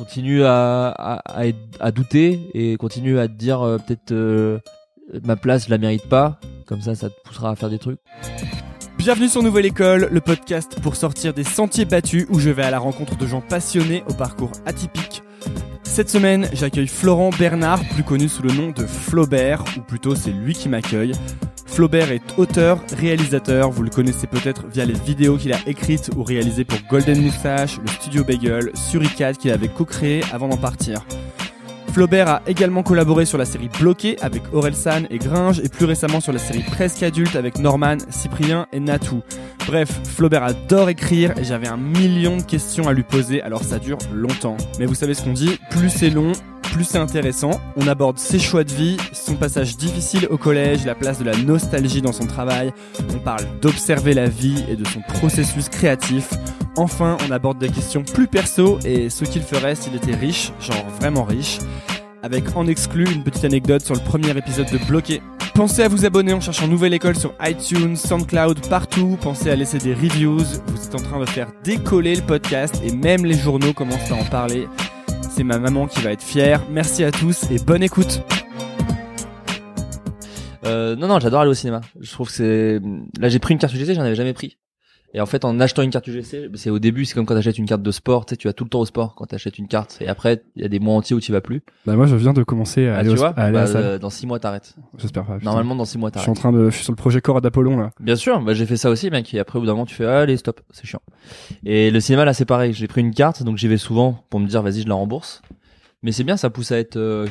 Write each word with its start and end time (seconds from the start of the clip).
continue 0.00 0.44
à, 0.44 1.20
à, 1.78 1.90
douter 1.90 2.40
et 2.54 2.78
continue 2.78 3.18
à 3.18 3.28
te 3.28 3.34
dire 3.34 3.60
euh, 3.60 3.76
peut-être 3.76 4.12
euh, 4.12 4.58
ma 5.24 5.36
place 5.36 5.66
je 5.66 5.70
la 5.70 5.76
mérite 5.76 6.08
pas. 6.08 6.40
Comme 6.66 6.80
ça, 6.80 6.94
ça 6.94 7.10
te 7.10 7.14
poussera 7.22 7.50
à 7.50 7.54
faire 7.54 7.68
des 7.68 7.78
trucs. 7.78 7.98
Bienvenue 8.96 9.28
sur 9.28 9.42
Nouvelle 9.42 9.66
École, 9.66 10.08
le 10.10 10.20
podcast 10.22 10.80
pour 10.80 10.96
sortir 10.96 11.34
des 11.34 11.44
sentiers 11.44 11.84
battus 11.84 12.26
où 12.30 12.38
je 12.38 12.48
vais 12.48 12.62
à 12.62 12.70
la 12.70 12.78
rencontre 12.78 13.18
de 13.18 13.26
gens 13.26 13.42
passionnés 13.42 14.02
au 14.08 14.14
parcours 14.14 14.52
atypique. 14.64 15.22
Cette 15.82 16.08
semaine, 16.08 16.48
j'accueille 16.54 16.86
Florent 16.86 17.28
Bernard, 17.38 17.80
plus 17.90 18.04
connu 18.04 18.30
sous 18.30 18.42
le 18.42 18.52
nom 18.52 18.70
de 18.70 18.86
Flaubert, 18.86 19.64
ou 19.76 19.80
plutôt 19.80 20.14
c'est 20.14 20.30
lui 20.30 20.54
qui 20.54 20.70
m'accueille. 20.70 21.12
Flaubert 21.80 22.12
est 22.12 22.20
auteur, 22.36 22.78
réalisateur, 22.94 23.70
vous 23.70 23.82
le 23.82 23.88
connaissez 23.88 24.26
peut-être 24.26 24.66
via 24.66 24.84
les 24.84 24.92
vidéos 24.92 25.38
qu'il 25.38 25.54
a 25.54 25.56
écrites 25.66 26.10
ou 26.14 26.22
réalisées 26.22 26.66
pour 26.66 26.76
Golden 26.90 27.22
Moustache, 27.22 27.78
le 27.80 27.88
studio 27.88 28.22
Bagel, 28.22 28.70
Suricat 28.74 29.32
qu'il 29.32 29.50
avait 29.50 29.68
co-créé 29.68 30.22
avant 30.30 30.48
d'en 30.48 30.58
partir. 30.58 31.06
Flaubert 31.92 32.28
a 32.28 32.42
également 32.46 32.84
collaboré 32.84 33.24
sur 33.24 33.36
la 33.36 33.44
série 33.44 33.68
Bloqué 33.80 34.16
avec 34.20 34.42
Orelsan 34.52 35.02
et 35.10 35.18
Gringe 35.18 35.60
et 35.64 35.68
plus 35.68 35.86
récemment 35.86 36.20
sur 36.20 36.32
la 36.32 36.38
série 36.38 36.62
Presque 36.62 37.02
adulte 37.02 37.34
avec 37.34 37.58
Norman, 37.58 37.96
Cyprien 38.10 38.66
et 38.72 38.78
Natou. 38.78 39.22
Bref, 39.66 40.00
Flaubert 40.04 40.44
adore 40.44 40.88
écrire 40.88 41.36
et 41.36 41.44
j'avais 41.44 41.66
un 41.66 41.76
million 41.76 42.36
de 42.36 42.42
questions 42.42 42.86
à 42.88 42.92
lui 42.92 43.02
poser 43.02 43.42
alors 43.42 43.64
ça 43.64 43.78
dure 43.78 43.98
longtemps. 44.14 44.56
Mais 44.78 44.86
vous 44.86 44.94
savez 44.94 45.14
ce 45.14 45.22
qu'on 45.24 45.32
dit, 45.32 45.58
plus 45.70 45.90
c'est 45.90 46.10
long, 46.10 46.32
plus 46.70 46.84
c'est 46.84 46.98
intéressant. 46.98 47.60
On 47.76 47.88
aborde 47.88 48.18
ses 48.18 48.38
choix 48.38 48.62
de 48.62 48.72
vie, 48.72 48.96
son 49.12 49.34
passage 49.34 49.76
difficile 49.76 50.28
au 50.30 50.38
collège, 50.38 50.86
la 50.86 50.94
place 50.94 51.18
de 51.18 51.24
la 51.24 51.36
nostalgie 51.36 52.02
dans 52.02 52.12
son 52.12 52.26
travail. 52.26 52.72
On 53.14 53.18
parle 53.18 53.44
d'observer 53.60 54.14
la 54.14 54.28
vie 54.28 54.64
et 54.68 54.76
de 54.76 54.86
son 54.86 55.00
processus 55.00 55.68
créatif. 55.68 56.30
Enfin, 56.76 57.16
on 57.26 57.32
aborde 57.32 57.58
des 57.58 57.68
questions 57.68 58.04
plus 58.04 58.28
perso 58.28 58.78
et 58.84 59.10
ce 59.10 59.24
qu'il 59.24 59.42
ferait 59.42 59.74
s'il 59.74 59.96
était 59.96 60.14
riche, 60.14 60.52
genre 60.60 60.86
vraiment 61.00 61.24
riche. 61.24 61.58
Avec 62.22 62.54
en 62.54 62.66
exclu 62.66 63.10
une 63.10 63.24
petite 63.24 63.44
anecdote 63.44 63.82
sur 63.82 63.94
le 63.94 64.00
premier 64.00 64.36
épisode 64.36 64.70
de 64.70 64.78
Bloqué. 64.86 65.22
Pensez 65.54 65.82
à 65.82 65.88
vous 65.88 66.04
abonner 66.04 66.34
en 66.34 66.40
cherchant 66.40 66.68
Nouvelle 66.68 66.92
École 66.92 67.16
sur 67.16 67.32
iTunes, 67.42 67.96
SoundCloud, 67.96 68.68
partout. 68.68 69.16
Pensez 69.22 69.50
à 69.50 69.56
laisser 69.56 69.78
des 69.78 69.94
reviews. 69.94 70.44
Vous 70.66 70.84
êtes 70.86 70.94
en 70.94 71.02
train 71.02 71.18
de 71.18 71.26
faire 71.26 71.48
décoller 71.64 72.14
le 72.14 72.22
podcast 72.22 72.80
et 72.84 72.92
même 72.92 73.24
les 73.24 73.38
journaux 73.38 73.72
commencent 73.72 74.10
à 74.10 74.16
en 74.16 74.24
parler. 74.24 74.68
C'est 75.30 75.44
ma 75.44 75.58
maman 75.58 75.86
qui 75.86 76.02
va 76.02 76.12
être 76.12 76.22
fière. 76.22 76.62
Merci 76.70 77.04
à 77.04 77.10
tous 77.10 77.50
et 77.50 77.58
bonne 77.58 77.82
écoute. 77.82 78.22
Euh, 80.66 80.94
non, 80.96 81.08
non, 81.08 81.20
j'adore 81.20 81.40
aller 81.40 81.50
au 81.50 81.54
cinéma. 81.54 81.80
Je 81.98 82.12
trouve 82.12 82.28
que 82.28 82.34
c'est. 82.34 82.80
Là, 83.18 83.30
j'ai 83.30 83.38
pris 83.38 83.54
une 83.54 83.60
carte 83.60 83.72
UGC, 83.72 83.94
j'en 83.94 84.02
avais 84.02 84.14
jamais 84.14 84.34
pris. 84.34 84.58
Et 85.12 85.20
en 85.20 85.26
fait, 85.26 85.44
en 85.44 85.58
achetant 85.58 85.82
une 85.82 85.90
carte 85.90 86.06
UGC, 86.06 86.50
c'est 86.54 86.70
au 86.70 86.78
début, 86.78 87.04
c'est 87.04 87.14
comme 87.14 87.26
quand 87.26 87.34
t'achètes 87.34 87.58
une 87.58 87.66
carte 87.66 87.82
de 87.82 87.90
sport, 87.90 88.26
tu 88.26 88.30
sais, 88.32 88.36
tu 88.36 88.46
vas 88.46 88.52
tout 88.52 88.62
le 88.62 88.70
temps 88.70 88.78
au 88.78 88.86
sport 88.86 89.16
quand 89.16 89.26
t'achètes 89.26 89.58
une 89.58 89.66
carte. 89.66 89.98
Et 90.00 90.06
après, 90.08 90.42
il 90.54 90.62
y 90.62 90.64
a 90.64 90.68
des 90.68 90.78
mois 90.78 90.94
entiers 90.94 91.16
où 91.16 91.20
tu 91.20 91.32
vas 91.32 91.40
plus. 91.40 91.62
Bah 91.84 91.96
moi 91.96 92.06
je 92.06 92.14
viens 92.14 92.32
de 92.32 92.44
commencer 92.44 92.86
à 92.86 92.94
Ah, 92.94 92.98
aller, 92.98 93.08
tu 93.08 93.14
au- 93.14 93.18
vois, 93.18 93.30
à 93.30 93.42
aller 93.46 93.48
à 93.48 93.52
bah, 93.52 93.60
la 93.62 93.66
salle. 93.66 93.84
euh, 93.84 93.98
dans 93.98 94.10
six 94.10 94.26
mois, 94.28 94.38
t'arrêtes. 94.38 94.76
J'espère 94.98 95.24
pas. 95.26 95.34
putain. 95.38 95.46
Normalement, 95.50 95.74
dans 95.74 95.84
six 95.84 95.98
mois, 95.98 96.10
je 96.14 96.20
suis 96.20 96.30
en 96.30 96.34
t'arrêtes. 96.34 96.38
train 96.38 96.52
de, 96.52 96.70
je 96.70 96.74
suis 96.76 96.84
sur 96.84 96.92
le 96.92 96.96
projet 96.96 97.20
Corps 97.20 97.40
d'Apollon 97.40 97.76
là. 97.76 97.90
Bien 97.98 98.14
sûr, 98.14 98.40
bah, 98.40 98.54
j'ai 98.54 98.66
fait 98.66 98.76
ça 98.76 98.88
aussi, 98.88 99.10
mec. 99.10 99.34
Et 99.34 99.40
après, 99.40 99.56
au 99.58 99.62
bout 99.62 99.66
d'un 99.66 99.72
moment, 99.72 99.86
tu 99.86 99.96
fais, 99.96 100.04
allez, 100.06 100.36
stop, 100.36 100.60
c'est 100.70 100.86
chiant. 100.86 101.02
Et 101.64 101.90
le 101.90 101.98
cinéma, 101.98 102.24
là, 102.24 102.32
c'est 102.32 102.44
pareil. 102.44 102.72
J'ai 102.72 102.86
pris 102.86 103.00
une 103.00 103.12
carte, 103.12 103.42
donc 103.42 103.56
j'y 103.58 103.66
vais 103.66 103.78
souvent 103.78 104.24
pour 104.30 104.38
me 104.38 104.46
dire, 104.46 104.62
vas-y, 104.62 104.82
je 104.82 104.88
la 104.88 104.94
rembourse. 104.94 105.42
Mais 106.02 106.12
c'est 106.12 106.24
bien, 106.24 106.36
ça 106.36 106.50
pousse 106.50 106.70
à 106.72 106.78
être 106.78 106.96
euh, 106.96 107.26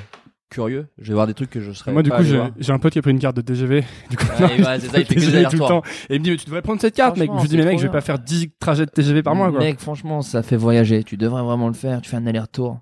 curieux. 0.49 0.87
Je 0.97 1.07
vais 1.09 1.13
voir 1.13 1.27
des 1.27 1.33
trucs 1.33 1.49
que 1.49 1.59
je 1.61 1.71
serais 1.71 1.91
Moi 1.91 2.03
du 2.03 2.09
pas 2.09 2.17
coup 2.17 2.23
j'ai 2.23 2.71
un 2.73 2.79
pote 2.79 2.93
qui 2.93 2.99
a 2.99 3.01
pris 3.01 3.11
une 3.11 3.19
carte 3.19 3.35
de 3.35 3.41
TGV. 3.41 3.83
Du 4.09 4.17
coup 4.17 4.25
Ouais, 4.39 4.45
ouais, 4.45 4.79
c'est 4.79 4.87
ça, 4.87 4.99
il 4.99 5.05
fait 5.05 5.15
que 5.15 5.49
tout 5.49 5.57
le 5.57 5.67
temps. 5.67 5.81
Et 6.09 6.15
il 6.15 6.19
me 6.19 6.23
dit 6.23 6.31
mais 6.31 6.37
tu 6.37 6.45
devrais 6.45 6.61
prendre 6.61 6.81
cette 6.81 6.95
carte 6.95 7.17
mec. 7.17 7.27
Je 7.27 7.31
Franchement, 7.31 7.41
lui 7.43 7.49
dis 7.49 7.57
mais 7.57 7.65
mec 7.65 7.79
je 7.79 7.83
vais 7.87 7.91
pas 7.91 8.01
faire 8.01 8.19
10 8.19 8.51
trajets 8.59 8.85
de 8.85 8.91
TGV 8.91 9.23
par 9.23 9.35
mois 9.35 9.49
quoi. 9.51 9.59
Mec, 9.59 9.79
franchement, 9.79 10.21
ça 10.21 10.43
fait 10.43 10.57
voyager. 10.57 11.03
Tu 11.03 11.17
devrais 11.17 11.43
vraiment 11.43 11.67
le 11.67 11.73
faire. 11.73 12.01
Tu 12.01 12.09
fais 12.09 12.17
un 12.17 12.25
aller-retour. 12.27 12.79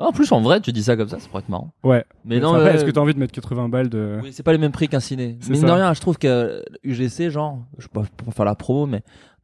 En 0.00 0.12
plus, 0.12 0.30
en 0.30 0.40
vrai, 0.40 0.60
tu 0.60 0.70
dis 0.72 0.84
ça 0.84 0.96
comme 0.96 1.08
ça, 1.08 1.18
ça 1.18 1.26
pourrait 1.28 1.42
être 1.42 1.48
marrant. 1.48 1.72
Ouais. 1.82 2.04
Mais 2.24 2.38
non, 2.38 2.54
euh, 2.54 2.72
est-ce 2.72 2.84
que 2.84 2.90
t'as 2.92 3.00
envie 3.00 3.14
de 3.14 3.18
mettre 3.18 3.32
80 3.32 3.68
balles 3.68 3.88
de 3.88 4.20
oui, 4.22 4.30
c'est 4.32 4.44
pas 4.44 4.52
les 4.52 4.58
mêmes 4.58 4.70
prix 4.70 4.86
qu'un 4.88 5.00
ciné. 5.00 5.36
C'est 5.40 5.50
Mine 5.50 5.62
ça. 5.62 5.66
de 5.66 5.72
rien, 5.72 5.92
je 5.92 6.00
trouve 6.00 6.18
que 6.18 6.62
UGC, 6.84 7.30
genre, 7.30 7.64
je 7.78 7.82
sais 7.82 7.88
pas 7.92 8.02
pour 8.16 8.32
faire 8.32 8.44
la 8.44 8.54
promo, 8.54 8.86
mais 8.86 9.02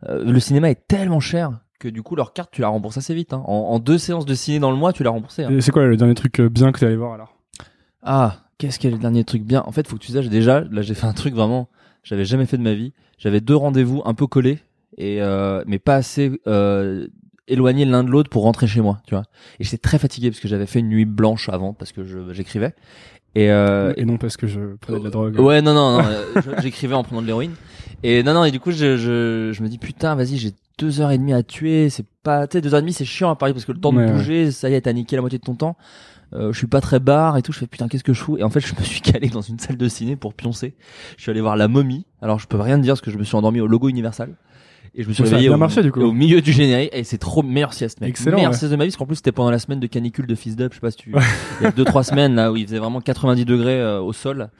euh, 0.08 0.22
le 0.24 0.38
cinéma 0.38 0.70
est 0.70 0.86
tellement 0.86 1.18
cher 1.18 1.50
que 1.80 1.88
du 1.88 2.02
coup, 2.04 2.14
leur 2.14 2.32
carte, 2.32 2.50
tu 2.52 2.60
la 2.60 2.68
rembourses 2.68 2.96
assez 2.96 3.14
vite. 3.14 3.32
Hein. 3.32 3.42
En, 3.46 3.52
en 3.72 3.78
deux 3.80 3.98
séances 3.98 4.26
de 4.26 4.34
ciné 4.34 4.60
dans 4.60 4.70
le 4.70 4.76
mois, 4.76 4.92
tu 4.92 5.02
l'as 5.02 5.10
remboursé. 5.10 5.42
hein. 5.42 5.50
Et 5.50 5.60
C'est 5.60 5.72
quoi 5.72 5.86
le 5.86 5.96
dernier 5.96 6.14
truc 6.14 6.38
euh, 6.38 6.48
bien 6.48 6.70
que 6.70 6.78
t'es 6.78 6.86
allé 6.86 6.94
voir 6.96 7.14
alors 7.14 7.33
Ah, 8.04 8.36
qu'est-ce 8.58 8.86
a 8.86 8.90
le 8.90 8.98
dernier 8.98 9.24
truc 9.24 9.42
bien 9.42 9.62
En 9.66 9.72
fait, 9.72 9.86
faut 9.88 9.96
que 9.96 10.02
tu 10.02 10.12
saches 10.12 10.28
déjà, 10.28 10.60
là, 10.70 10.82
j'ai 10.82 10.94
fait 10.94 11.06
un 11.06 11.12
truc 11.12 11.34
vraiment, 11.34 11.68
j'avais 12.02 12.24
jamais 12.24 12.46
fait 12.46 12.58
de 12.58 12.62
ma 12.62 12.74
vie. 12.74 12.92
J'avais 13.18 13.40
deux 13.40 13.56
rendez-vous 13.56 14.02
un 14.04 14.14
peu 14.14 14.26
collés, 14.26 14.58
et 14.98 15.22
euh, 15.22 15.62
mais 15.66 15.78
pas 15.78 15.94
assez 15.96 16.32
euh, 16.46 17.06
éloignés 17.48 17.84
l'un 17.84 18.04
de 18.04 18.10
l'autre 18.10 18.28
pour 18.30 18.42
rentrer 18.42 18.66
chez 18.66 18.80
moi, 18.80 19.00
tu 19.06 19.14
vois. 19.14 19.24
Et 19.58 19.64
j'étais 19.64 19.78
très 19.78 19.98
fatigué 19.98 20.30
parce 20.30 20.40
que 20.40 20.48
j'avais 20.48 20.66
fait 20.66 20.80
une 20.80 20.88
nuit 20.88 21.04
blanche 21.04 21.48
avant 21.48 21.72
parce 21.72 21.92
que 21.92 22.32
j'écrivais. 22.32 22.74
Et, 23.36 23.50
euh, 23.50 23.92
Et 23.96 24.04
non 24.04 24.16
parce 24.16 24.36
que 24.36 24.46
je 24.46 24.76
prenais 24.80 24.98
de 25.00 25.04
la 25.04 25.10
drogue. 25.10 25.40
Ouais, 25.40 25.60
non, 25.60 25.74
non, 25.74 25.98
non. 26.02 26.04
euh, 26.08 26.42
J'écrivais 26.62 26.94
en 26.94 27.02
prenant 27.02 27.20
de 27.22 27.26
l'héroïne. 27.26 27.54
Et 28.04 28.22
non, 28.22 28.32
non, 28.34 28.44
et 28.44 28.50
du 28.52 28.60
coup, 28.60 28.70
je, 28.70 28.96
je, 28.96 29.50
je 29.52 29.62
me 29.62 29.68
dis, 29.68 29.78
putain, 29.78 30.14
vas-y, 30.14 30.36
j'ai 30.36 30.52
deux 30.78 31.00
heures 31.00 31.10
et 31.10 31.18
demie 31.18 31.32
à 31.32 31.42
tuer. 31.42 31.88
C'est 31.90 32.06
pas, 32.22 32.46
tu 32.46 32.58
sais, 32.58 32.60
deux 32.60 32.74
heures 32.74 32.78
et 32.78 32.82
demie, 32.82 32.92
c'est 32.92 33.04
chiant 33.04 33.30
à 33.30 33.34
Paris 33.36 33.52
parce 33.52 33.64
que 33.64 33.72
le 33.72 33.80
temps 33.80 33.92
Ouais, 33.94 34.04
de 34.06 34.10
ouais. 34.12 34.16
bouger, 34.16 34.50
ça 34.52 34.68
y 34.70 34.74
est, 34.74 34.82
t'as 34.82 34.92
niqué 34.92 35.16
la 35.16 35.22
moitié 35.22 35.38
de 35.38 35.44
ton 35.44 35.54
temps. 35.54 35.76
Euh, 36.34 36.52
je 36.52 36.58
suis 36.58 36.66
pas 36.66 36.80
très 36.80 37.00
barre 37.00 37.36
et 37.36 37.42
tout. 37.42 37.52
Je 37.52 37.58
fais, 37.58 37.66
putain, 37.66 37.88
qu'est-ce 37.88 38.04
que 38.04 38.12
je 38.12 38.20
fous? 38.20 38.36
Et 38.38 38.42
en 38.42 38.50
fait, 38.50 38.60
je 38.60 38.74
me 38.78 38.82
suis 38.82 39.00
calé 39.02 39.28
dans 39.28 39.42
une 39.42 39.58
salle 39.58 39.76
de 39.76 39.88
ciné 39.88 40.16
pour 40.16 40.34
pioncer. 40.34 40.74
Je 41.16 41.22
suis 41.22 41.30
allé 41.30 41.40
voir 41.40 41.56
La 41.56 41.68
Momie. 41.68 42.06
Alors, 42.22 42.38
je 42.38 42.46
peux 42.46 42.60
rien 42.60 42.78
dire 42.78 42.92
parce 42.92 43.00
que 43.00 43.10
je 43.10 43.18
me 43.18 43.24
suis 43.24 43.36
endormi 43.36 43.60
au 43.60 43.66
logo 43.66 43.88
Universal. 43.88 44.34
Et 44.96 45.02
je 45.02 45.08
me 45.08 45.12
suis 45.12 45.24
réveillé 45.24 45.48
au, 45.48 45.56
marché, 45.56 45.82
du 45.82 45.90
coup. 45.90 46.00
au 46.00 46.12
milieu 46.12 46.40
du 46.40 46.52
générique 46.52 46.90
et 46.92 47.02
c'est 47.02 47.18
trop 47.18 47.42
meilleure 47.42 47.72
sieste 47.72 48.00
mec. 48.00 48.10
Excellent, 48.10 48.36
Meilleure 48.36 48.52
ouais. 48.52 48.56
sieste 48.56 48.70
de 48.70 48.76
ma 48.76 48.84
vie 48.84 48.90
parce 48.90 48.96
qu'en 48.96 49.06
plus 49.06 49.16
c'était 49.16 49.32
pendant 49.32 49.50
la 49.50 49.58
semaine 49.58 49.80
de 49.80 49.88
canicule 49.88 50.28
de 50.28 50.34
Fils 50.36 50.54
d'Up, 50.54 50.70
je 50.70 50.76
sais 50.76 50.80
pas 50.80 50.92
si 50.92 50.98
tu 50.98 51.12
il 51.60 51.64
y 51.64 51.66
a 51.66 51.72
deux 51.72 51.84
trois 51.84 52.04
semaines 52.04 52.36
là 52.36 52.52
où 52.52 52.56
il 52.56 52.64
faisait 52.64 52.78
vraiment 52.78 53.00
90 53.00 53.44
degrés 53.44 53.80
euh, 53.80 54.00
au 54.00 54.12
sol. 54.12 54.50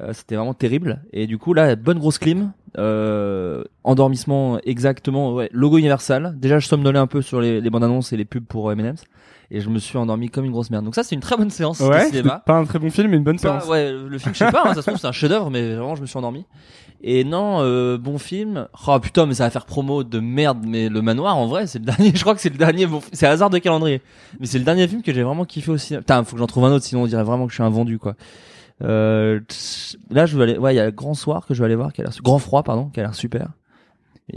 Euh, 0.00 0.12
c'était 0.12 0.34
vraiment 0.34 0.54
terrible 0.54 1.02
et 1.12 1.28
du 1.28 1.38
coup 1.38 1.54
là 1.54 1.76
bonne 1.76 2.00
grosse 2.00 2.18
clim 2.18 2.52
euh, 2.78 3.62
endormissement 3.84 4.58
exactement 4.64 5.32
ouais 5.32 5.48
logo 5.52 5.78
universal 5.78 6.34
déjà 6.36 6.58
je 6.58 6.66
somnolais 6.66 6.98
un 6.98 7.06
peu 7.06 7.22
sur 7.22 7.40
les, 7.40 7.60
les 7.60 7.70
bandes 7.70 7.84
annonces 7.84 8.12
et 8.12 8.16
les 8.16 8.24
pubs 8.24 8.44
pour 8.44 8.70
M&M's 8.72 9.04
et 9.50 9.60
je 9.60 9.68
me 9.68 9.78
suis 9.78 9.96
endormi 9.98 10.28
comme 10.28 10.44
une 10.44 10.52
grosse 10.52 10.70
merde 10.70 10.84
donc 10.84 10.94
ça 10.94 11.02
c'est 11.02 11.14
une 11.14 11.20
très 11.20 11.36
bonne 11.36 11.50
séance 11.50 11.80
de 11.80 11.86
Ouais. 11.86 12.06
cinéma 12.06 12.42
Pas 12.46 12.54
un 12.58 12.64
très 12.64 12.78
bon 12.78 12.90
film 12.90 13.10
mais 13.10 13.16
une 13.16 13.24
bonne 13.24 13.36
pas- 13.38 13.60
séance. 13.60 13.68
ouais, 13.68 13.92
le 13.92 14.18
film, 14.18 14.34
je 14.34 14.38
sais 14.38 14.50
pas, 14.50 14.62
hein, 14.66 14.74
ça 14.74 14.82
se 14.82 14.86
trouve, 14.90 14.98
c'est 15.00 15.06
un 15.06 15.12
chef-d'œuvre, 15.12 15.50
mais 15.50 15.74
vraiment, 15.74 15.94
je 15.96 16.00
me 16.02 16.06
suis 16.06 16.16
endormi. 16.18 16.44
Et 17.02 17.24
non, 17.24 17.58
euh, 17.60 17.98
bon 17.98 18.16
film. 18.18 18.66
Oh 18.88 18.98
putain, 18.98 19.26
mais 19.26 19.34
ça 19.34 19.44
va 19.44 19.50
faire 19.50 19.66
promo 19.66 20.02
de 20.02 20.18
merde, 20.18 20.64
mais 20.66 20.88
Le 20.88 21.02
Manoir, 21.02 21.36
en 21.36 21.46
vrai, 21.46 21.66
c'est 21.66 21.78
le 21.78 21.84
dernier, 21.84 22.10
je 22.14 22.20
crois 22.22 22.34
que 22.34 22.40
c'est 22.40 22.48
le 22.48 22.56
dernier 22.56 22.86
bon, 22.86 23.00
c'est 23.12 23.26
hasard 23.26 23.50
de 23.50 23.58
calendrier. 23.58 24.00
Mais 24.40 24.46
c'est 24.46 24.58
le 24.58 24.64
dernier 24.64 24.88
film 24.88 25.02
que 25.02 25.12
j'ai 25.12 25.22
vraiment 25.22 25.44
kiffé 25.44 25.70
au 25.70 25.76
cinéma. 25.76 26.00
Putain, 26.00 26.24
faut 26.24 26.32
que 26.32 26.38
j'en 26.38 26.46
trouve 26.46 26.64
un 26.64 26.72
autre, 26.72 26.84
sinon 26.86 27.02
on 27.02 27.06
dirait 27.06 27.22
vraiment 27.22 27.44
que 27.46 27.50
je 27.52 27.56
suis 27.56 27.62
un 27.62 27.68
vendu, 27.70 27.98
quoi. 27.98 28.14
Euh, 28.82 29.40
là, 30.10 30.26
je 30.26 30.36
vais 30.36 30.44
aller, 30.44 30.58
ouais, 30.58 30.74
il 30.74 30.76
y 30.76 30.80
a 30.80 30.90
Grand 30.90 31.14
Soir 31.14 31.46
que 31.46 31.54
je 31.54 31.60
vais 31.60 31.66
aller 31.66 31.76
voir, 31.76 31.92
qui 31.92 32.00
a 32.00 32.04
l'air, 32.04 32.12
Grand 32.22 32.38
Froid, 32.38 32.62
pardon, 32.62 32.86
qui 32.86 33.00
a 33.00 33.04
l'air 33.04 33.14
super. 33.14 33.48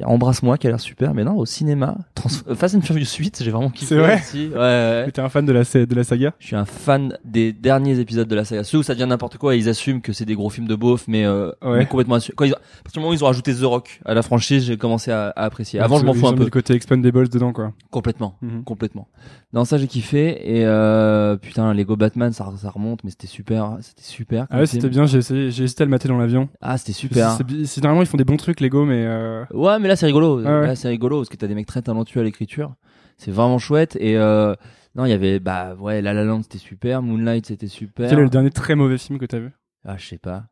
Embrasse-moi 0.04 0.58
qui 0.60 0.68
a 0.68 0.70
l'air 0.70 0.80
super, 0.80 1.14
mais 1.16 1.24
non, 1.24 1.36
au 1.36 1.46
cinéma, 1.48 1.98
Trans 2.14 2.30
euh, 2.48 2.54
Fast 2.56 2.76
and 2.76 2.82
Furious 2.82 3.08
8, 3.18 3.42
j'ai 3.44 3.50
vraiment 3.50 3.70
kiffé 3.72 3.88
C'est 3.88 3.98
vrai 3.98 4.16
aussi. 4.20 4.48
Ouais, 4.50 4.56
ouais, 4.56 5.12
T'es 5.12 5.20
un 5.20 5.30
fan 5.30 5.46
de 5.46 5.52
la 5.52 5.64
de 5.64 5.96
la 5.96 6.04
saga? 6.04 6.34
Je 6.40 6.46
suis 6.48 6.56
un 6.56 6.66
fan 6.66 7.18
des 7.26 7.54
derniers 7.54 8.00
épisodes 8.00 8.28
de 8.28 8.36
la 8.36 8.46
saga. 8.46 8.64
Ceux 8.64 8.78
où 8.78 8.84
ça 8.84 8.94
devient 8.94 9.08
n'importe 9.10 9.38
quoi 9.38 9.56
et 9.56 9.58
ils 9.58 9.68
assument 9.68 10.02
que 10.02 10.14
c'est 10.14 10.26
des 10.26 10.36
gros 10.36 10.52
films 10.52 10.68
de 10.68 10.76
beauf, 10.76 11.06
mais, 11.08 11.26
euh, 11.26 11.50
Ouais. 11.64 11.80
mais 11.80 11.86
complètement 11.88 12.18
assu- 12.18 12.34
Quand 12.36 12.46
ils, 12.46 12.54
à 12.54 12.58
partir 12.84 12.94
du 12.94 13.00
moment 13.00 13.10
où 13.10 13.14
ils 13.16 13.24
ont 13.24 13.28
rajouté 13.28 13.54
The 13.54 13.64
Rock 13.64 14.00
à 14.06 14.14
la 14.14 14.22
franchise, 14.22 14.64
j'ai 14.64 14.78
commencé 14.78 15.12
à, 15.12 15.30
à 15.30 15.44
apprécier. 15.46 15.80
Avant, 15.80 15.98
je 15.98 16.06
m'en 16.06 16.14
fous 16.14 16.28
un 16.28 16.34
peu. 16.34 16.44
le 16.44 16.50
côté 16.52 16.74
Expendables 16.76 17.28
dedans 17.30 17.52
quoi. 17.52 17.74
Complètement. 17.90 18.36
Mhm. 18.44 18.64
Complètement. 18.64 19.08
Non, 19.54 19.66
ça, 19.66 19.80
j'ai 19.80 19.88
kiffé. 19.88 20.60
Et, 20.60 20.66
euh, 20.66 21.36
putain, 21.36 21.74
Lego 21.74 21.96
Batman, 21.96 22.32
ça, 22.32 22.48
ça 22.62 22.70
remonte, 22.70 23.04
mais 23.04 23.10
c'était 23.10 23.26
super. 23.26 23.78
C'était 23.82 24.04
super. 24.04 24.46
Ah 24.52 24.60
ouais 24.60 24.66
c'était 24.68 24.90
bien. 24.90 25.08
J'ai 25.08 25.18
hésité 25.48 25.82
à 25.82 25.86
le 25.86 25.90
mater 25.90 26.08
dans 26.08 26.18
l'avion. 26.20 26.48
Ah, 26.62 26.78
c'était 26.78 26.94
super. 26.94 27.32
C'est- 27.32 27.76
Généralement 27.76 28.02
ils 28.04 28.08
font 28.08 28.18
des 28.18 28.24
bons 28.24 28.38
trucs 28.38 28.60
Lego 28.62 28.86
mais 28.86 29.04
euh, 29.08 29.44
Ouais, 29.52 29.79
mais 29.80 29.88
là, 29.88 29.96
c'est 29.96 30.06
rigolo. 30.06 30.42
Ah 30.46 30.60
ouais. 30.62 30.68
Là, 30.68 30.76
c'est 30.76 30.88
rigolo 30.88 31.18
parce 31.18 31.30
que 31.30 31.36
t'as 31.38 31.48
des 31.48 31.56
mecs 31.56 31.68
très 31.68 31.82
talentueux 31.82 32.22
à 32.22 32.24
l'écriture. 32.24 32.76
C'est 33.18 33.32
vraiment 33.32 33.60
chouette. 33.60 33.98
Et, 34.00 34.18
euh, 34.18 34.54
non, 34.96 35.06
il 35.06 35.10
y 35.10 35.14
avait, 35.14 35.40
bah, 35.40 35.76
ouais, 35.80 36.02
La 36.02 36.14
La 36.14 36.24
Land, 36.24 36.44
c'était 36.44 36.58
super. 36.58 37.02
Moonlight, 37.02 37.46
c'était 37.46 37.68
super. 37.68 38.10
quel 38.10 38.20
est 38.20 38.24
le 38.24 38.30
dernier 38.30 38.50
très 38.50 38.76
mauvais 38.76 38.98
film 38.98 39.20
que 39.20 39.26
t'as 39.26 39.40
vu? 39.40 39.52
Ah, 39.86 39.98
je 39.98 40.06
sais 40.06 40.18
pas. 40.18 40.46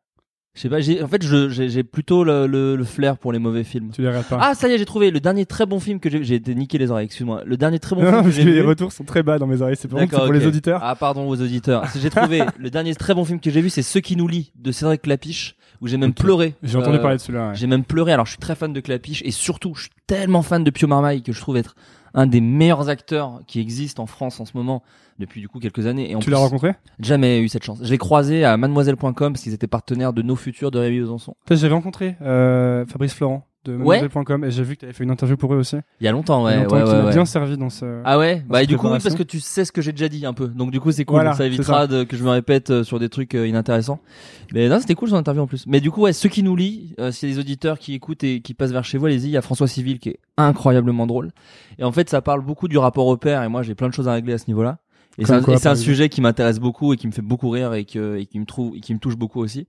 Je 0.58 0.64
sais 0.64 0.70
pas, 0.70 0.80
j'ai, 0.82 1.04
en 1.04 1.08
fait, 1.08 1.22
j'ai, 1.22 1.84
plutôt 1.84 2.24
le, 2.24 2.48
le, 2.48 2.76
le 2.76 2.84
flair 2.84 3.18
pour 3.20 3.32
les 3.32 3.38
mauvais 3.38 3.64
films. 3.64 3.92
Tu 3.94 4.02
les 4.02 4.08
regardes 4.08 4.26
pas 4.26 4.40
Ah, 4.42 4.56
ça 4.56 4.68
y 4.68 4.72
est, 4.72 4.80
j'ai 4.80 4.86
trouvé 4.86 5.12
le 5.12 5.20
dernier 5.20 5.46
très 5.46 5.68
bon 5.68 5.80
film 5.80 6.00
que 6.00 6.10
j'ai, 6.10 6.24
j'ai 6.24 6.34
été 6.34 6.56
niqué 6.56 6.80
les 6.80 6.90
oreilles, 6.90 7.06
excuse-moi. 7.06 7.44
Le 7.46 7.58
dernier 7.58 7.78
très 7.78 7.96
bon 7.96 8.02
Non, 8.02 8.10
film 8.24 8.32
que 8.32 8.36
que 8.38 8.42
vu. 8.42 8.54
les 8.54 8.62
retours 8.64 8.92
sont 8.92 9.04
très 9.04 9.22
bas 9.22 9.38
dans 9.38 9.46
mes 9.46 9.62
oreilles. 9.62 9.76
C'est 9.78 9.88
pour, 9.88 10.00
les 10.00 10.48
auditeurs. 10.48 10.80
Ah, 10.84 10.96
pardon 10.96 11.30
aux 11.30 11.40
auditeurs. 11.40 11.84
J'ai 12.02 12.10
trouvé 12.10 12.42
le 12.58 12.72
dernier 12.72 12.96
très 12.96 13.14
bon 13.14 13.24
film 13.24 13.40
que 13.40 13.52
j'ai 13.52 13.62
vu, 13.62 13.70
c'est 13.70 13.84
Ceux 13.84 14.00
qui 14.00 14.16
nous 14.16 14.28
lient 14.28 14.52
de 14.56 14.72
Cédric 14.72 15.04
Clapiche, 15.04 15.56
où 15.80 15.86
j'ai 15.88 15.98
même 15.98 16.14
pleuré. 16.14 16.56
J'ai 16.64 16.78
entendu 16.80 16.98
Euh, 16.98 17.02
parler 17.02 17.18
de 17.18 17.22
celui-là. 17.22 17.50
ouais. 17.50 17.56
J'ai 17.56 17.68
même 17.68 17.84
pleuré. 17.84 18.12
Alors, 18.14 18.26
je 18.26 18.32
suis 18.32 18.40
très 18.40 18.56
fan 18.56 18.74
de 18.74 18.80
Clapiche 18.80 19.22
et 19.26 19.32
surtout, 19.32 19.76
je 19.76 19.82
suis 19.82 19.92
tellement 20.08 20.42
fan 20.42 20.64
de 20.64 20.72
Pio 20.72 20.88
Marmaille 20.88 21.22
que 21.22 21.34
je 21.34 21.40
trouve 21.40 21.58
être 21.58 21.76
un 22.16 22.26
des 22.26 22.42
meilleurs 22.42 22.90
acteurs 22.90 23.42
qui 23.46 23.60
existent 23.60 24.02
en 24.02 24.08
France 24.08 24.40
en 24.40 24.46
ce 24.46 24.54
moment 24.56 24.82
depuis 25.20 25.42
du 25.42 25.48
coup 25.50 25.60
quelques 25.60 25.86
années. 25.88 26.12
Et 26.12 26.16
en 26.16 26.20
Tu 26.20 26.30
l'as 26.30 26.38
rencontré? 26.38 26.74
Jamais 27.00 27.40
eu 27.40 27.48
cette 27.50 27.64
chance. 27.64 27.80
Je 27.82 27.90
l'ai 27.90 27.98
croisé 27.98 28.44
à 28.44 28.58
mademoiselle.com 28.58 29.14
parce 29.34 29.42
qu'ils 29.42 29.54
étaient 29.54 29.68
partenaires 29.68 30.14
de 30.14 30.22
nos 30.22 30.36
futurs 30.36 30.72
de 30.72 30.80
Rémi 30.80 31.00
Besançon. 31.00 31.36
J'avais 31.50 31.74
rencontré 31.74 32.16
euh, 32.22 32.86
Fabrice 32.86 33.14
Florent 33.14 33.48
de 33.66 33.74
Ouais. 33.76 34.00
mademoiselle.com 34.02 34.46
et 34.46 34.52
j'ai 34.52 34.64
vu 34.64 34.76
que 34.76 34.80
tu 34.82 34.86
avais 34.86 34.94
fait 34.94 35.04
une 35.04 35.12
interview 35.12 35.36
pour 35.36 35.54
eux 35.54 35.58
aussi. 35.58 35.76
Il 36.00 36.06
y 36.06 36.08
a 36.08 36.12
longtemps, 36.14 36.48
Il 36.48 36.52
y 36.52 36.54
a 36.54 36.58
ouais, 36.60 36.64
longtemps, 36.64 36.76
ouais, 36.78 36.84
ouais, 36.84 37.06
ouais. 37.06 37.12
bien 37.14 37.26
servi 37.26 37.58
dans 37.58 37.70
ce. 37.70 38.02
Ah 38.06 38.18
ouais? 38.18 38.42
Bah 38.48 38.60
cette 38.60 38.70
du 38.70 38.78
coup 38.78 38.88
oui, 38.88 39.00
parce 39.04 39.16
que 39.16 39.24
tu 39.24 39.42
sais 39.42 39.66
ce 39.66 39.74
que 39.74 39.82
j'ai 39.82 39.92
déjà 39.92 40.08
dit 40.08 40.26
un 40.26 40.34
peu. 40.34 40.48
Donc 40.48 40.72
du 40.72 40.80
coup 40.80 40.92
c'est 40.94 41.04
cool, 41.04 41.16
Voilà, 41.16 41.32
ça 41.32 41.40
c'est 41.40 41.48
évitera 41.48 41.86
de, 41.88 42.04
que 42.06 42.16
je 42.16 42.24
me 42.24 42.30
répète 42.30 42.70
euh, 42.70 42.84
sur 42.86 42.98
des 43.00 43.10
trucs 43.10 43.36
euh, 43.36 43.46
inintéressants. 43.48 44.00
Mais 44.54 44.70
non, 44.70 44.80
c'était 44.80 44.94
cool 44.96 45.10
son 45.10 45.18
interview 45.18 45.42
en 45.44 45.48
plus. 45.48 45.66
Mais 45.68 45.82
du 45.82 45.92
coup 45.92 46.04
ouais, 46.04 46.14
ceux 46.14 46.30
qui 46.30 46.44
nous 46.44 46.56
lisent, 46.56 46.94
euh, 47.00 47.12
s'il 47.12 47.28
y 47.28 47.32
a 47.32 47.36
des 47.36 47.40
auditeurs 47.42 47.78
qui 47.78 47.94
écoutent 47.94 48.24
et 48.24 48.40
qui 48.40 48.54
passent 48.54 48.72
vers 48.72 48.86
chez 48.86 48.98
vous, 48.98 49.08
allez-y, 49.08 49.26
il 49.28 49.32
y 49.32 49.38
a 49.38 49.42
François 49.42 49.68
Civil 49.68 50.00
qui 50.00 50.10
est 50.10 50.20
incroyablement 50.38 51.06
drôle. 51.06 51.32
Et 51.78 51.84
en 51.84 51.92
fait, 51.92 52.10
ça 52.10 52.22
parle 52.22 52.42
beaucoup 52.46 52.70
du 52.70 52.78
rapport 52.78 53.08
au 53.08 53.18
père 53.18 53.44
et 53.44 53.50
moi 53.50 53.64
j'ai 53.64 53.76
plein 53.76 53.90
de 53.90 53.94
choses 53.94 54.08
à 54.08 54.14
régler 54.14 54.32
à 54.34 54.38
ce 54.38 54.46
niveau-là. 54.48 54.78
Et 55.18 55.26
c'est 55.26 55.34
un, 55.34 55.42
quoi, 55.42 55.56
et 55.56 55.76
sujet 55.76 56.10
qui 56.10 56.22
m'intéresse 56.22 56.60
beaucoup 56.60 56.94
et 56.94 56.98
qui 56.98 57.08
me 57.08 57.12
fait 57.12 57.22
beaucoup 57.22 57.50
rire 57.50 57.74
et, 57.74 57.86
que, 57.86 58.18
et 58.18 58.26
qui 58.26 58.40
me 58.40 58.46
trouve 58.46 58.76
et 58.76 58.80
qui 58.82 58.94
me 58.94 59.00
touche 59.00 59.16
beaucoup 59.18 59.40
aussi. 59.42 59.68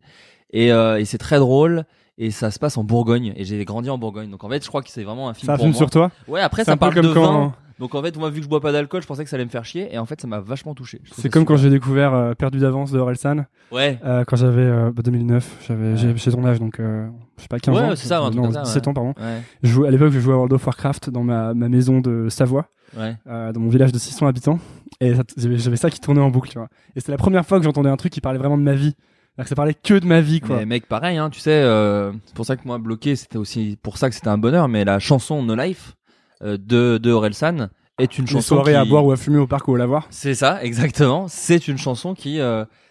Et, 0.52 0.72
euh, 0.72 0.98
et 1.00 1.04
c'est 1.04 1.18
très 1.18 1.38
drôle 1.38 1.84
et 2.18 2.30
ça 2.30 2.50
se 2.50 2.58
passe 2.58 2.76
en 2.76 2.84
Bourgogne 2.84 3.32
et 3.36 3.44
j'ai 3.44 3.64
grandi 3.64 3.88
en 3.90 3.98
Bourgogne. 3.98 4.30
Donc 4.30 4.44
en 4.44 4.48
fait, 4.48 4.62
je 4.62 4.68
crois 4.68 4.82
que 4.82 4.90
c'est 4.90 5.04
vraiment 5.04 5.28
un 5.28 5.34
film 5.34 5.46
C'est 5.46 5.52
un 5.52 5.56
pour 5.56 5.64
film 5.64 5.72
moi. 5.72 5.78
sur 5.78 5.90
toi? 5.90 6.10
Ouais, 6.26 6.40
après 6.40 6.64
ça 6.64 6.76
parle 6.76 6.94
comme 6.94 7.06
de 7.06 7.12
quand. 7.14 7.32
vin. 7.32 7.54
Donc 7.78 7.94
en 7.94 8.02
fait, 8.02 8.16
moi 8.18 8.28
vu 8.28 8.38
que 8.40 8.44
je 8.44 8.48
bois 8.48 8.60
pas 8.60 8.72
d'alcool, 8.72 9.00
je 9.02 9.06
pensais 9.06 9.22
que 9.22 9.30
ça 9.30 9.36
allait 9.36 9.44
me 9.44 9.50
faire 9.50 9.64
chier 9.64 9.88
et 9.94 9.98
en 9.98 10.04
fait 10.04 10.20
ça 10.20 10.26
m'a 10.26 10.40
vachement 10.40 10.74
touché. 10.74 11.00
C'est 11.12 11.28
comme 11.30 11.44
quand 11.44 11.56
j'ai 11.56 11.70
découvert 11.70 12.12
euh, 12.12 12.34
Perdu 12.34 12.58
d'avance 12.58 12.90
de 12.90 12.98
Orelsan, 12.98 13.44
Ouais. 13.70 14.00
euh, 14.04 14.24
quand 14.26 14.34
j'avais 14.34 14.62
euh, 14.62 14.90
bah, 14.90 15.02
2009, 15.04 15.64
j'avais 15.68 15.96
j'ai 15.96 16.16
chez 16.16 16.32
ton 16.32 16.44
âge 16.44 16.58
donc 16.58 16.80
euh, 16.80 17.06
je 17.36 17.42
sais 17.42 17.48
pas 17.48 17.60
15 17.60 17.76
Ouais, 17.76 17.82
ans, 17.84 17.92
c'est 17.94 18.08
ça, 18.08 18.18
non, 18.34 18.42
comme 18.42 18.52
ça, 18.52 18.62
17 18.62 18.82
ouais. 18.82 18.88
ans 18.88 18.94
pardon. 18.94 19.14
Ouais. 19.20 19.42
Je 19.62 19.68
jouais- 19.70 19.86
à 19.86 19.90
l'époque 19.92 20.10
je 20.10 20.18
jouais 20.18 20.32
à 20.32 20.36
World 20.36 20.52
of 20.54 20.66
Warcraft 20.66 21.10
dans 21.10 21.22
ma, 21.22 21.54
ma 21.54 21.68
maison 21.68 22.00
de 22.00 22.28
Savoie, 22.30 22.66
Ouais. 22.96 23.16
euh, 23.26 23.52
dans 23.52 23.60
mon 23.60 23.68
village 23.68 23.92
de 23.92 23.98
600 23.98 24.26
habitants 24.26 24.58
et 25.00 25.14
j'avais 25.36 25.76
ça 25.76 25.90
qui 25.90 26.00
tournait 26.00 26.20
en 26.20 26.30
boucle, 26.30 26.50
tu 26.50 26.58
vois. 26.58 26.68
Et 26.96 27.00
c'était 27.00 27.12
la 27.12 27.18
première 27.18 27.46
fois 27.46 27.58
que 27.58 27.64
j'entendais 27.64 27.90
un 27.90 27.96
truc 27.96 28.12
qui 28.12 28.20
parlait 28.20 28.38
vraiment 28.38 28.58
de 28.58 28.62
ma 28.62 28.74
vie. 28.74 28.94
Alors 29.36 29.44
que 29.44 29.48
ça 29.50 29.54
parlait 29.54 29.74
que 29.74 29.94
de 29.94 30.06
ma 30.06 30.20
vie 30.20 30.40
quoi. 30.40 30.56
Mais 30.56 30.66
mec, 30.66 30.86
pareil, 30.86 31.16
hein, 31.16 31.30
tu 31.30 31.38
sais, 31.38 31.52
euh, 31.52 32.12
c'est 32.26 32.34
pour 32.34 32.44
ça 32.44 32.56
que 32.56 32.62
moi 32.66 32.78
bloqué, 32.78 33.14
c'était 33.14 33.38
aussi 33.38 33.78
pour 33.82 33.96
ça 33.96 34.08
que 34.08 34.14
c'était 34.14 34.28
un 34.28 34.38
bonheur. 34.38 34.66
Mais 34.68 34.84
la 34.84 34.98
chanson 34.98 35.42
No 35.42 35.54
Life 35.54 35.94
euh, 36.42 36.56
de 36.58 36.98
de 36.98 37.12
Orelsan 37.12 37.68
est 37.98 38.18
une 38.18 38.24
Les 38.24 38.32
chanson 38.32 38.56
soirées 38.56 38.72
qui... 38.72 38.78
à 38.78 38.84
boire 38.84 39.04
ou 39.04 39.12
à 39.12 39.16
fumer 39.16 39.38
au 39.38 39.46
parc 39.46 39.68
ou 39.68 39.72
au 39.72 39.76
lavoir. 39.76 40.08
C'est 40.10 40.34
ça, 40.34 40.62
exactement. 40.64 41.28
C'est 41.28 41.68
une 41.68 41.78
chanson 41.78 42.14
qui, 42.14 42.40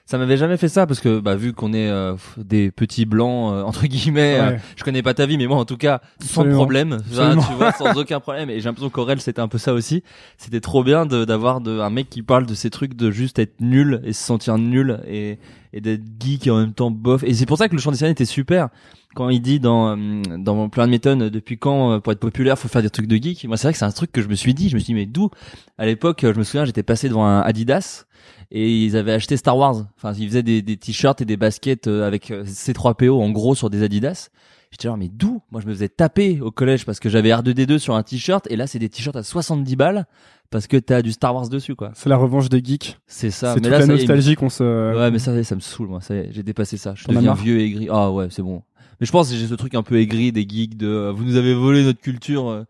ça 0.10 0.18
m'avait 0.18 0.38
jamais 0.38 0.56
fait 0.56 0.70
ça 0.70 0.88
parce 0.88 1.02
que, 1.02 1.20
bah, 1.20 1.36
vu 1.36 1.52
qu'on 1.52 1.74
est 1.74 1.90
euh, 1.90 2.16
des 2.38 2.72
petits 2.72 3.06
blancs 3.06 3.52
euh, 3.54 3.62
entre 3.64 3.86
guillemets, 3.88 4.40
euh, 4.40 4.50
Ouais. 4.52 4.60
je 4.78 4.84
connais 4.86 5.04
pas 5.04 5.14
ta 5.14 5.26
vie, 5.26 5.38
mais 5.38 5.48
moi 5.48 5.58
en 5.58 5.66
tout 5.66 5.76
cas, 5.76 6.00
sans 6.22 6.42
Absolument. 6.42 6.56
problème, 6.56 6.98
tu 7.10 7.54
vois, 7.58 7.74
sans 7.74 7.94
aucun 7.98 8.22
problème. 8.22 8.50
Et 8.50 8.62
j'ai 8.62 8.70
l'impression 8.70 8.90
qu'Aurel 8.90 9.20
c'était 9.20 9.42
un 9.42 9.50
peu 9.50 9.58
ça 9.58 9.74
aussi. 9.74 10.04
C'était 10.38 10.62
trop 10.62 10.82
bien 10.84 11.06
d'avoir 11.06 11.58
un 11.68 11.90
mec 11.90 12.10
qui 12.10 12.24
parle 12.24 12.46
de 12.46 12.54
ces 12.56 12.70
trucs 12.70 12.94
de 12.96 13.12
juste 13.12 13.38
être 13.38 13.60
nul 13.60 14.00
et 14.06 14.14
se 14.14 14.24
sentir 14.24 14.58
nul 14.58 15.02
et, 15.08 15.40
et 15.74 15.82
d'être 15.82 16.04
geek 16.20 16.48
et 16.48 16.52
en 16.52 16.58
même 16.58 16.74
temps 16.74 16.90
bof. 16.90 17.24
Et 17.24 17.34
c'est 17.34 17.46
pour 17.46 17.58
ça 17.58 17.68
que 17.68 17.76
le 17.76 17.82
chant 17.82 17.92
des 17.92 17.98
sirènes 17.98 18.14
était 18.14 18.24
super. 18.24 18.70
Quand 19.14 19.30
il 19.30 19.42
dit 19.42 19.60
dans 19.60 19.98
euh, 19.98 20.22
dans 20.38 20.70
plein 20.70 20.86
de 20.86 20.92
méthodes 20.92 21.18
depuis 21.20 21.58
quand 21.58 21.92
euh, 21.92 22.00
pour 22.00 22.14
être 22.14 22.20
populaire 22.20 22.58
faut 22.58 22.68
faire 22.70 22.82
des 22.84 22.90
trucs 22.90 23.08
de 23.08 23.16
geek? 23.18 23.46
Moi 23.46 23.58
c'est 23.58 23.68
vrai 23.68 23.74
que 23.74 23.80
c'est 23.80 23.86
un 23.86 23.92
truc 23.92 24.12
que 24.14 24.22
je 24.22 24.28
me 24.30 24.36
suis 24.36 24.54
dit. 24.54 24.70
Je 24.70 24.76
me 24.76 24.80
suis 24.80 24.94
dit 24.94 24.94
mais 24.94 25.06
d'où? 25.06 25.32
À 25.78 25.86
l'époque 25.86 26.24
euh, 26.24 26.34
je 26.34 26.40
me 26.40 26.44
souviens 26.46 26.64
j'étais 26.66 26.84
passé 26.84 27.10
devant 27.10 27.26
un 27.26 27.42
Adidas 27.42 28.06
et 28.52 28.86
ils 28.86 28.96
avaient 28.96 29.14
acheté 29.14 29.38
Star 29.38 29.58
Wars. 29.58 29.86
Enfin 29.98 30.14
ils 30.18 30.28
faisaient 30.28 30.44
des, 30.44 30.62
des 30.62 30.78
t-shirts 30.78 31.22
et 31.22 31.26
des 31.26 31.38
baskets 31.38 31.88
euh, 31.88 32.06
avec 32.06 32.32
euh, 32.32 32.44
C3PO 32.44 33.12
en 33.12 33.30
gros 33.30 33.56
sur 33.56 33.70
des 33.70 33.84
Adidas. 33.84 34.30
J'étais 34.72 34.88
genre 34.88 34.98
mais 34.98 35.10
d'où? 35.10 35.42
Moi 35.52 35.62
je 35.62 35.68
me 35.68 35.74
faisais 35.74 35.90
taper 35.90 36.42
au 36.42 36.52
collège 36.52 36.86
parce 36.86 37.00
que 37.00 37.10
j'avais 37.10 37.30
R2D2 37.30 37.78
sur 37.78 37.96
un 37.96 38.04
t-shirt 38.04 38.50
et 38.50 38.56
là 38.56 38.68
c'est 38.68 38.80
des 38.80 38.90
t-shirts 38.90 39.16
à 39.16 39.24
70 39.24 39.76
balles 39.76 40.06
parce 40.50 40.68
que 40.68 40.78
t'as 40.78 41.02
du 41.02 41.12
Star 41.12 41.36
Wars 41.36 41.50
dessus 41.50 41.76
quoi. 41.76 41.92
C'est 41.94 42.10
la 42.10 42.18
revanche 42.18 42.50
des 42.50 42.64
geeks. 42.64 42.98
C'est 43.08 43.32
ça. 43.32 43.54
c'est 43.54 43.56
mais 43.56 43.62
toute 43.64 43.72
là 43.72 43.80
la 43.80 43.88
nostalgie 43.88 44.36
qu'on 44.36 44.50
se. 44.50 44.64
Ouais, 44.96 45.12
mais 45.12 45.20
ça, 45.20 45.44
ça, 45.44 45.56
me 45.56 45.60
saoule, 45.60 45.88
moi. 45.88 46.02
Ça 46.02 46.16
j'ai 46.30 46.44
dépassé 46.44 46.78
ça. 46.78 46.94
Je 46.96 47.06
T'en 47.06 47.14
deviens 47.14 47.34
vieux 47.34 47.60
et 47.60 47.66
aigri. 47.66 47.88
Ah 47.92 48.12
ouais, 48.12 48.28
c'est 48.30 48.42
bon. 48.42 48.64
Mais 49.00 49.06
je 49.06 49.12
pense 49.12 49.30
que 49.30 49.36
j'ai 49.36 49.48
ce 49.48 49.54
truc 49.56 49.76
un 49.76 49.84
peu 49.84 50.00
aigri 50.00 50.32
des 50.32 50.48
geeks 50.48 50.78
de 50.78 50.88
euh, 50.88 51.12
vous 51.12 51.24
nous 51.24 51.36
avez 51.36 51.54
volé 51.54 51.84
notre 51.84 52.00
culture. 52.02 52.66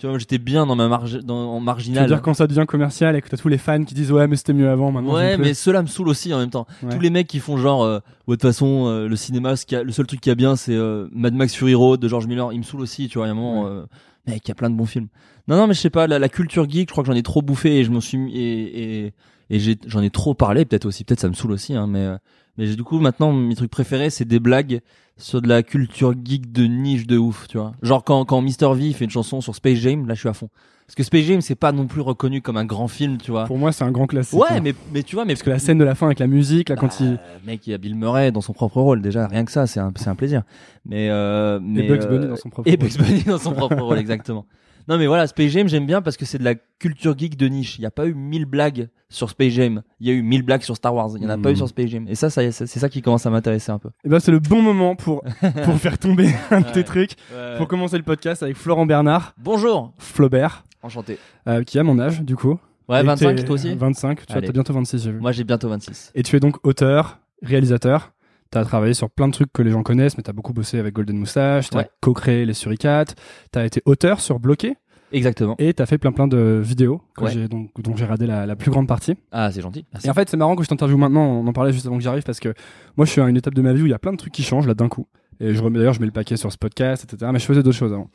Tu 0.00 0.06
vois, 0.06 0.16
j'étais 0.18 0.38
bien 0.38 0.64
dans 0.64 0.76
ma 0.76 0.86
marge, 0.86 1.18
dans, 1.24 1.34
en 1.34 1.54
Tu 1.54 1.58
veux 1.58 1.64
marginal. 1.64 2.06
dire 2.06 2.22
quand 2.22 2.32
ça 2.32 2.46
devient 2.46 2.66
commercial 2.68 3.16
et 3.16 3.20
que 3.20 3.28
t'as 3.28 3.36
tous 3.36 3.48
les 3.48 3.58
fans 3.58 3.82
qui 3.82 3.94
disent 3.94 4.12
ouais 4.12 4.28
mais 4.28 4.36
c'était 4.36 4.52
mieux 4.52 4.70
avant 4.70 4.92
maintenant. 4.92 5.14
Ouais, 5.14 5.36
mais 5.36 5.54
ceux-là 5.54 5.82
me 5.82 5.88
saoulent 5.88 6.08
aussi 6.10 6.32
en 6.32 6.38
même 6.38 6.50
temps. 6.50 6.68
Ouais. 6.84 6.94
Tous 6.94 7.00
les 7.00 7.10
mecs 7.10 7.26
qui 7.26 7.40
font 7.40 7.56
genre, 7.56 7.82
euh, 7.82 7.98
ouais, 8.28 8.36
de 8.36 8.40
toute 8.40 8.42
façon, 8.42 8.86
euh, 8.86 9.08
le 9.08 9.16
cinéma, 9.16 9.56
ce 9.56 9.74
a, 9.74 9.82
le 9.82 9.90
seul 9.90 10.06
truc 10.06 10.20
qui 10.20 10.30
a 10.30 10.36
bien, 10.36 10.54
c'est 10.54 10.74
euh, 10.76 11.08
Mad 11.10 11.34
Max 11.34 11.52
Fury 11.52 11.74
Road 11.74 11.98
de 11.98 12.06
George 12.06 12.28
Miller. 12.28 12.52
Il 12.52 12.58
me 12.58 12.62
saoule 12.62 12.82
aussi, 12.82 13.08
tu 13.08 13.18
vois. 13.18 13.26
Il 13.26 13.30
y 13.30 13.32
a 13.32 13.32
un 13.32 13.36
moment, 13.36 13.66
euh, 13.66 13.86
mec, 14.28 14.42
il 14.44 14.48
y 14.48 14.52
a 14.52 14.54
plein 14.54 14.70
de 14.70 14.76
bons 14.76 14.86
films. 14.86 15.08
Non, 15.48 15.56
non, 15.56 15.66
mais 15.66 15.74
je 15.74 15.80
sais 15.80 15.90
pas, 15.90 16.06
la, 16.06 16.20
la 16.20 16.28
culture 16.28 16.70
geek, 16.70 16.88
je 16.90 16.92
crois 16.92 17.02
que 17.02 17.08
j'en 17.10 17.16
ai 17.16 17.24
trop 17.24 17.42
bouffé 17.42 17.78
et 17.78 17.84
je 17.84 17.90
m'en 17.90 18.00
suis 18.00 18.30
et 18.36 19.12
et, 19.50 19.58
j'en 19.86 20.02
ai 20.02 20.10
trop 20.10 20.34
parlé. 20.34 20.64
Peut-être 20.64 20.86
aussi, 20.86 21.02
peut-être 21.02 21.20
ça 21.20 21.28
me 21.28 21.34
saoule 21.34 21.52
aussi, 21.52 21.74
hein, 21.74 21.88
mais 21.88 22.04
euh, 22.04 22.16
mais 22.58 22.66
du 22.74 22.82
coup 22.82 22.98
maintenant 22.98 23.32
mes 23.32 23.54
trucs 23.54 23.70
préférés, 23.70 24.10
c'est 24.10 24.26
des 24.26 24.40
blagues 24.40 24.80
sur 25.16 25.40
de 25.40 25.48
la 25.48 25.62
culture 25.62 26.14
geek 26.22 26.52
de 26.52 26.64
niche 26.64 27.06
de 27.06 27.16
ouf, 27.16 27.48
tu 27.48 27.58
vois. 27.58 27.72
Genre 27.82 28.04
quand 28.04 28.24
quand 28.24 28.42
Mr 28.42 28.74
V 28.74 28.92
fait 28.92 29.04
une 29.04 29.10
chanson 29.10 29.40
sur 29.40 29.54
Space 29.54 29.78
Jam, 29.78 30.06
là 30.06 30.14
je 30.14 30.20
suis 30.20 30.28
à 30.28 30.34
fond. 30.34 30.48
Parce 30.86 30.94
que 30.94 31.02
Space 31.02 31.24
Jam 31.24 31.40
c'est 31.40 31.54
pas 31.54 31.72
non 31.72 31.86
plus 31.86 32.00
reconnu 32.00 32.40
comme 32.40 32.56
un 32.56 32.64
grand 32.64 32.88
film, 32.88 33.18
tu 33.18 33.30
vois. 33.30 33.44
Pour 33.44 33.58
moi 33.58 33.72
c'est 33.72 33.84
un 33.84 33.90
grand 33.90 34.06
classique. 34.06 34.38
Ouais, 34.38 34.46
hein. 34.50 34.60
mais 34.62 34.74
mais 34.92 35.02
tu 35.02 35.16
vois, 35.16 35.24
mais 35.24 35.34
Parce 35.34 35.42
que 35.42 35.50
la 35.50 35.58
scène 35.58 35.78
de 35.78 35.84
la 35.84 35.94
fin 35.94 36.06
avec 36.06 36.18
la 36.18 36.26
musique 36.26 36.68
là 36.68 36.76
quand 36.76 37.00
il. 37.00 37.14
bah, 37.14 37.20
mec, 37.46 37.66
il 37.66 37.70
y 37.70 37.74
a 37.74 37.78
Bill 37.78 37.94
Murray 37.94 38.32
dans 38.32 38.40
son 38.40 38.52
propre 38.52 38.80
rôle 38.80 39.02
déjà, 39.02 39.26
rien 39.26 39.44
que 39.44 39.52
ça, 39.52 39.66
c'est 39.66 39.80
un 39.80 39.92
c'est 39.96 40.08
un 40.08 40.14
plaisir. 40.14 40.42
Mais 40.84 41.10
euh, 41.10 41.60
mais 41.62 41.84
Et 41.84 41.88
Bugs 41.88 42.02
euh, 42.02 42.08
Bunny 42.08 42.28
dans 42.28 42.36
son 42.36 42.48
propre 42.48 42.68
et 42.68 42.76
rôle. 42.76 42.88
Bugs 42.88 42.98
Bunny 42.98 43.22
dans 43.24 43.38
son 43.38 43.52
propre 43.52 43.80
rôle 43.80 43.98
exactement. 43.98 44.46
Non 44.88 44.96
mais 44.98 45.06
voilà, 45.06 45.26
Space 45.26 45.50
Jam 45.50 45.68
j'aime 45.68 45.86
bien 45.86 46.00
parce 46.02 46.16
que 46.16 46.24
c'est 46.24 46.38
de 46.38 46.44
la 46.44 46.54
culture 46.54 47.16
geek 47.16 47.36
de 47.36 47.46
niche. 47.46 47.78
Il 47.78 47.82
y 47.82 47.86
a 47.86 47.90
pas 47.90 48.06
eu 48.06 48.14
1000 48.14 48.46
blagues 48.46 48.88
sur 49.10 49.28
Space 49.30 49.52
Jam, 49.52 49.82
il 50.00 50.06
y 50.06 50.10
a 50.10 50.14
eu 50.14 50.22
1000 50.22 50.42
blagues 50.42 50.62
sur 50.62 50.76
Star 50.76 50.94
Wars, 50.94 51.10
il 51.16 51.22
y 51.22 51.26
en 51.26 51.30
a 51.30 51.36
pas 51.38 51.50
eu 51.52 51.56
sur 51.56 51.68
Space 51.68 51.88
Jam. 51.90 52.06
Et 52.08 52.14
ça 52.14 52.30
ça 52.30 52.50
c'est 52.50 52.66
ça 52.66 52.88
qui 52.88 53.02
commence 53.02 53.26
à 53.26 53.30
m'intéresser 53.30 53.70
un 53.70 53.78
peu. 53.78 53.90
Et 54.04 54.08
ben 54.08 54.18
c'est 54.20 54.30
le 54.32 54.38
bon 54.38 54.62
moment 54.62 54.96
pour 54.96 55.22
pour 55.64 55.74
faire 55.76 55.98
tomber 55.98 56.30
un 56.50 56.62
de 56.62 56.70
tes 56.70 56.84
trucs. 56.84 57.12
Pour 57.58 57.68
commencer 57.68 57.96
le 57.98 58.02
podcast 58.04 58.42
avec 58.42 58.56
Florent 58.56 58.86
Bernard, 58.86 59.34
Bonjour, 59.38 59.92
Flaubert, 59.98 60.64
enchanté. 60.82 61.18
euh, 61.46 61.62
qui 61.64 61.78
a 61.78 61.82
mon 61.84 61.98
âge 61.98 62.22
du 62.22 62.34
coup. 62.36 62.58
Ouais, 62.88 63.00
Et 63.00 63.04
25 63.04 63.36
t'es- 63.36 63.44
toi 63.44 63.54
aussi? 63.56 63.74
25, 63.74 64.24
tu 64.26 64.32
as 64.32 64.40
bientôt 64.40 64.72
26 64.72 65.02
j'ai 65.04 65.12
vu. 65.12 65.20
Moi 65.20 65.32
j'ai 65.32 65.44
bientôt 65.44 65.68
26. 65.68 66.12
Et 66.14 66.22
tu 66.22 66.34
es 66.36 66.40
donc 66.40 66.66
auteur, 66.66 67.18
réalisateur. 67.42 68.12
T'as 68.50 68.64
travaillé 68.64 68.94
sur 68.94 69.10
plein 69.10 69.28
de 69.28 69.32
trucs 69.32 69.52
que 69.52 69.62
les 69.62 69.70
gens 69.70 69.82
connaissent, 69.82 70.16
mais 70.16 70.22
t'as 70.22 70.32
beaucoup 70.32 70.52
bossé 70.54 70.78
avec 70.78 70.94
Golden 70.94 71.18
Moustache, 71.18 71.68
t'as 71.70 71.78
Ouais. 71.80 71.90
co-créé 72.00 72.46
les 72.46 72.54
Suricates, 72.54 73.14
t'as 73.52 73.66
été 73.66 73.82
auteur 73.84 74.20
sur 74.20 74.38
Bloqué, 74.40 74.76
Exactement. 75.12 75.54
et 75.58 75.74
t'as 75.74 75.84
fait 75.86 75.98
plein 75.98 76.12
plein 76.12 76.26
de 76.28 76.60
vidéos 76.64 77.02
que 77.16 77.24
Ouais. 77.24 77.30
j'ai 77.30 77.46
donc 77.48 77.70
dont 77.82 77.94
j'ai 77.96 78.06
radé 78.06 78.26
la, 78.26 78.46
la 78.46 78.56
plus 78.56 78.70
grande 78.70 78.88
partie. 78.88 79.16
Ah, 79.32 79.50
c'est 79.52 79.60
gentil. 79.60 79.84
Merci. 79.92 80.06
Et 80.06 80.10
en 80.10 80.14
fait, 80.14 80.28
c'est 80.30 80.36
marrant 80.38 80.56
que 80.56 80.62
je 80.62 80.68
t'interviewe 80.68 80.96
maintenant. 80.98 81.24
On 81.24 81.46
en 81.46 81.52
parlait 81.52 81.72
juste 81.72 81.86
avant 81.86 81.96
que 81.98 82.02
j'arrive 82.02 82.22
parce 82.22 82.40
que 82.40 82.54
moi, 82.96 83.04
je 83.04 83.10
suis 83.12 83.20
à 83.20 83.28
une 83.28 83.36
étape 83.36 83.54
de 83.54 83.62
ma 83.62 83.72
vie 83.74 83.82
où 83.82 83.86
il 83.86 83.90
y 83.90 83.94
a 83.94 83.98
plein 83.98 84.12
de 84.12 84.16
trucs 84.18 84.32
qui 84.32 84.42
changent 84.42 84.66
là 84.66 84.74
d'un 84.74 84.88
coup. 84.88 85.06
Et 85.40 85.52
je 85.54 85.62
remets 85.62 85.78
d'ailleurs, 85.78 85.94
je 85.94 86.00
mets 86.00 86.06
le 86.06 86.12
paquet 86.12 86.36
sur 86.36 86.50
ce 86.50 86.58
podcast, 86.58 87.04
etc. 87.04 87.30
Mais 87.32 87.38
je 87.38 87.44
faisais 87.44 87.62
d'autres 87.62 87.76
choses 87.76 87.92
avant. 87.92 88.08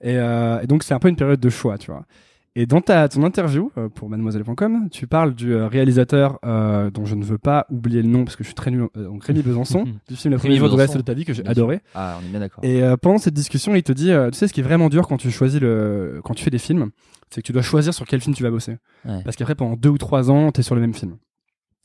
Et, 0.00 0.16
euh, 0.16 0.60
et 0.60 0.66
donc, 0.66 0.84
c'est 0.84 0.94
un 0.94 0.98
peu 0.98 1.08
une 1.08 1.16
période 1.16 1.38
de 1.40 1.48
choix, 1.50 1.76
tu 1.78 1.90
vois. 1.90 2.04
Et 2.54 2.66
dans 2.66 2.82
ta 2.82 3.08
ton 3.08 3.22
interview 3.22 3.72
euh, 3.78 3.88
pour 3.88 4.10
Mademoiselle.com, 4.10 4.88
tu 4.90 5.06
parles 5.06 5.34
du 5.34 5.54
euh, 5.54 5.68
réalisateur 5.68 6.38
euh, 6.44 6.90
dont 6.90 7.06
je 7.06 7.14
ne 7.14 7.24
veux 7.24 7.38
pas 7.38 7.66
oublier 7.70 8.02
le 8.02 8.08
nom 8.08 8.24
parce 8.24 8.36
que 8.36 8.44
je 8.44 8.48
suis 8.48 8.54
très 8.54 8.70
nul. 8.70 8.88
donc 8.94 9.24
Rémi 9.24 9.40
Besançon 9.40 9.84
du 10.08 10.16
film 10.16 10.32
Le 10.32 10.36
Rémi 10.36 10.38
premier 10.38 10.56
jour 10.58 10.68
du 10.68 10.74
reste 10.74 10.92
Besançon. 10.92 10.98
de 10.98 11.04
ta 11.04 11.14
vie 11.14 11.24
que 11.24 11.32
j'ai 11.32 11.46
adoré. 11.46 11.80
Ah, 11.94 12.18
on 12.20 12.26
est 12.26 12.28
bien 12.28 12.40
d'accord. 12.40 12.62
Et 12.62 12.82
pendant 13.00 13.16
cette 13.16 13.32
discussion, 13.32 13.74
il 13.74 13.82
te 13.82 13.92
dit, 13.92 14.10
tu 14.32 14.38
sais, 14.38 14.48
ce 14.48 14.52
qui 14.52 14.60
est 14.60 14.64
vraiment 14.64 14.90
dur 14.90 15.08
quand 15.08 15.16
tu 15.16 15.30
choisis 15.30 15.60
le, 15.60 16.20
quand 16.24 16.34
tu 16.34 16.44
fais 16.44 16.50
des 16.50 16.58
films, 16.58 16.90
c'est 17.30 17.40
que 17.40 17.46
tu 17.46 17.52
dois 17.52 17.62
choisir 17.62 17.94
sur 17.94 18.06
quel 18.06 18.20
film 18.20 18.34
tu 18.34 18.42
vas 18.42 18.50
bosser. 18.50 18.76
Ouais. 19.06 19.22
Parce 19.24 19.36
qu'après, 19.36 19.54
pendant 19.54 19.76
deux 19.76 19.88
ou 19.88 19.98
trois 19.98 20.30
ans, 20.30 20.52
t'es 20.52 20.62
sur 20.62 20.74
le 20.74 20.82
même 20.82 20.92
film. 20.92 21.16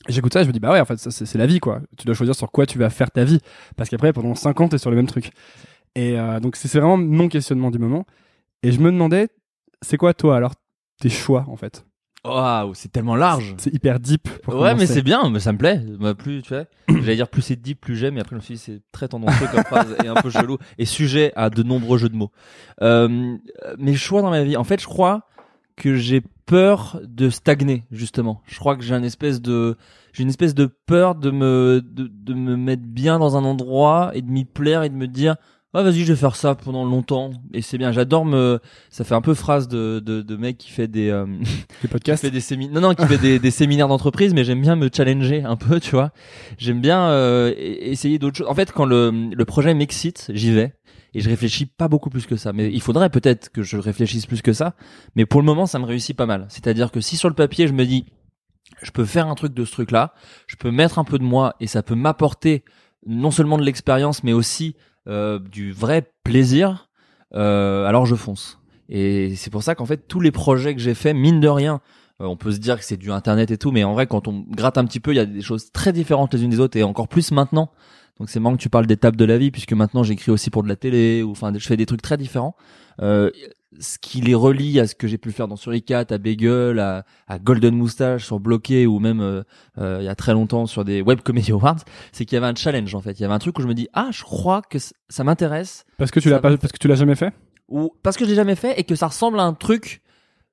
J'écoute 0.08 0.34
ça, 0.34 0.40
et 0.40 0.44
je 0.44 0.48
me 0.48 0.52
dis, 0.52 0.60
bah 0.60 0.72
ouais, 0.72 0.80
en 0.80 0.84
fait, 0.84 0.98
ça, 0.98 1.10
c'est 1.10 1.38
la 1.38 1.46
vie, 1.46 1.60
quoi. 1.60 1.80
Tu 1.96 2.04
dois 2.04 2.14
choisir 2.14 2.34
sur 2.34 2.50
quoi 2.52 2.66
tu 2.66 2.78
vas 2.78 2.90
faire 2.90 3.10
ta 3.10 3.24
vie. 3.24 3.40
Parce 3.76 3.88
qu'après, 3.88 4.12
pendant 4.12 4.34
cinq 4.34 4.60
ans, 4.60 4.68
t'es 4.68 4.78
sur 4.78 4.90
le 4.90 4.96
même 4.96 5.06
truc. 5.06 5.30
Et 5.94 6.16
donc, 6.42 6.56
c'est 6.56 6.68
vraiment 6.78 6.98
mon 6.98 7.28
questionnement 7.28 7.70
du 7.70 7.78
moment. 7.78 8.04
Et 8.62 8.70
je 8.70 8.80
me 8.80 8.92
demandais, 8.92 9.28
c'est 9.82 9.96
quoi, 9.96 10.14
toi, 10.14 10.36
alors, 10.36 10.54
tes 11.00 11.10
choix, 11.10 11.44
en 11.48 11.56
fait? 11.56 11.84
Waouh, 12.24 12.74
c'est 12.74 12.90
tellement 12.90 13.16
large. 13.16 13.54
C'est 13.58 13.72
hyper 13.72 14.00
deep. 14.00 14.28
Pour 14.42 14.56
Ouais, 14.56 14.74
mais 14.74 14.86
c'est 14.86 15.02
bien, 15.02 15.30
mais 15.30 15.38
ça 15.40 15.52
me 15.52 15.58
plaît. 15.58 15.80
Bah, 16.00 16.14
plus, 16.14 16.42
tu 16.42 16.52
vois, 16.52 16.64
j'allais 16.88 17.16
dire 17.16 17.28
plus 17.28 17.42
c'est 17.42 17.56
deep, 17.56 17.80
plus 17.80 17.96
j'aime, 17.96 18.18
et 18.18 18.20
après 18.20 18.34
je 18.34 18.36
me 18.36 18.40
suis 18.40 18.54
dit 18.54 18.60
c'est 18.60 18.82
très 18.92 19.08
tendancieux 19.08 19.46
comme 19.52 19.64
phrase 19.64 19.94
et 20.04 20.08
un 20.08 20.14
peu 20.14 20.30
chelou 20.30 20.58
et 20.78 20.84
sujet 20.84 21.32
à 21.36 21.48
de 21.48 21.62
nombreux 21.62 21.96
jeux 21.96 22.08
de 22.08 22.16
mots. 22.16 22.32
Euh, 22.82 23.36
mes 23.78 23.94
choix 23.94 24.20
dans 24.20 24.30
ma 24.30 24.42
vie, 24.42 24.56
en 24.56 24.64
fait, 24.64 24.80
je 24.80 24.86
crois 24.86 25.26
que 25.76 25.94
j'ai 25.94 26.22
peur 26.44 27.00
de 27.04 27.30
stagner 27.30 27.84
justement. 27.92 28.42
Je 28.46 28.58
crois 28.58 28.76
que 28.76 28.82
j'ai 28.82 28.96
une 28.96 29.04
espèce 29.04 29.40
de 29.40 29.76
j'ai 30.12 30.24
une 30.24 30.28
espèce 30.28 30.54
de 30.54 30.66
peur 30.66 31.14
de 31.14 31.30
me 31.30 31.80
de, 31.84 32.08
de 32.08 32.34
me 32.34 32.56
mettre 32.56 32.82
bien 32.84 33.20
dans 33.20 33.36
un 33.36 33.44
endroit 33.44 34.10
et 34.14 34.22
de 34.22 34.30
m'y 34.30 34.44
plaire 34.44 34.82
et 34.82 34.88
de 34.88 34.96
me 34.96 35.06
dire 35.06 35.36
ah 35.74 35.82
vas-y 35.82 36.00
je 36.00 36.12
vais 36.12 36.16
faire 36.18 36.34
ça 36.36 36.54
pendant 36.54 36.84
longtemps. 36.84 37.30
Et 37.52 37.60
c'est 37.62 37.78
bien 37.78 37.92
j'adore 37.92 38.24
me 38.24 38.58
ça 38.90 39.04
fait 39.04 39.14
un 39.14 39.20
peu 39.20 39.34
phrase 39.34 39.68
de 39.68 40.00
de, 40.04 40.22
de 40.22 40.36
mec 40.36 40.56
qui 40.58 40.70
fait 40.70 40.88
des 40.88 41.10
euh, 41.10 41.26
qui 41.80 41.88
podcasts. 41.88 42.22
fait 42.22 42.30
des 42.30 42.40
séminaires 42.40 42.74
non 42.80 42.88
non 42.88 42.94
qui 42.94 43.06
fait 43.06 43.18
des, 43.18 43.38
des 43.38 43.50
séminaires 43.50 43.88
d'entreprise 43.88 44.32
mais 44.34 44.44
j'aime 44.44 44.60
bien 44.62 44.76
me 44.76 44.88
challenger 44.94 45.44
un 45.44 45.56
peu 45.56 45.78
tu 45.80 45.90
vois. 45.92 46.10
J'aime 46.56 46.80
bien 46.80 47.08
euh, 47.10 47.50
e- 47.50 47.54
essayer 47.56 48.18
d'autres 48.18 48.38
choses 48.38 48.48
en 48.48 48.54
fait 48.54 48.72
quand 48.72 48.86
le, 48.86 49.10
le 49.34 49.44
projet 49.44 49.74
m'excite 49.74 50.30
j'y 50.34 50.52
vais. 50.52 50.74
Et 51.14 51.20
je 51.20 51.28
réfléchis 51.30 51.64
pas 51.64 51.88
beaucoup 51.88 52.10
plus 52.10 52.26
que 52.26 52.36
ça. 52.36 52.52
Mais 52.52 52.70
il 52.70 52.82
faudrait 52.82 53.08
peut-être 53.08 53.48
que 53.50 53.62
je 53.62 53.78
réfléchisse 53.78 54.26
plus 54.26 54.42
que 54.42 54.52
ça. 54.52 54.74
Mais 55.16 55.24
pour 55.24 55.40
le 55.40 55.46
moment 55.46 55.66
ça 55.66 55.78
me 55.78 55.84
réussit 55.86 56.16
pas 56.16 56.26
mal. 56.26 56.46
C'est 56.50 56.66
à 56.66 56.74
dire 56.74 56.90
que 56.90 57.00
si 57.00 57.16
sur 57.16 57.28
le 57.28 57.34
papier 57.34 57.66
je 57.66 57.72
me 57.72 57.84
dis 57.84 58.06
je 58.82 58.90
peux 58.90 59.04
faire 59.06 59.26
un 59.28 59.34
truc 59.34 59.54
de 59.54 59.64
ce 59.64 59.72
truc 59.72 59.90
là 59.90 60.14
je 60.46 60.56
peux 60.56 60.70
mettre 60.70 60.98
un 60.98 61.04
peu 61.04 61.18
de 61.18 61.24
moi 61.24 61.54
et 61.60 61.66
ça 61.66 61.82
peut 61.82 61.94
m'apporter 61.94 62.64
non 63.06 63.30
seulement 63.30 63.56
de 63.58 63.62
l'expérience 63.64 64.22
mais 64.24 64.32
aussi 64.32 64.76
du 65.08 65.72
vrai 65.72 66.10
plaisir 66.22 66.88
euh, 67.34 67.84
alors 67.86 68.06
je 68.06 68.14
fonce. 68.14 68.58
Et 68.88 69.34
c'est 69.36 69.50
pour 69.50 69.62
ça 69.62 69.74
qu'en 69.74 69.86
fait 69.86 70.08
tous 70.08 70.20
les 70.20 70.30
projets 70.30 70.74
que 70.74 70.80
j'ai 70.80 70.94
fait, 70.94 71.12
mine 71.12 71.40
de 71.40 71.48
rien, 71.48 71.80
euh, 72.20 72.26
on 72.26 72.36
peut 72.36 72.52
se 72.52 72.58
dire 72.58 72.78
que 72.78 72.84
c'est 72.84 72.96
du 72.96 73.12
internet 73.12 73.50
et 73.50 73.58
tout, 73.58 73.70
mais 73.70 73.84
en 73.84 73.92
vrai 73.92 74.06
quand 74.06 74.28
on 74.28 74.44
gratte 74.48 74.78
un 74.78 74.84
petit 74.84 75.00
peu, 75.00 75.12
il 75.12 75.16
y 75.16 75.20
a 75.20 75.26
des 75.26 75.42
choses 75.42 75.70
très 75.72 75.92
différentes 75.92 76.32
les 76.34 76.42
unes 76.42 76.50
des 76.50 76.60
autres 76.60 76.76
et 76.76 76.82
encore 76.82 77.08
plus 77.08 77.30
maintenant. 77.32 77.70
Donc 78.18 78.30
c'est 78.30 78.40
marrant 78.40 78.56
que 78.56 78.62
tu 78.62 78.70
parles 78.70 78.86
d'étapes 78.86 79.16
de 79.16 79.24
la 79.24 79.38
vie 79.38 79.50
puisque 79.50 79.72
maintenant 79.72 80.02
j'écris 80.02 80.32
aussi 80.32 80.50
pour 80.50 80.62
de 80.62 80.68
la 80.68 80.76
télé 80.76 81.22
ou 81.22 81.30
enfin 81.30 81.52
je 81.56 81.66
fais 81.66 81.76
des 81.76 81.86
trucs 81.86 82.02
très 82.02 82.16
différents. 82.16 82.56
Euh, 83.00 83.30
ce 83.78 83.98
qui 83.98 84.20
les 84.20 84.34
relie 84.34 84.80
à 84.80 84.86
ce 84.86 84.94
que 84.94 85.06
j'ai 85.06 85.18
pu 85.18 85.30
faire 85.30 85.48
dans 85.48 85.56
Suricat, 85.56 86.04
à 86.10 86.18
Bagel, 86.18 86.78
à, 86.78 87.04
à 87.26 87.38
Golden 87.38 87.74
Moustache 87.74 88.24
sur 88.24 88.40
Bloqué 88.40 88.86
ou 88.86 88.98
même 88.98 89.20
euh, 89.20 89.42
euh, 89.78 89.98
il 90.00 90.04
y 90.04 90.08
a 90.08 90.14
très 90.14 90.32
longtemps 90.32 90.66
sur 90.66 90.84
des 90.84 91.02
Web 91.02 91.20
Comedy 91.20 91.52
Awards, 91.52 91.80
c'est 92.12 92.24
qu'il 92.24 92.36
y 92.36 92.38
avait 92.38 92.46
un 92.46 92.54
challenge 92.54 92.94
en 92.94 93.00
fait. 93.00 93.12
Il 93.12 93.22
y 93.22 93.24
avait 93.24 93.34
un 93.34 93.38
truc 93.38 93.58
où 93.58 93.62
je 93.62 93.66
me 93.66 93.74
dis 93.74 93.88
ah 93.92 94.08
je 94.10 94.22
crois 94.22 94.62
que 94.62 94.78
ça 94.78 95.24
m'intéresse 95.24 95.84
Parce 95.98 96.10
que 96.10 96.20
tu 96.20 96.30
l'as 96.30 96.40
pas, 96.40 96.56
parce 96.56 96.72
que 96.72 96.78
tu 96.78 96.88
l'as 96.88 96.94
jamais 96.94 97.16
fait? 97.16 97.32
Ou 97.68 97.92
parce 98.02 98.16
que 98.16 98.24
je 98.24 98.30
l'ai 98.30 98.36
jamais 98.36 98.56
fait 98.56 98.78
et 98.80 98.84
que 98.84 98.94
ça 98.94 99.08
ressemble 99.08 99.38
à 99.40 99.44
un 99.44 99.54
truc. 99.54 100.02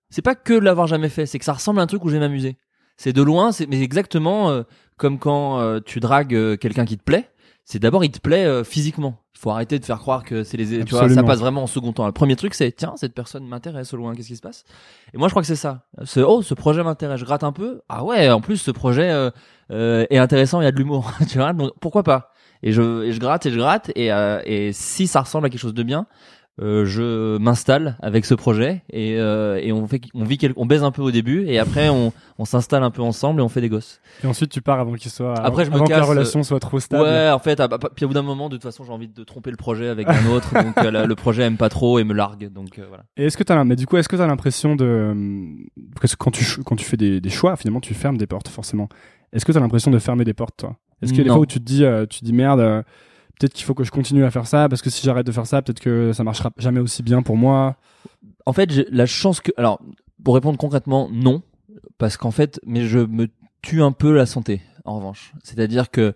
C'est 0.10 0.22
pas 0.22 0.36
que 0.36 0.54
de 0.54 0.60
l'avoir 0.60 0.88
jamais 0.88 1.10
fait, 1.10 1.26
c'est 1.26 1.40
que 1.40 1.46
ça 1.46 1.54
ressemble 1.54 1.80
à 1.80 1.84
un 1.84 1.88
truc 1.88 2.04
où 2.06 2.10
je 2.10 2.14
vais 2.14 2.20
m'amuser. 2.20 2.58
C'est 2.98 3.14
de 3.14 3.22
loin, 3.22 3.52
c'est 3.52 3.68
mais 3.68 3.82
exactement 3.82 4.50
euh, 4.50 4.64
comme 4.98 5.20
quand 5.20 5.60
euh, 5.60 5.80
tu 5.86 6.00
dragues 6.00 6.36
euh, 6.36 6.58
quelqu'un 6.58 6.86
qui 6.86 6.98
te 6.98 7.04
plaît. 7.04 7.30
C'est 7.66 7.80
d'abord 7.80 8.04
il 8.04 8.12
te 8.12 8.20
plaît 8.20 8.46
euh, 8.46 8.64
physiquement. 8.64 9.20
Il 9.36 9.40
faut 9.40 9.50
arrêter 9.50 9.80
de 9.80 9.86
faire 9.86 10.00
croire 10.00 10.24
que 10.24 10.44
c'est 10.44 10.56
les 10.56 10.86
tu 10.86 10.96
vois 10.96 11.10
ça 11.10 11.24
passe 11.24 11.40
vraiment 11.40 11.64
en 11.64 11.68
second 11.68 11.92
temps. 11.92 12.06
Le 12.06 12.14
premier 12.14 12.36
truc 12.36 12.54
c'est 12.54 12.72
tiens 12.72 12.94
cette 12.96 13.14
personne 13.14 13.46
m'intéresse 13.46 13.94
au 13.94 13.98
loin 13.98 14.16
qu'est-ce 14.16 14.30
qui 14.30 14.36
se 14.36 14.42
passe? 14.42 14.64
Et 15.14 15.18
moi 15.18 15.28
je 15.28 15.34
crois 15.34 15.42
que 15.42 15.48
c'est 15.48 15.56
ça. 15.56 15.86
Ce 16.04 16.20
oh 16.20 16.42
ce 16.42 16.54
projet 16.54 16.84
m'intéresse. 16.84 17.20
Je 17.20 17.26
gratte 17.26 17.44
un 17.44 17.52
peu. 17.52 17.82
Ah 17.90 18.06
ouais 18.06 18.30
en 18.30 18.40
plus 18.40 18.58
ce 18.58 18.72
projet 18.72 19.10
euh, 19.10 19.32
euh, 19.72 20.06
est 20.10 20.20
intéressant. 20.20 20.62
Il 20.62 20.64
y 20.64 20.68
a 20.68 20.72
de 20.72 20.78
l'humour. 20.78 21.12
tu 21.30 21.38
vois 21.40 21.52
donc 21.54 21.72
pourquoi 21.82 22.04
pas? 22.04 22.32
Et 22.64 22.72
je, 22.72 23.04
et 23.04 23.12
je 23.12 23.20
gratte 23.20 23.46
et 23.46 23.52
je 23.52 23.58
gratte 23.58 23.92
et, 23.96 24.12
euh, 24.12 24.40
et 24.46 24.72
si 24.72 25.08
ça 25.08 25.22
ressemble 25.22 25.48
à 25.48 25.50
quelque 25.50 25.60
chose 25.60 25.74
de 25.74 25.84
bien, 25.84 26.08
euh, 26.62 26.86
je 26.86 27.38
m'installe 27.38 27.98
avec 28.02 28.26
ce 28.26 28.34
projet 28.34 28.82
et, 28.90 29.18
euh, 29.20 29.60
et 29.62 29.74
on 29.74 29.86
fait 29.88 30.00
on 30.14 30.24
vit 30.24 30.38
quel- 30.38 30.54
on 30.56 30.66
baise 30.66 30.84
un 30.84 30.92
peu 30.92 31.02
au 31.02 31.12
début 31.12 31.44
et 31.48 31.60
après 31.60 31.90
on, 31.90 32.14
on 32.40 32.46
s'installe 32.46 32.82
un 32.84 32.92
peu 32.92 33.02
ensemble 33.02 33.42
et 33.42 33.44
on 33.44 33.50
fait 33.50 33.60
des 33.62 33.68
gosses. 33.68 34.00
Et 34.24 34.28
ensuite 34.28 34.52
tu 34.52 34.62
pars 34.62 34.80
avant 34.80 34.94
qu'il 34.94 35.12
soit, 35.12 35.34
Après, 35.40 35.66
je 35.66 35.70
me 35.70 35.76
avant 35.76 35.86
que 35.86 35.90
la 35.92 36.00
casse, 36.00 36.08
relation 36.10 36.44
soit 36.44 36.62
trop 36.62 36.80
stable. 36.80 37.04
Ouais, 37.04 37.30
en 37.30 37.40
fait, 37.40 37.60
à- 37.60 37.66
à- 37.66 37.78
puis 37.94 38.06
au 38.06 38.08
bout 38.08 38.14
d'un 38.14 38.22
moment, 38.22 38.48
de 38.48 38.56
toute 38.56 38.64
façon, 38.64 38.86
j'ai 38.86 38.92
envie 38.94 39.10
de 39.10 39.24
tromper 39.26 39.52
le 39.52 39.58
projet 39.58 39.90
avec 39.90 40.08
un 40.08 40.26
autre, 40.28 40.54
donc 40.64 40.78
euh, 40.78 40.92
la- 40.92 41.06
le 41.06 41.16
projet 41.16 41.44
aime 41.44 41.58
pas 41.58 41.68
trop 41.70 42.00
et 42.00 42.04
me 42.06 42.14
largue, 42.14 42.50
donc 42.54 42.80
euh, 42.80 42.86
voilà. 42.88 43.04
Et 43.18 43.26
est-ce 43.26 43.36
que 43.38 43.44
t'as, 43.44 43.62
mais 43.66 43.76
du 43.76 43.86
coup, 43.86 43.98
est-ce 43.98 44.08
que 44.08 44.16
t'as 44.16 44.28
l'impression 44.28 44.78
de, 44.78 44.86
euh, 44.86 45.46
parce 46.00 46.16
que 46.16 46.18
quand 46.24 46.32
tu, 46.32 46.46
quand 46.64 46.78
tu 46.78 46.86
fais 46.86 46.98
des, 46.98 47.20
des 47.20 47.30
choix, 47.30 47.56
finalement, 47.58 47.82
tu 47.82 47.94
fermes 47.94 48.18
des 48.18 48.28
portes, 48.28 48.48
forcément. 48.48 48.88
Est-ce 49.34 49.44
que 49.44 49.52
t'as 49.52 49.60
l'impression 49.60 49.92
de 49.92 50.00
fermer 50.00 50.24
des 50.24 50.34
portes, 50.34 50.56
toi? 50.56 50.78
Est-ce 51.02 51.12
qu'il 51.12 51.18
y 51.18 51.22
a 51.22 51.24
des 51.26 51.30
Non. 51.30 51.36
fois 51.36 51.42
où 51.44 51.46
tu 51.46 51.60
te 51.60 51.66
dis, 51.66 51.84
euh, 51.84 52.06
tu 52.06 52.22
te 52.22 52.26
dis 52.26 52.32
merde, 52.32 52.62
euh, 52.62 52.82
peut-être 53.40 53.54
qu'il 53.54 53.66
faut 53.66 53.74
que 53.74 53.84
je 53.84 53.92
continue 53.92 54.24
à 54.24 54.32
faire 54.32 54.48
ça, 54.48 54.68
parce 54.70 54.82
que 54.82 54.90
si 54.90 55.04
j'arrête 55.06 55.26
de 55.26 55.32
faire 55.32 55.48
ça, 55.48 55.62
peut-être 55.62 55.80
que 55.80 56.14
ça 56.14 56.24
marchera 56.24 56.52
jamais 56.58 56.80
aussi 56.80 57.04
bien 57.04 57.22
pour 57.22 57.38
moi. 57.38 57.76
En 58.46 58.54
fait, 58.54 58.72
j'ai 58.72 58.88
la 58.92 59.06
chance 59.06 59.40
que, 59.42 59.52
alors, 59.58 59.80
pour 60.24 60.36
répondre 60.36 60.58
concrètement, 60.58 61.10
non, 61.12 61.42
parce 61.98 62.18
qu'en 62.18 62.32
fait, 62.32 62.60
mais 62.66 62.86
je 62.86 63.00
me 63.00 63.28
tue 63.62 63.82
un 63.82 63.92
peu 63.92 64.14
la 64.14 64.26
santé, 64.26 64.62
en 64.84 64.98
revanche. 64.98 65.34
C'est-à-dire 65.44 65.90
que 65.92 66.14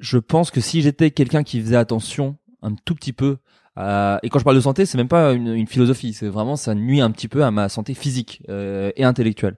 je 0.00 0.18
pense 0.18 0.50
que 0.50 0.60
si 0.60 0.82
j'étais 0.82 1.10
quelqu'un 1.10 1.42
qui 1.42 1.60
faisait 1.60 1.76
attention 1.76 2.36
un 2.62 2.74
tout 2.84 2.94
petit 2.94 3.12
peu, 3.12 3.38
à- 3.76 4.20
et 4.22 4.28
quand 4.28 4.38
je 4.38 4.44
parle 4.44 4.56
de 4.56 4.60
santé, 4.60 4.86
c'est 4.86 4.98
même 4.98 5.08
pas 5.08 5.32
une, 5.32 5.48
une 5.48 5.66
philosophie, 5.66 6.12
c'est 6.12 6.28
vraiment 6.28 6.56
ça 6.56 6.74
nuit 6.74 7.00
un 7.00 7.10
petit 7.10 7.28
peu 7.28 7.44
à 7.44 7.50
ma 7.50 7.68
santé 7.68 7.94
physique 7.94 8.42
euh, 8.48 8.92
et 8.96 9.04
intellectuelle. 9.04 9.56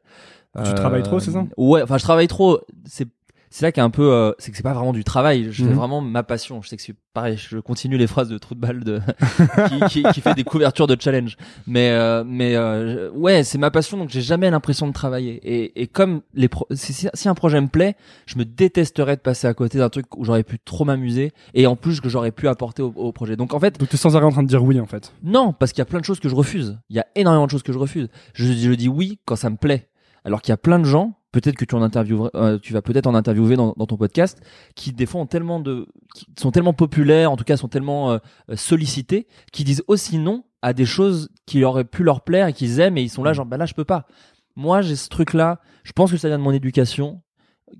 Tu 0.65 0.73
travailles 0.73 1.03
trop, 1.03 1.21
c'est 1.21 1.33
ça? 1.33 1.45
Ouais, 1.59 1.83
enfin 1.83 1.99
je 1.99 2.03
travaille 2.03 2.29
trop. 2.29 2.61
C'est 2.87 3.09
c'est 3.51 3.65
là 3.65 3.73
qu'il 3.73 3.81
y 3.81 3.83
a 3.83 3.85
un 3.85 3.91
peu, 3.91 4.13
euh, 4.13 4.33
c'est 4.39 4.51
que 4.51 4.57
c'est 4.57 4.63
pas 4.63 4.73
vraiment 4.75 4.93
du 4.93 5.05
travail. 5.05 5.49
Je 5.51 5.63
fais 5.65 5.71
Mhm. 5.71 5.77
vraiment 5.77 6.01
ma 6.01 6.23
passion. 6.23 6.63
Je 6.63 6.69
sais 6.69 6.77
que 6.77 6.83
c'est 6.83 6.95
pareil. 7.15 7.37
Je 7.39 7.59
continue 7.59 7.97
les 7.97 8.07
phrases 8.07 8.29
de 8.29 8.37
trou 8.39 8.55
de 8.55 8.61
balle 8.61 8.85
de 8.85 9.01
qui, 9.69 9.81
qui, 10.03 10.03
qui 10.13 10.21
fait 10.21 10.35
des 10.35 10.45
couvertures 10.45 10.87
de 10.87 10.97
challenge. 11.01 11.37
Mais 11.67 11.91
euh, 11.91 12.25
mais 12.27 12.55
euh, 12.57 13.11
ouais, 13.13 13.45
c'est 13.45 13.59
ma 13.59 13.71
passion. 13.71 13.97
Donc 13.97 14.11
j'ai 14.11 14.21
jamais 14.23 14.51
l'impression 14.51 14.87
de 14.87 14.93
travailler. 14.93 15.41
Et, 15.45 15.81
et 15.83 15.87
comme 15.87 16.23
les 16.35 16.49
pro- 16.49 16.67
si, 16.73 16.93
si- 16.93 17.09
si 17.15 17.29
un 17.29 17.35
projet 17.35 17.61
me 17.61 17.69
plaît, 17.69 17.97
je 18.27 18.37
me 18.39 18.45
détesterais 18.45 19.17
de 19.17 19.21
passer 19.23 19.47
à 19.47 19.55
côté 19.55 19.79
d'un 19.79 19.89
truc 19.89 20.07
où 20.17 20.25
j'aurais 20.25 20.43
pu 20.43 20.59
trop 20.59 20.85
m'amuser 20.85 21.33
et 21.55 21.67
en 21.67 21.77
plus 21.77 22.01
que 22.01 22.09
j'aurais 22.09 22.33
pu 22.33 22.49
apporter 22.49 22.83
au, 22.83 22.93
au 22.97 23.13
projet. 23.13 23.37
Donc 23.37 23.55
en 23.55 23.61
fait, 23.61 23.79
Donc 23.79 23.89
t'es 23.89 23.97
sans 23.97 24.17
arrêt 24.17 24.27
en 24.27 24.31
train 24.33 24.43
de 24.43 24.49
dire 24.49 24.63
oui, 24.63 24.79
en 24.81 24.87
fait. 24.87 25.13
non, 25.23 25.53
parce 25.53 25.73
qu'il 25.73 25.79
y 25.79 25.83
a 25.83 25.87
plein 25.87 26.01
de 26.01 26.05
choses 26.05 26.21
que 26.21 26.29
je 26.29 26.35
refuse. 26.35 26.79
Il 26.91 26.97
y 26.97 27.01
a 27.01 27.07
énormément 27.15 27.47
de 27.47 27.51
choses 27.51 27.63
que 27.63 27.73
je 27.73 27.79
refuse. 27.79 28.09
Je, 28.35 28.45
je 28.53 28.73
dis 28.73 28.89
oui 28.89 29.19
quand 29.25 29.37
ça 29.37 29.51
me 29.51 29.57
plaît. 29.57 29.89
Alors 30.25 30.43
qu'il 30.43 30.51
y 30.51 30.55
a 30.55 30.57
plein 30.57 30.79
de 30.81 30.85
gens, 30.85 31.16
peut-être 31.33 31.57
que 31.57 31.65
tu 31.65 31.75
en 31.75 31.83
intervieweras, 31.83 32.31
euh, 32.35 32.59
tu 32.59 32.73
vas 32.73 32.83
peut-être 32.83 33.07
en 33.07 33.15
interviewer 33.15 33.57
dans, 33.57 33.75
dans 33.77 33.87
ton 33.87 33.97
podcast, 33.97 34.41
qui 34.75 34.93
des 34.93 35.07
fois 35.07 35.21
ont 35.21 35.27
tellement 35.27 35.61
de, 35.61 35.87
qui 36.15 36.27
sont 36.39 36.51
tellement 36.51 36.73
populaires, 36.73 37.31
en 37.31 37.37
tout 37.37 37.45
cas 37.45 37.57
sont 37.57 37.69
tellement 37.69 38.13
euh, 38.13 38.19
sollicités, 38.55 39.27
qui 39.53 39.65
disent 39.65 39.85
aussi 39.89 40.19
non 40.19 40.45
à 40.63 40.73
des 40.73 40.87
choses 40.87 41.29
qui 41.47 41.65
auraient 41.65 41.85
pu 41.85 42.03
leur 42.03 42.23
plaire 42.23 42.49
et 42.49 42.53
qu'ils 42.53 42.81
aiment 42.81 42.99
et 42.99 43.03
ils 43.03 43.11
sont 43.11 43.23
là 43.23 43.33
genre 43.33 43.47
bah 43.47 43.57
là 43.57 43.67
je 43.67 43.75
peux 43.75 43.85
pas. 43.85 44.07
Moi 44.57 44.81
j'ai 44.81 44.97
ce 44.97 45.09
truc 45.09 45.35
là, 45.35 45.61
je 45.85 45.93
pense 45.93 46.11
que 46.11 46.17
ça 46.17 46.29
vient 46.29 46.39
de 46.39 46.43
mon 46.43 46.53
éducation 46.53 47.23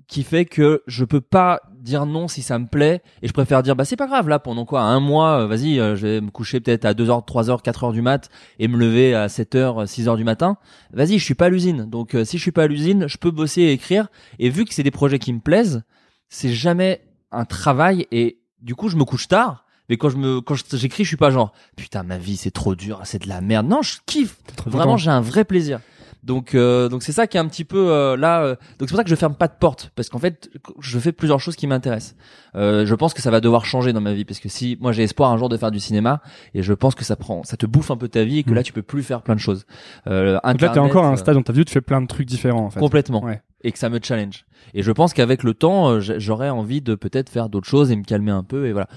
qui 0.09 0.23
fait 0.23 0.45
que 0.45 0.83
je 0.87 1.05
peux 1.05 1.21
pas 1.21 1.61
dire 1.75 2.07
non 2.07 2.27
si 2.27 2.43
ça 2.43 2.59
me 2.59 2.67
plaît 2.67 3.03
et 3.23 3.29
je 3.29 3.33
préfère 3.33 3.63
dire 3.63 3.77
bah 3.77 3.85
c'est 3.85 3.97
pas 3.97 4.07
grave 4.07 4.29
là 4.29 4.39
pendant 4.39 4.65
quoi 4.65 4.83
un 4.83 4.99
mois 4.99 5.43
euh, 5.43 5.47
vas-y 5.47 5.79
euh, 5.79 5.95
je 5.95 6.07
vais 6.07 6.21
me 6.21 6.31
coucher 6.31 6.61
peut-être 6.61 6.85
à 6.85 6.93
2h 6.93 7.25
3h 7.27 7.63
4h 7.63 7.93
du 7.93 8.03
mat 8.03 8.29
et 8.59 8.67
me 8.67 8.77
lever 8.77 9.15
à 9.15 9.29
7h 9.29 9.87
6h 9.87 10.17
du 10.17 10.25
matin. 10.25 10.57
Vas-y 10.93 11.19
je 11.19 11.25
suis 11.25 11.35
pas 11.35 11.47
à 11.47 11.49
l'usine. 11.49 11.89
Donc 11.89 12.15
euh, 12.15 12.25
si 12.25 12.39
je 12.39 12.43
suis 12.43 12.53
pas 12.53 12.65
à 12.65 12.67
l'usine 12.67 13.07
je 13.07 13.17
peux 13.19 13.31
bosser 13.31 13.63
et 13.63 13.73
écrire. 13.73 14.09
Et 14.39 14.51
vu 14.51 14.65
que 14.65 14.75
c'est 14.75 14.83
des 14.83 14.91
projets 14.91 15.19
qui 15.19 15.33
me 15.33 15.41
plaisent 15.41 15.85
c'est 16.29 16.53
jamais 16.53 17.03
un 17.31 17.45
travail 17.45 18.07
et 18.11 18.41
du 18.61 18.75
coup 18.75 18.89
je 18.89 18.97
me 18.97 19.05
couche 19.05 19.29
tard. 19.29 19.65
Mais 19.89 19.97
quand 19.97 20.09
je 20.09 20.17
me 20.17 20.41
quand 20.41 20.57
j'écris 20.77 21.05
je 21.05 21.09
suis 21.09 21.17
pas 21.17 21.31
genre 21.31 21.53
putain 21.77 22.03
ma 22.03 22.19
vie 22.19 22.37
c'est 22.37 22.51
trop 22.51 22.75
dur 22.75 23.01
c'est 23.05 23.23
de 23.23 23.29
la 23.29 23.41
merde. 23.41 23.69
Non 23.69 23.83
je 23.83 23.99
kiffe. 24.05 24.39
Vraiment, 24.67 24.97
j'ai 24.97 25.11
un 25.11 25.21
vrai 25.21 25.45
plaisir. 25.45 25.81
Donc, 26.27 26.55
euh, 26.55 26.89
donc 26.89 27.03
c'est 27.05 27.13
ça 27.13 27.27
qui 27.27 27.37
est 27.37 27.41
un 27.41 27.47
petit 27.47 27.65
peu 27.65 27.91
euh, 27.91 28.17
là. 28.17 28.43
euh, 28.43 28.49
donc 28.79 28.89
c'est 28.89 28.89
pour 28.89 28.97
ça 28.97 29.05
que 29.05 29.11
je 29.11 29.15
ferme 29.15 29.35
pas 29.37 29.47
de 29.49 29.55
porte 29.59 29.93
parce 29.95 30.09
qu'en 30.09 30.19
fait, 30.19 30.51
je 30.81 30.99
fais 30.99 31.13
plusieurs 31.13 31.39
choses 31.41 31.55
qui 31.57 31.67
m'intéressent. 31.69 32.17
Euh, 32.57 32.85
je 32.85 32.95
pense 32.97 33.15
que 33.15 33.23
ça 33.23 33.31
va 33.31 33.41
devoir 33.41 33.65
changer 33.65 33.93
dans 33.93 34.01
ma 34.01 34.13
vie 34.13 34.25
parce 34.25 34.41
que 34.41 34.49
si 34.49 34.77
moi 34.81 34.91
j'ai 34.93 35.05
espoir 35.05 35.31
un 35.31 35.37
jour 35.39 35.49
de 35.49 35.57
faire 35.57 35.71
du 35.71 35.79
cinéma 35.81 36.21
et 36.53 36.63
je 36.63 36.73
pense 36.73 36.95
que 36.97 37.05
ça 37.05 37.15
prend, 37.17 37.45
ça 37.45 37.57
te 37.57 37.65
bouffe 37.67 37.91
un 37.93 37.97
peu 37.97 38.09
ta 38.09 38.25
vie 38.25 38.39
et 38.39 38.43
que 38.43 38.51
Mm. 38.51 38.55
là 38.55 38.63
tu 38.65 38.73
peux 38.73 38.83
plus 38.83 39.03
faire 39.05 39.23
plein 39.23 39.35
de 39.37 39.41
choses. 39.41 39.67
Euh, 40.09 40.35
Donc 40.35 40.43
là, 40.45 40.53
t'es 40.55 40.65
Internet, 40.65 40.79
encore 40.91 41.05
à 41.05 41.09
un 41.09 41.13
euh, 41.13 41.17
stade 41.17 41.35
dans 41.37 41.43
ta 41.43 41.53
vie 41.53 41.61
où 41.61 41.65
tu 41.65 41.73
fais 41.73 41.81
plein 41.81 42.01
de 42.03 42.07
trucs 42.07 42.27
différents, 42.27 42.65
en 42.67 42.71
fait. 42.71 42.81
complètement 42.81 43.23
Ouais. 43.25 43.41
et 43.63 43.71
que 43.73 43.79
ça 43.79 43.89
me 43.89 44.01
challenge. 44.03 44.45
Et 44.75 44.83
je 44.83 44.91
pense 44.93 45.15
qu'avec 45.15 45.45
le 45.45 45.55
temps, 45.55 45.91
euh, 45.91 46.01
j'aurais 46.01 46.51
envie 46.51 46.81
de 46.83 46.95
peut-être 46.97 47.29
faire 47.31 47.49
d'autres 47.49 47.69
choses 47.69 47.93
et 47.93 47.97
me 47.97 48.03
calmer 48.05 48.33
un 48.33 48.43
peu. 48.43 48.67
Et 48.67 48.73
voilà. 48.73 48.89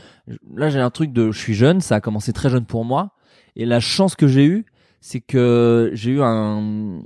Là, 0.55 0.69
j'ai 0.69 0.79
un 0.79 0.89
truc 0.89 1.13
de, 1.13 1.31
je 1.31 1.38
suis 1.39 1.53
jeune, 1.53 1.79
ça 1.81 1.95
a 1.95 2.00
commencé 2.01 2.33
très 2.33 2.50
jeune 2.50 2.65
pour 2.65 2.86
moi. 2.86 3.12
Et 3.55 3.65
la 3.65 3.79
chance 3.79 4.15
que 4.15 4.27
j'ai 4.27 4.45
eue, 4.45 4.65
c'est 5.01 5.22
que 5.22 5.91
j'ai 5.94 6.12
eu 6.12 6.22
un, 6.22 7.01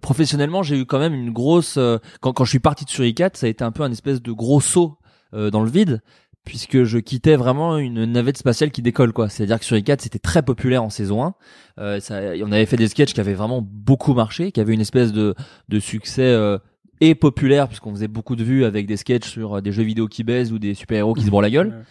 professionnellement, 0.00 0.62
j'ai 0.62 0.80
eu 0.80 0.86
quand 0.86 0.98
même 0.98 1.14
une 1.14 1.32
grosse, 1.32 1.76
euh, 1.76 1.98
quand, 2.20 2.32
quand 2.32 2.44
je 2.44 2.50
suis 2.50 2.58
parti 2.58 2.84
de 2.84 2.90
Suricat, 2.90 3.30
ça 3.34 3.46
a 3.46 3.48
été 3.48 3.64
un 3.64 3.72
peu 3.72 3.82
un 3.82 3.90
espèce 3.90 4.22
de 4.22 4.32
gros 4.32 4.60
saut 4.60 4.98
euh, 5.34 5.50
dans 5.50 5.62
le 5.62 5.70
vide. 5.70 6.02
Puisque 6.44 6.84
je 6.84 6.98
quittais 6.98 7.36
vraiment 7.36 7.78
une 7.78 8.04
navette 8.04 8.36
spatiale 8.36 8.70
qui 8.70 8.82
décolle 8.82 9.14
quoi. 9.14 9.30
C'est-à-dire 9.30 9.58
que 9.58 9.64
Suricat 9.64 9.96
c'était 9.98 10.18
très 10.18 10.42
populaire 10.42 10.82
en 10.82 10.90
saison 10.90 11.24
1. 11.24 11.34
Euh, 11.78 12.00
ça, 12.00 12.20
on 12.42 12.52
avait 12.52 12.66
fait 12.66 12.76
des 12.76 12.88
sketchs 12.88 13.14
qui 13.14 13.20
avaient 13.20 13.32
vraiment 13.32 13.62
beaucoup 13.66 14.12
marché, 14.12 14.52
qui 14.52 14.60
avaient 14.60 14.74
une 14.74 14.82
espèce 14.82 15.14
de, 15.14 15.34
de 15.70 15.80
succès 15.80 16.20
euh, 16.20 16.58
et 17.00 17.14
populaire 17.14 17.68
puisqu'on 17.68 17.92
faisait 17.92 18.08
beaucoup 18.08 18.36
de 18.36 18.44
vues 18.44 18.64
avec 18.64 18.86
des 18.86 18.96
sketchs 18.96 19.28
sur 19.28 19.54
euh, 19.54 19.60
des 19.60 19.72
jeux 19.72 19.82
vidéo 19.82 20.06
qui 20.06 20.22
baisent 20.22 20.52
ou 20.52 20.58
des 20.58 20.74
super-héros 20.74 21.14
qui 21.14 21.22
se 21.22 21.30
bourrent 21.30 21.42
la 21.42 21.50
gueule 21.50 21.84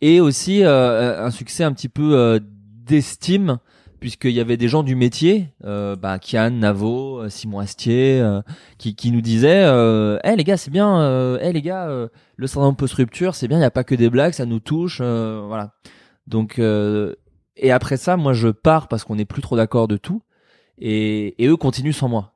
et 0.00 0.20
aussi 0.20 0.62
euh, 0.64 1.24
un 1.24 1.30
succès 1.30 1.64
un 1.64 1.72
petit 1.72 1.88
peu 1.88 2.14
euh, 2.14 2.38
d'estime 2.86 3.58
puisqu'il 4.00 4.32
y 4.32 4.40
avait 4.40 4.56
des 4.56 4.68
gens 4.68 4.82
du 4.82 4.96
métier, 4.96 5.48
euh, 5.64 5.94
bah, 5.94 6.18
Kian, 6.18 6.50
Navo, 6.50 7.20
euh, 7.20 7.28
Simon 7.28 7.60
Astier, 7.60 8.20
euh, 8.20 8.40
qui, 8.78 8.96
qui 8.96 9.10
nous 9.12 9.20
disaient, 9.20 9.64
euh, 9.64 10.18
Eh 10.24 10.34
les 10.36 10.44
gars, 10.44 10.56
c'est 10.56 10.70
bien, 10.70 11.00
euh, 11.00 11.38
eh 11.42 11.52
les 11.52 11.62
gars, 11.62 11.88
le 12.36 12.46
syndrome 12.46 12.74
post-rupture, 12.74 13.34
c'est 13.34 13.46
bien, 13.46 13.58
il 13.58 13.60
n'y 13.60 13.66
a 13.66 13.70
pas 13.70 13.84
que 13.84 13.94
des 13.94 14.10
blagues, 14.10 14.32
ça 14.32 14.46
nous 14.46 14.60
touche, 14.60 15.00
voilà. 15.00 15.74
Donc, 16.26 16.58
et 16.58 17.70
après 17.70 17.96
ça, 17.96 18.16
moi 18.16 18.32
je 18.32 18.48
pars 18.48 18.88
parce 18.88 19.04
qu'on 19.04 19.16
n'est 19.16 19.24
plus 19.24 19.42
trop 19.42 19.56
d'accord 19.56 19.86
de 19.86 19.96
tout, 19.96 20.22
et, 20.78 21.42
et 21.42 21.46
eux 21.46 21.56
continuent 21.56 21.92
sans 21.92 22.08
moi. 22.08 22.34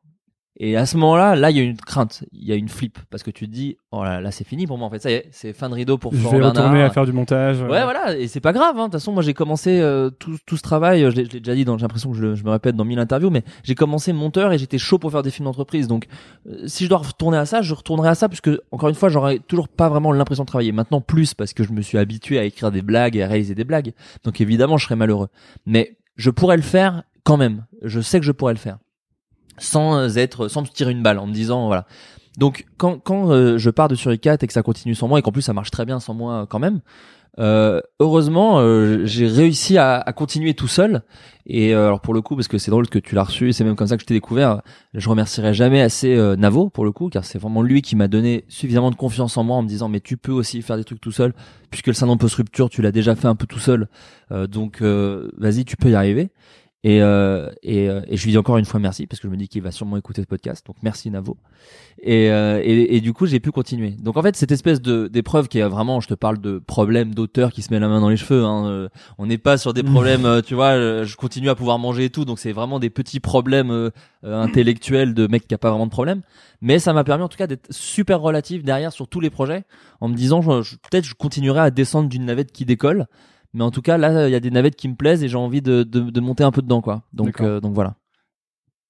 Et 0.56 0.76
à 0.76 0.86
ce 0.86 0.96
moment-là, 0.98 1.34
là, 1.34 1.50
il 1.50 1.56
y 1.56 1.60
a 1.60 1.64
une 1.64 1.76
crainte, 1.76 2.22
il 2.30 2.44
y 2.46 2.52
a 2.52 2.54
une 2.54 2.68
flip, 2.68 2.98
parce 3.10 3.24
que 3.24 3.32
tu 3.32 3.48
te 3.48 3.52
dis, 3.52 3.76
oh 3.90 4.04
là, 4.04 4.20
là, 4.20 4.30
c'est 4.30 4.46
fini 4.46 4.68
pour 4.68 4.78
moi, 4.78 4.86
en 4.86 4.90
fait, 4.90 5.00
ça 5.00 5.10
y 5.10 5.14
est, 5.14 5.26
c'est 5.32 5.52
fin 5.52 5.68
de 5.68 5.74
rideau 5.74 5.98
pour 5.98 6.12
Je 6.12 6.18
Florent 6.18 6.36
vais 6.38 6.44
retourner 6.44 6.68
Bernard. 6.70 6.90
à 6.90 6.94
faire 6.94 7.06
du 7.06 7.12
montage. 7.12 7.60
euh, 7.60 7.68
Ouais, 7.68 7.82
voilà, 7.82 8.16
et 8.16 8.28
c'est 8.28 8.38
pas 8.40 8.52
grave. 8.52 8.76
hein. 8.76 8.82
De 8.82 8.84
toute 8.84 8.92
façon, 8.92 9.10
moi, 9.10 9.24
j'ai 9.24 9.34
commencé 9.34 9.80
euh, 9.80 10.10
tout, 10.10 10.36
tout 10.46 10.56
ce 10.56 10.62
travail. 10.62 11.02
euh, 11.02 11.10
Je 11.10 11.16
l'ai 11.16 11.24
déjà 11.26 11.56
dit, 11.56 11.64
dans- 11.64 11.76
j'ai 11.76 11.82
l'impression 11.82 12.12
que 12.12 12.16
je, 12.16 12.36
je 12.36 12.44
me 12.44 12.50
répète 12.50 12.76
dans 12.76 12.84
mille 12.84 13.00
interviews, 13.00 13.30
mais 13.30 13.42
j'ai 13.64 13.74
commencé 13.74 14.12
monteur 14.12 14.52
et 14.52 14.58
j'étais 14.58 14.78
chaud 14.78 14.98
pour 14.98 15.10
faire 15.10 15.22
des 15.22 15.32
films 15.32 15.46
d'entreprise. 15.46 15.88
Donc, 15.88 16.06
euh, 16.48 16.68
si 16.68 16.84
je 16.84 16.88
dois 16.88 16.98
retourner 16.98 17.36
à 17.38 17.46
ça, 17.46 17.60
je 17.60 17.74
retournerai 17.74 18.10
à 18.10 18.14
ça, 18.14 18.28
puisque 18.28 18.50
encore 18.70 18.88
une 18.88 18.94
fois, 18.94 19.08
j'aurais 19.08 19.40
toujours 19.40 19.66
pas 19.66 19.88
vraiment 19.88 20.12
l'impression 20.12 20.44
de 20.44 20.48
travailler. 20.48 20.70
Maintenant, 20.70 21.00
plus 21.00 21.34
parce 21.34 21.52
que 21.52 21.64
je 21.64 21.72
me 21.72 21.82
suis 21.82 21.98
habitué 21.98 22.38
à 22.38 22.44
écrire 22.44 22.70
des 22.70 22.82
blagues 22.82 23.16
et 23.16 23.24
à 23.24 23.26
réaliser 23.26 23.56
des 23.56 23.64
blagues. 23.64 23.92
Donc, 24.22 24.40
évidemment, 24.40 24.76
je 24.76 24.84
serais 24.84 24.94
malheureux. 24.94 25.28
Mais 25.66 25.96
je 26.14 26.30
pourrais 26.30 26.56
le 26.56 26.62
faire 26.62 27.02
quand 27.24 27.36
même. 27.38 27.64
Je 27.82 28.00
sais 28.00 28.20
que 28.20 28.24
je 28.26 28.30
pourrais 28.32 28.52
le 28.52 28.58
faire 28.60 28.78
sans 29.58 29.96
euh, 29.96 30.16
être, 30.16 30.48
sans 30.48 30.62
me 30.62 30.66
tirer 30.66 30.92
une 30.92 31.02
balle 31.02 31.18
en 31.18 31.26
me 31.26 31.32
disant 31.32 31.66
voilà. 31.66 31.86
Donc 32.38 32.66
quand 32.78 32.98
quand 32.98 33.30
euh, 33.30 33.58
je 33.58 33.70
pars 33.70 33.88
de 33.88 33.94
Suricat 33.94 34.36
et 34.40 34.46
que 34.46 34.52
ça 34.52 34.62
continue 34.62 34.94
sans 34.94 35.06
moi 35.06 35.18
et 35.18 35.22
qu'en 35.22 35.32
plus 35.32 35.42
ça 35.42 35.52
marche 35.52 35.70
très 35.70 35.84
bien 35.84 36.00
sans 36.00 36.14
moi 36.14 36.34
euh, 36.34 36.46
quand 36.46 36.58
même, 36.58 36.80
euh, 37.38 37.80
heureusement 38.00 38.58
euh, 38.58 39.04
j'ai 39.04 39.26
réussi 39.28 39.78
à, 39.78 39.98
à 40.00 40.12
continuer 40.12 40.54
tout 40.54 40.66
seul. 40.68 41.02
Et 41.46 41.74
euh, 41.74 41.86
alors 41.86 42.00
pour 42.00 42.12
le 42.14 42.22
coup 42.22 42.34
parce 42.34 42.48
que 42.48 42.58
c'est 42.58 42.72
drôle 42.72 42.88
que 42.88 42.98
tu 42.98 43.14
l'as 43.14 43.22
reçu, 43.22 43.52
c'est 43.52 43.62
même 43.62 43.76
comme 43.76 43.86
ça 43.86 43.96
que 43.96 44.02
je 44.02 44.06
t'ai 44.06 44.14
découvert. 44.14 44.62
Je 44.94 45.08
remercierai 45.08 45.54
jamais 45.54 45.80
assez 45.80 46.16
Navo 46.36 46.70
pour 46.70 46.84
le 46.84 46.90
coup 46.90 47.08
car 47.08 47.24
c'est 47.24 47.38
vraiment 47.38 47.62
lui 47.62 47.82
qui 47.82 47.94
m'a 47.94 48.08
donné 48.08 48.44
suffisamment 48.48 48.90
de 48.90 48.96
confiance 48.96 49.36
en 49.36 49.44
moi 49.44 49.56
en 49.56 49.62
me 49.62 49.68
disant 49.68 49.88
mais 49.88 50.00
tu 50.00 50.16
peux 50.16 50.32
aussi 50.32 50.60
faire 50.62 50.76
des 50.76 50.84
trucs 50.84 51.00
tout 51.00 51.12
seul 51.12 51.34
puisque 51.70 51.86
le 51.86 51.92
syndrome 51.92 52.18
post 52.18 52.34
rupture 52.34 52.68
tu 52.68 52.82
l'as 52.82 52.92
déjà 52.92 53.14
fait 53.14 53.28
un 53.28 53.36
peu 53.36 53.46
tout 53.46 53.60
seul. 53.60 53.88
Donc 54.30 54.82
vas-y 54.82 55.64
tu 55.64 55.76
peux 55.76 55.90
y 55.90 55.94
arriver. 55.94 56.30
Et, 56.86 57.00
euh, 57.00 57.50
et, 57.62 57.88
euh, 57.88 58.02
et 58.08 58.18
je 58.18 58.24
lui 58.24 58.32
dis 58.32 58.36
encore 58.36 58.58
une 58.58 58.66
fois 58.66 58.78
merci 58.78 59.06
parce 59.06 59.18
que 59.18 59.26
je 59.26 59.32
me 59.32 59.38
dis 59.38 59.48
qu'il 59.48 59.62
va 59.62 59.70
sûrement 59.70 59.96
écouter 59.96 60.20
ce 60.20 60.26
podcast. 60.26 60.66
Donc 60.66 60.76
merci 60.82 61.10
Navo. 61.10 61.38
Et, 62.02 62.30
euh, 62.30 62.60
et, 62.62 62.96
et 62.96 63.00
du 63.00 63.14
coup 63.14 63.24
j'ai 63.24 63.40
pu 63.40 63.50
continuer. 63.52 63.92
Donc 63.92 64.18
en 64.18 64.22
fait 64.22 64.36
cette 64.36 64.52
espèce 64.52 64.82
de 64.82 65.08
d'épreuve 65.08 65.48
qui 65.48 65.60
est 65.60 65.66
vraiment, 65.66 66.00
je 66.00 66.08
te 66.08 66.14
parle 66.14 66.38
de 66.42 66.58
problème 66.58 67.14
d'auteur 67.14 67.52
qui 67.52 67.62
se 67.62 67.72
met 67.72 67.80
la 67.80 67.88
main 67.88 68.00
dans 68.02 68.10
les 68.10 68.18
cheveux. 68.18 68.44
Hein, 68.44 68.66
euh, 68.66 68.88
on 69.16 69.24
n'est 69.24 69.38
pas 69.38 69.56
sur 69.56 69.72
des 69.72 69.82
problèmes, 69.82 70.26
euh, 70.26 70.42
tu 70.42 70.54
vois. 70.54 70.72
euh, 70.72 71.04
Je 71.06 71.16
continue 71.16 71.48
à 71.48 71.54
pouvoir 71.54 71.78
manger 71.78 72.04
et 72.04 72.10
tout. 72.10 72.26
Donc 72.26 72.38
c'est 72.38 72.52
vraiment 72.52 72.78
des 72.78 72.90
petits 72.90 73.18
problèmes 73.20 73.90
intellectuels 74.22 75.14
de 75.14 75.26
mec 75.26 75.46
qui 75.48 75.54
a 75.54 75.58
pas 75.58 75.70
vraiment 75.70 75.86
de 75.86 75.90
problème. 75.90 76.20
Mais 76.60 76.78
ça 76.78 76.92
m'a 76.92 77.04
permis 77.04 77.24
en 77.24 77.28
tout 77.28 77.38
cas 77.38 77.46
d'être 77.46 77.66
super 77.70 78.20
relatif 78.20 78.62
derrière 78.62 78.92
sur 78.92 79.08
tous 79.08 79.20
les 79.20 79.30
projets 79.30 79.64
en 80.00 80.08
me 80.08 80.14
disant 80.14 80.42
je- 80.42 80.62
je- 80.62 80.76
peut-être 80.76 81.04
je 81.04 81.14
continuerai 81.14 81.60
à 81.60 81.70
descendre 81.70 82.08
d'une 82.08 82.24
navette 82.26 82.52
qui 82.52 82.64
décolle. 82.64 83.06
Mais 83.54 83.64
en 83.64 83.70
tout 83.70 83.82
cas, 83.82 83.96
là, 83.96 84.28
il 84.28 84.32
y 84.32 84.34
a 84.34 84.40
des 84.40 84.50
navettes 84.50 84.76
qui 84.76 84.88
me 84.88 84.94
plaisent 84.96 85.22
et 85.24 85.28
j'ai 85.28 85.36
envie 85.36 85.62
de, 85.62 85.82
de, 85.84 86.00
de 86.00 86.20
monter 86.20 86.44
un 86.44 86.50
peu 86.50 86.60
dedans, 86.60 86.80
quoi. 86.82 87.02
Donc, 87.12 87.40
euh, 87.40 87.60
donc 87.60 87.72
voilà. 87.72 87.94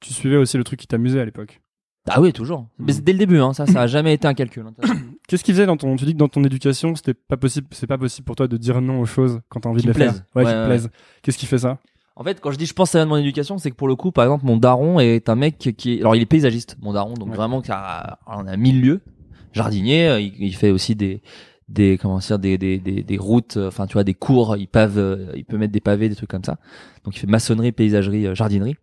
Tu 0.01 0.13
suivais 0.13 0.37
aussi 0.37 0.57
le 0.57 0.65
truc 0.65 0.81
qui 0.81 0.87
t'amusait 0.87 1.21
à 1.21 1.25
l'époque. 1.25 1.61
Ah 2.09 2.21
oui, 2.21 2.33
toujours. 2.35 2.67
Mais 2.79 2.93
c'est 2.93 3.03
dès 3.05 3.13
le 3.13 3.19
début, 3.19 3.39
hein. 3.39 3.53
Ça, 3.55 3.67
ça 3.67 3.83
a 3.83 3.87
jamais 3.87 4.13
été 4.13 4.27
un 4.29 4.35
calcul. 4.35 4.65
hein. 4.67 4.75
Qu'est-ce 5.29 5.43
qui 5.45 5.53
faisait 5.53 5.65
dans 5.67 5.77
ton, 5.79 5.97
tu 5.97 6.05
dis 6.05 6.13
que 6.13 6.19
dans 6.19 6.29
ton 6.29 6.45
éducation, 6.45 6.95
c'était 6.97 7.15
pas 7.15 7.37
possible, 7.39 7.67
c'est 7.71 7.87
pas 7.87 7.97
possible 7.97 8.27
pour 8.27 8.37
toi 8.37 8.47
de 8.47 8.57
dire 8.59 8.81
non 8.83 9.01
aux 9.01 9.07
choses 9.07 9.41
quand 9.49 9.61
t'as 9.61 9.71
envie 9.71 9.81
Qui 9.81 9.87
de 9.87 9.93
les 9.93 9.99
faire? 9.99 10.13
Ouais, 10.35 10.45
Ouais, 10.45 10.45
qui 10.45 10.51
te 10.51 10.57
ouais. 10.61 10.67
plaisent. 10.67 10.91
Qu'est-ce 11.23 11.39
qui 11.39 11.47
fait 11.47 11.59
ça? 11.59 11.79
En 12.17 12.23
fait, 12.25 12.41
quand 12.41 12.51
je 12.51 12.59
dis 12.59 12.67
je 12.67 12.75
pense 12.75 12.93
vient 12.95 13.05
de 13.05 13.09
mon 13.11 13.17
éducation, 13.17 13.57
c'est 13.59 13.71
que 13.71 13.77
pour 13.77 13.89
le 13.89 13.97
coup, 13.97 14.13
par 14.13 14.25
exemple, 14.25 14.45
mon 14.45 14.57
daron 14.59 15.01
est 15.01 15.29
un 15.31 15.35
mec 15.35 15.57
qui 15.59 15.95
est, 15.95 16.01
alors 16.01 16.15
il 16.15 16.21
est 16.23 16.27
paysagiste, 16.27 16.77
mon 16.81 16.93
daron, 16.93 17.15
donc 17.15 17.31
Ouais. 17.31 17.37
vraiment 17.37 17.61
qui 17.63 17.73
a, 17.73 18.19
on 18.27 18.47
a 18.47 18.57
mille 18.57 18.81
lieux, 18.83 19.01
jardinier, 19.53 20.19
il, 20.21 20.35
il 20.47 20.55
fait 20.55 20.71
aussi 20.71 20.95
des, 20.95 21.23
des, 21.69 21.99
comment 21.99 22.19
dire, 22.19 22.39
des, 22.39 22.59
des, 22.59 22.79
des, 22.79 23.03
des 23.03 23.17
routes, 23.19 23.57
euh, 23.57 23.69
enfin, 23.69 23.87
tu 23.87 23.95
vois, 23.95 24.05
des 24.05 24.15
cours, 24.15 24.57
il 24.57 24.69
pave, 24.69 25.31
il 25.35 25.45
peut 25.45 25.59
mettre 25.59 25.73
des 25.73 25.81
pavés, 25.81 26.09
des 26.09 26.15
trucs 26.17 26.31
comme 26.31 26.45
ça. 26.45 26.59
Donc 27.05 27.17
il 27.17 27.19
fait 27.21 27.27
maçonnerie, 27.27 27.73
paysagerie, 27.73 28.27
euh, 28.27 28.35
jardinerie. 28.35 28.77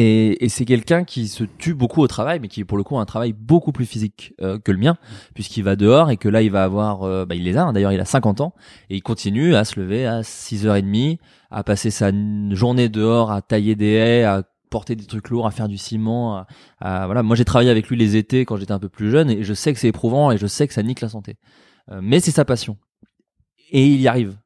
Et, 0.00 0.44
et 0.44 0.48
c'est 0.48 0.64
quelqu'un 0.64 1.02
qui 1.02 1.26
se 1.26 1.42
tue 1.42 1.74
beaucoup 1.74 2.00
au 2.02 2.06
travail, 2.06 2.38
mais 2.38 2.46
qui 2.46 2.62
pour 2.64 2.78
le 2.78 2.84
coup 2.84 2.96
a 2.98 3.00
un 3.00 3.04
travail 3.04 3.32
beaucoup 3.32 3.72
plus 3.72 3.84
physique 3.84 4.32
euh, 4.40 4.58
que 4.60 4.70
le 4.70 4.78
mien, 4.78 4.96
puisqu'il 5.34 5.64
va 5.64 5.74
dehors 5.74 6.10
et 6.10 6.16
que 6.16 6.28
là 6.28 6.40
il 6.40 6.52
va 6.52 6.62
avoir, 6.62 7.02
euh, 7.02 7.24
bah, 7.26 7.34
il 7.34 7.42
les 7.42 7.56
a, 7.56 7.64
hein, 7.64 7.72
d'ailleurs 7.72 7.90
il 7.90 7.98
a 7.98 8.04
50 8.04 8.40
ans, 8.40 8.54
et 8.90 8.96
il 8.96 9.02
continue 9.02 9.56
à 9.56 9.64
se 9.64 9.80
lever 9.80 10.06
à 10.06 10.22
6h30, 10.22 11.18
à 11.50 11.64
passer 11.64 11.90
sa 11.90 12.12
journée 12.50 12.88
dehors, 12.88 13.32
à 13.32 13.42
tailler 13.42 13.74
des 13.74 13.94
haies, 13.94 14.22
à 14.22 14.44
porter 14.70 14.94
des 14.94 15.06
trucs 15.06 15.30
lourds, 15.30 15.48
à 15.48 15.50
faire 15.50 15.66
du 15.66 15.78
ciment, 15.78 16.44
à- 16.80 17.06
voilà. 17.06 17.24
Moi 17.24 17.34
j'ai 17.34 17.44
travaillé 17.44 17.70
avec 17.70 17.88
lui 17.88 17.96
les 17.96 18.14
étés 18.14 18.44
quand 18.44 18.56
j'étais 18.56 18.72
un 18.72 18.78
peu 18.78 18.88
plus 18.90 19.10
jeune, 19.10 19.30
et 19.30 19.42
je 19.42 19.54
sais 19.54 19.72
que 19.72 19.80
c'est 19.80 19.88
éprouvant 19.88 20.30
et 20.30 20.38
je 20.38 20.46
sais 20.46 20.68
que 20.68 20.74
ça 20.74 20.82
nique 20.84 21.00
la 21.00 21.08
santé. 21.08 21.34
Euh, 21.90 22.00
mais 22.02 22.20
c'est 22.20 22.30
sa 22.30 22.44
passion, 22.44 22.76
et 23.70 23.86
il 23.86 24.00
y 24.00 24.08
arrive. 24.08 24.36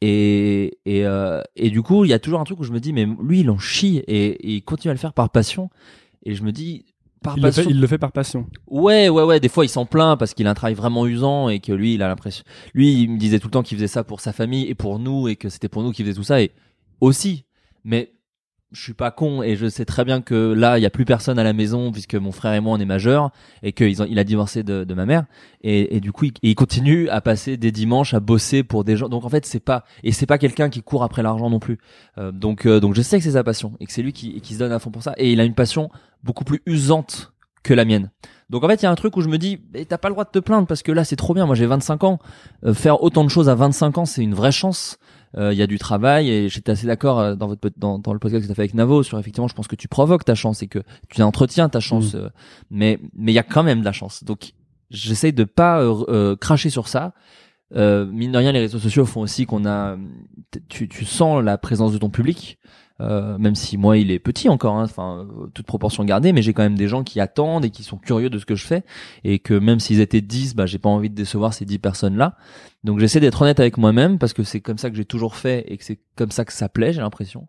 Et, 0.00 0.78
et, 0.84 1.06
euh, 1.06 1.42
et 1.56 1.70
du 1.70 1.80
coup, 1.82 2.04
il 2.04 2.08
y 2.08 2.12
a 2.12 2.18
toujours 2.18 2.40
un 2.40 2.44
truc 2.44 2.60
où 2.60 2.64
je 2.64 2.72
me 2.72 2.80
dis, 2.80 2.92
mais 2.92 3.06
lui, 3.22 3.40
il 3.40 3.50
en 3.50 3.58
chie 3.58 3.98
et, 4.06 4.26
et 4.26 4.54
il 4.56 4.62
continue 4.62 4.90
à 4.90 4.94
le 4.94 4.98
faire 4.98 5.14
par 5.14 5.30
passion. 5.30 5.70
Et 6.24 6.34
je 6.34 6.42
me 6.42 6.52
dis, 6.52 6.84
par 7.22 7.38
Il 7.38 7.42
le, 7.42 7.48
passion. 7.48 7.62
fait, 7.62 7.70
il 7.70 7.80
le 7.80 7.86
fait 7.86 7.98
par 7.98 8.12
passion. 8.12 8.46
Ouais, 8.66 9.08
ouais, 9.08 9.22
ouais. 9.22 9.40
Des 9.40 9.48
fois, 9.48 9.64
il 9.64 9.68
s'en 9.68 9.86
plaint 9.86 10.18
parce 10.18 10.34
qu'il 10.34 10.46
a 10.46 10.50
un 10.50 10.54
travail 10.54 10.74
vraiment 10.74 11.06
usant 11.06 11.48
et 11.48 11.58
que 11.60 11.72
lui, 11.72 11.94
il 11.94 12.02
a 12.02 12.08
l'impression. 12.08 12.44
Lui, 12.74 13.02
il 13.02 13.10
me 13.12 13.18
disait 13.18 13.38
tout 13.38 13.46
le 13.46 13.52
temps 13.52 13.62
qu'il 13.62 13.78
faisait 13.78 13.88
ça 13.88 14.04
pour 14.04 14.20
sa 14.20 14.32
famille 14.34 14.66
et 14.68 14.74
pour 14.74 14.98
nous 14.98 15.26
et 15.28 15.36
que 15.36 15.48
c'était 15.48 15.68
pour 15.70 15.82
nous 15.82 15.92
qu'il 15.92 16.04
faisait 16.04 16.16
tout 16.16 16.24
ça 16.24 16.42
et 16.42 16.52
aussi. 17.00 17.46
Mais 17.84 18.12
je 18.74 18.82
suis 18.82 18.92
pas 18.92 19.10
con 19.10 19.42
et 19.42 19.56
je 19.56 19.68
sais 19.68 19.84
très 19.84 20.04
bien 20.04 20.20
que 20.20 20.52
là, 20.52 20.78
il 20.78 20.82
y 20.82 20.86
a 20.86 20.90
plus 20.90 21.04
personne 21.04 21.38
à 21.38 21.44
la 21.44 21.52
maison 21.52 21.92
puisque 21.92 22.16
mon 22.16 22.32
frère 22.32 22.52
et 22.52 22.60
moi 22.60 22.76
on 22.76 22.80
est 22.80 22.84
majeurs 22.84 23.30
et 23.62 23.72
qu'il 23.72 23.94
il 24.08 24.18
a 24.18 24.24
divorcé 24.24 24.62
de, 24.62 24.84
de 24.84 24.94
ma 24.94 25.06
mère 25.06 25.24
et, 25.62 25.96
et 25.96 26.00
du 26.00 26.12
coup, 26.12 26.26
il, 26.42 26.54
continue 26.54 27.08
à 27.08 27.20
passer 27.20 27.56
des 27.56 27.72
dimanches 27.72 28.14
à 28.14 28.20
bosser 28.20 28.64
pour 28.64 28.84
des 28.84 28.96
gens. 28.96 29.08
Donc 29.08 29.24
en 29.24 29.28
fait, 29.28 29.46
c'est 29.46 29.60
pas 29.60 29.84
et 30.02 30.12
c'est 30.12 30.26
pas 30.26 30.38
quelqu'un 30.38 30.68
qui 30.68 30.82
court 30.82 31.04
après 31.04 31.22
l'argent 31.22 31.48
non 31.48 31.60
plus. 31.60 31.78
Euh, 32.18 32.32
donc 32.32 32.66
euh, 32.66 32.80
donc 32.80 32.94
je 32.94 33.02
sais 33.02 33.16
que 33.18 33.24
c'est 33.24 33.32
sa 33.32 33.44
passion 33.44 33.74
et 33.80 33.86
que 33.86 33.92
c'est 33.92 34.02
lui 34.02 34.12
qui, 34.12 34.40
qui 34.40 34.54
se 34.54 34.58
donne 34.58 34.72
à 34.72 34.78
fond 34.80 34.90
pour 34.90 35.02
ça 35.02 35.14
et 35.16 35.32
il 35.32 35.40
a 35.40 35.44
une 35.44 35.54
passion 35.54 35.88
beaucoup 36.24 36.44
plus 36.44 36.60
usante 36.66 37.32
que 37.62 37.74
la 37.74 37.84
mienne. 37.84 38.10
Donc 38.50 38.62
en 38.62 38.68
fait, 38.68 38.82
il 38.82 38.84
y 38.84 38.86
a 38.86 38.90
un 38.90 38.94
truc 38.94 39.16
où 39.16 39.20
je 39.20 39.28
me 39.28 39.38
dis, 39.38 39.58
t'as 39.88 39.98
pas 39.98 40.08
le 40.08 40.14
droit 40.14 40.24
de 40.24 40.30
te 40.30 40.38
plaindre 40.38 40.66
parce 40.66 40.82
que 40.82 40.92
là, 40.92 41.04
c'est 41.04 41.16
trop 41.16 41.34
bien. 41.34 41.46
Moi, 41.46 41.54
j'ai 41.54 41.66
25 41.66 42.04
ans. 42.04 42.18
Euh, 42.64 42.74
faire 42.74 43.02
autant 43.02 43.24
de 43.24 43.30
choses 43.30 43.48
à 43.48 43.54
25 43.54 43.98
ans, 43.98 44.04
c'est 44.04 44.22
une 44.22 44.34
vraie 44.34 44.52
chance. 44.52 44.98
Euh, 45.36 45.52
Il 45.52 45.58
y 45.58 45.62
a 45.62 45.66
du 45.66 45.78
travail 45.78 46.30
et 46.30 46.48
j'étais 46.48 46.72
assez 46.72 46.86
d'accord 46.86 47.18
euh, 47.18 47.34
dans 47.34 47.48
votre 47.48 47.70
dans, 47.76 47.98
dans 47.98 48.12
le 48.12 48.18
podcast 48.18 48.42
que 48.42 48.48
t'as 48.48 48.54
fait 48.54 48.62
avec 48.62 48.74
Navo 48.74 49.02
sur 49.02 49.18
effectivement, 49.18 49.48
je 49.48 49.54
pense 49.54 49.66
que 49.68 49.76
tu 49.76 49.88
provoques 49.88 50.24
ta 50.24 50.34
chance 50.34 50.62
et 50.62 50.68
que 50.68 50.80
tu 51.08 51.22
entretiens 51.22 51.68
ta 51.68 51.80
chance. 51.80 52.14
euh, 52.14 52.28
mais 52.70 53.00
mais 53.14 53.32
il 53.32 53.34
y 53.34 53.38
a 53.40 53.42
quand 53.42 53.62
même 53.64 53.80
de 53.80 53.84
la 53.84 53.92
chance. 53.92 54.22
Donc 54.24 54.52
j'essaye 54.90 55.32
de 55.32 55.44
pas 55.44 55.82
cracher 56.40 56.70
sur 56.70 56.86
ça. 56.88 57.14
Euh, 57.74 58.06
mine 58.06 58.30
de 58.32 58.38
rien, 58.38 58.52
les 58.52 58.60
réseaux 58.60 58.78
sociaux 58.78 59.04
font 59.04 59.22
aussi 59.22 59.46
qu'on 59.46 59.66
a, 59.66 59.96
tu, 60.68 60.88
tu 60.88 61.04
sens 61.04 61.42
la 61.42 61.58
présence 61.58 61.92
de 61.92 61.98
ton 61.98 62.10
public. 62.10 62.58
Euh, 63.04 63.36
même 63.38 63.54
si 63.54 63.76
moi 63.76 63.98
il 63.98 64.10
est 64.10 64.18
petit 64.18 64.48
encore, 64.48 64.76
hein, 64.76 64.84
enfin 64.84 65.26
euh, 65.28 65.46
toute 65.52 65.66
proportion 65.66 66.04
gardée, 66.04 66.32
mais 66.32 66.42
j'ai 66.42 66.52
quand 66.52 66.62
même 66.62 66.78
des 66.78 66.88
gens 66.88 67.04
qui 67.04 67.20
attendent 67.20 67.64
et 67.64 67.70
qui 67.70 67.82
sont 67.82 67.98
curieux 67.98 68.30
de 68.30 68.38
ce 68.38 68.46
que 68.46 68.54
je 68.54 68.64
fais 68.64 68.82
et 69.24 69.38
que 69.38 69.54
même 69.54 69.78
s'ils 69.78 70.00
étaient 70.00 70.20
10, 70.20 70.54
bah 70.54 70.66
j'ai 70.66 70.78
pas 70.78 70.88
envie 70.88 71.10
de 71.10 71.14
décevoir 71.14 71.52
ces 71.52 71.64
10 71.64 71.78
personnes 71.78 72.16
là. 72.16 72.36
Donc 72.82 72.98
j'essaie 72.98 73.20
d'être 73.20 73.42
honnête 73.42 73.60
avec 73.60 73.76
moi-même 73.76 74.18
parce 74.18 74.32
que 74.32 74.42
c'est 74.42 74.60
comme 74.60 74.78
ça 74.78 74.90
que 74.90 74.96
j'ai 74.96 75.04
toujours 75.04 75.36
fait 75.36 75.64
et 75.68 75.76
que 75.76 75.84
c'est 75.84 76.00
comme 76.16 76.30
ça 76.30 76.44
que 76.44 76.52
ça 76.52 76.68
plaît, 76.68 76.92
j'ai 76.92 77.00
l'impression. 77.00 77.48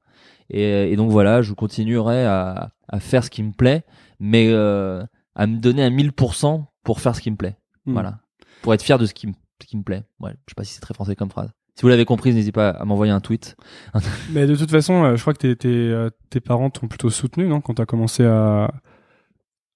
Et, 0.50 0.92
et 0.92 0.96
donc 0.96 1.10
voilà, 1.10 1.42
je 1.42 1.54
continuerai 1.54 2.26
à, 2.26 2.72
à 2.88 3.00
faire 3.00 3.24
ce 3.24 3.30
qui 3.30 3.44
me 3.44 3.52
plaît, 3.52 3.84
mais 4.20 4.48
euh, 4.50 5.04
à 5.36 5.48
me 5.48 5.58
donner 5.58 5.84
à 5.84 5.90
1000% 5.90 6.66
pour 6.84 7.00
faire 7.00 7.16
ce 7.16 7.22
qui 7.22 7.32
me 7.32 7.38
plaît. 7.38 7.58
Hmm. 7.86 7.94
Voilà, 7.94 8.20
pour 8.62 8.74
être 8.74 8.84
fier 8.84 8.98
de 8.98 9.06
ce 9.06 9.14
qui 9.14 9.28
me 9.28 9.34
ce 9.62 9.68
qui 9.68 9.78
me 9.78 9.84
plaît. 9.84 10.04
Ouais, 10.20 10.32
je 10.32 10.52
sais 10.52 10.56
pas 10.56 10.64
si 10.64 10.74
c'est 10.74 10.82
très 10.82 10.94
français 10.94 11.16
comme 11.16 11.32
phrase. 11.32 11.52
Si 11.76 11.82
vous 11.82 11.90
l'avez 11.90 12.06
compris, 12.06 12.34
n'hésitez 12.34 12.52
pas 12.54 12.70
à 12.70 12.86
m'envoyer 12.86 13.12
un 13.12 13.20
tweet. 13.20 13.56
Mais 14.32 14.48
de 14.48 14.56
toute 14.56 14.72
façon, 14.72 15.04
euh, 15.04 15.16
je 15.16 15.22
crois 15.22 15.34
que 15.34 15.40
tes, 15.40 15.56
tes, 15.56 15.68
euh, 15.70 16.10
tes 16.30 16.40
parents 16.40 16.70
t'ont 16.70 16.88
plutôt 16.88 17.10
soutenu, 17.10 17.48
non, 17.48 17.60
quand 17.62 17.74
t'as 17.76 17.86
commencé 17.86 18.26
à, 18.26 18.72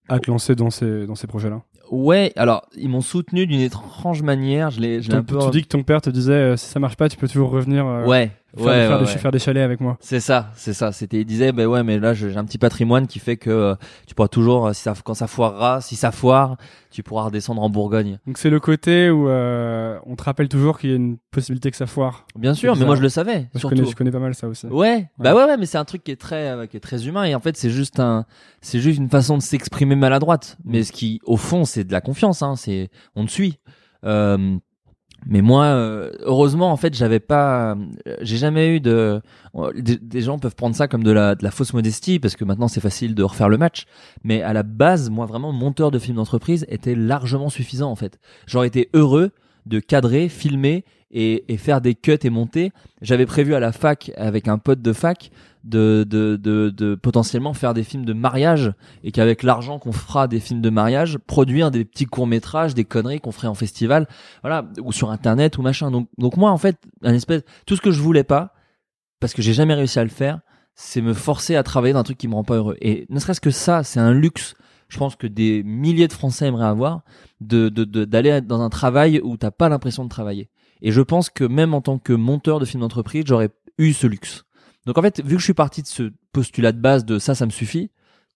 à 0.08 0.20
te 0.20 0.32
lancer 0.32 0.56
dans 0.56 0.70
ces, 0.70 1.06
dans 1.06 1.16
ces 1.16 1.28
projets-là. 1.28 1.62
Ouais, 1.92 2.32
alors 2.36 2.68
ils 2.78 2.88
m'ont 2.88 3.02
soutenu 3.02 3.48
d'une 3.48 3.60
étrange 3.60 4.22
manière. 4.22 4.70
Je 4.70 4.80
l'ai, 4.80 5.02
je 5.02 5.08
l'ai 5.10 5.14
Ton- 5.14 5.20
un 5.20 5.24
peu. 5.24 5.40
Tu 5.46 5.50
dis 5.52 5.64
que 5.64 5.68
ton 5.68 5.84
père 5.84 6.02
te 6.02 6.10
disait, 6.10 6.34
euh, 6.34 6.56
si 6.58 6.68
ça 6.68 6.80
marche 6.80 6.96
pas, 6.96 7.10
tu 7.10 7.18
peux 7.18 7.28
toujours 7.28 7.50
revenir 7.50 7.86
euh, 7.86 8.06
Ouais, 8.06 8.32
faire, 8.56 8.66
ouais, 8.66 8.74
faire 8.74 8.92
ouais, 8.92 9.06
des, 9.06 9.12
ouais. 9.12 9.18
faire 9.18 9.32
des 9.32 9.40
chalets 9.40 9.64
avec 9.64 9.80
moi. 9.80 9.98
C'est 10.00 10.20
ça, 10.20 10.52
c'est 10.56 10.74
ça. 10.74 10.92
C'était, 10.92 11.22
il 11.22 11.26
disait, 11.26 11.52
ben 11.52 11.68
ouais, 11.68 11.84
mais 11.84 12.00
là 12.00 12.14
j'ai 12.14 12.36
un 12.36 12.46
petit 12.46 12.58
patrimoine 12.58 13.08
qui 13.08 13.20
fait 13.20 13.38
que 13.38 13.50
euh, 13.50 13.76
tu 14.08 14.16
pourras 14.16 14.28
toujours, 14.28 14.68
euh, 14.68 14.74
si 14.74 14.82
ça, 14.82 14.94
quand 15.04 15.14
ça 15.14 15.28
foirera, 15.28 15.82
si 15.82 15.96
ça 15.96 16.12
foire, 16.12 16.58
tu 16.92 17.04
pourras 17.04 17.26
redescendre 17.26 17.62
en 17.62 17.70
Bourgogne. 17.70 18.20
Donc 18.26 18.38
c'est 18.38 18.50
le 18.50 18.60
côté 18.60 19.10
où 19.10 19.30
euh, 19.30 20.00
on 20.06 20.16
te 20.16 20.24
rappelle 20.24 20.50
toujours 20.50 20.80
qu'il 20.80 20.90
y 20.90 20.94
a 20.94 20.96
une 20.96 21.18
possibilité 21.32 21.70
que 21.70 21.78
ça 21.78 21.86
foire. 21.86 22.26
Bien 22.36 22.54
sûr, 22.54 22.76
mais 22.76 22.86
moi 22.86 22.96
je 22.96 23.02
le 23.02 23.10
savais. 23.10 23.40
Moi, 23.40 23.48
Je 23.56 23.68
connais, 23.68 23.86
je 23.86 23.96
connais 23.96 24.12
pas 24.12 24.20
mal 24.20 24.34
ça 24.34 24.48
aussi. 24.48 24.66
Ouais, 24.68 25.10
bah 25.20 25.36
ouais, 25.36 25.44
ouais, 25.46 25.58
mais 25.58 25.66
c'est 25.66 25.78
un 25.78 25.86
truc 25.86 26.04
qui 26.04 26.12
est 26.12 26.20
très, 26.20 26.50
euh, 26.50 26.66
qui 26.66 26.78
est 26.78 26.82
très 26.82 27.08
humain 27.08 27.26
et 27.26 27.36
en 27.36 27.40
fait 27.40 27.56
c'est 27.58 27.70
juste 27.70 28.00
un, 28.00 28.26
c'est 28.62 28.80
juste 28.80 28.98
une 28.98 29.10
façon 29.10 29.38
de 29.38 29.44
s'exprimer 29.44 29.96
maladroite. 29.96 30.58
Mais 30.66 30.84
ce 30.84 30.92
qui, 30.92 31.20
au 31.26 31.38
fond, 31.38 31.66
c'est 31.66 31.84
de 31.84 31.92
la 31.92 32.02
confiance. 32.02 32.42
Hein, 32.42 32.56
c'est, 32.56 32.90
on 33.16 33.26
te 33.26 33.32
suit. 33.32 33.60
Euh, 34.06 34.58
mais 35.26 35.42
moi, 35.42 35.66
euh, 35.66 36.12
heureusement, 36.22 36.72
en 36.72 36.78
fait, 36.78 36.94
j'avais 36.94 37.20
pas, 37.20 37.78
j'ai 38.22 38.38
jamais 38.38 38.76
eu 38.76 38.80
de, 38.80 39.22
euh, 39.56 39.72
des, 39.76 39.98
des 39.98 40.22
gens 40.22 40.40
peuvent 40.40 40.56
prendre 40.56 40.76
ça 40.76 40.88
comme 40.88 41.04
de 41.04 41.12
la, 41.12 41.36
de 41.36 41.44
la 41.44 41.52
fausse 41.52 41.74
modestie 41.74 42.20
parce 42.20 42.36
que 42.36 42.46
maintenant 42.46 42.68
c'est 42.68 42.82
facile 42.82 43.16
de 43.16 43.24
refaire 43.24 43.50
le 43.50 43.58
match. 43.58 43.86
Mais 44.24 44.42
à 44.42 44.54
la 44.54 44.64
base, 44.64 45.10
moi 45.10 45.26
vraiment, 45.26 45.52
monteur 45.52 45.92
de 45.92 46.00
film 46.00 46.18
d'entreprise 46.18 46.66
était 46.70 46.96
largement 46.96 47.50
suffisant 47.50 47.92
en 47.92 47.96
fait. 47.96 48.20
J'aurais 48.48 48.68
été 48.68 48.90
heureux 48.94 49.32
de 49.66 49.80
cadrer, 49.80 50.30
filmer 50.30 50.86
et, 51.12 51.52
et 51.52 51.58
faire 51.58 51.82
des 51.82 51.96
cuts 51.96 52.18
et 52.22 52.30
monter. 52.30 52.72
J'avais 53.02 53.26
prévu 53.26 53.56
à 53.56 53.60
la 53.60 53.72
fac 53.72 54.12
avec 54.16 54.48
un 54.48 54.58
pote 54.58 54.82
de 54.82 54.94
fac 54.94 55.32
de, 55.64 56.06
de, 56.08 56.38
de, 56.38 56.70
de 56.70 56.96
potentiellement 56.96 57.54
faire 57.54 57.74
des 57.74 57.84
films 57.84 58.06
de 58.06 58.14
mariage 58.14 58.74
et 59.04 59.12
qu'avec 59.12 59.44
l'argent 59.44 59.78
qu'on 59.80 59.92
fera 59.92 60.28
des 60.28 60.40
films 60.40 60.62
de 60.62 60.70
mariage, 60.70 61.18
produire 61.18 61.70
des 61.72 61.84
petits 61.86 62.06
courts 62.06 62.28
métrages, 62.28 62.74
des 62.74 62.86
conneries 62.86 63.20
qu'on 63.20 63.32
ferait 63.32 63.48
en 63.48 63.54
festival, 63.54 64.08
voilà, 64.42 64.66
ou 64.82 64.92
sur 64.92 65.12
internet 65.12 65.58
ou 65.58 65.62
machin. 65.62 65.92
Donc, 65.92 66.08
donc 66.18 66.38
moi 66.38 66.52
en 66.52 66.58
fait, 66.58 66.78
un 67.04 67.14
espèce, 67.14 67.44
tout 67.66 67.76
ce 67.76 67.82
que 67.82 67.92
je 67.92 68.02
voulais 68.02 68.24
pas, 68.24 68.54
parce 69.20 69.34
que 69.34 69.42
j'ai 69.42 69.54
jamais 69.54 69.74
réussi 69.74 70.00
à 70.00 70.04
le 70.04 70.10
faire, 70.10 70.40
c'est 70.76 71.02
me 71.02 71.14
forcer 71.14 71.58
à 71.58 71.64
travailler 71.64 71.94
dans 71.94 72.00
un 72.00 72.04
truc 72.04 72.18
qui 72.18 72.30
me 72.30 72.36
rend 72.36 72.46
pas 72.46 72.56
heureux. 72.56 72.78
Et 72.80 73.06
ne 73.10 73.20
serait-ce 73.20 73.42
que 73.42 73.52
ça, 73.52 73.84
c'est 73.84 74.00
un 74.00 74.14
luxe. 74.14 74.56
Je 74.88 74.98
pense 74.98 75.18
que 75.18 75.28
des 75.28 75.62
milliers 75.64 76.08
de 76.08 76.14
Français 76.14 76.48
aimeraient 76.48 76.66
avoir 76.66 77.02
de 77.42 77.68
de- 77.68 77.84
de- 77.84 78.06
d'aller 78.06 78.40
dans 78.40 78.62
un 78.62 78.70
travail 78.70 79.20
où 79.24 79.36
t'as 79.36 79.52
pas 79.52 79.68
l'impression 79.68 80.06
de 80.06 80.10
travailler. 80.10 80.50
Et 80.82 80.94
je 80.94 81.02
pense 81.02 81.30
que 81.30 81.44
même 81.44 81.74
en 81.74 81.82
tant 81.82 82.00
que 82.00 82.14
monteur 82.14 82.60
de 82.60 82.66
film 82.66 82.80
d'entreprise, 82.82 83.26
j'aurais 83.28 83.50
eu 83.78 83.92
ce 83.92 84.08
luxe. 84.08 84.46
Donc 84.90 84.98
en 84.98 85.04
fait, 85.04 85.22
vu 85.24 85.36
que 85.36 85.40
je 85.40 85.44
suis 85.44 85.54
parti 85.54 85.84
de 85.84 85.88
ce 85.88 86.12
postulat 86.34 86.72
de 86.72 86.80
base 86.80 87.06
de 87.06 87.20
ça, 87.20 87.36
ça 87.36 87.46
me 87.46 87.52
suffit, 87.52 87.92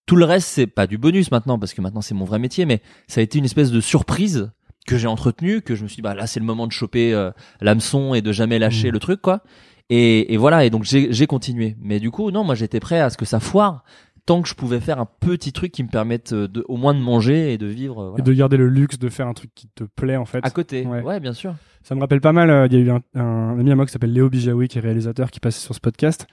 Tout 0.06 0.16
le 0.16 0.24
reste, 0.26 0.48
c'est 0.48 0.68
pas 0.68 0.86
du 0.86 1.00
bonus 1.00 1.32
maintenant, 1.32 1.58
parce 1.58 1.74
que 1.74 1.82
maintenant 1.82 2.02
c'est 2.02 2.14
mon 2.14 2.26
vrai 2.26 2.38
métier, 2.38 2.66
mais 2.68 2.84
ça 3.08 3.22
a 3.22 3.24
été 3.24 3.40
une 3.40 3.46
espèce 3.46 3.72
de 3.72 3.82
surprise 3.82 4.52
que 4.86 4.96
j'ai 4.96 5.08
entretenu, 5.08 5.62
que 5.64 5.74
je 5.74 5.82
me 5.82 5.88
suis 5.88 5.96
dit, 5.96 6.02
bah 6.04 6.14
là 6.14 6.28
c'est 6.28 6.40
le 6.40 6.46
moment 6.46 6.68
de 6.68 6.72
choper 6.72 7.12
euh, 7.12 7.32
l'hameçon 7.60 8.14
et 8.14 8.22
de 8.22 8.32
jamais 8.32 8.60
lâcher 8.60 8.90
Mm. 8.90 8.94
le 8.94 9.00
truc, 9.00 9.22
quoi. 9.22 9.42
Et, 9.90 10.32
et 10.32 10.38
voilà, 10.38 10.64
et 10.64 10.70
donc 10.70 10.84
j'ai 10.84 11.12
j'ai 11.12 11.26
continué. 11.26 11.76
Mais 11.82 12.00
du 12.00 12.12
coup, 12.12 12.30
non, 12.30 12.44
moi 12.44 12.54
j'étais 12.54 12.80
prêt 12.80 13.00
à 13.00 13.10
ce 13.10 13.18
que 13.18 13.26
ça 13.26 13.40
foire, 13.40 13.84
tant 14.26 14.42
que 14.42 14.48
je 14.50 14.54
pouvais 14.56 14.80
faire 14.80 15.00
un 15.00 15.06
petit 15.20 15.52
truc 15.52 15.72
qui 15.72 15.84
me 15.84 15.90
permette 15.90 16.34
euh, 16.34 16.48
de, 16.48 16.64
au 16.68 16.78
moins 16.78 16.94
de 16.94 17.00
manger 17.00 17.54
et 17.54 17.58
de 17.58 17.66
vivre 17.68 18.16
Et 18.18 18.22
de 18.22 18.34
garder 18.34 18.58
le 18.58 18.68
luxe 18.68 18.98
de 19.00 19.10
faire 19.10 19.28
un 19.28 19.34
truc 19.34 19.52
qui 19.54 19.68
te 19.76 19.84
plaît 19.84 20.16
en 20.18 20.26
fait. 20.26 20.40
à 20.44 20.50
côté. 20.50 20.86
Ouais. 20.86 21.02
Ouais. 21.02 21.20
bien 21.20 21.34
sûr. 21.34 21.56
Ça 21.82 21.96
me 21.96 22.00
rappelle 22.00 22.22
pas 22.22 22.32
mal, 22.34 22.50
euh, 22.50 22.66
il 22.68 22.74
y 22.74 22.78
a 22.78 22.80
eu 22.80 22.90
un, 22.90 23.02
un 23.20 23.60
ami 23.60 23.72
à 23.72 23.76
moi 23.76 23.86
qui 23.86 23.92
s'appelle 23.92 24.14
Léo 24.14 24.30
Bijawi, 24.30 24.68
qui 24.70 24.78
est 24.78 24.82
réalisateur, 24.82 25.30
qui 25.32 25.40
passait 25.42 25.60
sur 25.60 25.76
ce 25.76 25.80
podcast, 25.82 26.28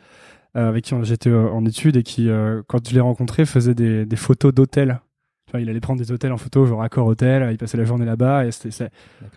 euh, 0.56 0.68
avec 0.68 0.84
qui 0.84 0.94
j'étais 1.02 1.32
en 1.32 1.64
études 1.64 1.96
et 1.96 2.02
qui, 2.04 2.28
euh, 2.28 2.62
quand 2.68 2.88
je 2.88 2.94
l'ai 2.94 3.00
rencontré, 3.00 3.44
faisait 3.46 3.74
des, 3.74 4.06
des 4.06 4.16
photos 4.16 4.54
d'hôtels. 4.54 5.00
Vois, 5.50 5.60
il 5.60 5.68
allait 5.68 5.80
prendre 5.80 5.98
des 6.00 6.12
hôtels 6.12 6.30
en 6.32 6.36
photo, 6.36 6.64
genre 6.66 6.80
Accor 6.80 7.04
Hôtel, 7.08 7.48
il 7.50 7.58
passait 7.58 7.76
la 7.76 7.84
journée 7.84 8.04
là-bas 8.04 8.46
et 8.46 8.52
c'était, 8.52 8.88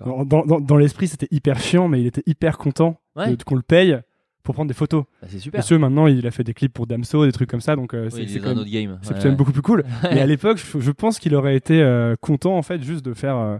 dans, 0.05 0.23
dans, 0.45 0.59
dans 0.61 0.77
l'esprit, 0.77 1.07
c'était 1.07 1.27
hyper 1.31 1.59
chiant, 1.59 1.87
mais 1.87 2.01
il 2.01 2.05
était 2.05 2.21
hyper 2.27 2.59
content 2.59 2.99
Ouais. 3.15 3.35
qu'on 3.43 3.55
le 3.55 3.63
paye 3.63 3.97
pour 4.43 4.53
prendre 4.55 4.67
des 4.67 4.73
photos. 4.73 5.05
Bah, 5.21 5.27
c'est 5.31 5.39
super. 5.39 5.59
Monsieur, 5.59 5.77
maintenant, 5.77 6.07
il 6.07 6.25
a 6.27 6.31
fait 6.31 6.43
des 6.43 6.53
clips 6.53 6.73
pour 6.73 6.85
Damso, 6.85 7.25
des 7.25 7.31
trucs 7.31 7.49
comme 7.49 7.61
ça, 7.61 7.75
donc 7.75 7.93
euh, 7.93 8.09
c'est, 8.09 8.17
Oui, 8.17 8.23
c'est 8.27 8.33
c'est 8.33 8.39
quand 8.39 8.47
un 8.47 8.49
même, 8.49 8.57
autre 8.59 8.69
game. 8.71 8.99
c'est 9.01 9.13
Ouais, 9.13 9.19
quand 9.19 9.25
même 9.29 9.35
beaucoup 9.37 9.51
plus 9.53 9.61
cool. 9.61 9.83
Mais 10.03 10.19
à 10.21 10.25
l'époque, 10.25 10.57
je, 10.57 10.79
je 10.79 10.91
pense 10.91 11.17
qu'il 11.19 11.33
aurait 11.35 11.55
été 11.55 11.81
euh, 11.81 12.15
content 12.19 12.57
en 12.57 12.61
fait 12.61 12.81
juste 12.83 13.03
de 13.05 13.13
faire 13.13 13.37
euh, 13.37 13.57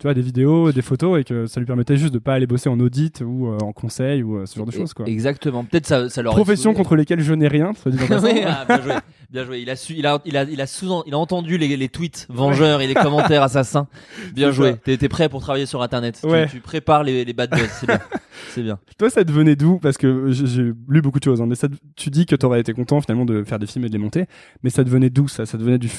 tu 0.00 0.06
vois 0.06 0.14
des 0.14 0.22
vidéos, 0.22 0.72
des 0.72 0.80
photos 0.80 1.20
et 1.20 1.24
que 1.24 1.44
ça 1.46 1.60
lui 1.60 1.66
permettait 1.66 1.98
juste 1.98 2.14
de 2.14 2.18
pas 2.18 2.32
aller 2.32 2.46
bosser 2.46 2.70
en 2.70 2.80
audit 2.80 3.20
ou 3.20 3.48
euh, 3.48 3.58
en 3.60 3.72
conseil 3.74 4.22
ou 4.22 4.38
euh, 4.38 4.46
ce 4.46 4.56
genre 4.56 4.64
de 4.64 4.72
choses 4.72 4.94
quoi. 4.94 5.06
Exactement. 5.06 5.62
Peut-être 5.62 5.86
ça, 5.86 6.08
ça 6.08 6.22
leur 6.22 6.32
Profession 6.34 6.72
contre 6.72 6.96
lesquelles 6.96 7.20
je 7.20 7.34
n'ai 7.34 7.48
rien, 7.48 7.72
dit 7.84 7.98
oui, 8.22 8.40
ah, 8.46 8.64
bien 8.66 8.80
joué, 8.80 8.94
bien 9.30 9.44
joué. 9.44 9.60
Il 9.60 9.68
a 9.68 9.76
su, 9.76 9.92
il 9.94 10.06
a, 10.06 10.18
il 10.24 10.38
a, 10.38 10.44
il 10.44 10.58
a 10.58 10.66
sous, 10.66 11.02
il 11.06 11.12
a 11.12 11.18
entendu 11.18 11.58
les, 11.58 11.76
les 11.76 11.88
tweets 11.90 12.26
vengeurs 12.30 12.80
et 12.80 12.86
les 12.86 12.94
commentaires 12.94 13.42
assassins. 13.42 13.88
Bien 14.34 14.50
joué. 14.52 14.76
T'es, 14.82 14.96
t'es 14.96 15.08
prêt 15.10 15.28
pour 15.28 15.42
travailler 15.42 15.66
sur 15.66 15.82
Internet. 15.82 16.18
Tu- 16.22 16.26
Ouais. 16.30 16.46
Tu, 16.48 16.60
prépares 16.60 17.02
les, 17.04 17.24
les 17.26 17.32
bad 17.34 17.50
buzz. 17.50 17.68
C'est 17.78 17.86
bien. 17.86 17.98
C'est 18.54 18.62
bien. 18.62 18.78
Toi, 18.98 19.10
ça 19.10 19.22
te 19.24 19.30
venait 19.32 19.54
d'où? 19.56 19.78
Parce 19.78 19.98
que 19.98 20.30
j'ai 20.30 20.72
lu 20.88 21.02
beaucoup 21.02 21.18
de 21.18 21.24
choses, 21.24 21.42
hein, 21.42 21.46
mais 21.46 21.56
ça, 21.56 21.68
te- 21.68 21.74
tu 21.96 22.08
dis 22.08 22.24
que 22.24 22.36
t'aurais 22.36 22.60
été 22.60 22.72
content 22.72 23.00
finalement 23.02 23.26
de 23.26 23.44
faire 23.44 23.58
des 23.58 23.66
films 23.66 23.84
et 23.84 23.88
de 23.88 23.92
les 23.92 23.98
monter, 23.98 24.24
mais 24.62 24.70
ça 24.70 24.82
te 24.82 24.88
venait 24.88 25.10
d'où 25.10 25.28
ça? 25.28 25.44
Ça 25.44 25.58
te 25.58 25.62
venait 25.62 25.78
du 25.78 25.90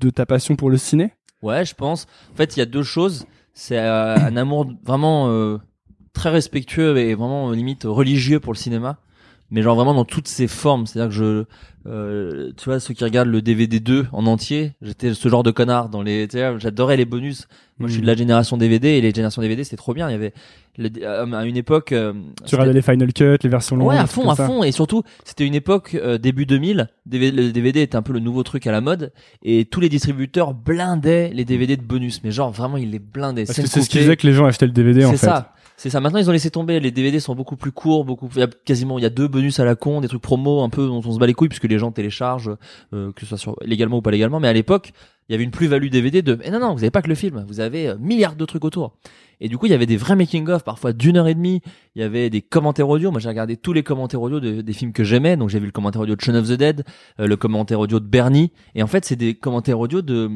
de 0.00 0.08
ta 0.10 0.24
passion 0.26 0.56
pour 0.56 0.70
le 0.70 0.78
ciné? 0.78 1.12
Ouais, 1.42 1.64
je 1.64 1.74
pense. 1.74 2.06
En 2.32 2.36
fait, 2.36 2.56
il 2.56 2.60
y 2.60 2.62
a 2.62 2.66
deux 2.66 2.82
choses. 2.82 3.26
C'est 3.54 3.78
euh, 3.78 4.16
un 4.16 4.36
amour 4.36 4.66
vraiment 4.84 5.28
euh, 5.30 5.58
très 6.12 6.30
respectueux 6.30 6.96
et 6.98 7.14
vraiment 7.14 7.50
euh, 7.50 7.54
limite 7.54 7.84
religieux 7.84 8.40
pour 8.40 8.52
le 8.52 8.58
cinéma, 8.58 8.98
mais 9.50 9.62
genre 9.62 9.74
vraiment 9.76 9.94
dans 9.94 10.04
toutes 10.04 10.28
ses 10.28 10.46
formes. 10.48 10.86
C'est-à-dire 10.86 11.08
que 11.10 11.14
je, 11.14 11.44
euh, 11.86 12.52
tu 12.56 12.66
vois, 12.66 12.78
ceux 12.78 12.94
qui 12.94 13.04
regardent 13.04 13.28
le 13.28 13.42
DVD 13.42 13.80
2 13.80 14.06
en 14.12 14.26
entier, 14.26 14.72
j'étais 14.82 15.14
ce 15.14 15.28
genre 15.28 15.42
de 15.42 15.50
connard 15.50 15.88
dans 15.88 16.02
les. 16.02 16.28
J'adorais 16.30 16.96
les 16.96 17.04
bonus. 17.06 17.48
Moi, 17.78 17.88
je 17.88 17.94
suis 17.94 18.02
de 18.02 18.06
la 18.06 18.14
génération 18.14 18.56
DVD 18.56 18.88
et 18.90 19.00
les 19.00 19.10
générations 19.10 19.40
DVD, 19.42 19.64
c'était 19.64 19.76
trop 19.76 19.94
bien. 19.94 20.08
Il 20.08 20.12
y 20.12 20.16
avait 20.16 20.34
le- 20.80 20.90
euh, 21.02 21.32
à 21.32 21.44
une 21.44 21.56
époque. 21.56 21.92
euh, 21.92 22.12
Tu 22.46 22.54
regardais 22.56 22.72
les 22.72 22.82
Final 22.82 23.12
Cut, 23.12 23.36
les 23.42 23.48
versions 23.48 23.76
longues 23.76 23.88
Ouais, 23.88 23.96
à 23.98 24.06
fond, 24.06 24.28
à 24.30 24.34
ça. 24.34 24.46
fond. 24.46 24.64
Et 24.64 24.72
surtout, 24.72 25.02
c'était 25.24 25.46
une 25.46 25.54
époque 25.54 25.94
euh, 25.94 26.18
début 26.18 26.46
2000. 26.46 26.88
DVD, 27.06 27.36
le 27.42 27.52
DVD 27.52 27.82
était 27.82 27.96
un 27.96 28.02
peu 28.02 28.12
le 28.12 28.20
nouveau 28.20 28.42
truc 28.42 28.66
à 28.66 28.72
la 28.72 28.80
mode, 28.80 29.12
et 29.42 29.64
tous 29.66 29.80
les 29.80 29.88
distributeurs 29.88 30.54
blindaient 30.54 31.30
les 31.34 31.44
DVD 31.44 31.76
de 31.76 31.82
bonus. 31.82 32.22
Mais 32.24 32.30
genre 32.32 32.50
vraiment, 32.50 32.76
ils 32.76 32.90
les 32.90 32.98
blindaient. 32.98 33.44
Parce 33.44 33.60
que 33.60 33.66
c'est 33.66 33.82
ce 33.82 33.88
qui 33.90 33.98
faisait 33.98 34.16
que 34.16 34.26
les 34.26 34.32
gens 34.32 34.46
achetaient 34.46 34.66
le 34.66 34.72
DVD 34.72 35.04
en 35.04 35.10
C'est 35.12 35.18
fait. 35.18 35.26
ça. 35.26 35.52
C'est 35.76 35.88
ça. 35.88 35.98
Maintenant, 36.00 36.18
ils 36.18 36.28
ont 36.28 36.32
laissé 36.32 36.50
tomber. 36.50 36.78
Les 36.78 36.90
DVD 36.90 37.20
sont 37.20 37.34
beaucoup 37.34 37.56
plus 37.56 37.72
courts, 37.72 38.04
beaucoup. 38.04 38.28
Il 38.34 38.40
y 38.40 38.42
a 38.42 38.48
quasiment, 38.66 38.98
il 38.98 39.02
y 39.02 39.06
a 39.06 39.10
deux 39.10 39.28
bonus 39.28 39.60
à 39.60 39.64
la 39.64 39.74
con, 39.76 40.02
des 40.02 40.08
trucs 40.08 40.20
promo 40.20 40.62
un 40.62 40.68
peu 40.68 40.86
dont 40.86 41.00
on 41.02 41.10
se 41.12 41.18
bat 41.18 41.26
les 41.26 41.32
couilles 41.32 41.48
puisque 41.48 41.64
les 41.64 41.78
gens 41.78 41.90
téléchargent, 41.90 42.50
euh, 42.92 43.12
que 43.12 43.22
ce 43.22 43.26
soit 43.28 43.38
sur 43.38 43.56
légalement 43.64 43.96
ou 43.96 44.02
pas 44.02 44.10
légalement. 44.10 44.40
Mais 44.40 44.48
à 44.48 44.52
l'époque, 44.52 44.92
il 45.30 45.32
y 45.32 45.34
avait 45.36 45.44
une 45.44 45.52
plus-value 45.52 45.90
DVD 45.90 46.22
de. 46.22 46.34
Mais 46.34 46.50
non, 46.50 46.58
non, 46.58 46.72
vous 46.74 46.80
avez 46.80 46.90
pas 46.90 47.02
que 47.02 47.08
le 47.08 47.14
film. 47.14 47.44
Vous 47.46 47.60
avez 47.60 47.86
euh, 47.88 47.96
milliards 48.00 48.34
de 48.34 48.44
trucs 48.44 48.64
autour. 48.64 48.96
Et 49.40 49.48
du 49.48 49.56
coup, 49.56 49.66
il 49.66 49.70
y 49.72 49.74
avait 49.74 49.86
des 49.86 49.96
vrais 49.96 50.16
making-of, 50.16 50.64
parfois 50.64 50.92
d'une 50.92 51.16
heure 51.16 51.28
et 51.28 51.34
demie. 51.34 51.62
Il 51.94 52.02
y 52.02 52.04
avait 52.04 52.28
des 52.30 52.42
commentaires 52.42 52.88
audio. 52.88 53.12
Moi, 53.12 53.20
j'ai 53.20 53.28
regardé 53.28 53.56
tous 53.56 53.72
les 53.72 53.84
commentaires 53.84 54.20
audio 54.20 54.40
de- 54.40 54.60
des 54.60 54.72
films 54.72 54.92
que 54.92 55.04
j'aimais. 55.04 55.36
Donc, 55.36 55.48
j'ai 55.48 55.60
vu 55.60 55.66
le 55.66 55.72
commentaire 55.72 56.02
audio 56.02 56.16
de 56.16 56.20
Shaun 56.20 56.34
of 56.34 56.48
the 56.48 56.54
Dead, 56.54 56.84
euh, 57.20 57.28
le 57.28 57.36
commentaire 57.36 57.78
audio 57.78 58.00
de 58.00 58.06
Bernie. 58.06 58.50
Et 58.74 58.82
en 58.82 58.88
fait, 58.88 59.04
c'est 59.04 59.14
des 59.16 59.34
commentaires 59.36 59.78
audio 59.78 60.02
de 60.02 60.28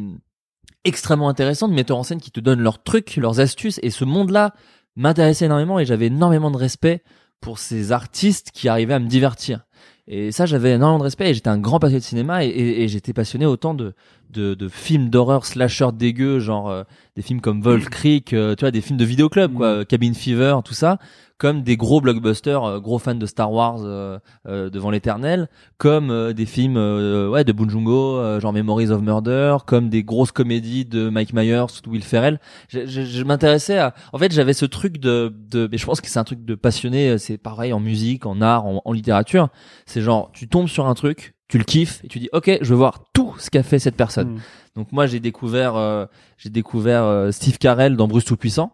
extrêmement 0.84 1.28
intéressants 1.28 1.68
de 1.68 1.74
metteurs 1.74 1.98
en 1.98 2.02
scène 2.04 2.20
qui 2.20 2.30
te 2.30 2.40
donnent 2.40 2.60
leurs 2.60 2.82
trucs, 2.82 3.16
leurs 3.16 3.40
astuces. 3.40 3.80
Et 3.82 3.90
ce 3.90 4.04
monde-là 4.04 4.54
m'intéressait 4.96 5.46
énormément 5.46 5.78
et 5.80 5.84
j'avais 5.86 6.06
énormément 6.06 6.50
de 6.50 6.56
respect 6.56 7.02
pour 7.40 7.58
ces 7.58 7.90
artistes 7.92 8.50
qui 8.52 8.68
arrivaient 8.68 8.94
à 8.94 8.98
me 9.00 9.08
divertir. 9.08 9.64
Et 10.06 10.32
ça, 10.32 10.44
j'avais 10.44 10.72
énormément 10.72 10.98
de 10.98 11.04
respect 11.04 11.30
et 11.30 11.34
j'étais 11.34 11.48
un 11.48 11.58
grand 11.58 11.78
passionné 11.78 12.00
de 12.00 12.04
cinéma 12.04 12.44
et, 12.44 12.48
et- 12.48 12.82
et 12.82 12.88
j'étais 12.88 13.14
passionné 13.14 13.46
autant 13.46 13.72
de, 13.72 13.94
de, 14.30 14.52
de 14.54 14.68
films 14.68 15.08
d'horreur 15.08 15.46
slasher 15.46 15.88
dégueux, 15.94 16.40
genre 16.40 16.68
euh, 16.70 16.82
des 17.16 17.22
films 17.22 17.40
comme 17.40 17.62
Wolf 17.62 17.88
Creek, 17.88 18.34
euh, 18.34 18.54
tu 18.54 18.60
vois, 18.60 18.70
des 18.70 18.82
films 18.82 18.98
de 18.98 19.04
vidéoclub, 19.06 19.54
quoi, 19.54 19.66
euh, 19.66 19.84
Cabin 19.84 20.12
Fever, 20.12 20.56
tout 20.62 20.74
ça, 20.74 20.98
comme 21.38 21.62
des 21.62 21.76
gros 21.76 22.00
blockbusters, 22.00 22.62
euh, 22.64 22.80
gros 22.80 22.98
fans 22.98 23.14
de 23.14 23.26
Star 23.26 23.52
Wars 23.52 23.78
euh, 23.80 24.18
euh, 24.46 24.70
devant 24.70 24.90
l'éternel, 24.90 25.48
comme 25.78 26.10
euh, 26.10 26.32
des 26.32 26.46
films 26.46 26.76
euh, 26.76 27.28
ouais 27.28 27.44
de 27.44 27.52
euh, 27.52 28.40
genre 28.40 28.52
Memories 28.52 28.90
of 28.90 29.02
Murder, 29.02 29.56
comme 29.66 29.88
des 29.88 30.04
grosses 30.04 30.32
comédies 30.32 30.84
de 30.84 31.08
Mike 31.08 31.32
Myers, 31.32 31.66
de 31.82 31.90
Will 31.90 32.04
Ferrell. 32.04 32.38
Je, 32.68 32.86
je, 32.86 33.02
je 33.02 33.24
m'intéressais 33.24 33.78
à, 33.78 33.94
en 34.12 34.18
fait, 34.18 34.32
j'avais 34.32 34.52
ce 34.52 34.64
truc 34.64 34.98
de, 34.98 35.34
de, 35.50 35.68
mais 35.70 35.78
je 35.78 35.86
pense 35.86 36.00
que 36.00 36.08
c'est 36.08 36.18
un 36.18 36.24
truc 36.24 36.44
de 36.44 36.54
passionné. 36.54 37.18
C'est 37.18 37.38
pareil 37.38 37.72
en 37.72 37.80
musique, 37.80 38.26
en 38.26 38.40
art, 38.40 38.66
en, 38.66 38.82
en 38.84 38.92
littérature. 38.92 39.48
C'est 39.86 40.00
genre, 40.00 40.30
tu 40.32 40.48
tombes 40.48 40.68
sur 40.68 40.86
un 40.86 40.94
truc, 40.94 41.34
tu 41.48 41.58
le 41.58 41.64
kiffes 41.64 42.02
et 42.04 42.08
tu 42.08 42.18
dis, 42.18 42.28
ok, 42.32 42.58
je 42.60 42.68
veux 42.68 42.76
voir 42.76 43.04
tout 43.12 43.34
ce 43.38 43.50
qu'a 43.50 43.62
fait 43.62 43.78
cette 43.78 43.96
personne. 43.96 44.34
Mm. 44.34 44.40
Donc 44.76 44.92
moi, 44.92 45.06
j'ai 45.06 45.20
découvert, 45.20 45.76
euh, 45.76 46.06
j'ai 46.38 46.50
découvert 46.50 47.04
euh, 47.04 47.30
Steve 47.30 47.58
Carell 47.58 47.96
dans 47.96 48.08
Bruce 48.08 48.24
Tout-Puissant. 48.24 48.72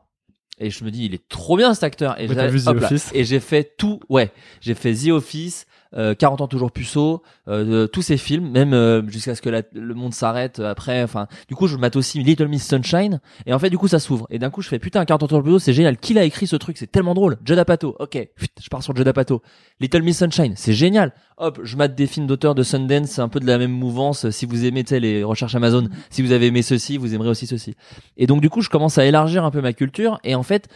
Et 0.61 0.71
je 0.71 0.85
me 0.85 0.91
dis, 0.91 1.07
il 1.07 1.15
est 1.15 1.27
trop 1.29 1.57
bien 1.57 1.73
cet 1.75 1.85
acteur. 1.85 2.21
Et 2.21 2.29
Ouais, 2.29 2.35
t'as 2.35 2.47
j'ai- 2.49 2.59
vu 2.59 2.63
The 2.63 2.67
hop 2.69 2.81
là. 2.81 2.87
Office 2.87 3.11
Et 3.15 3.25
j'ai 3.25 3.41
fait 3.41 3.75
tout, 3.79 4.01
ouais. 4.11 4.31
J'ai 4.61 4.75
fait 4.75 4.93
The 4.95 5.09
Office, 5.09 5.67
euh, 5.97 6.15
40 6.15 6.41
ans 6.41 6.47
toujours 6.49 6.71
puceau, 6.73 7.23
euh, 7.49 7.87
tous 7.87 8.03
ces 8.03 8.17
films, 8.17 8.51
même 8.51 8.73
euh, 8.75 9.03
jusqu'à 9.09 9.35
ce 9.35 9.43
que 9.43 9.49
la- 9.51 9.63
le 9.73 9.95
monde 9.95 10.15
s'arrête 10.15 10.61
euh, 10.61 10.71
après. 10.71 11.03
Enfin, 11.03 11.27
du 11.49 11.55
coup, 11.55 11.67
je 11.67 11.77
mate 11.77 11.97
aussi 11.97 12.21
Little 12.23 12.47
Miss 12.49 12.67
Sunshine. 12.67 13.21
Et 13.47 13.53
en 13.53 13.59
fait, 13.59 13.71
du 13.71 13.79
coup, 13.79 13.89
ça 13.89 13.99
s'ouvre. 13.99 14.27
Et 14.31 14.39
d'un 14.39 14.51
coup, 14.51 14.63
je 14.63 14.69
fais 14.69 14.79
putain, 14.79 15.05
40 15.05 15.23
ans 15.25 15.27
toujours 15.29 15.43
puceau, 15.45 15.59
c'est 15.59 15.73
génial. 15.73 15.97
Qui 15.97 16.15
l'a 16.15 16.25
écrit 16.25 16.47
ce 16.47 16.57
truc? 16.57 16.79
C'est 16.79 16.91
tellement 16.91 17.15
drôle. 17.15 17.39
Judd 17.45 17.59
Apatow. 17.59 17.97
Ok, 17.99 18.17
je 18.37 18.69
pars 18.69 18.83
sur 18.83 18.95
Judd 18.95 19.09
Apatow. 19.09 19.43
Little 19.81 20.03
Miss 20.03 20.19
Sunshine, 20.19 20.53
c'est 20.57 20.75
génial. 20.75 21.13
Hop, 21.39 21.59
je 21.65 21.77
mate 21.77 21.95
des 21.95 22.07
films 22.07 22.27
d'auteurs 22.27 22.55
de 22.55 22.63
Sundance, 22.63 23.19
un 23.19 23.29
peu 23.29 23.41
de 23.41 23.47
la 23.47 23.57
même 23.59 23.73
mouvance. 23.73 24.29
Si 24.31 24.45
vous 24.47 24.65
aimez, 24.67 24.85
les 24.91 25.25
recherches 25.25 25.55
Amazon, 25.55 25.89
si 26.11 26.21
vous 26.23 26.33
avez 26.33 26.47
aimé 26.47 26.63
ceci, 26.63 26.99
vous 26.99 27.15
aimerez 27.15 27.31
aussi 27.31 27.47
ceci. 27.47 27.75
Et 28.17 28.27
donc, 28.27 28.41
du 28.43 28.51
coup, 28.51 28.61
je 28.61 28.69
commence 28.69 28.99
à 28.99 29.07
élargir 29.07 29.45
un 29.45 29.51
peu 29.51 29.61
ma 29.61 29.73
culture. 29.73 30.21
Et 30.23 30.35
en 30.35 30.43
fait, 30.43 30.69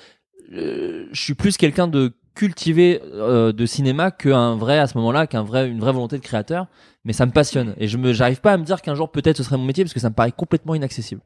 euh, 0.53 1.07
je 1.13 1.21
suis 1.21 1.35
plus 1.35 1.57
quelqu'un 1.57 1.87
de 1.89 2.15
cultivé 2.35 3.01
euh, 3.13 3.53
de 3.53 3.67
cinéma 3.67 4.11
qu'un 4.11 4.57
vrai 4.57 4.79
à 4.79 4.87
ce 4.87 4.99
moment-là, 4.99 5.27
qu'un 5.27 5.43
vrai 5.43 5.69
une 5.69 5.81
vraie 5.81 5.93
volonté 5.93 6.19
de 6.19 6.23
créateur. 6.23 6.67
Mais 7.05 7.13
ça 7.13 7.27
me 7.27 7.33
passionne 7.33 7.75
et 7.79 7.87
je 7.87 7.99
me 7.99 8.13
j'arrive 8.13 8.41
pas 8.41 8.53
à 8.53 8.57
me 8.57 8.65
dire 8.65 8.81
qu'un 8.81 8.95
jour 8.95 9.11
peut-être 9.11 9.37
ce 9.37 9.43
serait 9.43 9.59
mon 9.59 9.65
métier 9.65 9.85
parce 9.85 9.93
que 9.93 10.01
ça 10.01 10.09
me 10.09 10.15
paraît 10.15 10.33
complètement 10.33 10.75
inaccessible. 10.75 11.21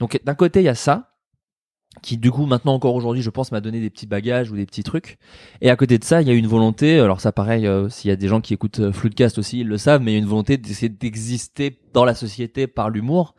Donc 0.00 0.20
d'un 0.24 0.34
côté 0.34 0.60
il 0.60 0.64
y 0.64 0.68
a 0.68 0.74
ça 0.74 1.12
qui 2.00 2.16
du 2.16 2.30
coup 2.30 2.46
maintenant 2.46 2.72
encore 2.72 2.94
aujourd'hui 2.94 3.22
je 3.22 3.28
pense 3.28 3.52
m'a 3.52 3.60
donné 3.60 3.80
des 3.80 3.90
petits 3.90 4.06
bagages 4.06 4.50
ou 4.50 4.56
des 4.56 4.64
petits 4.64 4.82
trucs 4.82 5.18
et 5.60 5.68
à 5.68 5.76
côté 5.76 5.98
de 5.98 6.04
ça 6.04 6.22
il 6.22 6.28
y 6.28 6.30
a 6.30 6.34
une 6.34 6.46
volonté 6.46 6.98
alors 6.98 7.20
ça 7.20 7.32
pareil 7.32 7.66
euh, 7.66 7.90
s'il 7.90 8.08
y 8.08 8.12
a 8.12 8.16
des 8.16 8.28
gens 8.28 8.40
qui 8.40 8.54
écoutent 8.54 8.80
euh, 8.80 8.92
aussi 9.36 9.60
ils 9.60 9.68
le 9.68 9.76
savent 9.76 10.00
mais 10.00 10.12
il 10.12 10.14
y 10.14 10.16
a 10.16 10.20
une 10.20 10.26
volonté 10.26 10.56
d'essayer 10.56 10.88
d'exister 10.88 11.78
dans 11.92 12.06
la 12.06 12.14
société 12.14 12.66
par 12.66 12.88
l'humour 12.88 13.34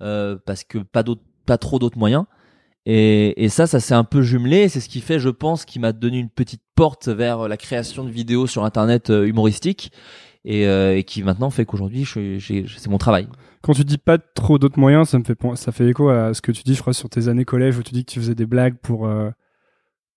euh, 0.00 0.38
parce 0.46 0.64
que 0.64 0.78
pas 0.78 1.02
d'autres 1.02 1.22
pas 1.44 1.58
trop 1.58 1.78
d'autres 1.78 1.98
moyens 1.98 2.24
et, 2.90 3.44
et 3.44 3.48
ça, 3.50 3.66
ça 3.66 3.80
s'est 3.80 3.94
un 3.94 4.04
peu 4.04 4.22
jumelé. 4.22 4.68
C'est 4.70 4.80
ce 4.80 4.88
qui 4.88 5.00
fait, 5.02 5.18
je 5.18 5.28
pense, 5.28 5.64
qui 5.66 5.78
m'a 5.78 5.92
donné 5.92 6.18
une 6.18 6.30
petite 6.30 6.62
porte 6.74 7.08
vers 7.08 7.46
la 7.46 7.56
création 7.58 8.02
de 8.02 8.10
vidéos 8.10 8.46
sur 8.46 8.64
Internet 8.64 9.10
euh, 9.10 9.26
humoristiques 9.26 9.92
et, 10.46 10.66
euh, 10.66 10.96
et 10.96 11.04
qui 11.04 11.22
maintenant 11.22 11.50
fait 11.50 11.66
qu'aujourd'hui, 11.66 12.04
je- 12.04 12.38
c'est 12.38 12.88
mon 12.88 12.96
travail. 12.96 13.28
Quand 13.60 13.74
tu 13.74 13.84
dis 13.84 13.98
pas 13.98 14.16
trop 14.16 14.58
d'autres 14.58 14.78
moyens, 14.78 15.08
ça 15.10 15.18
me 15.18 15.24
fait 15.24 15.36
ça 15.56 15.72
fait 15.72 15.88
écho 15.88 16.08
à 16.08 16.32
ce 16.32 16.40
que 16.40 16.50
tu 16.52 16.62
dis, 16.62 16.74
je 16.74 16.80
crois, 16.80 16.94
sur 16.94 17.10
tes 17.10 17.28
années 17.28 17.44
collège 17.44 17.76
où 17.76 17.82
tu 17.82 17.92
dis 17.92 18.04
que 18.06 18.10
tu 18.12 18.20
faisais 18.20 18.34
des 18.36 18.46
blagues 18.46 18.76
pour 18.80 19.06
euh, 19.06 19.30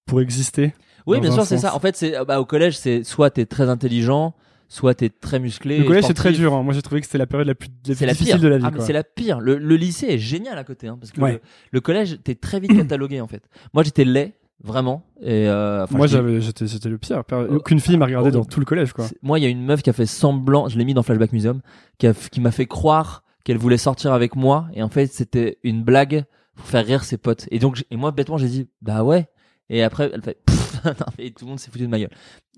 pour 0.06 0.22
exister. 0.22 0.74
Oui, 1.08 1.20
bien 1.20 1.32
sûr, 1.32 1.46
c'est 1.46 1.56
ça. 1.58 1.76
En 1.76 1.80
fait, 1.80 1.96
c'est 1.98 2.14
bah, 2.26 2.40
au 2.40 2.46
collège, 2.46 2.78
c'est 2.78 3.04
soit 3.04 3.32
t'es 3.32 3.46
très 3.48 3.68
intelligent, 3.70 4.34
soit 4.74 4.96
t'es 4.96 5.10
très 5.10 5.38
musclé. 5.40 5.80
Le 5.80 5.84
collège 5.84 6.06
c'est 6.06 6.14
très 6.14 6.32
dur. 6.32 6.54
hein. 6.54 6.64
Moi 6.64 6.74
j'ai 6.74 6.82
trouvé 6.82 7.02
que 7.02 7.06
c'était 7.08 7.18
la 7.18 7.28
période 7.28 7.46
la 7.48 7.56
plus, 7.56 7.68
la 7.68 7.94
C'est 7.94 7.96
plus 7.98 8.06
la 8.06 8.12
difficile 8.14 8.34
pire. 8.36 8.42
de 8.44 8.48
la 8.48 8.58
vie. 8.58 8.64
Ah, 8.68 8.72
c'est 8.80 8.94
la 8.94 9.04
pire. 9.04 9.40
Le, 9.42 9.58
le 9.58 9.76
lycée 9.76 10.08
est 10.08 10.18
génial 10.18 10.58
à 10.58 10.64
côté, 10.64 10.88
hein, 10.88 10.98
parce 11.00 11.12
que 11.12 11.20
Ouais. 11.20 11.34
le, 11.34 11.40
le 11.72 11.82
collège, 11.82 12.20
t'es 12.24 12.36
très 12.36 12.60
vite 12.62 12.74
catalogué 12.78 13.20
en 13.20 13.28
fait. 13.28 13.44
Moi, 13.74 13.84
j'étais 13.84 14.06
laid, 14.06 14.34
vraiment. 14.64 15.04
Et 15.22 15.48
euh, 15.50 15.86
Moi 15.92 16.08
j'avais 16.08 16.40
j'étais 16.40 16.68
j'étais 16.68 16.88
le 16.90 16.98
pire. 16.98 17.22
Aucune 17.50 17.80
fille 17.82 17.98
m'a 17.98 18.06
regardé 18.06 18.32
dans 18.32 18.46
tout 18.46 18.60
le 18.62 18.66
collège 18.66 18.94
quoi. 18.94 19.08
Moi, 19.22 19.40
il 19.40 19.44
y 19.44 19.46
a 19.46 19.50
une 19.50 19.66
meuf 19.66 19.82
qui 19.82 19.90
a 19.90 19.94
fait 19.94 20.06
semblant, 20.06 20.70
je 20.70 20.78
l'ai 20.78 20.86
mis 20.86 20.94
dans 20.94 21.04
Flashback 21.04 21.34
Museum, 21.34 21.62
qui, 21.98 22.08
a- 22.08 22.14
qui 22.14 22.40
m'a 22.40 22.52
fait 22.52 22.66
croire 22.66 23.24
qu'elle 23.44 23.58
voulait 23.58 23.78
sortir 23.78 24.14
avec 24.14 24.36
moi, 24.36 24.68
et 24.74 24.84
en 24.84 24.90
fait, 24.90 25.08
c'était 25.08 25.58
une 25.64 25.84
blague 25.84 26.24
pour 26.56 26.66
faire 26.68 26.86
rire 26.86 27.04
ses 27.04 27.18
potes. 27.18 27.48
Et 27.52 27.58
donc, 27.60 27.84
et 27.90 27.96
moi, 27.98 28.12
bêtement, 28.12 28.38
j'ai 28.38 28.48
dit, 28.48 28.68
bah 28.84 29.04
ouais. 29.04 29.28
Et 29.70 29.82
après, 29.84 30.12
elle 30.14 30.22
fait, 30.22 30.38
Pff 30.46 30.61
non, 30.86 31.06
mais 31.18 31.30
tout 31.30 31.46
le 31.46 31.50
monde 31.50 31.60
s'est 31.60 31.72
foutu 31.72 31.84
de 31.86 31.90
ma 31.90 32.00
gueule. 32.00 32.10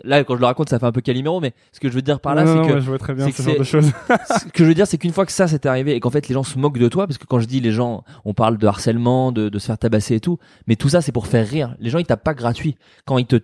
Là, 0.03 0.23
quand 0.23 0.36
je 0.36 0.39
le 0.39 0.45
raconte, 0.45 0.69
ça 0.69 0.79
fait 0.79 0.86
un 0.86 0.91
peu 0.91 1.01
Calimero, 1.01 1.39
mais 1.39 1.53
ce 1.71 1.79
que 1.79 1.89
je 1.89 1.93
veux 1.93 2.01
dire 2.01 2.19
par 2.19 2.36
là, 2.36 2.45
c'est 2.45 2.53
que 2.67 2.73
ouais, 2.73 2.81
je 2.81 2.88
vois 2.89 2.97
très 2.97 3.13
bien 3.13 3.31
ce 3.31 3.41
genre 3.41 3.57
de 3.57 3.63
choses. 3.63 3.91
ce 4.27 4.45
que 4.45 4.63
je 4.63 4.65
veux 4.65 4.73
dire, 4.73 4.88
c'est 4.88 4.97
qu'une 4.97 5.13
fois 5.13 5.25
que 5.25 5.31
ça 5.31 5.47
s'est 5.47 5.67
arrivé 5.67 5.95
et 5.95 5.99
qu'en 5.99 6.09
fait 6.09 6.27
les 6.27 6.33
gens 6.33 6.43
se 6.43 6.57
moquent 6.57 6.79
de 6.79 6.88
toi, 6.88 7.05
parce 7.07 7.17
que 7.17 7.25
quand 7.25 7.39
je 7.39 7.45
dis 7.45 7.59
les 7.59 7.71
gens, 7.71 8.03
on 8.25 8.33
parle 8.33 8.57
de 8.57 8.67
harcèlement, 8.67 9.31
de, 9.31 9.49
de 9.49 9.59
se 9.59 9.67
faire 9.67 9.77
tabasser 9.77 10.15
et 10.15 10.19
tout, 10.19 10.39
mais 10.67 10.75
tout 10.75 10.89
ça 10.89 11.01
c'est 11.01 11.12
pour 11.12 11.27
faire 11.27 11.47
rire. 11.47 11.75
Les 11.79 11.89
gens 11.89 11.99
ils 11.99 12.05
tapent 12.05 12.23
pas 12.23 12.33
gratuit. 12.33 12.75
Quand 13.05 13.17
ils 13.17 13.27
te, 13.27 13.38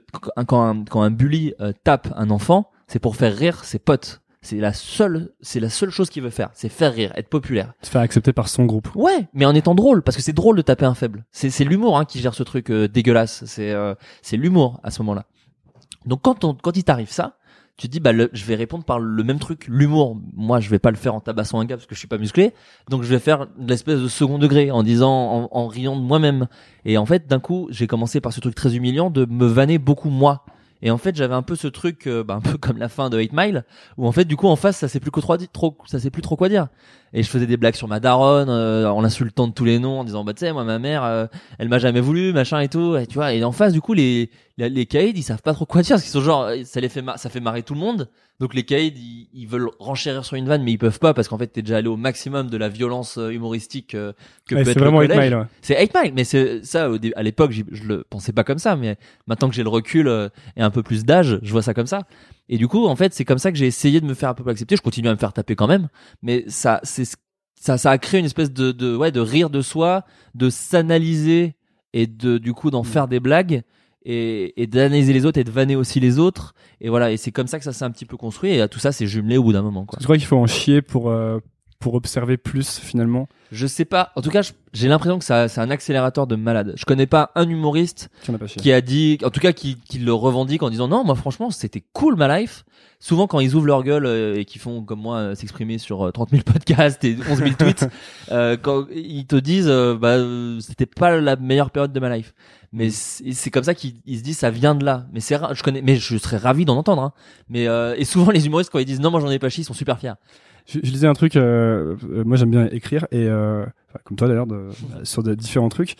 quand 0.48 0.62
un, 0.62 0.84
quand 0.86 1.02
un 1.02 1.12
bully 1.12 1.54
euh, 1.62 1.72
tape 1.84 2.10
un 2.16 2.30
enfant, 2.30 2.72
c'est 2.88 3.00
pour 3.00 3.16
faire 3.16 3.36
rire 3.36 3.64
ses 3.64 3.80
potes. 3.80 4.22
C'est 4.42 4.58
la 4.58 4.72
seule, 4.72 5.34
c'est 5.42 5.60
la 5.60 5.70
seule 5.70 5.90
chose 5.90 6.10
qu'il 6.10 6.24
veut 6.24 6.30
faire, 6.30 6.50
c'est 6.54 6.70
faire 6.70 6.94
rire, 6.94 7.12
être 7.16 7.28
populaire. 7.28 7.74
Se 7.82 7.90
faire 7.90 8.00
accepter 8.02 8.32
par 8.32 8.48
son 8.48 8.66
groupe. 8.66 8.88
Ouais, 8.96 9.28
mais 9.34 9.44
en 9.46 9.54
étant 9.54 9.76
drôle, 9.76 10.02
parce 10.02 10.16
que 10.16 10.24
c'est 10.24 10.32
drôle 10.34 10.56
de 10.56 10.62
taper 10.62 10.86
un 10.86 10.94
faible. 10.94 11.26
C'est 11.32 11.50
c'est 11.50 11.66
l'humour 11.66 11.98
hein, 11.98 12.06
qui 12.06 12.20
gère 12.20 12.34
ce 12.34 12.44
truc 12.44 12.70
euh, 12.72 12.88
dégueulasse. 12.88 13.44
C'est 13.46 13.72
euh, 13.72 13.96
c'est 14.22 14.38
l'humour 14.38 14.80
à 14.84 14.92
ce 14.92 15.02
moment-là. 15.02 15.26
Donc 16.06 16.22
quand 16.22 16.46
on, 16.46 16.54
quand 16.54 16.78
il 16.78 16.86
t'arrive 16.86 17.12
ça, 17.12 17.36
tu 17.76 17.88
te 17.88 17.92
dis 17.92 18.00
bah 18.00 18.14
le- 18.14 18.30
je 18.32 18.46
vais 18.46 18.56
répondre 18.56 18.86
par 18.86 19.00
le 19.00 19.24
même 19.26 19.40
truc, 19.40 19.66
l'humour. 19.68 20.18
Moi 20.34 20.62
je 20.62 20.70
vais 20.70 20.80
pas 20.80 20.92
le 20.92 20.98
faire 20.98 21.16
en 21.16 21.20
tabassant 21.20 21.60
un 21.60 21.66
gars 21.66 21.76
parce 21.76 21.86
que 21.88 21.94
je 21.96 22.00
suis 22.00 22.08
pas 22.08 22.18
musclé, 22.18 22.54
donc 22.90 23.04
je 23.04 23.10
vais 23.10 23.20
faire 23.20 23.48
l'espèce 23.60 24.00
de 24.00 24.08
second 24.08 24.38
degré 24.38 24.72
en 24.72 24.84
disant 24.84 25.12
en, 25.12 25.50
en 25.52 25.68
riant 25.68 25.98
de 25.98 26.02
moi-même. 26.02 26.48
Et 26.86 26.98
en 26.98 27.06
fait 27.06 27.28
d'un 27.28 27.42
coup 27.42 27.68
j'ai 27.72 27.88
commencé 27.88 28.22
par 28.22 28.32
ce 28.32 28.40
truc 28.40 28.56
très 28.56 28.74
humiliant 28.78 29.10
de 29.10 29.26
me 29.26 29.48
vanner 29.48 29.80
beaucoup 29.80 30.10
moi. 30.10 30.46
Et 30.82 30.92
en 30.92 30.98
fait, 30.98 31.16
j'avais 31.16 31.34
un 31.34 31.42
peu 31.42 31.56
ce 31.56 31.68
truc, 31.68 32.08
euh, 32.08 32.24
bah, 32.24 32.36
un 32.36 32.42
peu 32.42 32.58
comme 32.58 32.78
la 32.78 32.90
fin 32.90 33.10
de 33.10 33.18
8 33.18 33.32
Mile, 33.34 33.66
où 33.98 34.08
en 34.08 34.12
fait, 34.12 34.26
du 34.26 34.36
coup, 34.36 34.48
en 34.48 34.56
face, 34.56 34.78
ça 34.78 34.88
sait 34.88 35.00
plus 35.00 35.12
trop, 35.12 35.78
ça 35.86 36.00
plus 36.10 36.22
trop 36.22 36.36
quoi 36.36 36.50
dire. 36.50 36.68
Et 37.14 37.24
je 37.24 37.30
faisais 37.30 37.48
des 37.48 37.58
blagues 37.58 37.76
sur 37.76 37.88
ma 37.88 38.00
daronne, 38.00 38.50
euh, 38.50 38.90
en 38.90 39.02
l'insultant 39.02 39.48
de 39.48 39.54
tous 39.54 39.66
les 39.66 39.80
noms, 39.80 40.00
en 40.00 40.04
disant, 40.04 40.24
bah, 40.24 40.34
tu 40.34 40.40
sais, 40.40 40.54
moi, 40.54 40.64
ma 40.64 40.80
mère, 40.80 41.04
euh, 41.04 41.26
elle 41.58 41.70
m'a 41.70 41.80
jamais 41.80 42.02
voulu, 42.02 42.34
machin 42.34 42.60
et 42.60 42.70
tout, 42.70 42.96
et 42.96 43.08
tu 43.08 43.16
vois. 43.16 43.34
Et 43.34 43.44
en 43.44 43.52
face, 43.52 43.74
du 43.74 43.82
coup, 43.82 43.94
les, 43.94 44.30
les, 44.58 44.70
les 44.70 44.86
caïds, 44.86 45.14
ils 45.16 45.24
savent 45.24 45.42
pas 45.42 45.54
trop 45.54 45.66
quoi 45.66 45.82
dire, 45.82 45.96
parce 45.96 46.04
qu'ils 46.04 46.12
sont 46.12 46.22
genre, 46.22 46.50
ça 46.64 46.80
les 46.80 46.90
fait, 46.90 47.04
ça 47.18 47.30
fait 47.30 47.42
marrer 47.42 47.64
tout 47.64 47.74
le 47.74 47.80
monde. 47.80 48.10
Donc 48.40 48.54
les 48.54 48.64
caïds, 48.64 48.94
ils, 48.96 49.28
ils 49.34 49.48
veulent 49.48 49.70
renchérir 49.80 50.24
sur 50.24 50.36
une 50.38 50.48
vanne, 50.48 50.64
mais 50.64 50.72
ils 50.72 50.78
peuvent 50.78 51.00
pas, 51.00 51.14
parce 51.14 51.28
qu'en 51.28 51.38
fait, 51.38 51.48
t'es 51.48 51.62
déjà 51.62 51.78
allé 51.78 51.88
au 51.90 51.98
maximum 51.98 52.50
de 52.50 52.56
la 52.58 52.70
violence 52.70 53.18
euh, 53.18 53.32
humoristique 53.32 53.96
euh, 53.96 54.14
que 54.48 54.56
Ouais, 54.56 54.62
peut 54.62 54.66
c'est 54.66 54.72
être 54.72 54.76
le 54.80 54.84
vraiment 54.86 55.02
8 55.02 55.08
collège. 55.10 55.30
Mile, 55.32 55.40
ouais. 55.40 55.46
C'est 55.62 55.80
8 55.82 55.94
Mile, 56.02 56.14
mais 56.16 56.24
c'est 56.24 56.64
ça 56.64 56.90
à 57.16 57.24
l'époque, 57.24 57.52
je 57.52 57.84
le 57.84 58.06
pensais 58.10 58.32
pas 58.32 58.44
comme 58.46 58.60
ça, 58.60 58.76
mais 58.78 58.98
maintenant 59.28 59.50
que 59.50 59.56
j'ai 59.56 59.64
le 59.64 59.70
recul 59.70 60.08
euh, 60.08 60.30
et 60.56 60.62
un 60.62 60.70
peu 60.72 60.84
plus 60.84 61.04
d'âge, 61.06 61.40
je 61.42 61.52
vois 61.52 61.62
ça 61.64 61.74
comme 61.74 61.88
ça. 61.88 62.04
Et 62.48 62.58
du 62.58 62.68
coup, 62.68 62.88
en 62.88 62.96
fait, 62.96 63.14
c'est 63.14 63.26
comme 63.26 63.40
ça 63.40 63.52
que 63.52 63.58
j'ai 63.58 63.68
essayé 63.68 64.00
de 64.02 64.06
me 64.06 64.14
faire 64.14 64.30
un 64.30 64.34
peu 64.34 64.44
plus 64.44 64.52
accepter. 64.52 64.76
Je 64.78 64.82
continue 64.82 65.10
à 65.10 65.14
me 65.14 65.18
faire 65.20 65.34
taper 65.34 65.56
quand 65.56 65.68
même, 65.68 65.90
mais 66.24 66.46
ça, 66.48 66.80
c'est 66.84 67.06
ce- 67.06 67.16
ça, 67.62 67.78
ça 67.78 67.92
a 67.92 67.98
créé 67.98 68.22
une 68.22 68.26
espèce 68.26 68.54
de, 68.54 68.72
de 68.72 68.96
ouais, 68.96 69.12
de 69.12 69.20
rire 69.20 69.50
de 69.50 69.62
soi, 69.62 70.06
de 70.34 70.50
s'analyser 70.50 71.56
et 71.94 72.08
de 72.08 72.38
du 72.38 72.54
coup 72.54 72.72
d'en 72.72 72.84
faire 72.84 73.08
des 73.10 73.20
blagues 73.20 73.64
et, 74.04 74.62
et 74.62 74.68
d'analyser 74.68 75.14
les 75.14 75.26
autres 75.26 75.40
et 75.40 75.44
de 75.44 75.52
vanner 75.52 75.76
aussi 75.76 76.00
les 76.00 76.20
autres. 76.20 76.54
Et 76.82 76.90
voilà, 76.90 77.12
et 77.12 77.18
c'est 77.18 77.32
comme 77.32 77.48
ça 77.48 77.58
que 77.58 77.66
ça 77.66 77.74
s'est 77.74 77.86
un 77.86 77.92
petit 77.92 78.06
peu 78.06 78.18
construit. 78.18 78.52
Et 78.52 78.68
tout 78.68 78.80
ça, 78.80 78.92
c'est 78.92 79.08
jumelé 79.08 79.38
au 79.38 79.44
bout 79.44 79.54
d'un 79.54 79.62
moment, 79.62 79.86
quoi. 79.86 79.98
Je 80.00 80.06
crois 80.06 80.18
qu'il 80.18 80.26
faut 80.26 80.38
en 80.38 80.48
chier 80.48 80.82
pour, 80.82 81.10
euh, 81.10 81.40
pour 81.80 81.94
observer 81.94 82.38
plus, 82.38 82.78
finalement. 82.80 83.30
Je 83.52 83.66
sais 83.66 83.86
pas. 83.86 84.12
En 84.16 84.22
tout 84.22 84.30
cas, 84.30 84.42
j'ai 84.74 84.88
l'impression 84.90 85.18
que 85.18 85.26
ça, 85.26 85.48
c'est 85.48 85.62
un 85.62 85.72
accélérateur 85.72 86.28
de 86.28 86.36
malade. 86.36 86.74
Je 86.76 86.84
connais 86.86 87.08
pas 87.08 87.32
un 87.36 87.48
humoriste 87.50 88.10
pas 88.28 88.48
chier. 88.48 88.62
qui 88.62 88.72
a 88.74 88.82
dit, 88.82 89.18
en 89.24 89.30
tout 89.30 89.40
cas, 89.40 89.54
qui, 89.54 89.78
qui 89.78 89.98
le 90.00 90.14
revendique 90.14 90.62
en 90.62 90.70
disant 90.70 90.90
non, 90.90 91.06
moi 91.06 91.16
franchement, 91.16 91.50
c'était 91.52 91.84
cool 91.94 92.16
ma 92.16 92.40
life. 92.40 92.66
Souvent, 93.00 93.28
quand 93.28 93.40
ils 93.40 93.56
ouvrent 93.56 93.66
leur 93.66 93.84
gueule 93.84 94.06
euh, 94.06 94.38
et 94.38 94.44
qu'ils 94.44 94.60
font 94.60 94.84
comme 94.84 95.00
moi 95.00 95.18
euh, 95.18 95.36
s'exprimer 95.36 95.78
sur 95.78 96.06
euh, 96.08 96.12
30 96.12 96.32
000 96.32 96.44
podcasts 96.44 97.02
et 97.06 97.18
11 97.30 97.38
000 97.38 97.52
tweets, 97.58 97.88
euh, 98.32 98.58
quand 98.62 98.88
ils 98.94 99.26
te 99.26 99.38
disent, 99.38 99.70
euh, 99.70 99.96
bah, 99.96 100.18
euh, 100.18 100.60
c'était 100.60 100.86
pas 100.86 101.18
la 101.18 101.38
meilleure 101.38 101.72
période 101.72 101.94
de 101.94 102.00
ma 102.02 102.16
life. 102.16 102.34
Mais 102.74 102.90
c'est 102.90 103.32
c'est 103.32 103.50
comme 103.50 103.64
ça 103.64 103.74
qu'ils 103.74 103.96
ils 104.06 104.20
se 104.20 104.24
disent, 104.24 104.38
ça 104.38 104.52
vient 104.52 104.76
de 104.76 104.84
là. 104.84 105.06
Mais 105.14 105.22
c'est, 105.22 105.38
je 105.54 105.64
connais, 105.64 105.82
mais 105.82 105.96
je 105.96 106.18
serais 106.18 106.38
ravi 106.38 106.66
d'en 106.66 106.76
entendre. 106.76 107.02
Hein. 107.02 107.14
Mais 107.48 107.68
euh, 107.68 107.96
et 107.98 108.04
souvent 108.06 108.32
les 108.32 108.46
humoristes 108.46 108.70
quand 108.70 108.80
ils 108.80 108.86
disent 108.86 109.00
non, 109.00 109.12
moi 109.12 109.22
j'en 109.22 109.32
ai 109.32 109.40
pas 109.40 109.50
chié, 109.50 109.62
ils 109.62 109.66
sont 109.66 109.74
super 109.74 109.98
fiers. 109.98 110.14
Je, 110.70 110.80
je 110.84 110.92
lisais 110.92 111.08
un 111.08 111.14
truc, 111.14 111.36
euh, 111.36 111.96
euh, 112.12 112.24
moi 112.26 112.38
j'aime 112.38 112.52
bien 112.52 112.68
écrire, 112.72 113.08
et 113.12 113.28
euh, 113.28 113.66
comme 114.04 114.18
toi 114.18 114.28
d'ailleurs, 114.28 114.48
de- 114.48 114.68
sur 115.04 115.24
de 115.24 115.34
différents 115.34 115.70
trucs. 115.70 115.96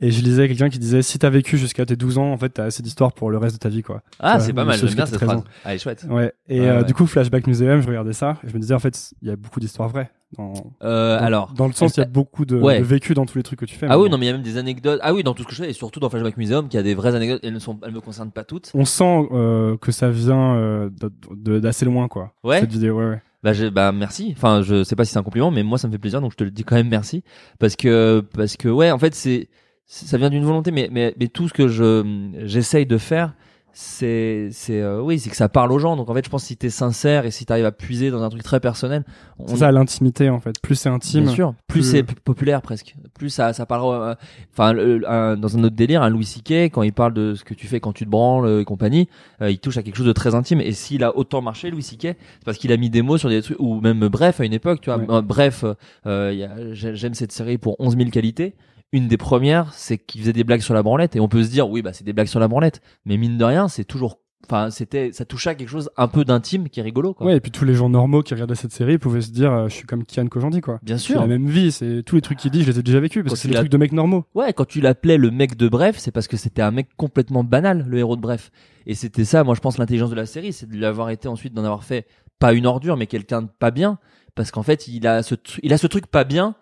Et 0.00 0.12
je 0.12 0.22
lisais 0.22 0.46
quelqu'un 0.46 0.68
qui 0.68 0.78
disait 0.78 1.02
si 1.02 1.18
t'as 1.18 1.28
vécu 1.28 1.58
jusqu'à 1.58 1.84
tes 1.84 1.96
12 1.96 2.18
ans, 2.18 2.30
en 2.32 2.36
fait 2.36 2.50
t'as 2.50 2.64
assez 2.64 2.84
d'histoires 2.84 3.12
pour 3.12 3.30
le 3.32 3.38
reste 3.38 3.56
de 3.56 3.58
ta 3.58 3.68
vie, 3.68 3.82
quoi. 3.82 4.02
Ah, 4.20 4.38
c'est 4.38 4.52
pas 4.52 4.64
mal. 4.64 4.78
J'aime 4.78 4.94
bien 4.94 5.06
cette 5.06 5.16
phrase. 5.16 5.28
13 5.28 5.38
ans. 5.40 5.44
Ah, 5.64 5.70
elle 5.70 5.74
est 5.74 5.78
chouette. 5.80 6.06
Ouais. 6.08 6.32
Et 6.48 6.60
Ouais, 6.60 6.66
euh, 6.68 6.78
ouais. 6.78 6.84
du 6.84 6.94
coup, 6.94 7.04
Flashback 7.06 7.46
Museum, 7.48 7.80
je 7.82 7.88
regardais 7.88 8.12
ça, 8.12 8.36
et 8.44 8.48
je 8.48 8.54
me 8.54 8.60
disais 8.60 8.74
en 8.74 8.78
fait, 8.78 9.10
il 9.22 9.28
y 9.28 9.30
a 9.32 9.36
beaucoup 9.36 9.58
d'histoires 9.58 9.88
vraies. 9.88 10.10
Dans, 10.36 10.52
Euh, 10.84 11.18
dans- 11.18 11.24
alors. 11.24 11.52
dans 11.54 11.66
le 11.66 11.72
sens, 11.72 11.96
il 11.96 12.00
y 12.00 12.02
a 12.02 12.06
beaucoup 12.06 12.44
de, 12.44 12.56
Ouais. 12.60 12.78
de 12.78 12.84
vécu 12.84 13.14
dans 13.14 13.24
tous 13.26 13.38
les 13.38 13.42
trucs 13.42 13.58
que 13.58 13.64
tu 13.64 13.74
fais. 13.76 13.86
Ah 13.88 13.98
oui, 13.98 14.08
non, 14.10 14.18
mais 14.18 14.26
il 14.26 14.28
y 14.28 14.30
a 14.30 14.34
même 14.34 14.42
des 14.42 14.56
anecdotes. 14.58 15.00
Ah 15.02 15.14
oui, 15.14 15.22
dans 15.24 15.32
tout 15.34 15.42
ce 15.42 15.48
que 15.48 15.54
je 15.54 15.62
fais, 15.64 15.70
et 15.70 15.72
surtout 15.72 15.98
dans 16.00 16.10
Flashback 16.10 16.36
Museum, 16.36 16.68
qu'il 16.68 16.76
y 16.76 16.80
a 16.80 16.82
des 16.84 16.94
vraies 16.94 17.14
anecdotes. 17.16 17.40
Elles 17.42 17.54
ne 17.54 17.58
sont, 17.58 17.78
elles 17.84 17.92
me 17.94 18.00
concernent 18.00 18.30
pas 18.30 18.44
toutes. 18.44 18.70
On 18.74 18.84
sent 18.84 19.26
euh, 19.32 19.76
que 19.78 19.90
ça 19.90 20.10
vient 20.10 20.54
euh, 20.56 20.90
d'assez 21.34 21.86
loin, 21.86 22.06
quoi. 22.08 22.34
Ouais. 22.44 22.60
Cette 22.60 22.70
vidéo, 22.70 22.98
ouais, 22.98 23.06
ouais. 23.08 23.22
Bah, 23.42 23.52
je, 23.52 23.66
bah 23.66 23.92
merci. 23.92 24.34
Enfin, 24.36 24.62
je 24.62 24.82
sais 24.82 24.96
pas 24.96 25.04
si 25.04 25.12
c'est 25.12 25.18
un 25.18 25.22
compliment, 25.22 25.50
mais 25.50 25.62
moi 25.62 25.78
ça 25.78 25.86
me 25.86 25.92
fait 25.92 25.98
plaisir, 25.98 26.20
donc 26.20 26.32
je 26.32 26.36
te 26.36 26.44
le 26.44 26.50
dis 26.50 26.64
quand 26.64 26.74
même 26.74 26.88
merci, 26.88 27.22
parce 27.60 27.76
que 27.76 28.20
parce 28.34 28.56
que 28.56 28.68
ouais, 28.68 28.90
en 28.90 28.98
fait 28.98 29.14
c'est 29.14 29.48
ça 29.86 30.18
vient 30.18 30.28
d'une 30.30 30.44
volonté, 30.44 30.70
mais 30.72 30.88
mais 30.90 31.14
mais 31.18 31.28
tout 31.28 31.48
ce 31.48 31.54
que 31.54 31.68
je 31.68 32.32
j'essaye 32.44 32.84
de 32.86 32.98
faire, 32.98 33.34
c'est 33.80 34.48
c'est 34.50 34.80
euh, 34.80 35.00
oui, 35.00 35.20
c'est 35.20 35.30
que 35.30 35.36
ça 35.36 35.48
parle 35.48 35.70
aux 35.70 35.78
gens. 35.78 35.94
Donc 35.96 36.10
en 36.10 36.14
fait, 36.14 36.24
je 36.24 36.30
pense 36.30 36.42
que 36.42 36.48
si 36.48 36.56
t'es 36.56 36.68
sincère 36.68 37.26
et 37.26 37.30
si 37.30 37.46
t'arrives 37.46 37.64
à 37.64 37.70
puiser 37.70 38.10
dans 38.10 38.24
un 38.24 38.28
truc 38.28 38.42
très 38.42 38.58
personnel, 38.58 39.04
on, 39.38 39.46
C'est 39.46 39.58
ça, 39.58 39.70
l'intimité, 39.70 40.28
en 40.30 40.40
fait. 40.40 40.60
Plus 40.60 40.74
c'est 40.74 40.88
intime. 40.88 41.22
Bien 41.26 41.32
sûr. 41.32 41.54
Plus 41.68 41.80
plus- 41.82 41.90
c'est 41.92 42.02
populaire 42.02 42.60
presque. 42.60 42.96
Plus 43.16 43.30
ça, 43.30 43.52
ça 43.52 43.66
parlera. 43.66 44.02
euh, 44.10 44.14
Enfin, 44.52 44.74
un- 45.06 45.36
dans 45.36 45.56
un 45.56 45.62
autre 45.62 45.76
délire, 45.76 46.02
un 46.02 46.08
Louis 46.08 46.24
C.K. 46.24 46.70
quand 46.72 46.82
il 46.82 46.92
parle 46.92 47.14
de 47.14 47.36
ce 47.36 47.44
que 47.44 47.54
tu 47.54 47.68
fais 47.68 47.78
quand 47.78 47.92
tu 47.92 48.04
te 48.04 48.10
branles 48.10 48.46
euh, 48.46 48.60
et 48.62 48.64
compagnie, 48.64 49.08
euh, 49.42 49.48
il 49.52 49.60
touche 49.60 49.76
à 49.76 49.84
quelque 49.84 49.94
chose 49.96 50.06
de 50.06 50.12
très 50.12 50.34
intime. 50.34 50.60
Et 50.60 50.72
s'il 50.72 51.04
a 51.04 51.16
autant 51.16 51.40
marché, 51.40 51.70
Louis 51.70 51.82
C.K., 51.84 52.00
c'est 52.02 52.16
parce 52.44 52.58
qu'il 52.58 52.72
a 52.72 52.76
mis 52.76 52.90
des 52.90 53.02
mots 53.02 53.16
sur 53.16 53.28
des 53.28 53.42
trucs 53.42 53.60
ou 53.60 53.80
même 53.80 54.02
euh, 54.02 54.08
bref 54.08 54.40
à 54.40 54.44
une 54.44 54.54
époque. 54.54 54.80
Tu 54.80 54.90
vois, 54.90 54.98
Ouais. 54.98 55.06
Euh, 55.08 55.22
bref, 55.22 55.64
euh, 56.06 56.70
j'aime 56.72 57.14
cette 57.14 57.30
série 57.30 57.58
pour 57.58 57.76
11 57.78 57.96
000 57.96 58.10
qualités. 58.10 58.54
Une 58.92 59.06
des 59.08 59.16
premières, 59.18 59.72
c'est 59.74 59.98
qu'il 59.98 60.20
faisait 60.22 60.32
des 60.32 60.44
blagues 60.44 60.60
sur 60.62 60.74
la 60.74 60.82
branlette. 60.82 61.14
Et 61.16 61.20
on 61.20 61.28
peut 61.28 61.42
se 61.42 61.50
dire, 61.50 61.68
oui, 61.68 61.82
bah 61.82 61.92
c'est 61.92 62.04
des 62.04 62.12
blagues 62.12 62.26
sur 62.28 62.40
la 62.40 62.48
branlette. 62.48 62.80
Mais 63.04 63.16
mine 63.16 63.36
de 63.36 63.44
rien, 63.44 63.68
c'est 63.68 63.84
toujours. 63.84 64.18
Enfin, 64.46 64.70
c'était, 64.70 65.12
ça 65.12 65.24
touchait 65.26 65.50
à 65.50 65.54
quelque 65.54 65.68
chose 65.68 65.90
un 65.98 66.08
peu 66.08 66.24
d'intime 66.24 66.68
qui 66.70 66.80
est 66.80 66.82
rigolo. 66.82 67.12
Quoi. 67.12 67.26
Ouais, 67.26 67.36
et 67.36 67.40
puis 67.40 67.50
tous 67.50 67.66
les 67.66 67.74
gens 67.74 67.90
normaux 67.90 68.22
qui 68.22 68.32
regardaient 68.32 68.54
cette 68.54 68.72
série 68.72 68.96
pouvaient 68.96 69.20
se 69.20 69.30
dire, 69.30 69.52
euh, 69.52 69.68
je 69.68 69.74
suis 69.74 69.84
comme 69.86 70.04
Kian 70.06 70.26
Kojandi, 70.28 70.62
quoi. 70.62 70.78
Bien 70.82 70.96
sûr. 70.96 71.20
la 71.20 71.26
même 71.26 71.48
vie, 71.48 71.70
c'est 71.70 72.02
tous 72.02 72.14
les 72.14 72.22
trucs 72.22 72.38
qu'il 72.38 72.50
dit, 72.52 72.62
je 72.62 72.70
les 72.70 72.78
ai 72.78 72.82
déjà 72.82 73.00
vécus, 73.00 73.22
parce 73.22 73.32
Quand 73.32 73.34
que 73.34 73.40
c'est 73.42 73.48
des 73.48 73.54
trucs 73.56 73.68
de 73.70 73.76
mecs 73.76 73.92
normaux. 73.92 74.24
Ouais, 74.34 74.52
quand 74.54 74.64
tu 74.64 74.80
l'appelais 74.80 75.18
le 75.18 75.30
mec 75.30 75.56
de 75.56 75.68
Bref, 75.68 75.98
c'est 75.98 76.12
parce 76.12 76.28
que 76.28 76.38
c'était 76.38 76.62
un 76.62 76.70
mec 76.70 76.88
complètement 76.96 77.44
banal, 77.44 77.84
le 77.86 77.98
héros 77.98 78.16
de 78.16 78.22
Bref. 78.22 78.50
Et 78.86 78.94
c'était 78.94 79.26
ça, 79.26 79.44
moi 79.44 79.54
je 79.54 79.60
pense, 79.60 79.76
l'intelligence 79.76 80.08
de 80.10 80.14
la 80.16 80.24
série, 80.24 80.54
c'est 80.54 80.70
de 80.70 80.78
l'avoir 80.80 81.10
été 81.10 81.28
ensuite, 81.28 81.52
d'en 81.52 81.64
avoir 81.64 81.84
fait 81.84 82.06
pas 82.38 82.54
une 82.54 82.64
ordure, 82.64 82.96
mais 82.96 83.06
quelqu'un 83.08 83.42
de 83.42 83.48
pas 83.58 83.72
bien. 83.72 83.98
Parce 84.34 84.50
qu'en 84.52 84.62
fait, 84.62 84.86
il 84.88 85.06
a, 85.06 85.22
ce 85.24 85.34
tru- 85.34 85.58
il 85.64 85.72
a 85.74 85.78
ce 85.78 85.88
truc 85.88 86.06
pas 86.06 86.22
bien 86.24 86.54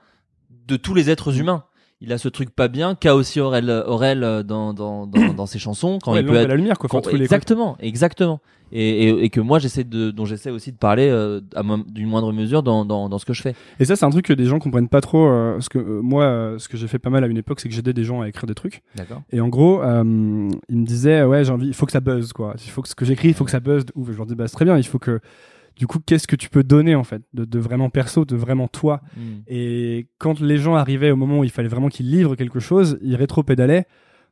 de 0.66 0.76
tous 0.76 0.94
les 0.94 1.10
êtres 1.10 1.38
humains. 1.38 1.64
Il 2.06 2.12
a 2.12 2.18
ce 2.18 2.28
truc 2.28 2.50
pas 2.50 2.68
bien 2.68 2.94
qu'a 2.94 3.14
aussi 3.16 3.40
Aurel, 3.40 3.68
Aurel 3.68 4.22
euh, 4.22 4.42
dans, 4.42 4.72
dans, 4.72 5.06
dans, 5.06 5.32
dans 5.36 5.46
ses 5.46 5.58
chansons. 5.58 5.98
Quand 6.02 6.12
Ouais, 6.12 6.20
il 6.20 6.26
peut 6.26 6.36
être 6.36 6.48
la 6.48 6.54
lumière, 6.56 6.78
quoi. 6.78 6.88
Tous 7.02 7.10
les 7.10 7.24
exactement, 7.24 7.76
exactement. 7.80 8.40
Et, 8.72 9.04
et, 9.08 9.24
et 9.24 9.30
que 9.30 9.40
moi 9.40 9.60
j'essaie 9.60 9.84
de, 9.84 10.10
dont 10.10 10.24
j'essaie 10.24 10.50
aussi 10.50 10.72
de 10.72 10.76
parler 10.76 11.08
euh, 11.08 11.40
d'une 11.86 12.08
moindre 12.08 12.32
mesure 12.32 12.64
dans, 12.64 12.84
dans, 12.84 13.08
dans 13.08 13.18
ce 13.18 13.24
que 13.24 13.32
je 13.32 13.40
fais. 13.42 13.54
Et 13.78 13.84
ça, 13.84 13.94
c'est 13.94 14.04
un 14.04 14.10
truc 14.10 14.24
que 14.26 14.32
des 14.32 14.44
gens 14.46 14.58
comprennent 14.58 14.88
pas 14.88 15.00
trop. 15.00 15.26
euh, 15.28 15.52
parce 15.54 15.68
que 15.68 15.78
euh, 15.78 16.00
moi, 16.02 16.24
euh, 16.24 16.58
ce 16.58 16.68
que 16.68 16.76
j'ai 16.76 16.88
fait 16.88 16.98
pas 16.98 17.10
mal 17.10 17.22
à 17.22 17.28
une 17.28 17.36
époque, 17.36 17.60
c'est 17.60 17.68
que 17.68 17.74
j'aidais 17.74 17.92
des 17.92 18.02
gens 18.04 18.22
à 18.22 18.28
écrire 18.28 18.46
des 18.46 18.54
trucs. 18.56 18.82
D'accord. 18.96 19.22
Et 19.30 19.40
en 19.40 19.48
gros, 19.48 19.82
euh, 19.82 20.02
ils 20.68 20.76
me 20.78 20.84
disaient, 20.84 21.22
ouais, 21.22 21.44
j'ai 21.44 21.52
envie, 21.52 21.68
il 21.68 21.74
faut 21.74 21.86
que 21.86 21.92
ça 21.92 22.00
buzz, 22.00 22.32
quoi. 22.32 22.54
Il 22.64 22.70
faut 22.70 22.82
que 22.82 22.88
ce 22.88 22.94
que 22.96 23.04
j'écris, 23.04 23.28
il 23.28 23.34
faut 23.34 23.44
que 23.44 23.52
ça 23.52 23.60
buzz 23.60 23.84
de 23.84 23.92
ouf. 23.94 24.10
Je 24.10 24.16
leur 24.16 24.26
dis, 24.26 24.34
bah, 24.34 24.48
c'est 24.48 24.56
très 24.56 24.64
bien, 24.64 24.76
il 24.76 24.84
faut 24.84 24.98
que, 24.98 25.20
du 25.76 25.86
coup, 25.86 25.98
qu'est-ce 26.04 26.26
que 26.26 26.36
tu 26.36 26.48
peux 26.48 26.62
donner, 26.62 26.94
en 26.94 27.04
fait, 27.04 27.22
de, 27.34 27.44
de 27.44 27.58
vraiment 27.58 27.90
perso, 27.90 28.24
de 28.24 28.34
vraiment 28.36 28.66
toi. 28.68 29.00
Mm. 29.16 29.20
Et 29.48 30.08
quand 30.18 30.40
les 30.40 30.56
gens 30.58 30.74
arrivaient 30.74 31.10
au 31.10 31.16
moment 31.16 31.40
où 31.40 31.44
il 31.44 31.50
fallait 31.50 31.68
vraiment 31.68 31.88
qu'ils 31.88 32.10
livrent 32.10 32.34
quelque 32.34 32.60
chose, 32.60 32.98
ils 33.02 33.14
rétro-pédalaient 33.16 33.84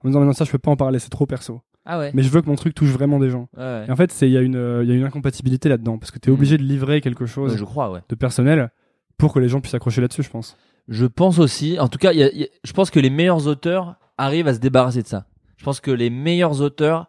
en 0.02 0.08
disant, 0.08 0.20
mais 0.20 0.26
non, 0.26 0.32
ça, 0.32 0.44
je 0.44 0.50
peux 0.50 0.58
pas 0.58 0.70
en 0.70 0.76
parler, 0.76 0.98
c'est 0.98 1.10
trop 1.10 1.26
perso. 1.26 1.60
Ah 1.86 1.98
ouais. 1.98 2.10
Mais 2.14 2.22
je 2.22 2.30
veux 2.30 2.40
que 2.40 2.46
mon 2.48 2.54
truc 2.56 2.74
touche 2.74 2.88
vraiment 2.88 3.18
des 3.18 3.28
gens. 3.28 3.48
Ouais, 3.56 3.62
ouais. 3.62 3.84
Et 3.88 3.90
en 3.90 3.96
fait, 3.96 4.10
c'est, 4.10 4.26
il 4.28 4.32
y 4.32 4.38
a 4.38 4.40
une, 4.40 4.80
il 4.82 4.88
y 4.88 4.92
a 4.92 4.94
une 4.94 5.04
incompatibilité 5.04 5.68
là-dedans. 5.68 5.98
Parce 5.98 6.10
que 6.10 6.18
t'es 6.18 6.30
Mm. 6.30 6.34
obligé 6.34 6.56
de 6.58 6.62
livrer 6.62 7.00
quelque 7.02 7.26
chose 7.26 7.52
Ouais, 7.52 7.58
je 7.58 7.64
crois, 7.64 7.90
ouais. 7.92 8.00
de 8.08 8.14
personnel 8.14 8.70
pour 9.18 9.32
que 9.34 9.38
les 9.38 9.48
gens 9.48 9.60
puissent 9.60 9.74
accrocher 9.74 10.00
là-dessus, 10.00 10.22
je 10.22 10.30
pense. 10.30 10.56
Je 10.88 11.04
pense 11.06 11.38
aussi, 11.38 11.78
en 11.78 11.88
tout 11.88 11.98
cas, 11.98 12.12
il 12.12 12.18
y 12.18 12.22
a- 12.22 12.32
il 12.32 12.40
y 12.40 12.44
a- 12.44 12.48
je 12.64 12.72
pense 12.72 12.90
que 12.90 13.00
les 13.00 13.10
meilleurs 13.10 13.46
auteurs 13.46 13.96
arrivent 14.18 14.48
à 14.48 14.54
se 14.54 14.60
débarrasser 14.60 15.02
de 15.02 15.06
ça. 15.08 15.26
Je 15.58 15.64
pense 15.64 15.80
que 15.80 15.90
les 15.90 16.08
meilleurs 16.10 16.60
auteurs 16.62 17.08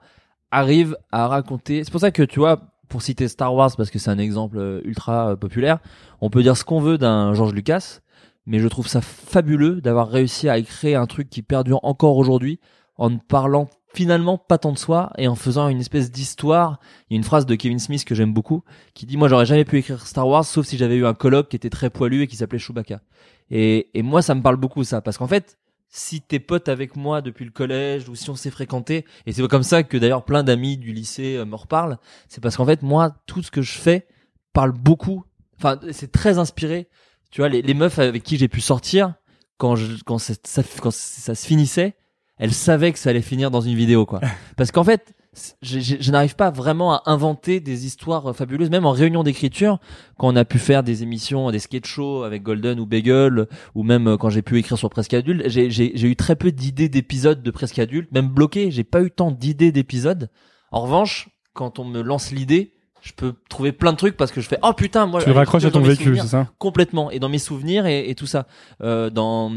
arrivent 0.51 0.97
à 1.11 1.27
raconter. 1.27 1.83
C'est 1.83 1.91
pour 1.91 1.99
ça 2.01 2.11
que 2.11 2.23
tu 2.23 2.39
vois, 2.39 2.61
pour 2.87 3.01
citer 3.01 3.27
Star 3.27 3.53
Wars, 3.53 3.71
parce 3.75 3.89
que 3.89 3.99
c'est 3.99 4.09
un 4.09 4.17
exemple 4.17 4.57
euh, 4.57 4.81
ultra 4.83 5.31
euh, 5.31 5.35
populaire, 5.35 5.79
on 6.21 6.29
peut 6.29 6.43
dire 6.43 6.57
ce 6.57 6.63
qu'on 6.63 6.81
veut 6.81 6.97
d'un 6.97 7.33
George 7.33 7.53
Lucas, 7.53 7.99
mais 8.45 8.59
je 8.59 8.67
trouve 8.67 8.87
ça 8.87 9.01
fabuleux 9.01 9.81
d'avoir 9.81 10.09
réussi 10.09 10.49
à 10.49 10.61
créer 10.61 10.95
un 10.95 11.07
truc 11.07 11.29
qui 11.29 11.41
perdure 11.41 11.79
encore 11.83 12.17
aujourd'hui 12.17 12.59
en 12.97 13.09
ne 13.09 13.17
parlant 13.17 13.69
finalement 13.93 14.37
pas 14.37 14.57
tant 14.57 14.73
de 14.73 14.77
soi 14.77 15.11
et 15.17 15.27
en 15.27 15.35
faisant 15.35 15.69
une 15.69 15.79
espèce 15.79 16.11
d'histoire. 16.11 16.79
Il 17.09 17.13
y 17.13 17.15
a 17.15 17.17
une 17.17 17.23
phrase 17.23 17.45
de 17.45 17.55
Kevin 17.55 17.79
Smith 17.79 18.03
que 18.03 18.13
j'aime 18.13 18.33
beaucoup 18.33 18.63
qui 18.93 19.05
dit 19.05 19.17
moi 19.17 19.29
j'aurais 19.29 19.45
jamais 19.45 19.65
pu 19.65 19.77
écrire 19.77 20.05
Star 20.05 20.27
Wars 20.27 20.45
sauf 20.45 20.65
si 20.65 20.77
j'avais 20.77 20.95
eu 20.95 21.05
un 21.05 21.13
colloque 21.13 21.49
qui 21.49 21.55
était 21.55 21.69
très 21.69 21.89
poilu 21.89 22.21
et 22.21 22.27
qui 22.27 22.35
s'appelait 22.35 22.59
Chewbacca. 22.59 23.01
Et, 23.49 23.89
et 23.93 24.01
moi 24.01 24.21
ça 24.21 24.35
me 24.35 24.41
parle 24.41 24.57
beaucoup 24.57 24.83
ça 24.83 25.01
parce 25.01 25.17
qu'en 25.17 25.27
fait 25.27 25.57
si 25.89 26.21
t'es 26.21 26.39
pote 26.39 26.67
avec 26.67 26.95
moi 26.95 27.21
depuis 27.21 27.45
le 27.45 27.51
collège 27.51 28.09
ou 28.09 28.15
si 28.15 28.29
on 28.29 28.35
s'est 28.35 28.51
fréquenté 28.51 29.05
et 29.25 29.31
c'est 29.31 29.47
comme 29.47 29.63
ça 29.63 29.83
que 29.83 29.97
d'ailleurs 29.97 30.25
plein 30.25 30.43
d'amis 30.43 30.77
du 30.77 30.91
lycée 30.93 31.35
euh, 31.37 31.45
me 31.45 31.55
reparlent 31.55 31.97
c'est 32.27 32.41
parce 32.41 32.57
qu'en 32.57 32.65
fait 32.65 32.81
moi 32.81 33.15
tout 33.25 33.41
ce 33.43 33.51
que 33.51 33.61
je 33.61 33.77
fais 33.77 34.07
parle 34.53 34.71
beaucoup. 34.71 35.23
Enfin 35.57 35.79
c'est 35.91 36.11
très 36.11 36.37
inspiré. 36.37 36.87
Tu 37.31 37.41
vois 37.41 37.49
les, 37.49 37.61
les 37.61 37.73
meufs 37.73 37.99
avec 37.99 38.23
qui 38.23 38.37
j'ai 38.37 38.47
pu 38.47 38.61
sortir 38.61 39.13
quand 39.57 39.75
je 39.75 40.01
quand 40.05 40.17
ça, 40.17 40.33
ça- 40.43 40.63
quand 40.81 40.91
ça 40.91 41.35
se 41.35 41.45
finissait 41.45 41.95
elles 42.37 42.53
savaient 42.53 42.91
que 42.91 42.99
ça 42.99 43.11
allait 43.11 43.21
finir 43.21 43.51
dans 43.51 43.61
une 43.61 43.75
vidéo 43.75 44.05
quoi. 44.05 44.19
Parce 44.57 44.71
qu'en 44.71 44.83
fait 44.83 45.13
je, 45.61 45.79
je- 45.79 45.95
je 45.99 46.11
n'arrive 46.11 46.35
pas 46.35 46.49
vraiment 46.49 46.93
à 46.93 47.03
inventer 47.05 47.59
des 47.59 47.85
histoires 47.85 48.27
euh, 48.29 48.33
fabuleuses 48.33 48.69
même 48.69 48.85
en 48.85 48.91
réunion 48.91 49.23
d'écriture 49.23 49.79
quand 50.17 50.27
on 50.29 50.35
a 50.35 50.45
pu 50.45 50.59
faire 50.59 50.81
des 50.83 51.03
émissions 51.03 51.51
des 51.51 51.59
sketch 51.59 51.87
shows 51.87 52.23
avec 52.23 52.43
Golden 52.43 52.79
ou 52.79 52.85
Bagel 52.85 53.47
ou 53.75 53.83
même 53.83 54.07
euh, 54.07 54.17
quand 54.17 54.29
j'ai 54.29 54.41
pu 54.41 54.57
écrire 54.57 54.77
sur 54.77 54.89
Presque 54.89 55.13
Adulte, 55.13 55.43
j'ai, 55.47 55.69
j'ai, 55.69 55.91
j'ai 55.95 56.07
eu 56.07 56.15
très 56.15 56.35
peu 56.35 56.51
d'idées 56.51 56.89
d'épisodes 56.89 57.41
de 57.43 57.51
Presque 57.51 57.79
Adulte, 57.79 58.11
même 58.11 58.27
bloqué, 58.29 58.71
j'ai 58.71 58.83
pas 58.83 59.01
eu 59.01 59.11
tant 59.11 59.31
d'idées 59.31 59.71
d'épisodes. 59.71 60.29
En 60.71 60.81
revanche, 60.81 61.29
quand 61.53 61.79
on 61.79 61.85
me 61.85 62.01
lance 62.01 62.31
l'idée, 62.31 62.73
je 63.01 63.13
peux 63.13 63.33
trouver 63.49 63.71
plein 63.71 63.91
de 63.91 63.97
trucs 63.97 64.17
parce 64.17 64.31
que 64.31 64.41
je 64.41 64.47
fais 64.47 64.57
oh 64.63 64.73
putain 64.73 65.05
moi 65.05 65.21
Tu 65.21 65.29
raccroches 65.31 65.63
à 65.65 65.71
ton 65.71 65.79
vécu, 65.89 66.03
c'est 66.23 66.27
ça 66.27 66.49
complètement 66.57 67.11
et 67.11 67.19
dans 67.19 67.29
mes 67.29 67.37
souvenirs 67.37 67.85
et, 67.85 68.09
et 68.09 68.15
tout 68.15 68.25
ça 68.25 68.47
euh, 68.81 69.09
dans 69.11 69.51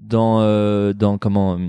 dans 0.00 0.40
euh, 0.40 0.92
dans 0.94 1.16
comment 1.16 1.54
euh, 1.54 1.68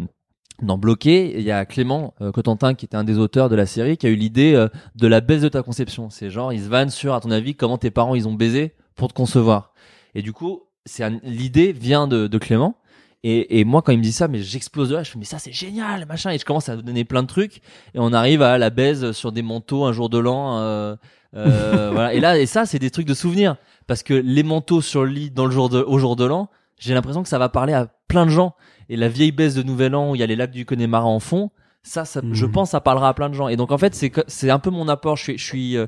dans 0.62 0.78
Bloqué, 0.78 1.36
il 1.38 1.44
y 1.44 1.52
a 1.52 1.66
Clément 1.66 2.14
euh, 2.22 2.32
Cotentin 2.32 2.74
qui 2.74 2.86
était 2.86 2.98
un 2.98 3.04
des 3.04 3.18
auteurs 3.18 3.50
de 3.50 3.56
la 3.56 3.66
série 3.66 3.98
qui 3.98 4.08
a 4.08 4.10
eu 4.10 4.16
l'idée 4.16 4.54
euh, 4.54 4.68
de 4.96 5.08
la 5.08 5.22
baisse 5.22 5.42
de 5.42 5.50
ta 5.50 5.64
conception. 5.64 6.10
C'est 6.10 6.30
genre 6.30 6.52
ils 6.54 6.64
se 6.64 6.70
vannent 6.70 6.90
sur 6.90 7.14
à 7.14 7.22
ton 7.22 7.32
avis 7.32 7.56
comment 7.56 7.78
tes 7.78 7.92
parents 7.92 8.16
ils 8.16 8.28
ont 8.28 8.34
baisé 8.34 8.74
pour 8.96 9.08
te 9.08 9.14
concevoir. 9.14 9.74
Et 10.16 10.22
du 10.22 10.34
coup, 10.34 10.64
c'est 10.86 11.04
un- 11.04 11.20
l'idée 11.24 11.72
vient 11.72 12.08
de, 12.08 12.28
de 12.28 12.38
Clément. 12.38 12.76
Et, 13.24 13.60
et 13.60 13.66
moi 13.66 13.82
quand 13.82 13.92
il 13.92 13.98
me 13.98 14.04
dit 14.04 14.14
ça, 14.14 14.28
mais 14.30 14.40
j'explose 14.42 14.90
de 14.90 14.96
là. 14.96 15.04
Je 15.04 15.12
fais 15.12 15.20
mais 15.20 15.26
ça 15.26 15.40
c'est 15.40 15.52
génial 15.52 16.06
machin. 16.06 16.32
Et 16.32 16.38
je 16.38 16.46
commence 16.46 16.70
à 16.70 16.78
donner 16.78 17.04
plein 17.04 17.22
de 17.24 17.28
trucs 17.28 17.58
et 17.94 18.00
on 18.00 18.14
arrive 18.14 18.42
à 18.42 18.58
la 18.58 18.70
baise 18.70 19.12
sur 19.12 19.32
des 19.32 19.42
manteaux 19.42 19.84
un 19.86 19.92
jour 19.94 20.10
de 20.10 20.18
l'an. 20.18 20.60
Euh, 20.60 20.96
euh, 21.36 21.90
voilà. 21.94 22.14
Et 22.14 22.20
là 22.20 22.38
et 22.40 22.46
ça 22.46 22.66
c'est 22.66 22.80
des 22.80 22.92
trucs 22.92 23.08
de 23.08 23.14
souvenirs 23.14 23.58
parce 23.88 24.04
que 24.04 24.14
les 24.14 24.44
manteaux 24.44 24.82
sur 24.82 25.04
le 25.04 25.12
lit 25.12 25.32
dans 25.32 25.46
le 25.46 25.52
jour 25.52 25.68
de 25.70 25.82
au 25.82 26.00
jour 26.00 26.16
de 26.16 26.24
l'an, 26.26 26.50
j'ai 26.78 26.94
l'impression 26.94 27.22
que 27.24 27.30
ça 27.30 27.40
va 27.40 27.50
parler 27.50 27.74
à 27.74 27.88
plein 28.08 28.26
de 28.26 28.32
gens. 28.32 28.56
Et 28.90 28.96
la 28.98 29.08
vieille 29.08 29.32
baisse 29.32 29.54
de 29.56 29.64
Nouvel 29.64 29.96
An 29.96 30.12
où 30.12 30.16
il 30.16 30.20
y 30.20 30.24
a 30.24 30.28
les 30.28 30.36
lacs 30.36 30.52
du 30.52 30.66
Connemara 30.66 31.06
en 31.06 31.20
fond, 31.20 31.52
ça, 31.84 32.06
ça 32.06 32.22
je 32.32 32.46
Mhm. 32.46 32.52
pense, 32.52 32.72
ça 32.72 32.82
parlera 32.82 33.10
à 33.10 33.14
plein 33.14 33.30
de 33.30 33.36
gens. 33.36 33.48
Et 33.48 33.56
donc 33.56 33.72
en 33.72 33.78
fait, 33.78 33.96
c'est 33.96 34.12
c'est 34.28 34.50
un 34.50 34.60
peu 34.60 34.70
mon 34.70 34.88
apport. 34.88 35.16
Je 35.16 35.24
suis, 35.24 35.38
je 35.38 35.44
suis 35.46 35.78
euh, 35.78 35.86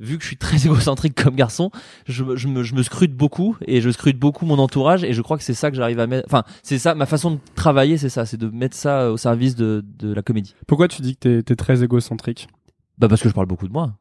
vu 0.00 0.16
que 0.16 0.22
je 0.22 0.28
suis 0.28 0.36
très 0.36 0.56
égocentrique 0.66 1.14
comme 1.20 1.34
garçon, 1.36 1.70
je, 2.06 2.24
me- 2.24 2.36
je 2.36 2.48
me, 2.48 2.62
je 2.62 2.74
me 2.74 2.82
scrute 2.82 3.14
beaucoup 3.14 3.56
et 3.66 3.80
je 3.80 3.90
scrute 3.90 4.18
beaucoup 4.18 4.46
mon 4.46 4.58
entourage 4.58 5.04
et 5.04 5.12
je 5.12 5.20
crois 5.22 5.36
que 5.36 5.44
c'est 5.44 5.54
ça 5.54 5.70
que 5.70 5.76
j'arrive 5.76 6.00
à 6.00 6.06
mettre. 6.06 6.26
Enfin, 6.26 6.44
c'est 6.62 6.78
ça, 6.78 6.94
ma 6.94 7.06
façon 7.06 7.32
de 7.32 7.38
travailler, 7.54 7.98
c'est 7.98 8.08
ça, 8.08 8.24
c'est 8.26 8.36
de 8.36 8.48
mettre 8.48 8.76
ça 8.76 9.10
au 9.10 9.16
service 9.16 9.54
de, 9.56 9.84
de 9.98 10.12
la 10.12 10.22
comédie. 10.22 10.54
Pourquoi 10.66 10.88
tu 10.88 11.02
dis 11.02 11.14
que 11.16 11.20
t'es 11.20 11.42
t'es 11.42 11.56
très 11.56 11.82
égocentrique? 11.82 12.48
Bah 12.98 13.08
parce 13.08 13.22
que 13.22 13.28
je 13.28 13.34
parle 13.34 13.46
beaucoup 13.46 13.66
de 13.68 13.72
moi. 13.72 13.98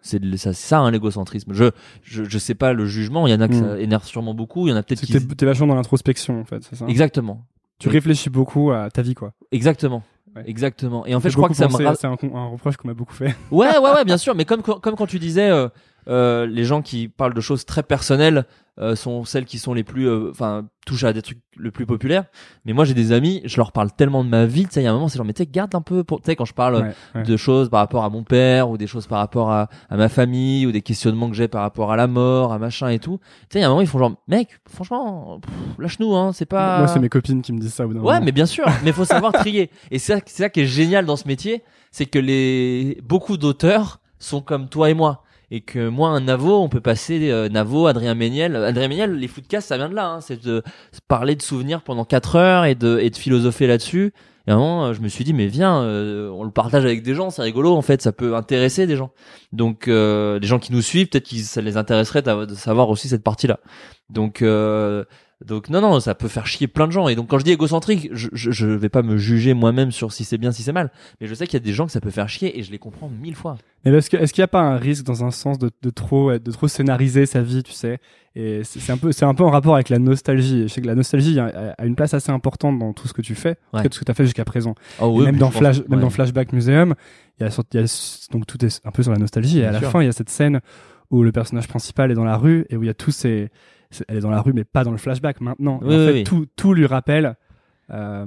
C'est 0.00 0.20
de- 0.20 0.36
ça, 0.36 0.52
c'est 0.52 0.68
ça, 0.68 0.78
hein, 0.78 0.90
l'égocentrisme. 0.92 1.52
Je, 1.52 1.70
je, 2.02 2.22
je 2.24 2.38
sais 2.38 2.54
pas 2.54 2.72
le 2.72 2.86
jugement. 2.86 3.26
Il 3.26 3.30
y 3.30 3.34
en 3.34 3.40
a 3.40 3.48
que 3.48 3.54
Mhm. 3.54 3.60
ça 3.60 3.80
énerve 3.80 4.04
sûrement 4.06 4.32
beaucoup. 4.32 4.68
Il 4.68 4.70
y 4.70 4.72
en 4.72 4.76
a 4.76 4.82
peut-être 4.84 5.00
qui. 5.04 5.12
t'es 5.12 5.44
vachement 5.46 5.66
dans 5.66 5.74
l'introspection 5.74 6.40
en 6.40 6.44
fait, 6.44 6.62
c'est 6.62 6.76
ça? 6.76 6.86
Exactement. 6.86 7.44
Tu 7.78 7.88
réfléchis 7.88 8.30
beaucoup 8.30 8.70
à 8.72 8.90
ta 8.90 9.02
vie 9.02 9.14
quoi. 9.14 9.32
Exactement. 9.52 10.02
Ouais. 10.34 10.42
Exactement. 10.46 11.06
Et 11.06 11.14
en 11.14 11.20
fait, 11.20 11.30
je 11.30 11.36
crois 11.36 11.48
que 11.48 11.54
ça 11.54 11.68
me 11.68 11.94
C'est 11.94 12.06
un, 12.06 12.16
reproche 12.50 12.76
qu'on 12.76 12.88
m'a 12.88 12.94
beaucoup 12.94 13.14
fait. 13.14 13.34
Ouais, 13.50 13.78
ouais, 13.78 13.90
ouais, 13.92 14.04
bien 14.04 14.18
sûr. 14.18 14.34
Mais 14.34 14.44
comme 14.44 14.62
comme 14.62 14.96
quand 14.96 15.06
tu 15.06 15.18
disais, 15.18 15.48
euh, 15.48 15.68
euh, 16.08 16.46
les 16.46 16.64
gens 16.64 16.82
qui 16.82 17.08
parlent 17.08 17.34
de 17.34 17.40
choses 17.40 17.64
très 17.64 17.82
personnelles 17.82 18.44
euh, 18.80 18.94
sont 18.94 19.24
celles 19.24 19.44
qui 19.44 19.58
sont 19.58 19.74
les 19.74 19.82
plus, 19.82 20.08
euh, 20.08 20.30
enfin, 20.30 20.68
touchent 20.86 21.02
à 21.02 21.12
des 21.12 21.20
trucs 21.20 21.40
le 21.56 21.72
plus 21.72 21.84
populaires. 21.84 22.24
Mais 22.64 22.72
moi, 22.72 22.84
j'ai 22.84 22.94
des 22.94 23.10
amis, 23.10 23.42
je 23.44 23.56
leur 23.56 23.72
parle 23.72 23.90
tellement 23.90 24.22
de 24.22 24.28
ma 24.28 24.46
vie. 24.46 24.66
Tu 24.66 24.74
sais, 24.74 24.80
il 24.80 24.84
y 24.84 24.86
a 24.86 24.90
un 24.90 24.94
moment, 24.94 25.08
c'est 25.08 25.16
genre, 25.18 25.26
mais 25.26 25.32
tu 25.32 25.44
garde 25.46 25.74
un 25.74 25.80
peu 25.82 26.04
pour, 26.04 26.20
tu 26.20 26.26
sais, 26.26 26.36
quand 26.36 26.44
je 26.44 26.54
parle 26.54 26.76
Ouais, 26.76 26.94
ouais. 27.16 27.22
de 27.24 27.36
choses 27.36 27.68
par 27.70 27.80
rapport 27.80 28.04
à 28.04 28.08
mon 28.10 28.22
père 28.22 28.70
ou 28.70 28.78
des 28.78 28.86
choses 28.86 29.08
par 29.08 29.18
rapport 29.18 29.50
à, 29.50 29.68
à 29.90 29.96
ma 29.96 30.08
famille 30.08 30.64
ou 30.64 30.70
des 30.70 30.80
questionnements 30.80 31.28
que 31.28 31.34
j'ai 31.34 31.48
par 31.48 31.62
rapport 31.62 31.90
à 31.90 31.96
la 31.96 32.06
mort, 32.06 32.52
à 32.52 32.58
machin 32.60 32.88
et 32.88 33.00
tout. 33.00 33.18
Tu 33.18 33.54
sais, 33.54 33.58
il 33.58 33.62
y 33.62 33.64
a 33.64 33.66
un 33.66 33.70
moment, 33.70 33.80
ils 33.80 33.88
font 33.88 33.98
genre, 33.98 34.12
mec, 34.28 34.48
franchement, 34.70 35.40
pff, 35.40 35.52
lâche-nous, 35.80 36.14
hein, 36.14 36.32
c'est 36.32 36.46
pas. 36.46 36.78
Moi, 36.78 36.86
c'est 36.86 37.00
mes 37.00 37.08
copines 37.08 37.42
qui 37.42 37.52
me 37.52 37.58
disent 37.58 37.74
ça 37.74 37.84
au 37.84 37.88
bout 37.88 37.94
Ouais, 37.96 38.00
moment. 38.14 38.20
mais 38.24 38.32
bien 38.32 38.46
sûr, 38.46 38.64
mais 38.84 38.92
faut 38.92 39.04
savoir 39.04 39.32
trier. 39.32 39.70
Et 39.90 39.98
c'est 39.98 40.14
ça, 40.14 40.20
c'est 40.24 40.42
ça 40.44 40.48
qui 40.50 40.60
est 40.60 40.66
génial 40.66 41.04
dans 41.04 41.16
ce 41.16 41.26
métier, 41.26 41.64
c'est 41.90 42.06
que 42.06 42.20
les 42.20 43.00
beaucoup 43.02 43.36
d'auteurs 43.36 43.98
sont 44.20 44.40
comme 44.40 44.68
toi 44.68 44.88
et 44.88 44.94
moi. 44.94 45.24
Et 45.50 45.62
que 45.62 45.88
moi, 45.88 46.10
un 46.10 46.20
Navo, 46.20 46.62
on 46.62 46.68
peut 46.68 46.80
passer 46.80 47.30
euh, 47.30 47.48
Navo, 47.48 47.86
Adrien 47.86 48.14
Méniel. 48.14 48.54
Adrien 48.56 48.88
Méniel, 48.88 49.14
les 49.14 49.28
footcasts, 49.28 49.68
ça 49.68 49.78
vient 49.78 49.88
de 49.88 49.94
là. 49.94 50.08
Hein, 50.08 50.20
c'est 50.20 50.44
de 50.44 50.62
parler 51.08 51.36
de 51.36 51.42
souvenirs 51.42 51.82
pendant 51.82 52.04
quatre 52.04 52.36
heures 52.36 52.64
et 52.64 52.74
de, 52.74 52.98
et 52.98 53.10
de 53.10 53.16
philosopher 53.16 53.66
là-dessus. 53.66 54.12
Et 54.48 54.50
à 54.50 54.54
un 54.54 54.58
moment, 54.58 54.94
je 54.94 55.02
me 55.02 55.08
suis 55.08 55.24
dit, 55.24 55.34
mais 55.34 55.46
viens, 55.46 55.82
euh, 55.82 56.30
on 56.30 56.42
le 56.42 56.50
partage 56.50 56.82
avec 56.82 57.02
des 57.02 57.14
gens, 57.14 57.28
c'est 57.28 57.42
rigolo, 57.42 57.74
en 57.74 57.82
fait, 57.82 58.00
ça 58.00 58.12
peut 58.12 58.34
intéresser 58.34 58.86
des 58.86 58.96
gens. 58.96 59.10
Donc, 59.52 59.88
euh, 59.88 60.38
les 60.38 60.46
gens 60.46 60.58
qui 60.58 60.72
nous 60.72 60.80
suivent, 60.80 61.08
peut-être 61.08 61.28
que 61.28 61.36
ça 61.36 61.60
les 61.60 61.76
intéresserait 61.76 62.22
de 62.22 62.54
savoir 62.54 62.88
aussi 62.88 63.08
cette 63.08 63.22
partie-là. 63.22 63.60
Donc, 64.08 64.40
euh, 64.40 65.04
donc 65.46 65.68
non, 65.70 65.80
non, 65.80 66.00
ça 66.00 66.14
peut 66.16 66.26
faire 66.28 66.46
chier 66.48 66.66
plein 66.66 66.86
de 66.88 66.92
gens. 66.92 67.06
Et 67.08 67.14
donc 67.14 67.28
quand 67.28 67.38
je 67.38 67.44
dis 67.44 67.52
égocentrique, 67.52 68.08
je, 68.12 68.28
je, 68.32 68.50
je 68.50 68.66
vais 68.66 68.88
pas 68.88 69.02
me 69.02 69.16
juger 69.18 69.54
moi-même 69.54 69.92
sur 69.92 70.12
si 70.12 70.24
c'est 70.24 70.36
bien, 70.38 70.50
si 70.50 70.62
c'est 70.64 70.72
mal. 70.72 70.90
Mais 71.20 71.26
je 71.28 71.34
sais 71.34 71.46
qu'il 71.46 71.54
y 71.54 71.62
a 71.62 71.64
des 71.64 71.72
gens 71.72 71.86
que 71.86 71.92
ça 71.92 72.00
peut 72.00 72.10
faire 72.10 72.28
chier 72.28 72.58
et 72.58 72.62
je 72.64 72.72
les 72.72 72.78
comprends 72.78 73.08
mille 73.08 73.36
fois. 73.36 73.56
Mais 73.84 73.92
est-ce 73.92 74.10
que- 74.10 74.16
est-ce 74.16 74.32
qu'il 74.32 74.42
n'y 74.42 74.46
a 74.46 74.48
pas 74.48 74.60
un 74.62 74.76
risque 74.76 75.04
dans 75.04 75.24
un 75.24 75.30
sens 75.30 75.58
de, 75.58 75.70
de 75.82 75.90
trop 75.90 76.32
de 76.36 76.50
trop 76.50 76.66
scénariser 76.66 77.24
sa 77.26 77.40
vie, 77.40 77.62
tu 77.62 77.70
sais? 77.72 77.98
Et 78.34 78.62
c'est 78.64 78.90
un 78.92 78.96
peu 78.96 79.12
c'est 79.12 79.24
un 79.24 79.34
peu 79.34 79.44
en 79.44 79.50
rapport 79.50 79.74
avec 79.76 79.88
la 79.90 79.98
nostalgie. 80.00 80.62
Je 80.64 80.66
sais 80.68 80.80
que 80.80 80.86
la 80.88 80.94
nostalgie 80.96 81.38
a, 81.38 81.74
a 81.78 81.84
une 81.86 81.94
place 81.94 82.14
assez 82.14 82.30
importante 82.32 82.78
dans 82.78 82.92
tout 82.92 83.06
ce 83.06 83.12
que 83.12 83.22
tu 83.22 83.34
fais, 83.36 83.56
Ouais. 83.72 83.82
tout 83.84 83.88
ce 83.94 84.00
que 84.00 84.04
tu 84.04 84.10
as 84.10 84.14
fait 84.14 84.24
jusqu'à 84.24 84.44
présent. 84.44 84.74
Oh, 85.00 85.06
oui, 85.14 85.24
même 85.24 85.36
dans 85.36 85.50
Flash, 85.52 85.78
même 85.88 85.98
ouais. 85.98 86.00
dans 86.00 86.10
Flashback 86.10 86.52
Museum, 86.52 86.94
il 87.38 87.44
y 87.44 87.46
a, 87.48 87.50
il 87.72 87.80
y 87.80 87.82
a 87.84 88.28
donc 88.32 88.46
tout 88.46 88.64
est 88.64 88.80
un 88.84 88.90
peu 88.90 89.04
sur 89.04 89.12
la 89.12 89.18
nostalgie. 89.18 89.60
et 89.60 89.64
à 89.66 89.70
la 89.72 89.80
fin, 89.80 90.02
il 90.02 90.06
y 90.06 90.08
a 90.08 90.12
cette 90.12 90.30
scène 90.30 90.60
où 91.10 91.22
le 91.22 91.30
personnage 91.32 91.68
principal 91.68 92.10
est 92.10 92.14
dans 92.14 92.24
la 92.24 92.36
rue 92.36 92.66
et 92.70 92.76
où 92.76 92.82
il 92.82 92.86
y 92.86 92.90
a 92.90 92.94
tous 92.94 93.12
ces 93.12 93.48
elle 94.08 94.16
est 94.18 94.20
dans 94.20 94.30
la 94.30 94.40
rue 94.40 94.52
mais 94.52 94.64
pas 94.64 94.84
dans 94.84 94.90
le 94.92 94.98
flashback 94.98 95.40
maintenant. 95.40 95.80
Oui, 95.82 95.94
en 95.94 95.98
oui, 95.98 96.06
fait, 96.06 96.12
oui. 96.12 96.24
tout 96.24 96.46
tout 96.56 96.74
lui 96.74 96.86
rappelle. 96.86 97.36
euh, 97.90 98.26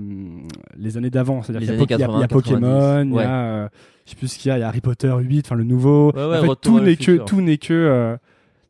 les 0.75 0.97
années 0.97 1.11
d'avant, 1.11 1.43
c'est-à-dire 1.43 1.59
qu'il 1.61 1.67
y 1.69 1.71
a, 1.71 1.73
années 1.75 1.85
Po- 1.85 1.95
il 1.95 1.99
y 1.99 2.03
a- 2.03 2.07
il 2.07 2.19
y 2.21 2.23
a 2.23 2.27
80, 2.27 2.27
Pokémon, 2.27 3.03
il 3.05 3.13
y 3.15 3.19
a, 3.19 3.43
euh, 3.65 3.69
je 4.05 4.09
sais 4.09 4.15
plus 4.15 4.27
ce 4.27 4.39
qu'il 4.39 4.49
y 4.49 4.51
a, 4.51 4.57
il 4.57 4.61
y 4.61 4.63
a 4.63 4.67
Harry 4.67 4.81
Potter 4.81 5.13
8, 5.15 5.45
enfin 5.45 5.53
le 5.55 5.63
nouveau. 5.63 6.11
Ouais, 6.13 6.25
ouais, 6.25 6.37
en 6.39 6.41
fait, 6.41 6.55
tout 6.61 6.79
n'est 6.79 6.95
que 6.95 7.17
tout 7.25 7.41
n'est 7.41 7.59
que 7.59 7.73
euh, 7.73 8.17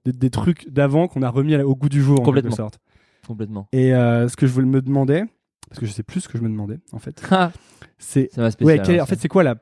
des, 0.04 0.12
des 0.12 0.30
trucs 0.30 0.68
d'avant 0.70 1.08
qu'on 1.08 1.22
a 1.22 1.30
remis 1.30 1.56
au 1.56 1.76
goût 1.78 1.88
du 1.88 2.02
jour 2.02 2.20
en 2.20 2.24
quelque 2.34 2.52
sorte. 2.52 2.80
Complètement. 3.26 3.70
Et 3.72 3.94
euh, 3.96 4.28
ce 4.28 4.36
que 4.36 4.46
je 4.48 4.52
voulais 4.52 4.66
me 4.68 4.82
demander, 4.82 5.24
parce 5.70 5.80
que 5.80 5.86
je 5.86 5.92
sais 5.94 6.04
plus 6.04 6.20
ce 6.22 6.28
que 6.28 6.38
je 6.38 6.44
me 6.44 6.50
demandais 6.50 6.80
en 6.92 7.00
fait, 7.00 7.24
Ah, 7.32 7.54
c'est 7.98 8.30
en 8.38 8.52
fait 9.06 9.16
c'est 9.20 9.30
quoi 9.30 9.44
la 9.44 9.56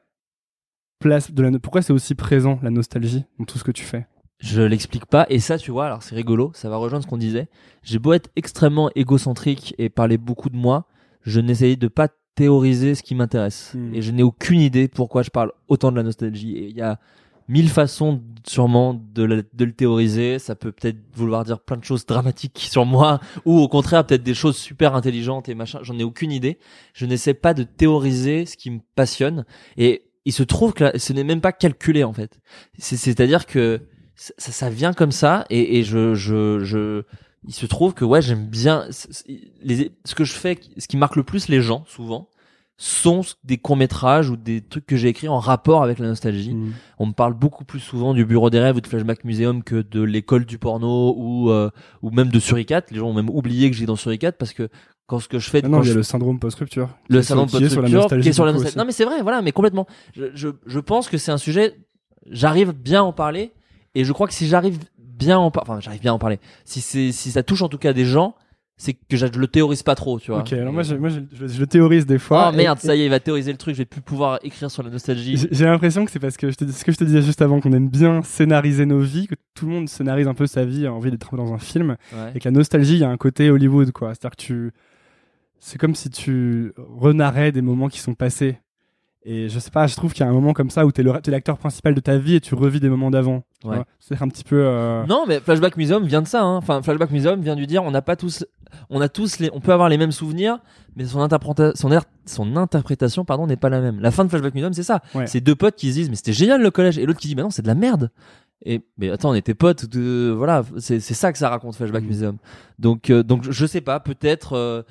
place 1.00 1.32
de 1.32 1.44
la 1.44 1.60
pourquoi 1.60 1.82
c'est 1.82 1.94
aussi 1.94 2.16
présent 2.16 2.60
la 2.64 2.72
nostalgie 2.72 3.26
dans 3.38 3.46
tout 3.46 3.58
ce 3.60 3.64
que 3.64 3.72
tu 3.72 3.84
fais? 3.84 4.08
Je 4.40 4.62
l'explique 4.62 5.06
pas. 5.06 5.26
Et 5.30 5.40
ça, 5.40 5.58
tu 5.58 5.72
vois, 5.72 5.86
alors 5.86 6.02
c'est 6.04 6.16
rigolo. 6.16 6.52
Ça 6.56 6.70
va 6.70 6.78
rejoindre 6.78 7.04
ce 7.04 7.10
qu'on 7.10 7.18
disait. 7.18 7.48
J'ai 7.84 8.00
beau 8.00 8.14
être 8.14 8.30
extrêmement 8.36 8.90
égocentrique 8.96 9.76
et 9.78 9.90
parler 9.90 10.18
beaucoup 10.18 10.50
de 10.50 10.56
moi, 10.56 10.86
je 11.24 11.40
n'essaye 11.42 11.76
de 11.78 11.88
pas 11.90 12.08
théoriser 12.36 12.96
ce 12.96 13.04
qui 13.04 13.16
m'intéresse. 13.16 13.74
Hmm. 13.76 13.94
Et 13.94 14.02
je 14.02 14.12
n'ai 14.12 14.24
aucune 14.24 14.62
idée 14.62 14.88
pourquoi 14.88 15.24
je 15.24 15.30
parle 15.30 15.52
autant 15.68 15.92
de 15.92 15.98
la 15.98 16.04
nostalgie. 16.04 16.56
Et 16.56 16.68
il 16.70 16.76
y 16.78 16.82
a 16.82 17.00
mille 17.50 17.68
façons 17.68 18.22
sûrement 18.48 18.94
de, 18.94 19.24
le- 19.24 19.46
de 19.54 19.66
le 19.66 19.74
théoriser. 19.74 20.40
Ça 20.40 20.56
peut 20.56 20.72
peut-être 20.72 21.00
vouloir 21.14 21.44
dire 21.44 21.60
plein 21.60 21.76
de 21.76 21.84
choses 21.84 22.06
dramatiques 22.06 22.60
sur 22.72 22.86
moi, 22.86 23.20
ou 23.44 23.60
au 23.60 23.68
contraire 23.68 24.06
peut-être 24.06 24.24
des 24.24 24.34
choses 24.36 24.56
super 24.56 24.96
intelligentes 24.96 25.50
et 25.50 25.56
machin. 25.56 25.80
J'en 25.82 26.00
ai 26.00 26.04
aucune 26.04 26.32
idée. 26.32 26.60
Je 26.94 27.06
n'essaie 27.06 27.34
pas 27.34 27.54
de 27.54 27.64
théoriser 27.64 28.46
ce 28.46 28.56
qui 28.56 28.72
me 28.72 28.80
passionne. 28.96 29.44
Et 29.76 30.04
il 30.24 30.32
se 30.32 30.44
trouve 30.44 30.72
que 30.74 30.86
là, 30.86 30.92
ce 30.98 31.12
n'est 31.12 31.26
même 31.26 31.42
pas 31.42 31.52
calculé 31.52 32.06
en 32.06 32.14
fait. 32.14 32.40
C'est- 32.78 32.96
C'est-à-dire 32.98 33.46
que 33.46 33.82
ça, 34.38 34.52
ça- 34.52 34.70
vient 34.70 34.94
comme 34.94 35.12
ça 35.12 35.46
et, 35.50 35.80
et 35.80 35.84
je, 35.84 36.14
je, 36.14 36.60
je, 36.64 37.04
il 37.48 37.54
se 37.54 37.66
trouve 37.66 37.94
que 37.94 38.04
ouais 38.06 38.22
j'aime 38.22 38.46
bien 38.48 38.86
les, 39.62 39.92
ce 40.06 40.14
que 40.16 40.24
je 40.26 40.34
fais, 40.34 40.60
ce 40.78 40.88
qui 40.88 40.98
marque 40.98 41.16
le 41.16 41.24
plus 41.24 41.48
les 41.48 41.62
gens 41.62 41.84
souvent 41.88 42.28
sont 42.82 43.22
des 43.44 43.58
courts 43.58 43.76
métrages 43.76 44.30
ou 44.30 44.38
des 44.38 44.62
trucs 44.62 44.86
que 44.86 44.96
j'ai 44.96 45.10
écrits 45.10 45.28
en 45.28 45.40
rapport 45.40 45.84
avec 45.84 46.00
la 46.00 46.08
nostalgie. 46.08 46.54
Hmm. 46.54 46.72
On 46.98 47.08
me 47.08 47.12
parle 47.12 47.34
beaucoup 47.34 47.66
plus 47.66 47.82
souvent 47.82 48.14
du 48.14 48.24
Bureau 48.24 48.50
des 48.50 48.60
rêves 48.60 48.78
ou 48.78 48.82
de 48.82 48.88
Flashback 48.88 49.26
Museum 49.26 49.64
que 49.64 49.82
de 49.82 50.02
l'école 50.02 50.46
du 50.46 50.58
porno 50.58 51.14
ou 51.18 51.50
euh, 51.52 51.70
ou 52.02 52.10
même 52.12 52.30
de 52.30 52.40
Suricat. 52.40 52.84
Les 52.92 53.00
gens 53.00 53.08
ont 53.10 53.14
même 53.14 53.30
oublié 53.30 53.70
que 53.70 53.76
j'ai 53.76 53.86
dans 53.86 53.98
Suricat 53.98 54.32
parce 54.32 54.54
que 54.54 54.70
quand 55.08 55.20
ce 55.20 55.28
que 55.28 55.40
je 55.40 55.50
fais, 55.50 55.60
Ah 55.64 55.68
non, 55.68 55.80
quand 55.80 55.84
il 55.84 55.88
y 55.88 55.90
a 55.90 55.94
je- 55.94 55.98
le 55.98 56.04
syndrome 56.04 56.40
post-rupture. 56.40 56.90
le 57.10 57.16
qui 57.16 57.20
est 57.20 57.24
sur- 57.24 57.28
salon 57.36 57.46
de 57.46 57.50
qui 57.50 58.30
est 58.30 58.34
sur 58.34 58.46
la 58.46 58.54
nostalgie. 58.54 58.78
Non 58.78 58.86
mais 58.86 58.92
c'est 58.94 59.06
vrai, 59.06 59.22
voilà, 59.24 59.42
mais 59.42 59.52
complètement. 59.52 59.86
Je, 60.16 60.26
je, 60.34 60.48
je 60.66 60.80
pense 60.80 61.10
que 61.10 61.18
c'est 61.18 61.32
un 61.34 61.38
sujet, 61.38 61.76
j'arrive 62.32 62.72
bien 62.72 63.02
à 63.02 63.04
en 63.04 63.12
parler, 63.14 63.52
et 64.00 64.06
je 64.06 64.12
crois 64.14 64.28
que 64.28 64.34
si 64.34 64.48
j'arrive 64.48 64.80
bien 64.98 65.38
à 65.38 65.40
en 65.40 65.52
parler, 65.52 65.70
enfin 65.70 65.80
j'arrive 65.82 66.02
bien 66.02 66.12
à 66.12 66.16
en 66.16 66.20
parler, 66.20 66.40
si 66.66 66.82
c'est, 66.82 67.12
si 67.12 67.32
ça 67.32 67.44
touche 67.44 67.62
en 67.62 67.70
tout 67.70 67.78
cas 67.78 67.94
des 67.94 68.06
gens, 68.06 68.36
c'est 68.82 68.94
que 68.94 69.18
je, 69.18 69.26
le 69.26 69.48
théorise 69.48 69.84
pas 69.84 69.96
trop, 69.96 70.22
tu 70.22 70.32
vois. 70.32 70.40
Ok, 70.40 70.54
alors 70.54 70.72
moi, 70.72 70.84
je, 70.84 70.96
moi 70.96 71.10
je, 71.10 71.20
je- 71.48 71.64
théorise 71.66 72.06
des 72.06 72.18
fois. 72.18 72.52
Oh 72.54 72.56
merde, 72.56 72.80
et- 72.82 72.88
ça 72.88 72.96
y 72.96 73.02
est, 73.02 73.06
il 73.08 73.10
va 73.10 73.20
théoriser 73.20 73.52
le 73.52 73.58
truc, 73.58 73.74
je 73.76 73.80
vais 73.80 73.86
plus 73.86 74.00
pouvoir 74.00 74.40
écrire 74.42 74.72
sur 74.72 74.84
la 74.84 74.90
nostalgie. 74.90 75.36
J'ai 75.52 75.66
l'impression 75.66 76.06
que 76.06 76.12
c'est 76.12 76.20
parce 76.20 76.38
que 76.38 76.50
je 76.50 76.56
te, 76.56 76.66
ce 76.72 76.86
que 76.86 76.94
je 76.94 76.98
te 76.98 77.04
disais 77.04 77.22
juste 77.22 77.42
avant, 77.42 77.60
qu'on 77.60 77.74
aime 77.74 77.90
bien 77.90 78.22
scénariser 78.22 78.86
nos 78.86 79.02
vies, 79.02 79.28
que 79.28 79.36
tout 79.54 79.66
le 79.66 79.74
monde 79.74 79.90
scénarise 79.90 80.30
un 80.30 80.34
peu 80.34 80.48
sa 80.48 80.64
vie, 80.64 80.88
a 80.88 80.94
envie 80.94 81.12
d'être 81.12 81.36
dans 81.36 81.52
un 81.54 81.58
film, 81.60 81.98
Ouais. 82.14 82.32
et 82.36 82.40
que 82.40 82.46
la 82.48 82.52
nostalgie, 82.52 82.94
il 82.94 83.00
y 83.00 83.04
a 83.04 83.10
un 83.10 83.18
côté 83.18 83.50
Hollywood, 83.50 83.92
quoi. 83.92 84.14
C'est-à-dire 84.16 84.38
que 84.38 84.42
tu, 84.42 84.72
c'est 85.60 85.78
comme 85.78 85.94
si 85.96 86.10
tu 86.10 86.72
renarrais 86.78 87.52
des 87.52 87.62
moments 87.62 87.90
qui 87.90 88.00
sont 88.00 88.14
passés. 88.16 88.60
Et 89.26 89.50
je 89.50 89.60
sais 89.60 89.70
pas, 89.72 89.86
je 89.86 89.96
trouve 89.98 90.14
qu'il 90.14 90.24
y 90.26 90.28
a 90.28 90.30
un 90.30 90.34
moment 90.34 90.54
comme 90.54 90.70
ça 90.70 90.86
où 90.86 90.92
t'es 90.94 91.04
l'acteur 91.04 91.58
principal 91.58 91.94
de 91.94 92.00
ta 92.00 92.18
vie 92.18 92.36
et 92.36 92.40
tu 92.40 92.56
revis 92.56 92.80
des 92.80 92.88
moments 92.90 93.12
d'avant. 93.12 93.44
Ouais. 93.66 93.82
C'est 94.00 94.22
un 94.22 94.28
petit 94.30 94.46
peu. 94.46 94.56
euh, 94.66 95.06
Non, 95.08 95.26
mais 95.28 95.42
Flashback 95.42 95.76
Museum 95.76 96.06
vient 96.06 96.22
de 96.22 96.28
ça. 96.28 96.42
Hein. 96.42 96.56
Enfin, 96.56 96.82
Flashback 96.82 97.12
Museum 97.12 97.42
vient 97.42 97.58
du 97.58 97.68
dire 97.68 97.84
on 97.84 97.92
n'a 97.92 98.02
pas 98.02 98.16
tous, 98.16 98.46
on 98.90 99.02
a 99.02 99.10
tous 99.10 99.40
les, 99.40 99.50
on 99.54 99.60
peut 99.60 99.74
avoir 99.74 99.90
les 99.90 99.98
mêmes 99.98 100.14
souvenirs, 100.14 100.60
mais 100.96 101.04
son 101.04 101.20
interprétation, 101.20 101.90
son, 101.90 102.00
son 102.26 102.56
interprétation, 102.56 103.26
pardon, 103.26 103.46
n'est 103.46 103.58
pas 103.58 103.68
la 103.70 103.82
même. 103.82 104.00
La 104.00 104.12
fin 104.12 104.24
de 104.24 104.30
Flashback 104.30 104.56
Museum, 104.56 104.72
c'est 104.74 104.84
ça. 104.84 105.02
Ouais. 105.14 105.28
C'est 105.28 105.42
deux 105.42 105.56
potes 105.56 105.76
qui 105.76 105.90
se 105.90 105.94
disent 105.96 106.10
mais 106.10 106.16
c'était 106.16 106.32
génial 106.34 106.62
le 106.62 106.72
collège, 106.72 106.98
et 106.98 107.06
l'autre 107.06 107.20
qui 107.20 107.28
dit 107.28 107.36
bah 107.36 107.44
non 107.44 107.50
c'est 107.50 107.62
de 107.62 107.68
la 107.68 107.76
merde. 107.76 108.12
Et 108.66 108.82
mais 108.98 109.10
attends, 109.10 109.32
on 109.32 109.36
était 109.36 109.54
potes 109.54 109.86
de, 109.86 110.34
voilà, 110.36 110.64
c'est 110.78 111.00
ça 111.02 111.34
que 111.34 111.38
ça 111.38 111.50
raconte 111.50 111.76
Flashback 111.76 112.04
Mhm. 112.04 112.10
Museum. 112.10 112.38
Donc 112.80 113.10
euh, 113.10 113.22
donc 113.22 113.44
je 113.52 113.66
sais 113.66 113.82
pas, 113.82 114.00
peut-être. 114.00 114.54
euh, 114.54 114.82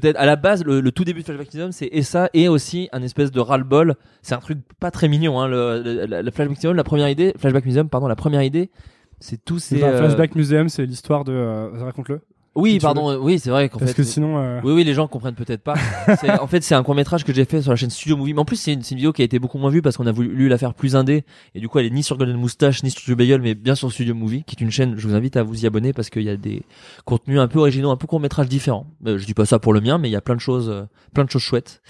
Peut-être 0.00 0.16
à 0.18 0.26
la 0.26 0.36
base 0.36 0.64
le, 0.64 0.80
le 0.80 0.92
tout 0.92 1.04
début 1.04 1.20
de 1.20 1.24
Flashback 1.26 1.52
Museum 1.54 1.72
c'est 1.72 1.88
et 1.92 2.02
ça 2.02 2.28
et 2.34 2.48
aussi 2.48 2.88
un 2.92 3.02
espèce 3.02 3.30
de 3.30 3.38
ras-le-bol 3.40 3.94
c'est 4.22 4.34
un 4.34 4.38
truc 4.38 4.58
pas 4.80 4.90
très 4.90 5.08
mignon 5.08 5.40
hein 5.40 5.46
le, 5.48 5.82
le- 5.84 6.06
la- 6.06 6.22
la 6.22 6.30
Flashback 6.30 6.56
Museum 6.58 6.74
la 6.76 6.84
première 6.84 7.08
idée 7.08 7.32
Flashback 7.38 7.64
Museum 7.64 7.88
pardon 7.88 8.08
la 8.08 8.16
première 8.16 8.42
idée 8.42 8.70
c'est 9.20 9.44
tout 9.44 9.58
c'est 9.58 9.76
euh, 9.82 9.98
Flashback 9.98 10.34
Museum, 10.34 10.68
c'est 10.68 10.84
l'histoire 10.84 11.24
de. 11.24 11.32
euh, 11.32 11.68
raconte-le. 11.84 12.20
Oui, 12.54 12.78
pardon, 12.78 13.10
euh, 13.10 13.16
oui, 13.16 13.38
c'est 13.38 13.50
vrai 13.50 13.68
qu'en 13.68 13.78
Parce 13.78 13.90
fait. 13.92 13.96
que 13.96 14.02
sinon. 14.04 14.38
euh, 14.38 14.60
Oui, 14.62 14.72
oui, 14.72 14.84
les 14.84 14.94
gens 14.94 15.08
comprennent 15.08 15.34
peut-être 15.34 15.62
pas. 15.62 15.74
C'est- 16.20 16.30
en 16.38 16.46
fait, 16.46 16.62
c'est 16.62 16.74
un 16.74 16.82
court 16.82 16.94
métrage 16.94 17.24
que 17.24 17.32
j'ai 17.32 17.44
fait 17.44 17.60
sur 17.62 17.70
la 17.72 17.76
chaîne 17.76 17.90
Studio 17.90 18.16
Movie. 18.16 18.34
Mais 18.34 18.40
en 18.40 18.44
plus, 18.44 18.56
c'est 18.56 18.72
une, 18.72 18.82
c'est 18.82 18.92
une 18.92 18.98
vidéo 18.98 19.12
qui 19.12 19.22
a 19.22 19.24
été 19.24 19.38
beaucoup 19.38 19.58
moins 19.58 19.70
vue 19.70 19.82
parce 19.82 19.96
qu'on 19.96 20.06
a 20.06 20.12
voulu 20.12 20.48
la 20.48 20.56
faire 20.58 20.72
plus 20.74 20.94
indé. 20.96 21.24
Et 21.54 21.60
du 21.60 21.68
coup, 21.68 21.78
elle 21.78 21.86
est 21.86 21.90
ni 21.90 22.02
sur 22.02 22.16
Golden 22.16 22.36
Moustache, 22.36 22.82
ni 22.82 22.90
sur 22.90 23.00
Studio 23.00 23.16
Bagel, 23.16 23.40
mais 23.42 23.54
bien 23.54 23.74
sur 23.74 23.90
Studio 23.92 24.14
Movie, 24.14 24.44
qui 24.44 24.56
est 24.56 24.60
une 24.62 24.70
chaîne, 24.70 24.94
je 24.96 25.06
vous 25.08 25.14
invite 25.14 25.36
à 25.36 25.42
vous 25.42 25.64
y 25.64 25.66
abonner 25.66 25.92
parce 25.92 26.10
qu'il 26.10 26.22
y 26.22 26.30
a 26.30 26.36
des 26.36 26.62
contenus 27.04 27.38
un 27.40 27.48
peu 27.48 27.58
originaux, 27.58 27.90
un 27.90 27.96
peu 27.96 28.06
court 28.06 28.20
métrages 28.20 28.48
différents. 28.48 28.86
Euh, 29.06 29.18
je 29.18 29.26
dis 29.26 29.34
pas 29.34 29.46
ça 29.46 29.58
pour 29.58 29.72
le 29.72 29.80
mien, 29.80 29.98
mais 29.98 30.08
il 30.08 30.12
y 30.12 30.16
a 30.16 30.20
plein 30.20 30.34
de 30.36 30.40
choses, 30.40 30.68
euh, 30.70 30.84
plein 31.12 31.24
de 31.24 31.30
choses 31.30 31.42
chouettes. 31.42 31.82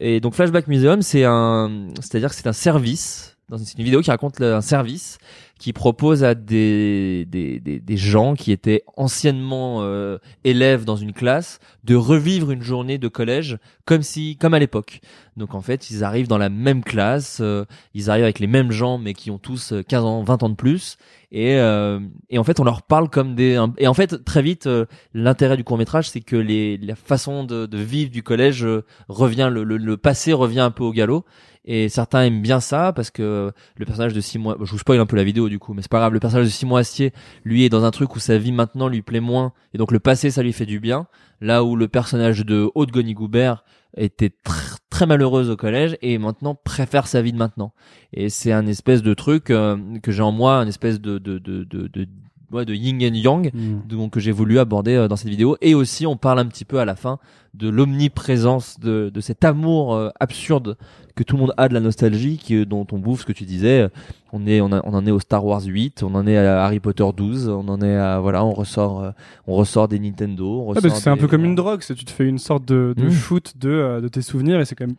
Et 0.00 0.20
donc, 0.20 0.34
Flashback 0.34 0.66
Museum, 0.68 1.00
c'est 1.02 1.24
un, 1.24 1.88
c'est-à-dire 2.00 2.30
que 2.30 2.34
c'est 2.34 2.46
un 2.48 2.52
service, 2.52 3.37
dans 3.48 3.56
une, 3.56 3.84
vidéo 3.84 4.00
qui 4.00 4.10
raconte 4.10 4.40
un 4.40 4.60
service 4.60 5.18
qui 5.58 5.72
propose 5.72 6.22
à 6.22 6.34
des, 6.34 7.26
des, 7.28 7.58
des, 7.60 7.96
gens 7.96 8.34
qui 8.34 8.52
étaient 8.52 8.82
anciennement 8.96 9.78
euh, 9.82 10.18
élèves 10.44 10.84
dans 10.84 10.96
une 10.96 11.12
classe 11.12 11.58
de 11.82 11.96
revivre 11.96 12.52
une 12.52 12.62
journée 12.62 12.98
de 12.98 13.08
collège 13.08 13.58
comme 13.84 14.02
si 14.02 14.36
comme 14.36 14.54
à 14.54 14.58
l'époque. 14.58 15.00
Donc 15.36 15.54
en 15.54 15.60
fait, 15.60 15.90
ils 15.90 16.04
arrivent 16.04 16.28
dans 16.28 16.38
la 16.38 16.48
même 16.48 16.84
classe, 16.84 17.38
euh, 17.40 17.64
ils 17.94 18.10
arrivent 18.10 18.24
avec 18.24 18.38
les 18.38 18.46
mêmes 18.46 18.70
gens 18.70 18.98
mais 18.98 19.14
qui 19.14 19.30
ont 19.30 19.38
tous 19.38 19.72
euh, 19.72 19.82
15 19.82 20.04
ans, 20.04 20.22
20 20.22 20.42
ans 20.44 20.48
de 20.48 20.54
plus 20.54 20.96
et 21.30 21.56
euh, 21.58 22.00
et 22.30 22.38
en 22.38 22.44
fait, 22.44 22.58
on 22.58 22.64
leur 22.64 22.82
parle 22.82 23.10
comme 23.10 23.34
des 23.34 23.58
et 23.76 23.86
en 23.86 23.94
fait, 23.94 24.24
très 24.24 24.40
vite 24.40 24.66
euh, 24.66 24.86
l'intérêt 25.12 25.58
du 25.58 25.64
court-métrage, 25.64 26.08
c'est 26.08 26.20
que 26.20 26.36
les 26.36 26.78
la 26.78 26.94
façon 26.94 27.44
de, 27.44 27.66
de 27.66 27.78
vivre 27.78 28.10
du 28.10 28.22
collège 28.22 28.64
euh, 28.64 28.84
revient 29.08 29.50
le, 29.52 29.62
le, 29.62 29.76
le 29.76 29.96
passé 29.98 30.32
revient 30.32 30.60
un 30.60 30.70
peu 30.70 30.84
au 30.84 30.92
galop 30.92 31.26
et 31.64 31.88
certains 31.88 32.22
aiment 32.24 32.42
bien 32.42 32.60
ça 32.60 32.92
parce 32.92 33.10
que 33.10 33.52
le 33.76 33.84
personnage 33.84 34.14
de 34.14 34.20
Simon 34.20 34.56
je 34.62 34.70
vous 34.70 34.78
spoil 34.78 35.00
un 35.00 35.06
peu 35.06 35.16
la 35.16 35.24
vidéo 35.24 35.48
du 35.48 35.58
coup 35.58 35.74
mais 35.74 35.82
c'est 35.82 35.90
pas 35.90 35.98
grave. 35.98 36.12
Le 36.12 36.20
personnage 36.20 36.46
de 36.46 36.50
Simon 36.50 36.76
Astier 36.76 37.12
lui 37.44 37.64
est 37.64 37.68
dans 37.68 37.84
un 37.84 37.90
truc 37.90 38.16
où 38.16 38.18
sa 38.20 38.38
vie 38.38 38.52
maintenant 38.52 38.88
lui 38.88 39.02
plaît 39.02 39.20
moins. 39.20 39.52
Et 39.74 39.78
donc 39.78 39.92
le 39.92 40.00
passé 40.00 40.30
ça 40.30 40.42
lui 40.42 40.52
fait 40.52 40.66
du 40.66 40.80
bien. 40.80 41.06
Là 41.40 41.62
où 41.64 41.76
le 41.76 41.88
personnage 41.88 42.44
de 42.44 42.70
Aude 42.74 42.90
Goni-Goubert 42.90 43.64
était 43.96 44.28
tr- 44.44 44.76
très 44.90 45.06
malheureuse 45.06 45.50
au 45.50 45.56
collège 45.56 45.96
et 46.02 46.18
maintenant 46.18 46.54
préfère 46.54 47.06
sa 47.06 47.22
vie 47.22 47.32
de 47.32 47.38
maintenant. 47.38 47.72
Et 48.12 48.28
c'est 48.28 48.52
un 48.52 48.66
espèce 48.66 49.02
de 49.02 49.14
truc 49.14 49.50
euh, 49.50 49.76
que 50.02 50.10
j'ai 50.12 50.22
en 50.22 50.32
moi 50.32 50.56
un 50.56 50.66
espèce 50.66 51.00
de 51.00 51.18
de 51.18 51.38
de 51.38 51.64
de, 51.64 51.86
de, 51.86 52.08
ouais, 52.52 52.64
de 52.64 52.74
yin 52.74 52.96
and 53.02 53.14
yang 53.14 53.50
hmm. 53.54 53.86
donc 53.88 54.12
que 54.12 54.20
j'ai 54.20 54.32
voulu 54.32 54.58
aborder 54.58 54.94
euh, 54.94 55.08
dans 55.08 55.16
cette 55.16 55.28
vidéo 55.30 55.56
et 55.60 55.74
aussi 55.74 56.06
on 56.06 56.16
parle 56.16 56.38
un 56.38 56.46
petit 56.46 56.64
peu 56.64 56.78
à 56.80 56.84
la 56.84 56.96
fin 56.96 57.18
de 57.54 57.68
l'omniprésence 57.68 58.78
de, 58.80 59.10
de 59.12 59.20
cet 59.20 59.44
amour 59.44 59.94
euh, 59.94 60.10
absurde 60.20 60.76
que 61.16 61.24
tout 61.24 61.34
le 61.36 61.40
monde 61.42 61.54
a 61.56 61.68
de 61.68 61.74
la 61.74 61.80
nostalgie 61.80 62.38
qui, 62.38 62.54
euh, 62.54 62.64
dont 62.64 62.86
on 62.92 62.98
bouffe 62.98 63.22
ce 63.22 63.26
que 63.26 63.32
tu 63.32 63.44
disais 63.44 63.88
on 64.32 64.46
est 64.46 64.60
on, 64.60 64.70
a- 64.72 64.80
on 64.84 64.94
en 64.94 65.06
est 65.06 65.10
au 65.10 65.18
Star 65.20 65.44
Wars 65.44 65.62
8 65.64 66.02
on 66.02 66.14
en 66.14 66.26
est 66.26 66.36
à 66.36 66.64
Harry 66.64 66.80
Potter 66.80 67.04
12 67.16 67.48
on 67.48 67.66
en 67.68 67.80
est 67.82 67.96
à 67.96 68.20
voilà 68.20 68.44
on 68.44 68.52
ressort 68.52 69.02
euh, 69.02 69.10
on 69.46 69.54
ressort 69.54 69.88
des 69.88 69.98
Nintendo 69.98 70.62
on 70.68 70.72
parce 70.74 70.84
que 70.86 70.90
c'est 70.90 71.10
un 71.10 71.16
peu 71.16 71.26
comme 71.28 71.44
une 71.44 71.54
drogue, 71.54 71.80
c'est 71.82 71.94
tu 71.94 72.04
te 72.04 72.10
fais 72.12 72.26
une 72.28 72.38
sorte 72.38 72.64
de, 72.66 72.94
de 72.96 73.04
Mm. 73.06 73.10
shoot 73.10 73.52
de, 73.56 74.00
de 74.02 74.08
tes 74.08 74.22
souvenirs 74.22 74.60
et 74.60 74.64
c'est 74.64 74.74
quand 74.74 74.86
même. 74.86 74.96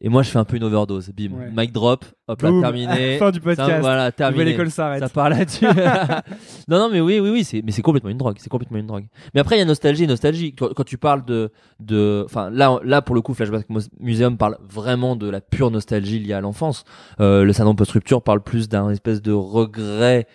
Et 0.00 0.08
moi 0.08 0.22
je 0.22 0.30
fais 0.30 0.38
un 0.38 0.44
peu 0.44 0.56
une 0.56 0.64
overdose 0.64 1.10
bim 1.10 1.32
Ouais. 1.32 1.50
mic 1.56 1.72
drop 1.72 2.04
hop 2.28 2.42
là 2.42 2.50
terminé 2.60 3.16
fin 3.18 3.30
du 3.30 3.38
Ça, 3.38 3.44
podcast. 3.44 3.80
voilà 3.80 4.12
terminé 4.12 4.40
Nouvelle 4.44 4.54
école 4.54 4.70
s'arrête. 4.70 5.00
Ça 5.00 5.08
part 5.08 5.30
là-dessus. 5.30 5.64
non, 6.68 6.78
non, 6.78 6.88
mais 6.90 7.00
oui, 7.00 7.20
oui, 7.20 7.30
oui, 7.30 7.44
c'est, 7.44 7.62
mais 7.62 7.72
c'est 7.72 7.82
complètement 7.82 8.10
une 8.10 8.18
drogue. 8.18 8.36
C'est 8.38 8.48
complètement 8.48 8.78
une 8.78 8.86
drogue. 8.86 9.06
Mais 9.34 9.40
après, 9.40 9.56
il 9.56 9.58
y 9.60 9.62
a 9.62 9.64
nostalgie, 9.64 10.06
nostalgie. 10.06 10.54
Quand, 10.54 10.72
quand 10.74 10.84
tu 10.84 10.98
parles 10.98 11.24
de, 11.24 11.50
de, 11.80 12.22
enfin, 12.24 12.50
là, 12.50 12.78
là, 12.84 13.00
pour 13.02 13.14
le 13.14 13.20
coup, 13.20 13.32
Flashback 13.34 13.68
Mus- 13.70 13.88
Museum 14.00 14.36
parle 14.36 14.58
vraiment 14.68 15.14
de 15.16 15.28
la 15.30 15.40
pure 15.40 15.70
nostalgie 15.70 16.18
liée 16.18 16.32
à 16.32 16.40
l'enfance. 16.40 16.84
Euh, 17.20 17.44
le 17.44 17.52
salon 17.52 17.74
post-rupture 17.74 18.22
parle 18.22 18.42
plus 18.42 18.68
d'un 18.68 18.90
espèce 18.90 19.22
de 19.22 19.32
regret 19.32 20.26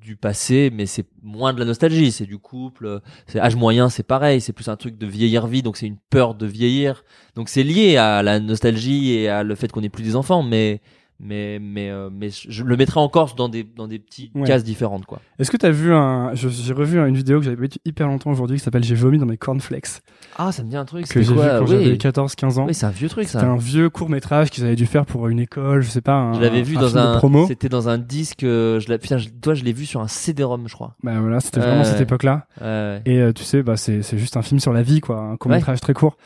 du 0.00 0.16
passé, 0.16 0.70
mais 0.72 0.86
c'est 0.86 1.06
moins 1.22 1.52
de 1.52 1.58
la 1.58 1.64
nostalgie. 1.64 2.12
C'est 2.12 2.26
du 2.26 2.38
couple. 2.38 3.00
C'est 3.26 3.40
âge 3.40 3.56
moyen, 3.56 3.88
c'est 3.88 4.02
pareil. 4.02 4.40
C'est 4.40 4.52
plus 4.52 4.68
un 4.68 4.76
truc 4.76 4.98
de 4.98 5.06
vieillir 5.06 5.46
vie, 5.46 5.62
donc 5.62 5.76
c'est 5.76 5.86
une 5.86 5.98
peur 6.10 6.34
de 6.34 6.46
vieillir. 6.46 7.04
Donc 7.34 7.48
c'est 7.48 7.62
lié 7.62 7.96
à 7.96 8.22
la 8.22 8.40
nostalgie 8.40 9.12
et 9.12 9.28
à 9.28 9.42
le 9.42 9.54
fait 9.54 9.70
qu'on 9.70 9.80
n'est 9.80 9.88
plus 9.88 10.04
des 10.04 10.16
enfants, 10.16 10.42
mais 10.42 10.80
mais 11.22 11.58
mais 11.60 11.90
euh, 11.90 12.08
mais 12.12 12.30
je 12.30 12.64
le 12.64 12.76
mettrais 12.76 13.00
encore 13.00 13.34
dans 13.34 13.48
des 13.48 13.62
dans 13.64 13.86
des 13.86 13.98
petites 13.98 14.34
Ouais. 14.34 14.46
cases 14.46 14.64
différentes 14.64 15.06
quoi. 15.06 15.20
Est-ce 15.38 15.50
que 15.50 15.56
t'as 15.56 15.70
vu 15.70 15.92
un. 15.92 16.32
J'ai 16.34 16.72
revu 16.72 16.98
une 16.98 17.14
vidéo 17.16 17.38
que 17.38 17.44
j'avais 17.44 17.56
vue 17.56 17.68
hyper 17.84 18.06
longtemps 18.06 18.30
aujourd'hui 18.30 18.56
qui 18.58 18.64
s'appelle 18.64 18.84
J'ai 18.84 18.94
vomi 18.94 19.18
dans 19.18 19.26
mes 19.26 19.36
cornflakes. 19.36 20.00
Ah, 20.38 20.52
ça 20.52 20.62
me 20.62 20.70
dit 20.70 20.76
un 20.76 20.84
truc. 20.84 21.02
Que 21.02 21.08
C'était 21.08 21.22
j'ai 21.24 21.32
vu 21.34 21.38
quand 21.40 21.60
Oui. 21.62 21.84
j'avais 21.84 21.96
14-15 21.96 22.58
ans. 22.58 22.66
Oui, 22.66 22.74
c'est 22.74 22.86
un 22.86 22.90
vieux 22.90 23.08
truc 23.08 23.26
C'était 23.26 23.40
ça. 23.40 23.46
un 23.50 23.56
vieux 23.56 23.90
court 23.90 24.08
métrage 24.08 24.50
qu'ils 24.50 24.64
avaient 24.64 24.76
dû 24.76 24.86
faire 24.86 25.04
pour 25.06 25.28
une 25.28 25.40
école, 25.40 25.82
je 25.82 25.88
sais 25.90 26.00
pas. 26.00 26.14
Un, 26.14 26.34
Je 26.34 26.40
l'avais 26.40 26.62
vu 26.62 26.76
un 26.76 26.80
dans 26.80 26.96
un 26.98 27.16
promo. 27.18 27.46
c'était 27.46 27.68
dans 27.68 27.88
un 27.88 27.98
disque 27.98 28.44
euh, 28.44 28.80
je 28.80 28.88
l'ai 28.88 28.98
putain, 28.98 29.18
je- 29.18 29.28
toi 29.28 29.54
je 29.54 29.64
l'ai 29.64 29.72
vu 29.72 29.86
sur 29.86 30.00
un 30.00 30.08
CD-ROM, 30.08 30.68
je 30.68 30.74
crois. 30.74 30.94
Bah 31.02 31.18
voilà, 31.20 31.40
c'était 31.40 31.60
vraiment 31.60 31.78
Ouais. 31.78 31.84
cette 31.84 32.00
époque-là. 32.00 32.46
Ouais. 32.60 33.02
Et 33.04 33.18
euh, 33.20 33.32
tu 33.32 33.44
sais, 33.44 33.62
bah 33.62 33.76
c'est 33.76 34.02
c'est 34.02 34.18
juste 34.18 34.36
un 34.36 34.42
film 34.42 34.60
sur 34.60 34.72
la 34.72 34.82
vie, 34.82 35.00
quoi, 35.00 35.18
un 35.20 35.36
court 35.36 35.50
métrage 35.50 35.80
très 35.80 35.92
court. 35.94 36.16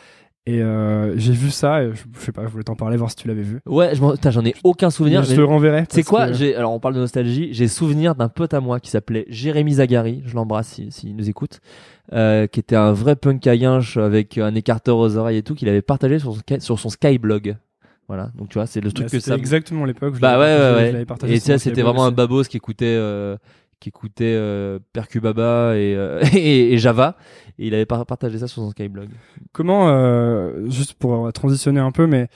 Et 0.46 0.60
euh, 0.62 1.16
j'ai 1.16 1.32
vu 1.32 1.50
ça, 1.50 1.82
et 1.82 1.90
je, 1.94 2.02
je 2.18 2.20
sais 2.20 2.32
pas, 2.32 2.42
je 2.42 2.48
voulais 2.48 2.64
t'en 2.64 2.74
parler, 2.76 2.98
voir 2.98 3.08
si 3.08 3.16
tu 3.16 3.28
l'avais 3.28 3.40
vu. 3.42 3.60
Ouais, 3.64 3.94
je 3.94 4.30
j'en 4.30 4.44
ai 4.44 4.54
aucun 4.62 4.90
souvenir. 4.90 5.24
je 5.24 5.34
te 5.34 5.40
le 5.40 5.46
renverrai. 5.46 5.84
C'est 5.88 6.02
quoi 6.02 6.28
que- 6.30 6.56
alors 6.56 6.72
on 6.74 6.80
parle 6.80 6.94
de 6.94 7.00
nostalgie. 7.00 7.48
J'ai 7.52 7.66
souvenir 7.66 8.14
d'un 8.14 8.28
pote 8.28 8.52
à 8.52 8.60
moi 8.60 8.78
qui 8.78 8.90
s'appelait 8.90 9.24
Jérémy 9.30 9.74
Zagari. 9.74 10.22
Je 10.26 10.34
l'embrasse 10.34 10.68
s'il 10.68 10.92
si, 10.92 11.14
nous 11.14 11.30
écoute. 11.30 11.60
Euh, 12.12 12.46
qui 12.46 12.60
était 12.60 12.76
un 12.76 12.92
vrai 12.92 13.16
punk 13.16 13.46
à 13.46 13.54
yinche 13.54 13.96
avec 13.96 14.36
un 14.36 14.54
écarteur 14.54 14.98
aux 14.98 15.16
oreilles 15.16 15.38
et 15.38 15.42
tout 15.42 15.54
qu'il 15.54 15.70
avait 15.70 15.80
partagé 15.80 16.18
sur 16.18 16.34
son, 16.36 16.42
sur 16.60 16.78
son 16.78 16.90
Skyblog. 16.90 17.56
Voilà. 18.08 18.28
Donc 18.36 18.50
tu 18.50 18.58
vois, 18.58 18.66
c'est 18.66 18.82
le 18.82 18.92
truc 18.92 19.06
Bah, 19.06 19.10
que 19.12 19.20
ça. 19.20 19.36
exactement 19.36 19.86
l'époque. 19.86 20.18
Bah 20.20 20.38
ouais 20.38 20.44
ouais 20.82 20.92
ouais. 20.92 21.04
partagé 21.06 21.32
Et 21.36 21.40
ça 21.40 21.56
c'était 21.58 21.80
vraiment 21.80 22.04
un 22.04 22.12
babos 22.12 22.42
qui 22.44 22.58
écoutait 22.58 22.84
euh, 22.84 23.38
qui 23.80 23.88
écoutait 23.88 24.34
euh, 24.36 24.78
Percubaba 24.92 25.74
et, 25.76 25.94
euh, 25.96 26.20
et, 26.34 26.74
et 26.74 26.78
Java. 26.78 27.16
Et 27.58 27.66
il 27.68 27.74
avait 27.74 27.86
par- 27.86 28.04
partagé 28.06 28.38
ça 28.38 28.48
sur 28.48 28.62
son 28.62 28.70
Skyblog. 28.70 29.08
Comment, 29.52 29.88
euh, 29.88 30.68
juste 30.68 30.94
pour 30.94 31.32
transitionner 31.32 31.80
un 31.80 31.92
peu, 31.92 32.06
mais 32.06 32.28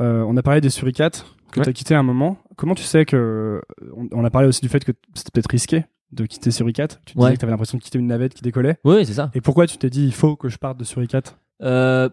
euh, 0.00 0.22
on 0.28 0.36
a 0.36 0.42
parlé 0.42 0.60
des 0.60 0.70
suricates 0.70 1.24
que 1.50 1.60
Ouais. 1.60 1.64
tu 1.64 1.70
as 1.70 1.72
quitté 1.72 1.94
à 1.94 1.98
un 1.98 2.02
moment. 2.02 2.38
Comment 2.56 2.74
tu 2.74 2.82
sais 2.84 3.04
que. 3.04 3.60
On, 3.96 4.08
on 4.12 4.24
a 4.24 4.30
parlé 4.30 4.48
aussi 4.48 4.60
du 4.60 4.68
fait 4.68 4.84
que 4.84 4.92
c'était 5.14 5.30
peut-être 5.32 5.50
risqué 5.50 5.84
de 6.12 6.26
quitter 6.26 6.50
Suricate. 6.52 7.00
Tu 7.06 7.16
Ouais. 7.18 7.24
disais 7.24 7.34
que 7.34 7.38
tu 7.40 7.44
avais 7.44 7.50
l'impression 7.52 7.78
de 7.78 7.82
quitter 7.82 7.98
une 7.98 8.06
navette 8.06 8.34
qui 8.34 8.42
décollait. 8.42 8.76
Oui, 8.84 9.04
c'est 9.06 9.14
ça. 9.14 9.30
Et 9.34 9.40
pourquoi 9.40 9.66
tu 9.66 9.76
t'es 9.78 9.90
dit 9.90 10.04
il 10.04 10.12
faut 10.14 10.36
que 10.36 10.48
je 10.48 10.58
parte 10.58 10.78
de 10.78 10.84
Suricate 10.84 11.36
Euh, 11.62 12.08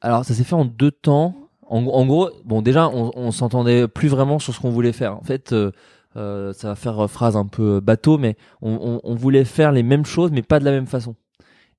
alors 0.00 0.24
ça 0.24 0.34
s'est 0.34 0.44
fait 0.44 0.54
en 0.54 0.64
deux 0.64 0.90
temps. 0.90 1.34
En, 1.68 1.84
en 1.86 2.06
gros, 2.06 2.30
bon 2.44 2.62
déjà 2.62 2.88
on, 2.88 3.12
on 3.14 3.30
s'entendait 3.30 3.86
plus 3.86 4.08
vraiment 4.08 4.40
sur 4.40 4.52
ce 4.54 4.60
qu'on 4.60 4.70
voulait 4.70 4.92
faire. 4.92 5.16
En 5.16 5.22
fait, 5.22 5.52
euh, 5.52 5.70
euh, 6.16 6.52
ça 6.52 6.68
va 6.68 6.74
faire 6.74 7.08
phrase 7.08 7.36
un 7.36 7.46
peu 7.46 7.78
bateau, 7.80 8.18
mais 8.18 8.36
on, 8.62 8.72
on, 8.72 9.00
on 9.04 9.14
voulait 9.14 9.44
faire 9.44 9.70
les 9.70 9.84
mêmes 9.84 10.04
choses, 10.04 10.32
mais 10.32 10.42
pas 10.42 10.58
de 10.58 10.64
la 10.64 10.72
même 10.72 10.86
façon. 10.86 11.14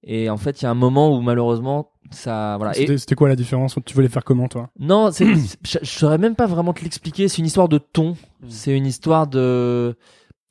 Et 0.04 0.30
en 0.30 0.38
fait, 0.38 0.62
il 0.62 0.66
y 0.66 0.68
a 0.68 0.72
un 0.72 0.76
moment 0.76 1.16
où 1.16 1.22
malheureusement 1.22 1.92
ça 2.10 2.56
voilà. 2.58 2.78
Et- 2.78 2.98
C'était 2.98 3.16
quoi 3.16 3.30
la 3.30 3.36
différence 3.36 3.76
Tu 3.86 3.94
voulais 3.94 4.10
faire 4.10 4.24
comment, 4.24 4.48
toi? 4.48 4.70
Non, 4.80 5.10
c'est, 5.14 5.26
je, 5.36 5.78
je 5.82 5.86
saurais 5.86 6.18
même 6.18 6.36
pas 6.36 6.48
vraiment 6.48 6.74
te 6.74 6.82
l'expliquer. 6.84 7.28
C'est 7.28 7.38
une 7.40 7.46
histoire 7.46 7.70
de 7.70 7.78
ton. 7.78 8.16
C'est 8.50 8.76
une 8.76 8.86
histoire 8.88 9.28
de 9.28 9.96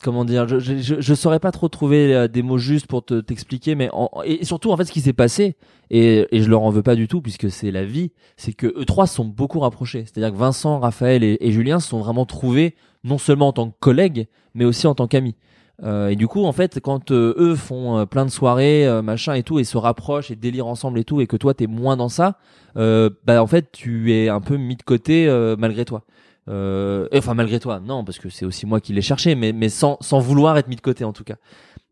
comment 0.03 0.25
dire. 0.25 0.47
Je, 0.49 0.59
je, 0.61 0.77
je, 0.79 1.01
je 1.01 1.15
saurais 1.15 1.41
pas 1.41 1.51
trop 1.53 1.69
trouver 1.69 2.15
euh, 2.15 2.29
des 2.29 2.43
mots 2.43 2.57
justes 2.59 2.87
pour 2.87 3.05
te 3.05 3.21
t'expliquer, 3.21 3.75
mais 3.75 3.91
en, 3.93 4.09
et 4.25 4.45
surtout 4.45 4.71
en 4.71 4.77
fait, 4.77 4.85
ce 4.85 4.93
qui 4.93 5.01
s'est 5.01 5.13
passé 5.13 5.57
et, 5.91 6.27
et 6.31 6.41
je 6.43 6.49
leur 6.49 6.63
en 6.63 6.71
veux 6.71 6.83
pas 6.83 6.95
du 6.95 7.09
tout 7.09 7.21
puisque 7.21 7.51
c'est 7.51 7.71
la 7.73 7.85
vie. 7.85 8.13
C'est 8.37 8.53
que 8.53 8.69
eux 8.69 8.85
trois 8.87 9.07
sont 9.07 9.25
beaucoup 9.25 9.59
rapprochés. 9.61 10.05
C'est-à-dire 10.07 10.33
que 10.33 10.39
Vincent, 10.39 10.79
Raphaël 10.79 11.25
et, 11.25 11.37
et 11.41 11.51
Julien 11.53 11.81
se 11.81 11.89
sont 11.89 11.99
vraiment 11.99 12.25
trouvés 12.25 12.77
non 13.05 13.19
seulement 13.19 13.49
en 13.49 13.53
tant 13.53 13.69
que 13.71 13.77
collègues, 13.81 14.29
mais 14.55 14.65
aussi 14.65 14.87
en 14.87 14.95
tant 14.95 15.09
qu'amis. 15.09 15.35
Euh, 15.83 16.09
et 16.09 16.17
du 16.17 16.27
coup, 16.29 16.45
en 16.45 16.53
fait, 16.53 16.79
quand 16.81 17.11
euh, 17.11 17.35
eux 17.39 17.55
font 17.55 17.99
euh, 17.99 18.05
plein 18.07 18.25
de 18.27 18.31
soirées, 18.31 18.87
euh, 18.87 19.01
machin 19.03 19.35
et 19.35 19.43
tout, 19.43 19.59
et 19.59 19.65
se 19.65 19.79
rapprochent 19.79 20.31
et 20.31 20.37
délirent 20.37 20.67
ensemble 20.67 20.99
et 20.99 21.05
tout, 21.05 21.21
et 21.21 21.27
que 21.27 21.37
toi 21.37 21.55
t'es 21.55 21.67
moins 21.67 21.97
dans 21.97 22.09
ça, 22.11 22.37
euh, 22.77 23.09
bah 23.25 23.43
en 23.43 23.47
fait 23.47 23.71
tu 23.73 24.13
es 24.13 24.29
un 24.29 24.41
peu 24.41 24.57
mis 24.57 24.77
de 24.77 24.83
côté 24.83 25.27
euh, 25.27 25.57
malgré 25.59 25.85
toi. 25.85 26.03
Euh, 26.49 27.07
enfin 27.15 27.35
malgré 27.35 27.61
toi, 27.61 27.81
non, 27.85 28.05
parce 28.05 28.19
que 28.19 28.29
c'est 28.29 28.45
aussi 28.45 28.67
moi 28.67 28.81
qui 28.81 28.93
l'ai 28.93 29.03
cherché, 29.03 29.35
mais 29.35 29.53
mais 29.53 29.69
sans 29.69 29.97
sans 30.01 30.19
vouloir 30.19 30.57
être 30.59 30.69
mis 30.69 30.77
de 30.77 30.81
côté 30.81 31.05
en 31.05 31.13
tout 31.13 31.25
cas. 31.25 31.37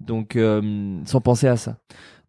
Donc 0.00 0.36
euh, 0.36 0.98
sans 1.06 1.20
penser 1.20 1.46
à 1.48 1.56
ça. 1.56 1.76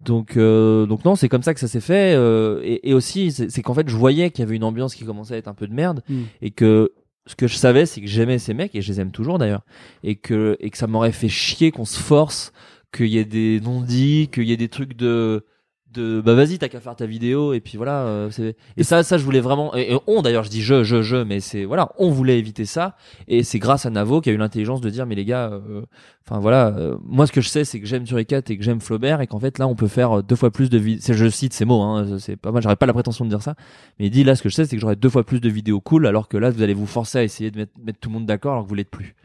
Donc, 0.01 0.38
euh, 0.38 0.86
donc 0.86 1.03
non, 1.03 1.16
c'est 1.16 1.28
comme 1.28 1.43
ça 1.43 1.53
que 1.53 1.60
ça 1.60 1.68
s'est 1.68 1.82
fait. 1.82 2.14
euh, 2.16 2.62
et, 2.64 2.89
et 2.89 2.93
aussi, 2.93 3.32
c'est 3.34 3.62
qu'en 3.62 3.74
fait, 3.74 3.89
je 3.89 3.95
voyais 3.97 4.32
qu'il 4.32 4.43
y 4.43 4.47
avait 4.47 4.55
une 4.55 4.64
ambiance 4.64 4.95
qui 4.95 5.03
commençait 5.03 5.34
à 5.34 5.38
être 5.38 5.49
un 5.49 5.53
peu 5.53 5.68
de 5.68 5.74
merde, 5.74 6.01
Mm. 6.07 6.22
et 6.41 6.51
que 6.51 6.93
ce 7.30 7.36
que 7.36 7.47
je 7.47 7.55
savais, 7.55 7.86
c'est 7.86 8.01
que 8.01 8.07
j'aimais 8.07 8.39
ces 8.39 8.55
mecs 8.55 8.73
et 8.73 8.82
je 8.82 8.91
les 8.91 8.99
aime 8.99 9.11
toujours 9.11 9.38
d'ailleurs, 9.38 9.61
et 10.03 10.15
que 10.15 10.57
et 10.59 10.71
que 10.71 10.77
ça 10.80 10.88
m'aurait 10.88 11.11
fait 11.11 11.30
chier 11.30 11.69
qu'on 11.71 11.86
se 11.86 11.99
force, 11.99 12.51
qu'il 12.91 13.05
y 13.05 13.19
ait 13.19 13.25
des 13.25 13.59
non-dits, 13.61 14.30
qu'il 14.34 14.45
y 14.45 14.51
ait 14.51 14.57
des 14.57 14.67
trucs 14.67 14.95
de 14.95 15.45
de 15.93 16.21
bah 16.21 16.35
vas-y 16.35 16.59
t'as 16.59 16.67
qu'à 16.67 16.79
faire 16.79 16.95
ta 16.95 17.05
vidéo 17.05 17.53
et 17.53 17.59
puis 17.59 17.77
voilà 17.77 18.03
euh, 18.03 18.29
c'est 18.29 18.55
et 18.77 18.83
ça 18.83 19.01
ça 19.01 19.17
je 19.17 19.23
voulais 19.23 19.39
vraiment 19.39 19.75
et, 19.75 19.97
on 20.05 20.21
d'ailleurs 20.21 20.43
je 20.43 20.49
dis 20.49 20.61
je 20.61 20.83
je 20.83 21.01
je 21.01 21.17
mais 21.17 21.39
c'est 21.39 21.65
voilà 21.65 21.91
on 21.97 22.11
voulait 22.11 22.37
éviter 22.37 22.65
ça 22.65 22.95
et 23.27 23.43
c'est 23.43 23.59
grâce 23.59 23.85
à 23.85 23.89
Navo 23.89 24.21
qui 24.21 24.29
a 24.29 24.33
eu 24.33 24.37
l'intelligence 24.37 24.81
de 24.81 24.89
dire 24.89 25.07
mais 25.07 25.15
les 25.15 25.25
gars 25.25 25.49
euh, 25.51 25.81
enfin 26.27 26.39
voilà 26.39 26.67
euh, 26.67 26.97
moi 27.03 27.25
ce 27.25 27.31
que 27.31 27.41
je 27.41 27.49
sais 27.49 27.65
c'est 27.65 27.79
que 27.79 27.87
j'aime 27.87 28.03
Turicat 28.03 28.41
et 28.49 28.57
que 28.57 28.63
j'aime 28.63 28.81
Flaubert 28.81 29.21
et 29.21 29.27
qu'en 29.27 29.39
fait 29.39 29.57
là 29.57 29.67
on 29.67 29.75
peut 29.75 29.87
faire 29.87 30.19
euh, 30.19 30.21
deux 30.21 30.35
fois 30.35 30.51
plus 30.51 30.69
de 30.69 30.77
vidéos 30.77 31.13
je 31.13 31.29
cite 31.29 31.53
ces 31.53 31.65
mots 31.65 31.81
hein, 31.81 32.19
c'est 32.19 32.35
pas 32.35 32.51
mal 32.51 32.61
j'aurais 32.61 32.75
pas 32.75 32.85
la 32.85 32.93
prétention 32.93 33.25
de 33.25 33.29
dire 33.29 33.41
ça 33.41 33.55
mais 33.99 34.07
il 34.07 34.11
dit 34.11 34.23
là 34.23 34.35
ce 34.35 34.43
que 34.43 34.49
je 34.49 34.55
sais 34.55 34.65
c'est 34.65 34.75
que 34.75 34.81
j'aurai 34.81 34.95
deux 34.95 35.09
fois 35.09 35.23
plus 35.23 35.41
de 35.41 35.49
vidéos 35.49 35.81
cool 35.81 36.05
alors 36.05 36.27
que 36.27 36.37
là 36.37 36.51
vous 36.51 36.61
allez 36.61 36.75
vous 36.75 36.85
forcer 36.85 37.17
à 37.17 37.23
essayer 37.23 37.49
de 37.49 37.57
mettre, 37.57 37.71
mettre 37.83 37.99
tout 37.99 38.09
le 38.09 38.13
monde 38.13 38.27
d'accord 38.27 38.53
alors 38.53 38.63
que 38.65 38.69
vous 38.69 38.75
l'êtes 38.75 38.91
plus 38.91 39.15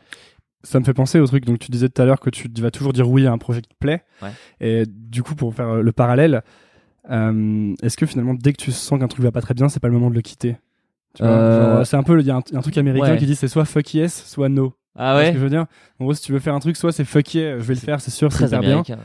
Ça 0.64 0.80
me 0.80 0.84
fait 0.84 0.94
penser 0.94 1.20
au 1.20 1.26
truc. 1.26 1.44
Donc, 1.44 1.58
tu 1.60 1.70
disais 1.70 1.88
tout 1.88 2.02
à 2.02 2.04
l'heure 2.04 2.18
que 2.18 2.30
tu 2.30 2.48
vas 2.58 2.70
toujours 2.72 2.92
dire 2.92 3.08
oui 3.08 3.26
à 3.26 3.32
un 3.32 3.38
projet 3.38 3.60
qui 3.62 3.68
te 3.68 3.74
plaît. 3.78 4.02
Ouais. 4.22 4.30
Et 4.60 4.82
du 4.86 5.22
coup, 5.22 5.34
pour 5.36 5.54
faire 5.54 5.68
euh, 5.68 5.82
le 5.82 5.92
parallèle, 5.92 6.42
euh, 7.10 7.74
est-ce 7.82 7.96
que 7.96 8.06
finalement, 8.06 8.34
dès 8.34 8.52
que 8.52 8.62
tu 8.62 8.72
sens 8.72 8.98
qu'un 8.98 9.06
truc 9.08 9.22
va 9.22 9.30
pas 9.30 9.40
très 9.42 9.54
bien, 9.54 9.68
c'est 9.68 9.78
pas 9.80 9.88
le 9.88 9.94
moment 9.94 10.10
de 10.10 10.14
le 10.14 10.22
quitter? 10.22 10.56
Euh, 11.20 11.84
C'est 11.84 11.96
un 11.96 12.02
peu, 12.02 12.18
il 12.18 12.26
y, 12.26 12.30
a 12.30 12.36
un 12.36 12.42
il 12.48 12.52
y 12.54 12.56
a 12.56 12.58
un 12.58 12.62
truc 12.62 12.76
américain 12.78 13.12
Ouais. 13.12 13.18
qui 13.18 13.26
dit 13.26 13.36
c'est 13.36 13.46
soit 13.46 13.64
fuck 13.66 13.94
yes, 13.94 14.24
soit 14.26 14.48
no. 14.48 14.74
ah 14.96 15.10
Tu 15.10 15.12
vois 15.12 15.12
ce 15.12 15.26
ouais 15.28 15.32
que 15.34 15.38
je 15.38 15.44
veux 15.44 15.50
dire? 15.50 15.66
En 16.00 16.04
gros, 16.04 16.14
si 16.14 16.22
tu 16.22 16.32
veux 16.32 16.40
faire 16.40 16.54
un 16.54 16.60
truc, 16.60 16.76
soit 16.76 16.90
c'est 16.92 17.04
fuck 17.04 17.34
yeah, 17.34 17.58
je 17.58 17.62
vais 17.62 17.74
le 17.74 17.80
faire, 17.80 18.00
c'est 18.00 18.10
sûr, 18.10 18.32
c'est 18.32 18.46
très 18.46 18.58
bien. 18.58 18.78
ouais. 18.78 18.96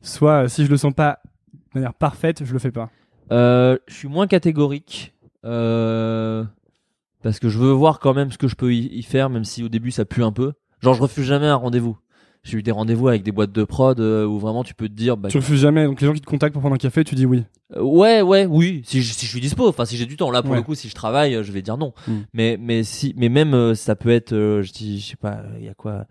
Soit 0.00 0.48
si 0.48 0.64
je 0.64 0.70
le 0.70 0.76
sens 0.76 0.92
pas 0.92 1.20
de 1.52 1.78
manière 1.78 1.94
parfaite, 1.94 2.44
je 2.44 2.52
le 2.52 2.58
fais 2.58 2.72
pas. 2.72 2.90
Euh, 3.30 3.78
je 3.86 3.94
suis 3.94 4.08
moins 4.08 4.26
catégorique 4.26 5.14
parce 5.42 7.38
que 7.38 7.48
je 7.48 7.58
veux 7.58 7.70
voir 7.70 8.00
quand 8.00 8.14
même 8.14 8.32
ce 8.32 8.38
que 8.38 8.48
je 8.48 8.56
peux 8.56 8.72
y, 8.74 8.86
y 8.86 9.02
faire, 9.02 9.30
même 9.30 9.44
si 9.44 9.62
au 9.62 9.68
début 9.68 9.90
ça 9.90 10.04
pue 10.04 10.22
un 10.24 10.32
peu. 10.32 10.52
Genre, 10.82 10.94
je 10.94 11.00
refuse 11.02 11.24
jamais 11.26 11.46
un 11.46 11.54
rendez-vous. 11.56 11.96
J'ai 12.44 12.58
eu 12.58 12.62
des 12.64 12.72
rendez-vous 12.72 13.06
avec 13.06 13.22
des 13.22 13.30
boîtes 13.30 13.52
de 13.52 13.62
prod 13.62 14.00
euh, 14.00 14.26
où 14.26 14.38
vraiment 14.40 14.64
tu 14.64 14.74
peux 14.74 14.88
te 14.88 14.94
dire, 14.94 15.16
bah, 15.16 15.28
Tu 15.28 15.36
refuses 15.38 15.60
jamais. 15.60 15.84
Donc 15.84 16.00
les 16.00 16.06
gens 16.08 16.12
qui 16.12 16.20
te 16.20 16.26
contactent 16.26 16.52
pour 16.52 16.60
prendre 16.60 16.74
un 16.74 16.78
café, 16.78 17.04
tu 17.04 17.14
dis 17.14 17.24
oui. 17.24 17.44
euh, 17.76 17.82
ouais, 17.82 18.20
ouais, 18.20 18.46
oui, 18.46 18.82
si 18.84 19.00
je, 19.00 19.12
si 19.12 19.26
je 19.26 19.30
suis 19.30 19.40
dispo, 19.40 19.68
enfin 19.68 19.84
si 19.84 19.96
j'ai 19.96 20.06
du 20.06 20.16
temps. 20.16 20.32
Là, 20.32 20.42
pour 20.42 20.50
Ouais. 20.50 20.56
le 20.56 20.64
coup, 20.64 20.74
si 20.74 20.88
je 20.88 20.94
travaille, 20.96 21.36
euh, 21.36 21.44
je 21.44 21.52
vais 21.52 21.62
dire 21.62 21.76
non. 21.78 21.92
Mm. 22.08 22.12
Mais 22.34 22.56
mais 22.60 22.82
si, 22.82 23.14
mais 23.16 23.28
même 23.28 23.54
euh, 23.54 23.76
ça 23.76 23.94
peut 23.94 24.10
être, 24.10 24.32
je 24.32 24.72
dis, 24.72 24.98
je 24.98 25.10
sais 25.10 25.16
pas, 25.16 25.42
il 25.60 25.64
y 25.64 25.68
a 25.68 25.74
quoi 25.74 26.06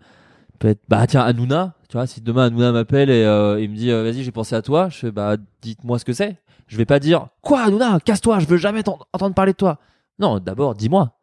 peut 0.58 0.68
être 0.68 0.80
bah 0.88 1.06
tiens 1.08 1.22
Hanouna 1.22 1.74
tu 1.88 1.96
vois 1.96 2.06
si 2.06 2.20
demain 2.20 2.46
Hanouna 2.46 2.70
m'appelle 2.70 3.10
et 3.10 3.22
il 3.60 3.68
me 3.68 3.74
dit 3.74 3.90
vas-y 3.90 4.22
j'ai 4.22 4.30
pensé 4.30 4.54
à 4.54 4.62
toi 4.62 4.88
je 4.90 4.96
fais 4.96 5.10
bah 5.10 5.36
dites-moi 5.60 5.98
ce 5.98 6.04
que 6.04 6.12
c'est 6.12 6.36
je 6.68 6.76
vais 6.76 6.84
pas 6.84 7.00
dire 7.00 7.26
quoi 7.40 7.62
Hanouna 7.64 7.98
casse-toi 7.98 8.38
je 8.38 8.46
veux 8.46 8.58
jamais 8.58 8.84
t'en- 8.84 9.00
entendre 9.12 9.34
parler 9.34 9.50
de 9.52 9.56
toi 9.56 9.80
non 10.20 10.38
d'abord 10.38 10.76
dis-moi 10.76 11.18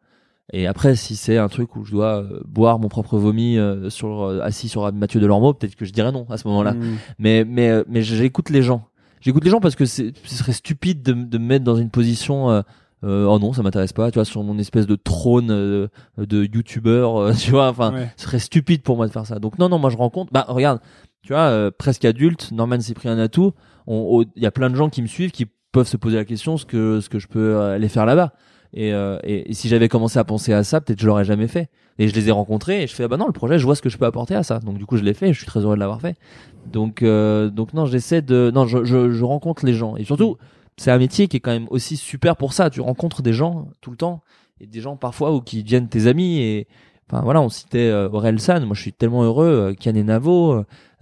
et 0.52 0.66
après 0.66 0.96
si 0.96 1.16
c'est 1.16 1.36
un 1.38 1.48
truc 1.48 1.76
où 1.76 1.84
je 1.84 1.92
dois 1.92 2.22
euh, 2.22 2.40
boire 2.46 2.78
mon 2.78 2.88
propre 2.88 3.16
vomi 3.18 3.56
euh, 3.58 3.90
sur 3.90 4.22
euh, 4.22 4.40
assis 4.42 4.68
sur 4.68 4.92
Mathieu 4.92 5.20
Delormeau 5.20 5.54
peut-être 5.54 5.76
que 5.76 5.84
je 5.84 5.92
dirais 5.92 6.12
non 6.12 6.26
à 6.30 6.36
ce 6.38 6.46
moment-là 6.48 6.72
Mm. 6.72 6.96
mais 7.18 7.44
mais 7.46 7.68
euh, 7.70 7.84
mais 7.88 8.02
j'écoute 8.02 8.50
les 8.50 8.62
gens 8.62 8.84
j'écoute 9.20 9.44
les 9.44 9.50
gens 9.50 9.60
parce 9.60 9.76
que 9.76 9.84
ce 9.86 10.10
serait 10.26 10.52
stupide 10.52 11.02
de, 11.02 11.12
de 11.12 11.38
me 11.38 11.44
mettre 11.46 11.64
dans 11.64 11.76
une 11.76 11.90
position 11.90 12.50
euh, 12.50 12.62
euh, 13.04 13.24
oh 13.26 13.38
non 13.38 13.52
ça 13.52 13.62
m'intéresse 13.62 13.92
pas 13.92 14.10
tu 14.10 14.16
vois 14.16 14.24
sur 14.24 14.42
mon 14.42 14.58
espèce 14.58 14.86
de 14.86 14.96
trône 14.96 15.50
euh, 15.50 15.88
de 16.18 16.44
youtubeur 16.44 17.16
euh, 17.16 17.32
tu 17.38 17.50
vois 17.52 17.68
enfin 17.68 17.92
Ouais. 17.94 18.10
ce 18.16 18.24
serait 18.24 18.38
stupide 18.38 18.82
pour 18.82 18.96
moi 18.96 19.06
de 19.06 19.12
faire 19.12 19.26
ça. 19.26 19.38
Donc 19.38 19.58
non, 19.58 19.68
non, 19.70 19.78
moi 19.78 19.88
je 19.90 19.96
rencontre. 19.96 20.30
Bah 20.32 20.44
regarde, 20.48 20.80
tu 21.22 21.32
vois, 21.32 21.42
euh, 21.48 21.70
presque 21.76 22.04
adulte, 22.04 22.50
Norman 22.52 22.78
Cyprien 22.80 23.14
Natou, 23.14 23.52
on- 23.86 23.94
au- 24.00 24.24
il 24.36 24.42
y 24.42 24.46
a 24.46 24.50
plein 24.50 24.68
de 24.68 24.74
gens 24.74 24.90
qui 24.90 25.00
me 25.00 25.06
suivent 25.06 25.30
qui 25.30 25.46
peuvent 25.72 25.86
se 25.88 25.96
poser 25.96 26.16
la 26.16 26.24
question 26.26 26.56
ce 26.58 26.66
que 26.66 27.00
ce 27.00 27.08
que 27.08 27.18
je 27.18 27.26
peux 27.28 27.58
aller 27.60 27.88
faire 27.88 28.04
là-bas. 28.04 28.32
Et, 28.72 28.92
euh, 28.92 29.18
et, 29.24 29.52
si 29.52 29.68
j'avais 29.68 29.88
commencé 29.88 30.18
à 30.18 30.24
penser 30.24 30.52
à 30.52 30.62
ça, 30.62 30.80
peut-être 30.80 31.00
je 31.00 31.06
l'aurais 31.06 31.24
jamais 31.24 31.48
fait. 31.48 31.68
Et 31.98 32.08
je 32.08 32.14
les 32.14 32.28
ai 32.28 32.30
rencontrés 32.30 32.82
et 32.82 32.86
je 32.86 32.94
fais 32.94 33.04
ah 33.04 33.08
bah 33.08 33.16
non, 33.16 33.26
le 33.26 33.32
projet, 33.32 33.58
je 33.58 33.64
vois 33.64 33.74
ce 33.74 33.82
que 33.82 33.88
je 33.88 33.98
peux 33.98 34.06
apporter 34.06 34.34
à 34.34 34.42
ça. 34.42 34.58
Donc 34.60 34.78
du 34.78 34.86
coup, 34.86 34.96
je 34.96 35.02
l'ai 35.02 35.14
fait. 35.14 35.30
Et 35.30 35.32
je 35.32 35.38
suis 35.38 35.46
très 35.46 35.60
heureux 35.60 35.74
de 35.74 35.80
l'avoir 35.80 36.00
fait. 36.00 36.16
Donc 36.66 37.02
euh, 37.02 37.50
donc 37.50 37.74
non, 37.74 37.86
j'essaie 37.86 38.22
de 38.22 38.50
non, 38.54 38.66
je, 38.66 38.84
je 38.84 39.10
je 39.10 39.24
rencontre 39.24 39.66
les 39.66 39.74
gens 39.74 39.96
et 39.96 40.04
surtout 40.04 40.36
c'est 40.76 40.90
un 40.90 40.98
métier 40.98 41.28
qui 41.28 41.36
est 41.38 41.40
quand 41.40 41.50
même 41.50 41.66
aussi 41.70 41.96
super 41.96 42.36
pour 42.36 42.52
ça. 42.52 42.70
Tu 42.70 42.80
rencontres 42.80 43.22
des 43.22 43.32
gens 43.32 43.68
tout 43.80 43.90
le 43.90 43.96
temps 43.96 44.22
et 44.60 44.66
des 44.66 44.80
gens 44.80 44.96
parfois 44.96 45.34
ou 45.34 45.40
qui 45.40 45.62
deviennent 45.62 45.88
tes 45.88 46.06
amis 46.06 46.38
et 46.38 46.68
Enfin 47.10 47.22
voilà, 47.22 47.40
on 47.40 47.48
citait 47.48 47.88
euh, 47.88 48.08
Aurel 48.08 48.40
San. 48.40 48.64
Moi, 48.64 48.76
je 48.76 48.82
suis 48.82 48.92
tellement 48.92 49.24
heureux. 49.24 49.72
Euh, 49.72 49.74
Kian 49.74 49.94
et 49.96 50.04
Navo, 50.04 50.52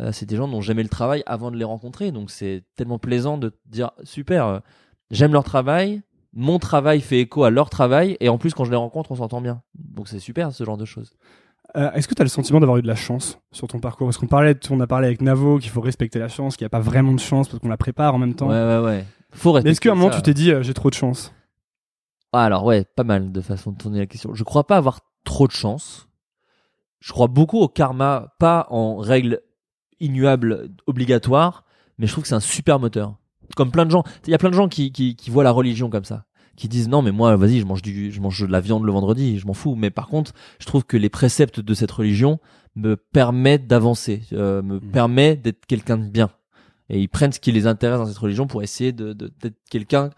euh, 0.00 0.12
c'est 0.12 0.24
des 0.24 0.36
gens 0.36 0.48
dont 0.48 0.62
j'aimais 0.62 0.82
le 0.82 0.88
travail 0.88 1.22
avant 1.26 1.50
de 1.50 1.56
les 1.56 1.64
rencontrer. 1.64 2.12
Donc 2.12 2.30
c'est 2.30 2.64
tellement 2.76 2.98
plaisant 2.98 3.36
de 3.36 3.52
dire 3.66 3.90
super. 4.04 4.62
j'aime 5.10 5.32
leur 5.32 5.44
travail. 5.44 6.00
Mon 6.32 6.58
travail 6.58 7.00
fait 7.00 7.20
écho 7.20 7.44
à 7.44 7.50
leur 7.50 7.70
travail 7.70 8.16
et 8.20 8.28
en 8.28 8.38
plus 8.38 8.54
quand 8.54 8.64
je 8.64 8.70
les 8.70 8.76
rencontre, 8.76 9.10
on 9.12 9.16
s'entend 9.16 9.40
bien. 9.40 9.62
Donc 9.74 10.08
c'est 10.08 10.18
super 10.18 10.52
ce 10.52 10.64
genre 10.64 10.76
de 10.76 10.84
choses. 10.84 11.12
Euh, 11.76 11.90
Est-ce 11.92 12.08
que 12.08 12.14
tu 12.14 12.22
as 12.22 12.24
le 12.24 12.30
sentiment 12.30 12.60
d'avoir 12.60 12.78
eu 12.78 12.82
de 12.82 12.86
la 12.86 12.94
chance 12.94 13.38
sur 13.52 13.66
ton 13.68 13.78
parcours? 13.78 14.06
Parce 14.06 14.18
qu'on 14.18 14.26
parlait, 14.26 14.56
on 14.70 14.80
a 14.80 14.86
parlé 14.86 15.06
avec 15.06 15.20
Navo 15.20 15.58
qu'il 15.58 15.70
faut 15.70 15.80
respecter 15.80 16.18
la 16.18 16.28
chance, 16.28 16.56
qu'il 16.56 16.64
n'y 16.64 16.68
a 16.68 16.70
pas 16.70 16.80
vraiment 16.80 17.12
de 17.12 17.20
chance 17.20 17.48
parce 17.48 17.60
qu'on 17.60 17.68
la 17.68 17.76
prépare 17.76 18.14
en 18.14 18.18
même 18.18 18.34
temps. 18.34 18.48
Ouais 18.48 18.54
ouais 18.54 18.78
ouais. 18.78 19.04
Faut 19.32 19.52
respecter. 19.52 19.72
est-ce 19.72 19.80
qu'à 19.80 19.92
un 19.92 19.94
moment 19.94 20.10
ça. 20.10 20.16
tu 20.16 20.22
t'es 20.22 20.34
dit 20.34 20.50
euh, 20.50 20.62
j'ai 20.62 20.74
trop 20.74 20.88
de 20.90 20.94
chance? 20.94 21.32
Ah, 22.32 22.44
alors 22.44 22.64
ouais, 22.64 22.84
pas 22.84 23.04
mal 23.04 23.32
de 23.32 23.40
façon 23.40 23.72
de 23.72 23.78
tourner 23.78 23.98
la 23.98 24.06
question. 24.06 24.34
Je 24.34 24.44
crois 24.44 24.66
pas 24.66 24.76
avoir 24.76 25.00
trop 25.24 25.46
de 25.46 25.52
chance. 25.52 26.08
Je 27.00 27.12
crois 27.12 27.28
beaucoup 27.28 27.58
au 27.58 27.68
karma, 27.68 28.34
pas 28.38 28.66
en 28.70 28.96
règle 28.96 29.40
immuable 30.00 30.70
obligatoire, 30.86 31.64
mais 31.96 32.06
je 32.06 32.12
trouve 32.12 32.22
que 32.22 32.28
c'est 32.28 32.34
un 32.34 32.40
super 32.40 32.78
moteur. 32.78 33.14
Comme 33.56 33.70
plein 33.70 33.86
de 33.86 33.90
gens, 33.90 34.04
il 34.26 34.30
y 34.30 34.34
a 34.34 34.38
plein 34.38 34.50
de 34.50 34.54
gens 34.54 34.68
qui, 34.68 34.92
qui, 34.92 35.16
qui 35.16 35.30
voient 35.30 35.44
la 35.44 35.50
religion 35.50 35.90
comme 35.90 36.04
ça, 36.04 36.24
qui 36.56 36.68
disent 36.68 36.88
non 36.88 37.02
mais 37.02 37.12
moi 37.12 37.36
vas-y 37.36 37.60
je 37.60 37.64
mange 37.66 37.82
du 37.82 38.10
je 38.12 38.20
mange 38.20 38.40
de 38.42 38.50
la 38.52 38.60
viande 38.60 38.84
le 38.84 38.92
vendredi, 38.92 39.38
je 39.38 39.46
m'en 39.46 39.54
fous. 39.54 39.74
Mais 39.74 39.90
par 39.90 40.08
contre, 40.08 40.32
je 40.58 40.66
trouve 40.66 40.84
que 40.84 40.96
les 40.96 41.08
préceptes 41.08 41.60
de 41.60 41.74
cette 41.74 41.90
religion 41.90 42.38
me 42.76 42.96
permettent 42.96 43.66
d'avancer, 43.66 44.22
euh, 44.32 44.62
me 44.62 44.78
permettent 44.80 45.42
d'être 45.42 45.66
quelqu'un 45.66 45.96
de 45.98 46.08
bien. 46.08 46.30
Et 46.90 47.00
ils 47.00 47.08
prennent 47.08 47.32
ce 47.32 47.40
qui 47.40 47.52
les 47.52 47.66
intéresse 47.66 47.98
dans 47.98 48.06
cette 48.06 48.18
religion 48.18 48.46
pour 48.46 48.62
essayer 48.62 48.92
de 48.92 49.12
de- 49.12 49.32
d'être 49.40 49.58
quelqu'un 49.70 50.10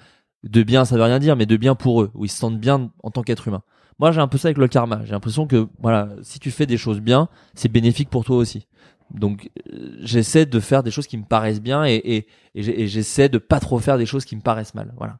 de 0.45 0.62
bien, 0.62 0.85
ça 0.85 0.97
veut 0.97 1.03
rien 1.03 1.18
dire, 1.18 1.37
mais 1.37 1.47
de 1.47 1.57
bien 1.57 1.74
pour 1.74 2.03
eux, 2.03 2.11
où 2.14 2.24
ils 2.24 2.31
se 2.31 2.39
sentent 2.39 2.59
bien 2.59 2.91
en 3.03 3.11
tant 3.11 3.22
qu'être 3.22 3.47
humain. 3.49 3.62
Moi, 3.99 4.11
j'ai 4.12 4.20
un 4.22 4.28
peu 4.28 4.39
ça 4.39 4.49
avec 4.49 4.57
le 4.57 4.68
karma. 4.68 5.03
J'ai 5.05 5.11
l'impression 5.12 5.47
que, 5.47 5.68
voilà, 5.81 6.09
si 6.22 6.39
tu 6.39 6.51
fais 6.51 6.64
des 6.64 6.78
choses 6.78 7.01
bien, 7.01 7.28
c'est 7.55 7.68
bénéfique 7.70 8.09
pour 8.09 8.24
toi 8.24 8.37
aussi. 8.39 8.66
Donc, 9.12 9.50
euh, 9.72 9.96
j'essaie 10.02 10.46
de 10.46 10.61
faire 10.61 10.82
des 10.82 10.90
choses 10.90 11.06
qui 11.06 11.16
me 11.16 11.24
paraissent 11.24 11.61
bien 11.61 11.84
et, 11.84 11.94
et, 11.94 12.26
et 12.54 12.86
j'essaie 12.86 13.28
de 13.28 13.38
pas 13.38 13.61
trop 13.61 13.78
faire 13.78 13.98
des 13.98 14.06
choses 14.06 14.24
qui 14.24 14.36
me 14.36 14.40
paraissent 14.40 14.74
mal. 14.74 14.92
Voilà. 14.96 15.18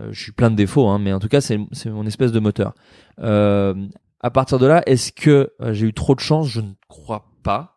Euh, 0.00 0.08
je 0.12 0.20
suis 0.20 0.32
plein 0.32 0.50
de 0.50 0.56
défauts, 0.56 0.88
hein, 0.88 0.98
mais 0.98 1.12
en 1.12 1.18
tout 1.18 1.28
cas, 1.28 1.40
c'est 1.40 1.58
c'est 1.72 1.90
mon 1.90 2.06
espèce 2.06 2.32
de 2.32 2.40
moteur. 2.40 2.74
Euh, 3.20 3.74
à 4.20 4.30
partir 4.30 4.58
de 4.58 4.66
là, 4.66 4.82
est-ce 4.86 5.12
que 5.12 5.52
euh, 5.60 5.72
j'ai 5.72 5.86
eu 5.86 5.92
trop 5.92 6.14
de 6.14 6.20
chance? 6.20 6.48
Je 6.48 6.60
ne 6.60 6.72
crois 6.88 7.26
pas. 7.42 7.71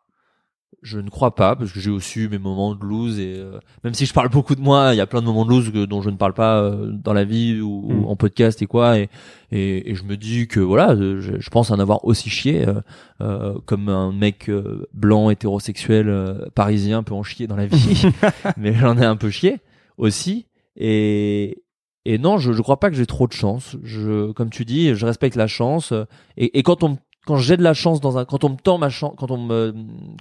Je 0.87 0.99
ne 0.99 1.09
crois 1.09 1.33
pas 1.33 1.55
parce 1.55 1.71
que 1.71 1.79
j'ai 1.79 1.89
aussi 1.89 2.19
eu 2.19 2.29
mes 2.29 2.37
moments 2.37 2.75
de 2.75 2.85
lose 2.85 3.19
et 3.19 3.33
euh, 3.37 3.57
même 3.83 3.95
si 3.95 4.05
je 4.05 4.13
parle 4.13 4.29
beaucoup 4.29 4.53
de 4.53 4.61
moi, 4.61 4.93
il 4.93 4.97
y 4.97 5.01
a 5.01 5.07
plein 5.07 5.19
de 5.21 5.25
moments 5.25 5.43
de 5.43 5.49
lose 5.49 5.71
que- 5.71 5.85
dont 5.85 6.03
je 6.03 6.11
ne 6.11 6.15
parle 6.15 6.33
pas 6.35 6.61
euh, 6.61 6.91
dans 6.91 7.11
la 7.13 7.23
vie 7.23 7.59
ou, 7.59 7.87
ou 7.87 7.93
Mm. 7.93 8.05
en 8.05 8.15
podcast 8.15 8.61
et 8.61 8.67
quoi 8.67 8.99
et, 8.99 9.09
et, 9.51 9.89
et 9.89 9.95
je 9.95 10.03
me 10.03 10.15
dis 10.15 10.47
que 10.47 10.59
voilà, 10.59 10.91
euh, 10.91 11.19
je, 11.21 11.39
je 11.39 11.49
pense 11.49 11.71
en 11.71 11.79
avoir 11.79 12.05
aussi 12.05 12.29
chié 12.29 12.67
euh, 12.67 12.81
euh, 13.21 13.55
comme 13.65 13.89
un 13.89 14.11
mec 14.11 14.47
euh, 14.47 14.85
blanc 14.93 15.31
hétérosexuel 15.31 16.07
euh, 16.07 16.45
parisien 16.53 17.01
peut 17.01 17.15
en 17.15 17.23
chier 17.23 17.47
dans 17.47 17.55
la 17.55 17.65
vie, 17.65 18.03
mais 18.57 18.73
j'en 18.75 18.95
ai 18.99 19.05
un 19.05 19.15
peu 19.15 19.31
chié 19.31 19.57
aussi 19.97 20.45
et 20.77 21.61
et 22.07 22.19
non, 22.19 22.37
je 22.37 22.51
je 22.53 22.61
crois 22.61 22.79
pas 22.79 22.91
que 22.91 22.95
j'ai 22.95 23.07
trop 23.07 23.25
de 23.27 23.33
chance. 23.33 23.77
Je 23.83 24.31
comme 24.33 24.51
tu 24.51 24.63
dis, 24.63 24.93
je 24.93 25.05
respecte 25.07 25.35
la 25.35 25.47
chance 25.47 25.91
et, 26.37 26.59
et 26.59 26.61
quand 26.61 26.83
on 26.83 26.99
quand 27.25 27.37
j'ai 27.37 27.57
de 27.57 27.63
la 27.63 27.73
chance 27.73 27.99
dans 28.01 28.17
un 28.17 28.25
quand 28.25 28.43
on 28.43 28.49
me 28.49 28.55
tend 28.57 28.77
ma 28.77 28.89
chance 28.89 29.13
quand 29.17 29.31
on 29.31 29.37
me 29.37 29.73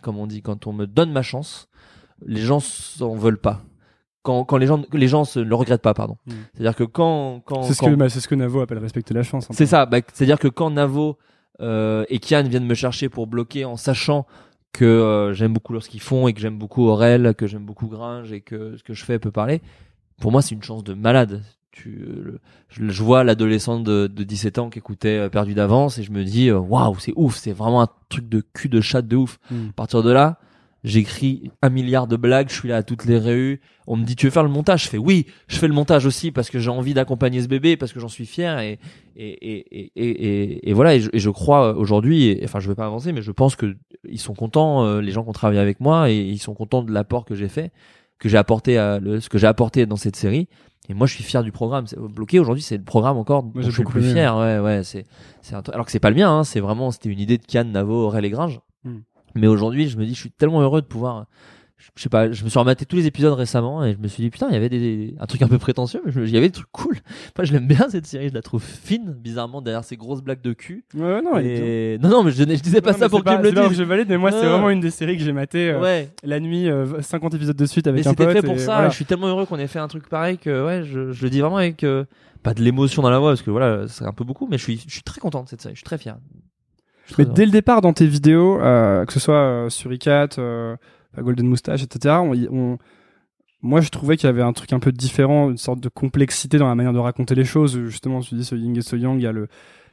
comme 0.02 0.18
on 0.18 0.26
dit 0.26 0.42
quand 0.42 0.66
on 0.66 0.72
me 0.72 0.86
donne 0.86 1.12
ma 1.12 1.22
chance 1.22 1.68
les 2.26 2.40
gens 2.40 2.60
s'en 2.60 3.14
veulent 3.14 3.40
pas 3.40 3.62
quand 4.22 4.44
quand 4.44 4.56
les 4.56 4.66
gens 4.66 4.82
les 4.92 5.08
gens 5.08 5.24
se 5.24 5.38
le 5.40 5.54
regrettent 5.54 5.82
pas 5.82 5.94
pardon 5.94 6.16
Mm. 6.26 6.32
c'est 6.54 6.60
à 6.60 6.62
dire 6.64 6.76
que 6.76 6.84
quand 6.84 7.42
quand, 7.44 7.62
C'est 7.64 7.74
ce, 7.74 7.80
quand- 7.80 7.90
que 7.90 7.94
bah, 7.96 8.08
c'est 8.08 8.20
ce 8.20 8.28
que 8.28 8.34
Navo 8.34 8.60
appelle 8.60 8.78
respecter 8.78 9.12
la 9.14 9.22
chance. 9.22 9.46
c'est 9.50 9.66
ça 9.66 9.84
bah, 9.86 9.98
c'est 10.12 10.24
à 10.24 10.26
dire 10.26 10.38
que 10.38 10.48
quand 10.48 10.70
Navo 10.70 11.18
euh, 11.60 12.04
et 12.08 12.18
Kian 12.18 12.42
viennent 12.44 12.66
me 12.66 12.74
chercher 12.74 13.08
pour 13.08 13.26
bloquer 13.26 13.64
en 13.64 13.76
sachant 13.76 14.26
que 14.72 14.84
euh, 14.84 15.32
j'aime 15.34 15.52
beaucoup 15.52 15.78
ce 15.80 15.88
qu'ils 15.88 16.00
font 16.00 16.26
et 16.26 16.32
que 16.32 16.40
j'aime 16.40 16.58
beaucoup 16.58 16.84
Aurel 16.86 17.34
que 17.36 17.46
j'aime 17.46 17.64
beaucoup 17.64 17.86
Gringe 17.86 18.32
et 18.32 18.40
que 18.40 18.76
ce 18.76 18.82
que 18.82 18.92
je 18.94 19.04
fais 19.04 19.18
peut 19.20 19.30
parler 19.30 19.60
pour 20.20 20.32
moi 20.32 20.42
c'est 20.42 20.54
une 20.54 20.62
chance 20.62 20.82
de 20.82 20.94
malade 20.94 21.42
tu 21.74 22.04
euh, 22.08 22.38
je, 22.68 22.88
je 22.88 23.02
vois 23.02 23.24
l'adolescente 23.24 23.82
de, 23.84 24.06
de 24.06 24.22
17 24.24 24.58
ans 24.58 24.70
qui 24.70 24.78
écoutait 24.78 25.18
euh, 25.18 25.28
Perdu 25.28 25.54
d'avance 25.54 25.98
et 25.98 26.02
je 26.04 26.12
me 26.12 26.22
dis 26.24 26.48
euh, 26.48 26.58
waouh 26.58 26.96
c'est 26.98 27.12
ouf 27.16 27.36
c'est 27.36 27.52
vraiment 27.52 27.82
un 27.82 27.88
truc 28.08 28.28
de 28.28 28.42
cul 28.54 28.68
de 28.68 28.80
chat 28.80 29.02
de 29.02 29.16
ouf. 29.16 29.38
Mm. 29.50 29.68
à 29.70 29.72
partir 29.74 30.02
de 30.02 30.10
là 30.12 30.38
j'écris 30.84 31.50
un 31.62 31.70
milliard 31.70 32.06
de 32.06 32.16
blagues 32.16 32.48
je 32.50 32.54
suis 32.54 32.68
là 32.68 32.76
à 32.76 32.82
toutes 32.82 33.06
les 33.06 33.18
réus. 33.18 33.60
On 33.86 33.96
me 33.96 34.04
dit 34.04 34.16
tu 34.16 34.26
veux 34.26 34.30
faire 34.30 34.42
le 34.42 34.48
montage? 34.50 34.84
Je 34.84 34.88
fais 34.88 34.98
oui 34.98 35.26
je 35.48 35.56
fais 35.56 35.66
le 35.68 35.74
montage 35.74 36.06
aussi 36.06 36.30
parce 36.30 36.50
que 36.50 36.58
j'ai 36.58 36.70
envie 36.70 36.94
d'accompagner 36.94 37.42
ce 37.42 37.48
bébé 37.48 37.76
parce 37.76 37.92
que 37.92 38.00
j'en 38.00 38.08
suis 38.08 38.26
fier 38.26 38.58
et 38.60 38.78
et 39.16 39.30
et 39.46 39.92
et 39.96 40.68
et, 40.70 40.72
voilà 40.74 40.94
et 40.94 41.00
je, 41.00 41.08
et 41.12 41.18
je 41.18 41.30
crois 41.30 41.74
aujourd'hui 41.76 42.24
et- 42.26 42.40
enfin 42.44 42.60
je 42.60 42.68
vais 42.68 42.74
pas 42.74 42.86
avancer 42.86 43.12
mais 43.12 43.22
je 43.22 43.32
pense 43.32 43.56
que 43.56 43.76
ils 44.08 44.20
sont 44.20 44.34
contents 44.34 44.84
euh, 44.84 45.00
les 45.00 45.10
gens 45.12 45.22
qui 45.22 45.30
ont 45.30 45.32
travaillé 45.32 45.60
avec 45.60 45.80
moi 45.80 46.10
et 46.10 46.16
ils 46.18 46.38
sont 46.38 46.54
contents 46.54 46.82
de 46.82 46.92
l'apport 46.92 47.24
que 47.24 47.34
j'ai 47.34 47.48
fait 47.48 47.72
que 48.18 48.28
j'ai 48.28 48.38
apporté 48.38 48.78
à 48.78 48.98
le, 48.98 49.20
ce 49.20 49.28
que 49.28 49.38
j'ai 49.38 49.46
apporté 49.46 49.86
dans 49.86 49.96
cette 49.96 50.16
série. 50.16 50.48
Et 50.88 50.94
moi, 50.94 51.06
je 51.06 51.14
suis 51.14 51.24
fier 51.24 51.42
du 51.42 51.50
programme. 51.50 51.86
Bloqué 51.96 52.38
aujourd'hui, 52.38 52.62
c'est 52.62 52.76
le 52.76 52.84
programme 52.84 53.16
encore 53.16 53.46
j'ai 53.56 53.62
je 53.62 53.70
suis 53.70 53.84
plus 53.84 54.12
fier. 54.12 54.36
Ouais, 54.36 54.58
ouais, 54.58 54.82
c'est, 54.84 55.06
c'est 55.40 55.54
un 55.54 55.62
truc- 55.62 55.74
alors 55.74 55.86
que 55.86 55.92
c'est 55.92 56.00
pas 56.00 56.10
le 56.10 56.16
mien. 56.16 56.30
Hein, 56.30 56.44
c'est 56.44 56.60
vraiment, 56.60 56.90
c'était 56.90 57.08
une 57.08 57.20
idée 57.20 57.38
de 57.38 57.44
Kian, 57.46 57.64
Navo, 57.64 58.06
Aurel 58.06 58.24
et 58.24 58.30
Gringe. 58.30 58.60
Hmm. 58.84 58.98
Mais 59.34 59.46
aujourd'hui, 59.46 59.88
je 59.88 59.96
me 59.96 60.04
dis, 60.04 60.14
je 60.14 60.20
suis 60.20 60.30
tellement 60.30 60.60
heureux 60.60 60.82
de 60.82 60.86
pouvoir. 60.86 61.26
Je 61.76 61.88
je 61.96 62.02
sais 62.04 62.08
pas, 62.08 62.30
je 62.30 62.44
me 62.44 62.48
suis 62.48 62.58
rematé 62.58 62.86
tous 62.86 62.96
les 62.96 63.06
épisodes 63.06 63.32
récemment 63.34 63.84
et 63.84 63.92
je 63.94 63.98
me 63.98 64.06
suis 64.08 64.22
dit 64.22 64.30
putain, 64.30 64.46
il 64.48 64.54
y 64.54 64.56
avait 64.56 64.68
des, 64.68 65.14
un 65.18 65.26
truc 65.26 65.42
un 65.42 65.48
peu 65.48 65.58
prétentieux, 65.58 66.00
mais 66.06 66.12
il 66.12 66.30
y 66.30 66.36
avait 66.36 66.46
des 66.46 66.52
trucs 66.52 66.70
cool. 66.72 66.96
Enfin, 67.34 67.42
je 67.44 67.52
l'aime 67.52 67.66
bien 67.66 67.88
cette 67.90 68.06
série, 68.06 68.28
je 68.28 68.34
la 68.34 68.42
trouve 68.42 68.62
fine, 68.62 69.12
bizarrement 69.12 69.60
derrière 69.60 69.82
ces 69.84 69.96
grosses 69.96 70.22
blagues 70.22 70.40
de 70.40 70.52
cul. 70.52 70.84
Ouais, 70.94 71.20
non. 71.20 71.36
Et... 71.38 71.98
Non, 72.00 72.08
non, 72.08 72.22
mais 72.24 72.30
je, 72.30 72.36
je 72.38 72.44
disais 72.62 72.80
pas 72.80 72.92
Non, 72.92 72.98
ça 72.98 73.04
mais 73.06 73.08
pour 73.10 73.24
que 73.24 73.28
tu 73.30 73.36
me 73.36 73.42
le 73.42 73.68
dises. 73.68 73.76
je 73.78 73.82
valide, 73.82 74.08
mais 74.08 74.16
moi, 74.18 74.30
c'est 74.30 74.46
vraiment 74.46 74.70
une 74.70 74.80
des 74.80 74.90
séries 74.90 75.16
que 75.18 75.22
j'ai 75.24 75.32
maté 75.32 75.70
euh, 75.70 75.80
Ouais, 75.80 76.10
la 76.22 76.38
nuit, 76.40 76.70
euh, 76.70 77.02
50 77.02 77.34
épisodes 77.34 77.56
de 77.56 77.66
suite 77.66 77.86
mais 77.86 77.92
avec 77.92 78.06
un 78.06 78.10
c'était 78.10 78.24
pote. 78.26 78.36
fait 78.36 78.42
pour 78.46 78.58
ça. 78.58 78.74
voilà. 78.76 78.88
Je 78.88 78.94
suis 78.94 79.04
tellement 79.04 79.26
heureux 79.26 79.44
qu'on 79.44 79.58
ait 79.58 79.66
fait 79.66 79.80
un 79.80 79.88
truc 79.88 80.08
pareil 80.08 80.38
que 80.38 80.64
ouais, 80.64 80.84
je, 80.84 81.10
je 81.12 81.22
le 81.24 81.28
dis 81.30 81.40
vraiment 81.40 81.56
avec 81.58 81.82
euh, 81.84 82.04
pas 82.44 82.54
de 82.54 82.62
l'émotion 82.62 83.02
dans 83.02 83.10
la 83.10 83.18
voix 83.18 83.30
parce 83.32 83.42
que 83.42 83.50
voilà, 83.50 83.88
c'est 83.88 84.04
un 84.06 84.12
peu 84.12 84.24
beaucoup, 84.24 84.46
mais 84.48 84.58
je 84.58 84.62
suis, 84.62 84.82
je 84.86 84.92
suis 84.92 85.02
très 85.02 85.20
content 85.20 85.42
de 85.42 85.48
cette 85.48 85.60
série. 85.60 85.74
Je 85.74 85.78
suis 85.80 85.84
très 85.84 85.98
fier. 85.98 86.16
Je 87.06 87.14
suis 87.14 87.16
Mais 87.18 87.24
très 87.26 87.34
dès 87.34 87.44
le 87.46 87.50
départ 87.52 87.80
dans 87.82 87.92
tes 87.92 88.06
vidéos, 88.06 88.58
euh, 88.62 89.04
que 89.04 89.12
ce 89.12 89.20
soit 89.20 89.66
sur 89.68 89.92
Icat, 89.92 90.28
la 91.16 91.22
Golden 91.22 91.46
Moustache, 91.46 91.82
etc., 91.82 92.16
moi 93.62 93.80
je 93.80 93.88
trouvais 93.88 94.16
qu'il 94.16 94.26
y 94.26 94.30
avait 94.30 94.42
un 94.42 94.52
truc 94.52 94.72
un 94.72 94.78
peu 94.78 94.92
différent, 94.92 95.50
une 95.50 95.56
sorte 95.56 95.80
de 95.80 95.88
complexité 95.88 96.58
dans 96.58 96.68
la 96.68 96.74
manière 96.74 96.92
de 96.92 96.98
raconter 96.98 97.34
les 97.34 97.46
choses. 97.46 97.80
Justement, 97.86 98.20
tu 98.20 98.34
dis 98.34 98.44
ce 98.44 98.54
yin 98.54 98.76
et 98.76 98.82
ce 98.82 98.94
yang, 98.94 99.18
il 99.18 99.22
y 99.22 99.26
a 99.26 99.32
le, 99.32 99.48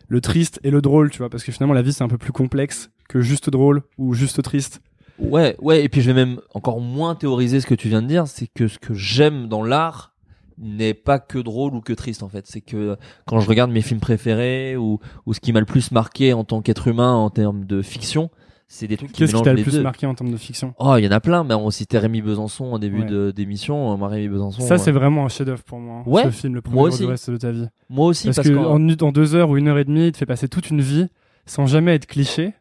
le 0.09 0.21
triste 0.21 0.59
et 0.63 0.71
le 0.71 0.81
drôle, 0.81 1.09
tu 1.09 1.19
vois, 1.19 1.29
parce 1.29 1.43
que 1.43 1.53
finalement 1.53 1.73
la 1.73 1.81
vie 1.81 1.93
c'est 1.93 2.03
un 2.03 2.09
peu 2.09 2.17
plus 2.17 2.33
complexe 2.33 2.91
que 3.07 3.21
juste 3.21 3.49
drôle 3.49 3.81
ou 3.97 4.13
juste 4.13 4.41
triste. 4.43 4.81
Ouais, 5.19 5.55
ouais, 5.61 5.83
et 5.83 5.89
puis 5.89 6.01
je 6.01 6.07
vais 6.07 6.13
même 6.13 6.41
encore 6.53 6.81
moins 6.81 7.15
théoriser 7.15 7.61
ce 7.61 7.67
que 7.67 7.75
tu 7.75 7.87
viens 7.87 8.01
de 8.01 8.07
dire, 8.07 8.27
c'est 8.27 8.47
que 8.47 8.67
ce 8.67 8.77
que 8.77 8.93
j'aime 8.93 9.47
dans 9.47 9.63
l'art 9.63 10.13
n'est 10.57 10.93
pas 10.93 11.19
que 11.19 11.37
drôle 11.39 11.75
ou 11.75 11.81
que 11.81 11.93
triste 11.93 12.23
en 12.23 12.29
fait. 12.29 12.47
C'est 12.47 12.61
que 12.61 12.97
quand 13.25 13.39
je 13.39 13.47
regarde 13.47 13.71
mes 13.71 13.81
films 13.81 13.99
préférés 13.99 14.75
ou, 14.77 14.99
ou 15.25 15.33
ce 15.33 15.39
qui 15.39 15.53
m'a 15.53 15.59
le 15.59 15.65
plus 15.65 15.91
marqué 15.91 16.33
en 16.33 16.43
tant 16.43 16.61
qu'être 16.61 16.87
humain 16.87 17.13
en 17.13 17.29
termes 17.29 17.65
de 17.65 17.81
fiction, 17.81 18.29
c'est 18.73 18.87
des 18.87 18.95
trucs 18.95 19.11
qui 19.11 19.19
Qu'est-ce 19.19 19.35
qui 19.35 19.41
t'a 19.41 19.53
le 19.53 19.61
plus 19.63 19.73
deux. 19.73 19.81
marqué 19.83 20.05
en 20.05 20.15
termes 20.15 20.31
de 20.31 20.37
fiction? 20.37 20.73
Oh, 20.79 20.95
il 20.97 21.03
y 21.03 21.07
en 21.07 21.11
a 21.11 21.19
plein, 21.19 21.43
mais 21.43 21.53
on 21.53 21.69
citait 21.71 21.97
Rémi 21.97 22.21
Besançon 22.21 22.65
en 22.65 22.79
début 22.79 23.01
Ouais. 23.01 23.05
de- 23.05 23.31
d'émission. 23.31 23.97
Moi, 23.97 24.07
Rémi 24.07 24.29
Besançon. 24.29 24.61
Ça 24.61 24.75
euh, 24.75 24.77
c'est 24.77 24.91
vraiment 24.93 25.25
un 25.25 25.27
chef-d'œuvre 25.27 25.63
pour 25.63 25.77
moi. 25.79 25.97
hein, 25.99 26.03
Ouais, 26.09 26.23
ce 26.23 26.29
film, 26.29 26.55
le 26.55 26.61
premier 26.61 26.75
moi 26.79 26.89
jour 26.89 26.95
aussi. 26.99 27.05
reste 27.05 27.29
de 27.31 27.37
ta 27.37 27.51
vie. 27.51 27.67
Moi 27.89 28.07
aussi, 28.07 28.27
Parce, 28.27 28.37
parce, 28.37 28.47
que 28.47 28.53
qu'en- 28.53 29.07
en, 29.07 29.11
deux 29.11 29.35
heures 29.35 29.49
ou 29.49 29.57
une 29.57 29.67
heure 29.67 29.77
et 29.77 29.83
demie, 29.83 30.07
il 30.07 30.11
te 30.13 30.17
fait 30.17 30.25
passer 30.25 30.47
toute 30.47 30.69
une 30.69 30.79
vie 30.81 31.07
sans 31.45 31.65
jamais 31.65 31.95
être 31.95 32.05
cliché. 32.07 32.53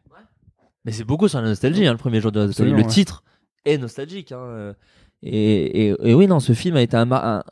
Mais 0.83 0.91
c'est 0.91 1.05
beaucoup 1.05 1.27
sur 1.29 1.39
la 1.41 1.47
nostalgie, 1.47 1.85
hein, 1.87 1.91
le 1.93 1.97
premier 1.97 2.19
jour 2.19 2.31
de 2.33 2.39
la 2.41 2.47
nostalgie. 2.47 2.73
Le 2.73 2.83
titre 2.85 3.23
est 3.65 3.77
nostalgique. 3.77 4.31
Hein. 4.33 4.39
euh, 4.39 4.73
Et, 5.23 5.89
et, 5.89 5.95
et 6.03 6.13
oui, 6.15 6.25
non, 6.27 6.39
ce 6.39 6.53
film 6.53 6.75
a 6.75 6.81
été 6.81 6.97
un, 6.97 7.05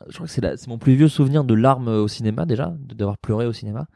je 0.08 0.14
crois 0.16 0.26
que 0.26 0.32
c'est 0.32 0.40
la- 0.40 0.56
c'est 0.56 0.66
mon 0.68 0.76
plus 0.78 0.94
vieux 0.94 1.06
souvenir 1.08 1.44
de 1.44 1.54
larmes 1.54 1.86
au 1.88 2.08
cinéma 2.08 2.44
déjà, 2.44 2.74
d'avoir 2.80 3.16
pleuré 3.16 3.46
au 3.46 3.52
cinéma. 3.52 3.86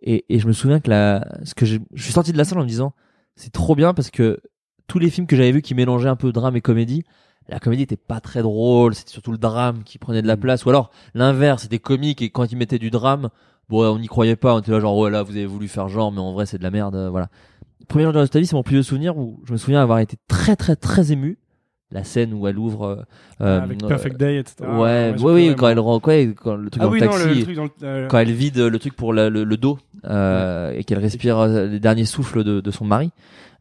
Et, 0.00 0.24
et 0.30 0.38
je 0.38 0.46
me 0.48 0.52
souviens 0.52 0.80
que 0.80 0.88
la, 0.90 1.24
ce 1.44 1.54
que 1.54 1.66
j'ai- 1.66 1.80
je 1.94 2.02
suis 2.02 2.12
sorti 2.14 2.32
de 2.32 2.38
la 2.38 2.44
salle 2.44 2.58
en 2.58 2.62
me 2.62 2.66
disant, 2.68 2.94
c'est 3.42 3.52
trop 3.52 3.74
bien 3.74 3.94
parce 3.94 4.10
que 4.10 4.40
tous 4.86 4.98
les 4.98 5.10
films 5.10 5.26
que 5.26 5.36
j'avais 5.36 5.52
vus 5.52 5.62
qui 5.62 5.74
mélangeaient 5.74 6.08
un 6.08 6.16
peu 6.16 6.32
drame 6.32 6.56
et 6.56 6.60
comédie, 6.60 7.02
la 7.48 7.58
comédie 7.58 7.82
était 7.82 7.96
pas 7.96 8.20
très 8.20 8.42
drôle, 8.42 8.94
c'était 8.94 9.10
surtout 9.10 9.32
le 9.32 9.38
drame 9.38 9.82
qui 9.84 9.98
prenait 9.98 10.22
de 10.22 10.26
la 10.28 10.36
Mm. 10.36 10.40
place, 10.40 10.64
ou 10.64 10.70
alors 10.70 10.90
l'inverse, 11.14 11.62
c'était 11.62 11.78
comique 11.78 12.22
et 12.22 12.30
quand 12.30 12.50
ils 12.52 12.56
mettaient 12.56 12.78
du 12.78 12.90
drame, 12.90 13.30
bon, 13.68 13.84
on 13.94 13.98
n'y 13.98 14.06
croyait 14.06 14.36
pas, 14.36 14.54
on 14.54 14.60
était 14.60 14.70
là 14.70 14.80
genre, 14.80 14.96
ouais, 14.96 15.10
là, 15.10 15.22
vous 15.22 15.32
avez 15.32 15.46
voulu 15.46 15.66
faire 15.68 15.88
genre, 15.88 16.12
mais 16.12 16.20
en 16.20 16.32
vrai, 16.32 16.46
c'est 16.46 16.58
de 16.58 16.62
la 16.62 16.70
merde, 16.70 16.94
euh, 16.94 17.10
voilà. 17.10 17.28
Premier 17.88 18.04
jour 18.04 18.12
de 18.12 18.18
nostalgie, 18.18 18.46
c'est 18.46 18.54
mon 18.56 18.62
plus 18.62 18.74
vieux 18.76 18.82
souvenir 18.84 19.16
où 19.18 19.40
je 19.44 19.52
me 19.52 19.56
souviens 19.58 19.82
avoir 19.82 19.98
été 19.98 20.16
très, 20.28 20.54
très, 20.56 20.76
très 20.76 21.10
ému. 21.12 21.38
La 21.90 22.04
scène 22.04 22.32
où 22.32 22.46
elle 22.46 22.58
ouvre, 22.58 22.84
euh, 22.84 22.96
euh, 23.42 23.60
avec 23.60 23.82
euh, 23.82 23.88
Perfect 23.88 24.16
Day, 24.16 24.38
etc. 24.38 24.64
ouais, 24.66 25.14
j'ai 25.18 25.24
oui, 25.24 25.32
oui, 25.48 25.54
quand 25.56 25.68
elle 25.68 25.78
rentre, 25.80 26.08
ouais, 26.08 26.32
quand 26.34 26.54
le 26.54 26.70
truc 26.70 26.82
Ah 26.82 26.86
dans 26.86 26.92
oui, 26.92 27.00
le 27.00 27.04
non, 27.06 27.12
taxi, 27.12 27.28
le, 27.28 27.34
le 27.34 27.42
truc 27.42 27.56
dans 27.56 27.64
le. 27.64 27.70
euh, 27.82 28.08
quand 28.08 28.18
elle 28.18 28.32
vide 28.32 28.56
le 28.58 28.78
truc 28.78 28.94
pour 28.94 29.12
la- 29.12 29.28
le, 29.28 29.44
le 29.44 29.56
dos 29.58 29.78
euh, 30.04 30.72
et 30.76 30.84
qu'elle 30.84 30.98
respire 30.98 31.38
euh, 31.38 31.66
les 31.66 31.80
derniers 31.80 32.04
souffles 32.04 32.44
de, 32.44 32.60
de 32.60 32.70
son 32.70 32.84
mari. 32.84 33.10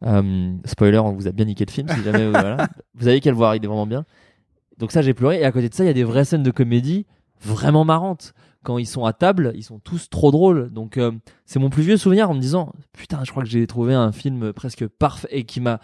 Euh, 0.04 0.54
spoiler, 0.66 0.98
on 1.00 1.12
vous 1.14 1.28
a 1.28 1.32
bien 1.32 1.46
niqué 1.46 1.66
le 1.66 1.72
film. 1.72 1.88
Si 1.90 2.04
jamais, 2.04 2.28
voilà. 2.30 2.68
Vous 2.96 3.08
avez 3.08 3.20
qu'à 3.20 3.30
le 3.30 3.36
voir, 3.36 3.56
il 3.56 3.64
est 3.64 3.68
vraiment 3.68 3.86
bien. 3.88 4.04
Donc 4.80 4.92
ça, 4.92 5.02
j'ai 5.04 5.14
pleuré. 5.14 5.40
Et 5.42 5.46
à 5.46 5.52
côté 5.52 5.70
de 5.70 5.74
ça, 5.76 5.84
il 5.84 5.88
y 5.88 5.92
a 5.92 5.94
des 5.94 6.04
vraies 6.04 6.26
scènes 6.26 6.44
de 6.44 6.52
comédie 6.52 7.06
vraiment 7.40 7.86
marrantes. 7.86 8.34
Quand 8.64 8.78
ils 8.78 8.86
sont 8.86 9.06
à 9.06 9.14
table, 9.14 9.52
ils 9.56 9.64
sont 9.64 9.80
tous 9.80 10.10
trop 10.12 10.30
drôles. 10.32 10.72
Donc 10.72 10.98
euh, 10.98 11.12
c'est 11.48 11.58
mon 11.58 11.70
plus 11.72 11.82
vieux 11.82 11.98
souvenir 11.98 12.30
en 12.30 12.36
me 12.36 12.40
disant 12.40 12.74
putain, 12.94 13.22
je 13.24 13.32
crois 13.32 13.42
que 13.42 13.50
j'ai 13.50 13.66
trouvé 13.66 13.94
un 13.96 14.12
film 14.12 14.54
presque 14.54 14.88
parfait 14.88 15.28
et 15.32 15.46
qui 15.46 15.62
m'a. 15.62 15.80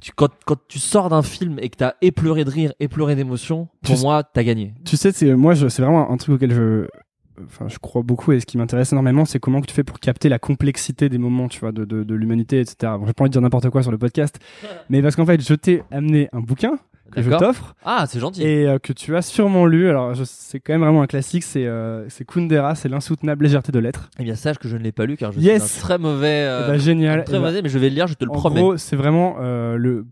Tu, 0.00 0.10
quand, 0.16 0.30
quand 0.46 0.56
tu 0.68 0.78
sors 0.78 1.10
d'un 1.10 1.20
film 1.22 1.58
et 1.58 1.68
que 1.68 1.76
t'as 1.76 1.92
et 2.00 2.12
pleuré 2.12 2.44
de 2.46 2.50
rire 2.50 2.72
et 2.80 2.88
pleuré 2.88 3.14
d'émotion, 3.14 3.68
pour 3.82 3.96
Tu- 3.96 4.02
moi, 4.02 4.24
t'as 4.24 4.42
gagné. 4.42 4.72
Tu 4.86 4.96
sais, 4.96 5.12
c'est 5.12 5.34
moi, 5.34 5.52
je- 5.52 5.68
c'est 5.68 5.82
vraiment 5.82 6.10
un 6.10 6.16
truc 6.16 6.36
auquel 6.36 6.52
je, 6.54 6.86
enfin, 7.46 7.66
je 7.68 7.78
crois 7.78 8.02
beaucoup 8.02 8.32
et 8.32 8.40
ce 8.40 8.46
qui 8.46 8.58
m'intéresse 8.58 8.92
énormément, 8.92 9.24
c'est 9.24 9.38
comment 9.40 9.60
que 9.60 9.66
tu 9.66 9.74
fais 9.74 9.84
pour 9.84 9.98
capter 10.00 10.28
la 10.28 10.38
complexité 10.38 11.08
des 11.08 11.18
moments, 11.18 11.48
tu 11.48 11.60
vois, 11.60 11.72
de, 11.72 11.84
de, 11.84 12.02
de 12.04 12.14
l'humanité, 12.14 12.60
etc. 12.60 12.92
Bon, 12.98 13.06
j'ai 13.06 13.12
pas 13.12 13.22
envie 13.24 13.30
de 13.30 13.32
dire 13.32 13.42
n'importe 13.42 13.70
quoi 13.70 13.82
sur 13.82 13.90
le 13.92 13.98
podcast, 13.98 14.38
mais 14.90 15.02
parce 15.02 15.16
qu'en 15.16 15.26
fait, 15.26 15.40
je 15.46 15.54
t'ai 15.54 15.82
amené 15.90 16.28
un 16.32 16.40
bouquin 16.40 16.78
que 17.12 17.22
je 17.22 17.30
t'offre 17.30 17.74
Ah, 17.84 18.06
c'est 18.08 18.18
gentil. 18.18 18.42
et 18.42 18.66
euh, 18.66 18.78
que 18.78 18.92
tu 18.92 19.14
as 19.14 19.22
sûrement 19.22 19.66
lu. 19.66 19.88
Alors, 19.88 20.14
c'est 20.24 20.58
quand 20.58 20.72
même 20.72 20.80
vraiment 20.80 21.02
un 21.02 21.06
classique. 21.06 21.44
C'est 21.44 21.64
euh, 21.66 22.08
c'est 22.08 22.24
Kundera, 22.26 22.74
c'est 22.74 22.88
l'insoutenable 22.88 23.44
légèreté 23.44 23.70
de 23.70 23.78
l'être. 23.78 24.10
Eh 24.18 24.24
bien, 24.24 24.34
sache 24.34 24.58
que 24.58 24.66
je 24.68 24.76
ne 24.76 24.82
l'ai 24.82 24.90
pas 24.90 25.06
lu 25.06 25.16
car 25.16 25.30
je 25.30 25.38
Yes. 25.38 25.64
suis 25.70 25.78
un 25.80 25.82
très 25.84 25.98
mauvais. 25.98 26.26
euh, 26.48 26.62
Eh 26.66 26.70
ben, 26.72 26.78
génial. 26.78 27.22
Très 27.24 27.34
ben, 27.38 27.44
mauvais, 27.46 27.62
mais 27.62 27.68
je 27.68 27.78
vais 27.78 27.88
le 27.90 27.94
lire, 27.94 28.06
je 28.08 28.14
te 28.14 28.24
le 28.24 28.30
en 28.30 28.34
promets. 28.34 28.60
gros, 28.60 28.76
c'est 28.78 28.96
vraiment 28.96 29.36
euh, 29.40 29.76
le 29.76 30.06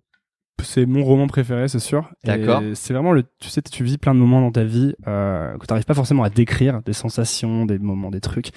c'est 0.62 0.86
mon 0.86 1.02
roman 1.04 1.26
préféré, 1.26 1.66
c'est 1.68 1.78
sûr. 1.80 2.10
D'accord. 2.24 2.62
C'est 2.74 2.92
vraiment 2.94 3.12
le. 3.12 3.24
Tu 3.40 3.48
sais, 3.48 3.62
tu 3.62 3.82
vis 3.84 3.98
plein 3.98 4.14
de 4.14 4.20
moments 4.20 4.40
dans 4.40 4.52
ta 4.52 4.62
vie 4.64 4.94
euh, 5.08 5.56
que 5.58 5.66
t'arrives 5.66 5.84
pas 5.84 5.94
forcément 5.94 6.22
à 6.22 6.30
décrire, 6.30 6.82
des 6.82 6.92
sensations, 6.92 7.66
des 7.66 7.78
moments, 7.78 8.10
des 8.10 8.20
trucs. 8.20 8.48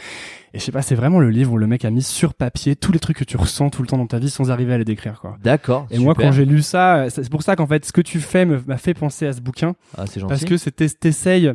Et 0.53 0.59
je 0.59 0.63
sais 0.63 0.71
pas, 0.71 0.81
c'est 0.83 0.95
vraiment 0.95 1.19
le 1.19 1.29
livre 1.31 1.53
où 1.53 1.57
le 1.57 1.65
mec 1.67 1.83
a 1.83 1.89
mis 1.89 2.03
sur 2.03 2.33
papier 2.35 2.75
tous 2.75 2.91
les 2.91 2.99
trucs 2.99 3.17
que 3.17 3.23
tu 3.23 3.37
ressens 3.37 3.69
tout 3.71 3.81
le 3.81 3.87
temps 3.87 3.97
dans 3.97 4.05
ta 4.07 4.19
vie 4.19 4.29
sans 4.29 4.51
arriver 4.51 4.73
à 4.73 4.77
les 4.77 4.85
décrire, 4.85 5.19
quoi. 5.19 5.37
D'accord. 5.43 5.87
Et 5.89 5.97
moi, 5.99 6.13
quand 6.15 6.31
j'ai 6.31 6.45
lu 6.45 6.61
ça, 6.61 7.09
c'est 7.09 7.29
pour 7.29 7.41
ça 7.43 7.55
qu'en 7.55 7.67
fait, 7.67 7.85
ce 7.85 7.91
que 7.91 8.01
tu 8.01 8.19
fais 8.19 8.45
m'a 8.45 8.77
fait 8.77 8.93
penser 8.93 9.25
à 9.25 9.33
ce 9.33 9.41
bouquin, 9.41 9.75
Ah, 9.97 10.05
c'est 10.05 10.19
gentil. 10.19 10.29
parce 10.29 10.45
que 10.45 10.57
c'est 10.57 10.71
t'essayes 10.99 11.51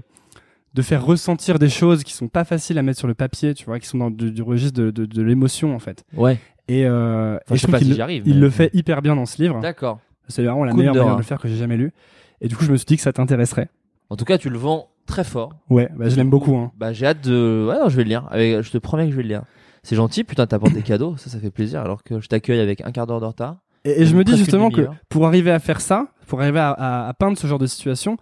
de 0.74 0.82
faire 0.82 1.04
ressentir 1.04 1.58
des 1.58 1.68
choses 1.68 2.02
qui 2.04 2.12
sont 2.12 2.28
pas 2.28 2.44
faciles 2.44 2.78
à 2.78 2.82
mettre 2.82 2.98
sur 2.98 3.08
le 3.08 3.14
papier, 3.14 3.54
tu 3.54 3.64
vois, 3.66 3.78
qui 3.80 3.86
sont 3.86 3.98
dans 3.98 4.10
du, 4.10 4.30
du 4.32 4.42
registre 4.42 4.80
de, 4.80 4.90
de, 4.90 5.04
de 5.04 5.22
l'émotion 5.22 5.74
en 5.74 5.78
fait. 5.80 6.04
Ouais. 6.16 6.38
Et, 6.68 6.86
euh, 6.86 7.34
Enfin, 7.36 7.54
et 7.54 7.56
je 7.56 7.60
sais 7.60 7.66
trouve 7.66 7.72
pas 7.72 7.78
qu'il 7.78 7.88
si 7.88 7.94
j'y 7.94 8.02
arrive. 8.02 8.22
il 8.26 8.34
mais- 8.34 8.40
le 8.40 8.50
fait 8.50 8.70
hyper 8.74 9.02
bien 9.02 9.16
dans 9.16 9.26
ce 9.26 9.42
livre. 9.42 9.60
D'accord. 9.60 9.98
C'est 10.30 10.42
vraiment 10.44 10.64
la 10.64 10.72
meilleure 10.78 10.94
manière 11.00 11.14
de 11.16 11.20
le 11.22 11.26
faire 11.26 11.38
que 11.40 11.48
j'ai 11.48 11.56
jamais 11.56 11.76
lu. 11.76 11.92
Et 12.40 12.48
du 12.48 12.56
coup, 12.56 12.64
je 12.64 12.72
me 12.72 12.76
suis 12.76 12.86
dit 12.86 12.96
que 12.96 13.02
ça 13.02 13.12
t'intéresserait. 13.12 13.68
En 14.08 14.16
tout 14.16 14.24
cas, 14.24 14.38
tu 14.38 14.48
le 14.50 14.58
vends 14.58 14.88
très 15.06 15.24
fort. 15.24 15.52
Ouais, 15.68 15.88
bah, 15.96 16.08
je 16.08 16.16
l'aime 16.16 16.30
beaucoup. 16.30 16.56
Hein. 16.56 16.72
Bah, 16.78 16.92
j'ai 16.92 17.06
hâte 17.06 17.22
de. 17.22 17.66
Ouais, 17.68 17.78
non, 17.78 17.88
je 17.88 17.96
vais 17.96 18.04
le 18.04 18.08
lire. 18.08 18.26
Avec- 18.30 18.62
Je 18.62 18.70
te 18.70 18.78
promets 18.78 19.04
que 19.06 19.10
je 19.12 19.16
vais 19.16 19.22
le 19.22 19.28
lire. 19.28 19.42
C'est 19.82 19.96
gentil, 19.96 20.24
putain, 20.24 20.46
t'apportes 20.46 20.72
des 20.74 20.82
cadeaux, 20.82 21.16
ça, 21.16 21.30
ça 21.30 21.38
fait 21.38 21.50
plaisir. 21.50 21.80
Alors 21.80 22.02
que 22.02 22.20
je 22.20 22.28
t'accueille 22.28 22.60
avec 22.60 22.80
un 22.82 22.92
quart 22.92 23.06
d'heure 23.06 23.20
de 23.20 23.26
retard. 23.26 23.56
Et, 23.84 24.02
et 24.02 24.06
je 24.06 24.14
me 24.14 24.24
dis 24.24 24.32
justement 24.38 24.68
que 24.76 24.80
pour 25.08 25.26
arriver 25.26 25.50
à 25.50 25.58
faire 25.58 25.80
ça, 25.80 26.08
pour 26.26 26.40
arriver 26.40 26.58
à, 26.58 26.70
à- 26.70 27.08
à 27.08 27.14
peindre 27.14 27.38
ce 27.38 27.46
genre 27.46 27.58
de 27.58 27.66
situation, 27.66 28.16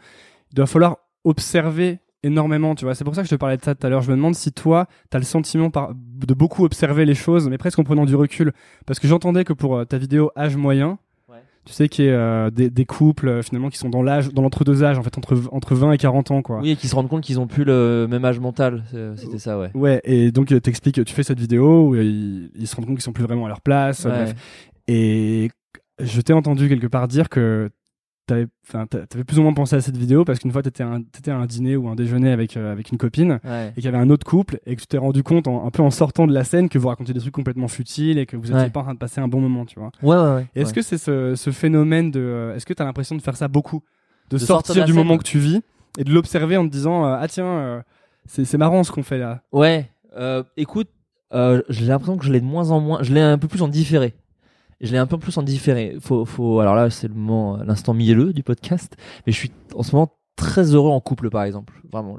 il 0.53 0.55
doit 0.57 0.67
falloir 0.67 0.97
observer 1.25 1.99
énormément, 2.23 2.75
tu 2.75 2.85
vois. 2.85 2.95
C'est 2.95 3.05
pour 3.05 3.15
ça 3.15 3.23
que 3.23 3.29
je 3.29 3.35
te 3.35 3.39
parlais 3.39 3.57
de 3.57 3.63
ça 3.63 3.75
tout 3.75 3.87
à 3.87 3.91
l'heure. 3.91 4.03
Je 4.03 4.11
me 4.11 4.17
demande 4.17 4.35
si 4.35 4.53
toi, 4.53 4.87
t'as 5.11 5.19
le 5.19 5.25
sentiment 5.25 5.71
par- 5.71 5.93
de 5.95 6.35
beaucoup 6.35 6.65
observer 6.65 7.05
les 7.05 7.15
choses, 7.15 7.49
mais 7.49 7.59
presque 7.59 7.79
en 7.79 7.85
prenant 7.85 8.07
du 8.07 8.15
recul. 8.17 8.53
Parce 8.87 8.99
que 8.99 9.07
j'entendais 9.09 9.45
que 9.45 9.53
pour 9.53 9.77
euh, 9.77 9.85
ta 9.85 9.99
vidéo 9.99 10.31
âge 10.37 10.57
moyen. 10.57 10.99
Tu 11.69 11.75
sais 11.75 11.89
qu'il 11.91 12.07
y 12.07 12.09
a 12.09 12.13
euh, 12.13 12.51
des, 12.51 12.71
des 12.71 12.85
couples 12.87 13.29
euh, 13.29 13.43
finalement 13.43 13.69
qui 13.69 13.77
sont 13.77 13.91
dans 13.91 14.03
l'âge, 14.03 14.33
dans 14.33 14.41
l'entre-deux 14.41 14.83
âges, 14.85 14.99
en 14.99 15.03
fait, 15.03 15.19
entre, 15.19 15.37
entre 15.53 15.75
20 15.75 15.93
et 15.93 15.99
40 15.99 16.31
ans, 16.31 16.41
quoi. 16.41 16.61
Oui, 16.63 16.71
et 16.71 16.77
qui 16.77 16.89
se 16.89 16.95
rendent 16.95 17.09
compte 17.09 17.23
qu'ils 17.23 17.39
ont 17.39 17.47
plus 17.47 17.65
le 17.65 18.07
même 18.09 18.25
âge 18.25 18.41
mental. 18.41 18.85
C'est- 18.91 19.17
C'était 19.19 19.39
ça, 19.39 19.59
ouais. 19.59 19.71
Ouais, 19.75 20.01
et 20.05 20.33
donc 20.33 20.51
euh, 20.51 20.61
t'expliques, 20.61 21.05
tu 21.05 21.13
fais 21.15 21.23
cette 21.23 21.39
vidéo 21.39 21.89
où 21.89 21.95
euh, 21.95 22.03
ils, 22.03 22.51
ils 22.55 22.67
se 22.67 22.75
rendent 22.75 22.87
compte 22.87 22.95
qu'ils 22.97 23.03
sont 23.05 23.13
plus 23.13 23.25
vraiment 23.25 23.45
à 23.45 23.49
leur 23.49 23.61
place. 23.61 24.07
euh, 24.07 24.09
Ouais. 24.11 24.17
bref. 24.25 24.35
Et 24.89 25.51
je 26.01 26.21
t'ai 26.23 26.33
entendu 26.33 26.69
quelque 26.69 26.87
part 26.87 27.07
dire 27.09 27.29
que 27.29 27.69
t'avais, 28.29 28.47
t'avais 29.09 29.25
plus 29.25 29.39
ou 29.39 29.43
moins 29.43 29.53
pensé 29.55 29.75
à 29.75 29.81
cette 29.81 29.97
vidéo 29.97 30.25
parce 30.25 30.39
qu'une 30.39 30.53
fois 30.53 30.63
t'étais 30.63 30.85
un, 30.85 31.03
t'étais 31.03 31.31
à 31.33 31.37
un 31.37 31.47
dîner 31.47 31.75
ou 31.77 31.89
un 31.89 31.97
déjeuner 31.97 32.31
avec 32.31 32.57
euh, 32.57 32.71
avec 32.71 32.93
une 32.93 32.99
copine 32.99 33.41
Ouais. 33.45 33.71
et 33.71 33.75
qu'il 33.75 33.85
y 33.85 33.89
avait 33.89 33.99
un 33.99 34.11
autre 34.11 34.25
couple 34.27 34.61
et 34.67 34.77
que 34.77 34.81
tu 34.83 34.87
t'es 34.87 34.99
rendu 34.99 35.23
compte 35.23 35.49
en- 35.49 35.67
un 35.67 35.71
peu 35.71 35.83
en 35.83 35.91
sortant 35.91 36.27
de 36.27 36.33
la 36.33 36.45
scène 36.45 36.69
que 36.69 36.79
vous 36.79 36.89
racontiez 36.89 37.15
des 37.15 37.21
trucs 37.21 37.35
complètement 37.35 37.67
futiles 37.69 38.19
et 38.19 38.27
que 38.27 38.37
vous 38.37 38.47
étiez 38.51 38.63
Ouais. 38.65 38.71
pas 38.71 38.81
en 38.81 38.85
train 38.85 38.95
de 38.95 38.99
passer 38.99 39.21
un 39.21 39.29
bon 39.29 39.41
moment, 39.41 39.65
tu 39.65 39.81
vois. 39.81 39.91
Ouais, 40.03 40.35
ouais, 40.37 40.47
Est-ce 40.55 40.73
que 40.73 40.83
c'est 40.83 40.99
ce, 40.99 41.35
ce 41.35 41.51
phénomène 41.51 42.11
de, 42.11 42.21
euh, 42.21 42.55
est-ce 42.55 42.67
que 42.67 42.75
t'as 42.75 42.85
l'impression 42.85 43.17
de 43.17 43.23
faire 43.23 43.37
ça 43.37 43.49
beaucoup, 43.49 43.83
de, 44.31 44.37
De 44.37 44.39
sortir 44.39 44.55
sortir, 44.67 44.75
de 44.77 44.81
la 44.81 44.87
du 44.87 44.93
moment 44.93 45.17
que 45.19 45.25
tu 45.25 45.39
vis 45.39 45.61
et 45.99 46.05
de 46.05 46.13
l'observer 46.13 46.57
en 46.57 46.67
te 46.67 46.71
disant 46.73 47.07
euh, 47.07 47.17
ah 47.21 47.27
tiens 47.29 47.83
c'est 48.27 48.45
c'est 48.45 48.59
marrant 48.59 48.85
ce 48.85 48.93
qu'on 48.93 49.03
fait 49.03 49.19
là. 49.19 49.43
Ouais, 49.53 49.91
écoute, 50.57 50.89
j'ai 51.33 51.87
l'impression 51.87 52.17
que 52.19 52.25
je 52.25 52.33
l'ai 52.33 52.41
de 52.41 52.45
moins 52.47 52.71
en 52.71 52.81
moins, 52.81 53.03
je 53.03 53.13
l'ai 53.15 53.21
un 53.21 53.39
peu 53.39 53.49
plus 53.49 53.63
en 53.63 53.69
différé. 53.69 54.15
Je 54.81 54.93
l'ai 54.93 54.99
un 54.99 55.07
peu 55.07 55.19
plus 55.19 55.37
en 55.37 55.43
différé. 55.43 55.97
Faut, 56.01 56.25
faut, 56.25 56.61
alors 56.61 56.75
là, 56.75 56.89
c'est 56.91 57.09
le 57.09 57.15
moment, 57.15 57.57
l'instant 57.65 57.95
mielleux 57.95 58.33
du 58.33 58.43
podcast, 58.43 58.97
mais 59.27 59.33
je 59.33 59.39
suis 59.39 59.51
en 59.75 59.83
ce 59.83 59.95
moment 59.95 60.13
très 60.37 60.75
heureux 60.75 60.91
en 60.91 61.01
couple, 61.01 61.31
par 61.31 61.43
exemple. 61.43 61.75
Vraiment, 61.93 62.19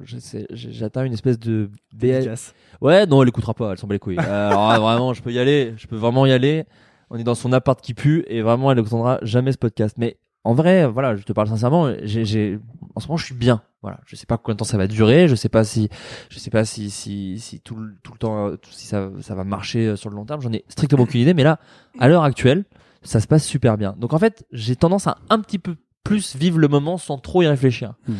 j'atteins 0.51 1.05
une 1.05 1.13
espèce 1.13 1.39
de 1.39 1.71
BL. 1.93 2.33
Ouais, 2.81 3.05
non, 3.05 3.23
elle 3.23 3.29
écoutera 3.29 3.53
pas, 3.53 3.71
elle 3.71 3.77
s'en 3.77 3.87
bat 3.87 3.95
les 3.95 3.99
couilles. 3.99 4.19
Euh, 4.19 4.49
alors 4.49 4.69
là, 4.69 4.79
vraiment, 4.79 5.13
je 5.13 5.21
peux 5.21 5.31
y 5.31 5.39
aller, 5.39 5.73
je 5.77 5.87
peux 5.87 5.95
vraiment 5.95 6.25
y 6.25 6.31
aller. 6.31 6.65
On 7.09 7.17
est 7.17 7.23
dans 7.23 7.35
son 7.35 7.53
appart 7.53 7.81
qui 7.81 7.93
pue 7.93 8.23
et 8.27 8.41
vraiment, 8.41 8.71
elle 8.71 8.77
n'entendra 8.77 9.19
jamais 9.23 9.51
ce 9.51 9.57
podcast. 9.57 9.95
Mais 9.97 10.17
en 10.43 10.53
vrai, 10.53 10.87
voilà, 10.87 11.15
je 11.15 11.23
te 11.23 11.33
parle 11.33 11.47
sincèrement, 11.47 11.91
j'ai, 12.03 12.25
j'ai, 12.25 12.59
en 12.95 12.99
ce 12.99 13.07
moment, 13.07 13.17
je 13.17 13.25
suis 13.25 13.35
bien. 13.35 13.61
Voilà, 13.81 13.99
je 14.05 14.15
sais 14.17 14.25
pas 14.25 14.37
combien 14.37 14.55
de 14.55 14.59
temps 14.59 14.65
ça 14.65 14.77
va 14.77 14.87
durer, 14.87 15.27
je 15.29 15.35
sais 15.35 15.47
pas 15.47 15.63
si, 15.63 15.87
je 16.29 16.37
sais 16.39 16.49
pas 16.49 16.65
si, 16.65 16.89
si, 16.89 17.39
si 17.39 17.61
tout, 17.61 17.75
le- 17.75 17.95
tout 18.03 18.11
le 18.11 18.17
temps, 18.17 18.51
si 18.71 18.85
ça, 18.87 19.09
ça 19.21 19.35
va 19.35 19.43
marcher 19.45 19.87
euh, 19.87 19.95
sur 19.95 20.09
le 20.09 20.15
long 20.17 20.25
terme. 20.25 20.41
J'en 20.41 20.51
ai 20.51 20.65
strictement 20.67 21.03
aucune 21.03 21.21
idée, 21.21 21.33
mais 21.33 21.43
là, 21.43 21.59
à 21.97 22.09
l'heure 22.09 22.23
actuelle, 22.23 22.65
ça 23.03 23.21
se 23.21 23.27
passe 23.27 23.45
super 23.45 23.77
bien. 23.77 23.95
Donc 23.97 24.13
en 24.13 24.19
fait, 24.19 24.43
j'ai 24.51 24.75
tendance 24.75 25.07
à 25.07 25.17
un 25.29 25.39
petit 25.39 25.59
peu 25.59 25.75
plus 26.03 26.35
vivre 26.35 26.59
le 26.59 26.67
moment 26.67 26.97
sans 26.97 27.17
trop 27.17 27.41
y 27.41 27.47
réfléchir. 27.47 27.93
Hmm. 28.07 28.15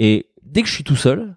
Et 0.00 0.26
dès 0.42 0.62
que 0.62 0.68
je 0.68 0.74
suis 0.74 0.82
tout 0.84 0.96
seul, 0.96 1.36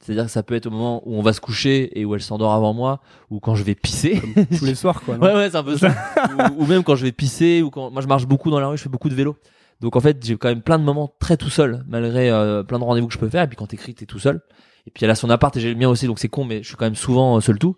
c'est-à-dire 0.00 0.24
que 0.24 0.30
ça 0.30 0.42
peut 0.42 0.54
être 0.54 0.66
au 0.66 0.70
moment 0.70 1.02
où 1.06 1.14
on 1.16 1.22
va 1.22 1.34
se 1.34 1.40
coucher 1.42 1.98
et 2.00 2.04
où 2.06 2.14
elle 2.14 2.22
s'endort 2.22 2.52
avant 2.52 2.72
moi, 2.72 3.00
ou 3.30 3.40
quand 3.40 3.54
je 3.54 3.62
vais 3.62 3.74
pisser. 3.74 4.20
Tous 4.58 4.64
les 4.64 4.74
soirs, 4.74 5.02
quoi. 5.02 5.16
Ouais, 5.18 5.34
ouais, 5.34 5.50
c'est 5.50 5.56
un 5.56 5.62
peu 5.62 5.76
ça. 5.76 5.90
ou, 6.56 6.62
ou 6.62 6.66
même 6.66 6.82
quand 6.82 6.96
je 6.96 7.02
vais 7.04 7.12
pisser, 7.12 7.60
ou 7.62 7.70
quand 7.70 7.90
moi 7.90 8.00
je 8.00 8.08
marche 8.08 8.26
beaucoup 8.26 8.50
dans 8.50 8.58
la 8.58 8.68
rue, 8.68 8.76
je 8.78 8.82
fais 8.82 8.88
beaucoup 8.88 9.10
de 9.10 9.14
vélo. 9.14 9.36
Donc 9.82 9.96
en 9.96 10.00
fait, 10.00 10.24
j'ai 10.24 10.36
quand 10.36 10.48
même 10.48 10.62
plein 10.62 10.78
de 10.78 10.84
moments 10.84 11.12
très 11.18 11.36
tout 11.36 11.50
seul, 11.50 11.84
malgré 11.88 12.30
euh, 12.30 12.62
plein 12.62 12.78
de 12.78 12.84
rendez-vous 12.84 13.08
que 13.08 13.12
je 13.14 13.18
peux 13.18 13.28
faire. 13.28 13.42
Et 13.42 13.48
puis 13.48 13.56
quand 13.56 13.66
t'écris, 13.66 13.94
t'es 13.94 14.06
tout 14.06 14.18
seul. 14.18 14.40
Et 14.86 14.90
puis 14.90 15.04
elle 15.04 15.10
a 15.10 15.14
son 15.14 15.28
appart 15.30 15.54
et 15.56 15.60
j'ai 15.60 15.68
le 15.70 15.78
mien 15.78 15.88
aussi, 15.88 16.06
donc 16.06 16.18
c'est 16.18 16.28
con, 16.28 16.44
mais 16.44 16.62
je 16.62 16.68
suis 16.68 16.76
quand 16.76 16.86
même 16.86 16.94
souvent 16.94 17.36
euh, 17.36 17.40
seul 17.40 17.58
tout. 17.58 17.76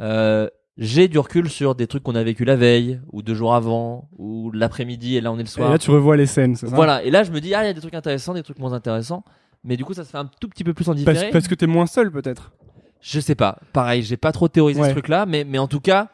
Euh, 0.00 0.48
j'ai 0.76 1.06
du 1.08 1.18
recul 1.18 1.48
sur 1.48 1.74
des 1.76 1.86
trucs 1.86 2.02
qu'on 2.02 2.16
a 2.16 2.22
vécu 2.24 2.44
la 2.44 2.56
veille, 2.56 3.00
ou 3.12 3.22
deux 3.22 3.34
jours 3.34 3.54
avant, 3.54 4.08
ou 4.18 4.50
l'après-midi, 4.52 5.16
et 5.16 5.20
là 5.20 5.30
on 5.30 5.36
est 5.36 5.42
le 5.42 5.44
Et 5.44 5.46
soir. 5.46 5.70
là, 5.70 5.78
tu 5.78 5.90
revois 5.92 6.16
les 6.16 6.26
scènes, 6.26 6.56
c'est 6.56 6.66
ça? 6.66 6.74
Voilà. 6.74 7.02
Et 7.04 7.10
là, 7.12 7.22
je 7.22 7.30
me 7.30 7.40
dis, 7.40 7.54
ah, 7.54 7.62
il 7.62 7.66
y 7.68 7.70
a 7.70 7.72
des 7.72 7.80
trucs 7.80 7.94
intéressants, 7.94 8.34
des 8.34 8.42
trucs 8.42 8.58
moins 8.58 8.72
intéressants. 8.72 9.22
Mais 9.62 9.76
du 9.76 9.84
coup, 9.84 9.94
ça 9.94 10.04
se 10.04 10.10
fait 10.10 10.18
un 10.18 10.28
tout 10.40 10.48
petit 10.48 10.64
peu 10.64 10.74
plus 10.74 10.88
en 10.88 10.94
différé. 10.94 11.16
Parce, 11.16 11.30
parce 11.30 11.48
que 11.48 11.54
t'es 11.54 11.66
moins 11.68 11.86
seul, 11.86 12.10
peut-être? 12.10 12.50
Je 13.00 13.20
sais 13.20 13.34
pas. 13.36 13.58
Pareil, 13.72 14.02
j'ai 14.02 14.16
pas 14.16 14.32
trop 14.32 14.48
théorisé 14.48 14.80
Ouais. 14.80 14.88
ce 14.88 14.92
truc-là, 14.94 15.26
mais 15.26 15.44
mais 15.44 15.58
en 15.58 15.68
tout 15.68 15.80
cas, 15.80 16.08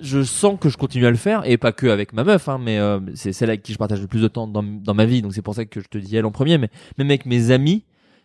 je 0.00 0.22
sens 0.22 0.58
que 0.60 0.68
je 0.68 0.76
continue 0.76 1.06
à 1.06 1.10
le 1.10 1.16
faire 1.16 1.42
et 1.44 1.56
pas 1.56 1.72
que 1.72 1.86
avec 1.86 2.12
ma 2.12 2.24
meuf, 2.24 2.48
hein, 2.48 2.58
mais 2.60 2.78
euh, 2.78 3.00
c'est 3.14 3.32
celle 3.32 3.50
avec 3.50 3.62
qui 3.62 3.72
je 3.72 3.78
partage 3.78 4.00
le 4.00 4.06
plus 4.06 4.22
de 4.22 4.28
temps 4.28 4.46
dans 4.46 4.94
ma 4.94 5.04
vie, 5.04 5.22
donc 5.22 5.34
c'est 5.34 5.42
pour 5.42 5.54
ça 5.54 5.64
que 5.64 5.80
je 5.80 5.86
te 5.88 5.98
dis 5.98 6.16
elle 6.16 6.26
en 6.26 6.30
premier. 6.30 6.58
Mais 6.58 6.70
même 6.98 7.08
avec 7.08 7.26
mes 7.26 7.50
amis, 7.50 7.84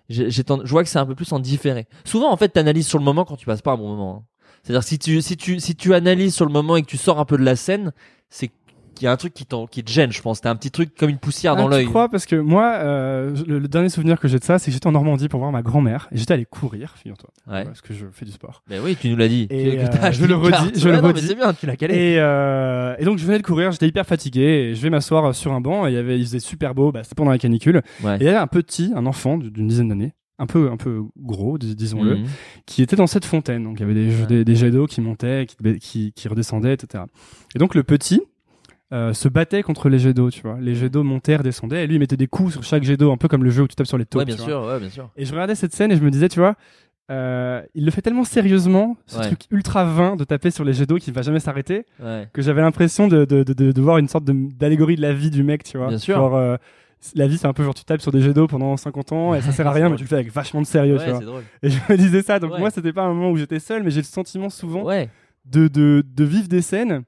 j'ai 0.10 0.30
je 0.30 0.44
vois 0.70 0.84
que 0.84 0.90
c'est 0.90 1.00
un 1.00 1.06
peu 1.06 1.16
plus 1.16 1.32
en 1.32 1.40
différé. 1.40 1.88
Souvent, 2.04 2.32
en 2.32 2.38
fait, 2.38 2.50
t'analyses 2.50 2.88
sur 2.88 3.00
le 3.00 3.06
moment 3.06 3.26
quand 3.26 3.38
tu 3.38 3.46
passes 3.46 3.62
pas 3.62 3.72
un 3.72 3.78
bon 3.78 3.88
moment. 3.90 4.18
hein. 4.18 4.28
C'est-à-dire 4.64 4.84
si 4.84 5.00
tu 5.00 5.22
si 5.22 5.38
tu 5.38 5.60
si 5.60 5.76
tu 5.76 5.94
analyses 5.94 6.36
sur 6.36 6.46
le 6.46 6.52
moment 6.52 6.76
et 6.76 6.82
que 6.82 6.88
tu 6.88 6.98
sors 6.98 7.20
un 7.20 7.26
peu 7.26 7.38
de 7.38 7.44
la 7.44 7.56
scène, 7.56 7.94
c'est 8.30 8.52
qu'il 9.02 9.08
y 9.08 9.10
a 9.10 9.12
un 9.12 9.18
truc 9.18 9.34
qui 9.34 9.46
qui 9.72 9.84
te 9.84 9.92
gêne, 9.92 10.12
je 10.12 10.22
pense. 10.22 10.42
T'as 10.42 10.52
un 10.52 10.56
petit 10.56 10.70
truc 10.70 10.96
comme 10.96 11.10
une 11.10 11.18
poussière 11.18 11.56
dans 11.56 11.66
Ah, 11.68 11.72
l'œil. 11.72 11.84
Tu 11.86 11.90
crois 11.90 12.08
Parce 12.08 12.28
que 12.28 12.36
moi, 12.36 12.74
euh, 12.76 13.36
le, 13.48 13.58
le 13.58 13.68
dernier 13.68 13.90
souvenir 13.90 14.20
que 14.20 14.28
j'ai 14.28 14.38
de 14.38 14.44
ça, 14.44 14.60
c'est 14.60 14.68
que 14.68 14.74
j'étais 14.74 14.86
en 14.86 14.92
Normandie 14.92 15.28
pour 15.28 15.40
voir 15.40 15.52
ma 15.52 15.64
grand-mère 15.64 16.08
et 16.12 16.18
j'étais 16.18 16.36
allé 16.36 16.46
courir, 16.46 16.94
figure-toi. 16.96 17.32
Ouais. 17.52 17.66
Parce 17.66 17.82
que 17.82 17.96
je 17.96 18.06
fais 18.14 18.26
du 18.26 18.32
sport. 18.32 18.62
Mais 18.70 18.78
oui, 18.80 18.96
tu 19.00 19.10
nous 19.10 19.16
l'as 19.18 19.28
dit. 19.28 19.48
Et, 19.50 19.80
euh, 19.80 20.12
je 20.12 20.26
le 20.26 20.36
redis, 20.36 20.52
carte. 20.52 20.78
je 20.78 20.88
Ouais, 20.88 20.96
le 20.96 21.02
non, 21.02 21.08
redis. 21.08 21.22
c'est 21.28 21.36
bien, 21.36 21.52
tu 21.54 21.66
l'as 21.66 21.76
calé. 21.76 21.96
Et, 21.96 22.20
euh, 22.20 22.96
et 23.00 23.04
donc 23.06 23.18
je 23.18 23.26
venais 23.26 23.40
de 23.40 23.44
courir, 23.44 23.72
j'étais 23.72 23.88
hyper 23.88 24.06
fatigué 24.06 24.42
et 24.70 24.76
je 24.76 24.82
vais 24.82 24.90
m'asseoir 24.92 25.34
sur 25.34 25.52
un 25.54 25.62
banc 25.62 25.88
et 25.88 25.92
il, 25.92 25.96
y 25.96 25.98
avait, 25.98 26.20
il 26.20 26.24
faisait 26.26 26.40
super 26.40 26.76
beau, 26.76 26.92
bah, 26.92 27.04
c'était 27.04 27.16
pendant 27.16 27.32
la 27.32 27.40
canicule. 27.40 27.82
Ouais. 28.04 28.18
Et 28.18 28.20
il 28.22 28.26
y 28.26 28.30
avait 28.30 28.38
un 28.38 28.48
petit, 28.48 28.92
un 28.96 29.06
enfant 29.08 29.38
d'une 29.38 29.68
dizaine 29.68 29.90
d'années, 29.90 30.14
un 30.40 30.46
peu, 30.46 30.70
un 30.72 30.78
peu 30.78 31.02
gros, 31.18 31.58
dis- 31.58 31.76
disons-le, 31.76 32.18
Mhm. 32.18 32.26
qui 32.66 32.82
était 32.82 32.96
dans 32.96 33.08
cette 33.08 33.26
fontaine. 33.26 33.64
Donc 33.64 33.80
il 33.80 33.82
y 33.82 33.84
avait 33.84 33.94
des, 33.94 34.16
Ouais. 34.22 34.28
des, 34.28 34.46
des 34.46 34.56
jets 34.56 34.72
d'eau 34.72 34.86
qui 34.88 35.02
montaient, 35.02 35.46
qui, 35.48 35.80
qui, 35.80 36.14
qui 36.14 36.28
redescendaient, 36.28 36.74
etc. 36.74 37.04
Et 37.56 37.60
donc 37.60 37.76
le 37.76 37.84
petit 37.84 38.22
euh, 38.94 39.14
se 39.14 39.28
battait 39.30 39.64
contre 39.64 39.88
les 39.90 40.00
jets 40.00 40.14
d'eau, 40.14 40.30
tu 40.30 40.42
vois. 40.42 40.58
Les 40.60 40.76
jets 40.76 40.90
d'eau 40.90 41.04
montaient, 41.04 41.36
redescendaient, 41.38 41.84
et 41.84 41.88
lui 41.88 41.96
il 41.96 42.00
mettait 42.00 42.18
des 42.18 42.28
coups 42.28 42.54
sur 42.54 42.64
chaque 42.64 42.84
jet 42.84 42.98
d'eau, 42.98 43.12
un 43.12 43.18
peu 43.18 43.28
comme 43.28 43.44
le 43.44 43.50
jeu 43.50 43.64
où 43.64 43.68
tu 43.68 43.76
tapes 43.76 43.88
sur 43.88 43.98
les 43.98 44.06
taupes. 44.06 44.20
Ouais, 44.20 44.26
bien 44.26 44.36
tu 44.36 44.42
vois. 44.42 44.50
sûr, 44.50 44.64
ouais, 44.66 44.80
bien 44.80 44.90
sûr. 44.90 45.10
Et 45.16 45.26
je 45.26 45.32
regardais 45.32 45.56
cette 45.56 45.74
scène 45.74 45.92
et 45.92 45.96
je 45.96 46.02
me 46.04 46.12
disais, 46.12 46.28
tu 46.30 46.40
vois, 46.40 46.56
euh, 47.10 47.62
il 47.74 47.84
le 47.86 47.92
fait 47.92 48.02
tellement 48.02 48.24
sérieusement, 48.24 48.96
ce 49.06 49.18
Ouais. 49.18 49.26
truc 49.28 49.42
ultra 49.52 49.84
vain 49.86 50.16
de 50.16 50.24
taper 50.24 50.52
sur 50.52 50.64
les 50.64 50.74
jets 50.74 50.86
d'eau 50.86 50.98
qui 50.98 51.12
va 51.12 51.22
jamais 51.22 51.40
s'arrêter, 51.40 51.86
Ouais. 52.02 52.28
que 52.34 52.42
j'avais 52.42 52.62
l'impression 52.62 53.08
de, 53.08 53.26
de, 53.26 53.44
de, 53.44 53.82
voir 53.82 53.98
une 53.98 54.08
sorte 54.08 54.24
d'allégorie 54.26 54.96
de 54.96 55.02
la 55.02 55.14
vie 55.14 55.30
du 55.30 55.44
mec, 55.44 55.64
tu 55.64 55.78
vois. 55.78 55.88
Bien 55.88 55.98
sûr. 55.98 56.16
Genre, 56.16 56.36
euh, 56.36 56.58
la 57.16 57.28
vie, 57.28 57.38
c'est 57.38 57.48
un 57.48 57.54
peu 57.54 57.64
genre 57.64 57.74
tu 57.74 57.84
tapes 57.84 58.02
sur 58.02 58.12
des 58.12 58.22
jets 58.22 58.34
d'eau 58.34 58.48
pendant 58.48 58.78
50 58.78 59.12
ans 59.12 59.34
et 59.34 59.42
ça 59.42 59.52
sert 59.52 59.68
à 59.68 59.72
rien, 59.72 59.90
mais 59.90 59.96
tu 59.96 60.04
le 60.04 60.08
fais 60.08 60.16
avec 60.16 60.32
vachement 60.32 60.62
de 60.62 60.68
sérieux, 60.68 60.98
tu 61.04 61.10
vois. 61.10 61.20
drôle. 61.20 61.44
Et 61.64 61.70
je 61.70 61.78
me 61.90 61.98
disais 61.98 62.22
ça, 62.22 62.40
donc 62.40 62.58
moi, 62.60 62.70
c'était 62.70 62.94
pas 62.94 63.04
un 63.04 63.14
moment 63.14 63.32
où 63.32 63.38
j'étais 63.38 63.60
seul, 63.60 63.84
mais 63.84 63.90
j'ai 63.92 64.02
le 64.02 64.06
sentiment 64.06 64.50
souvent 64.50 64.84
de, 65.46 65.68
de, 65.68 66.04
de 66.06 66.24
vivre 66.24 66.48
des 66.48 66.62
scènes. 66.62 67.04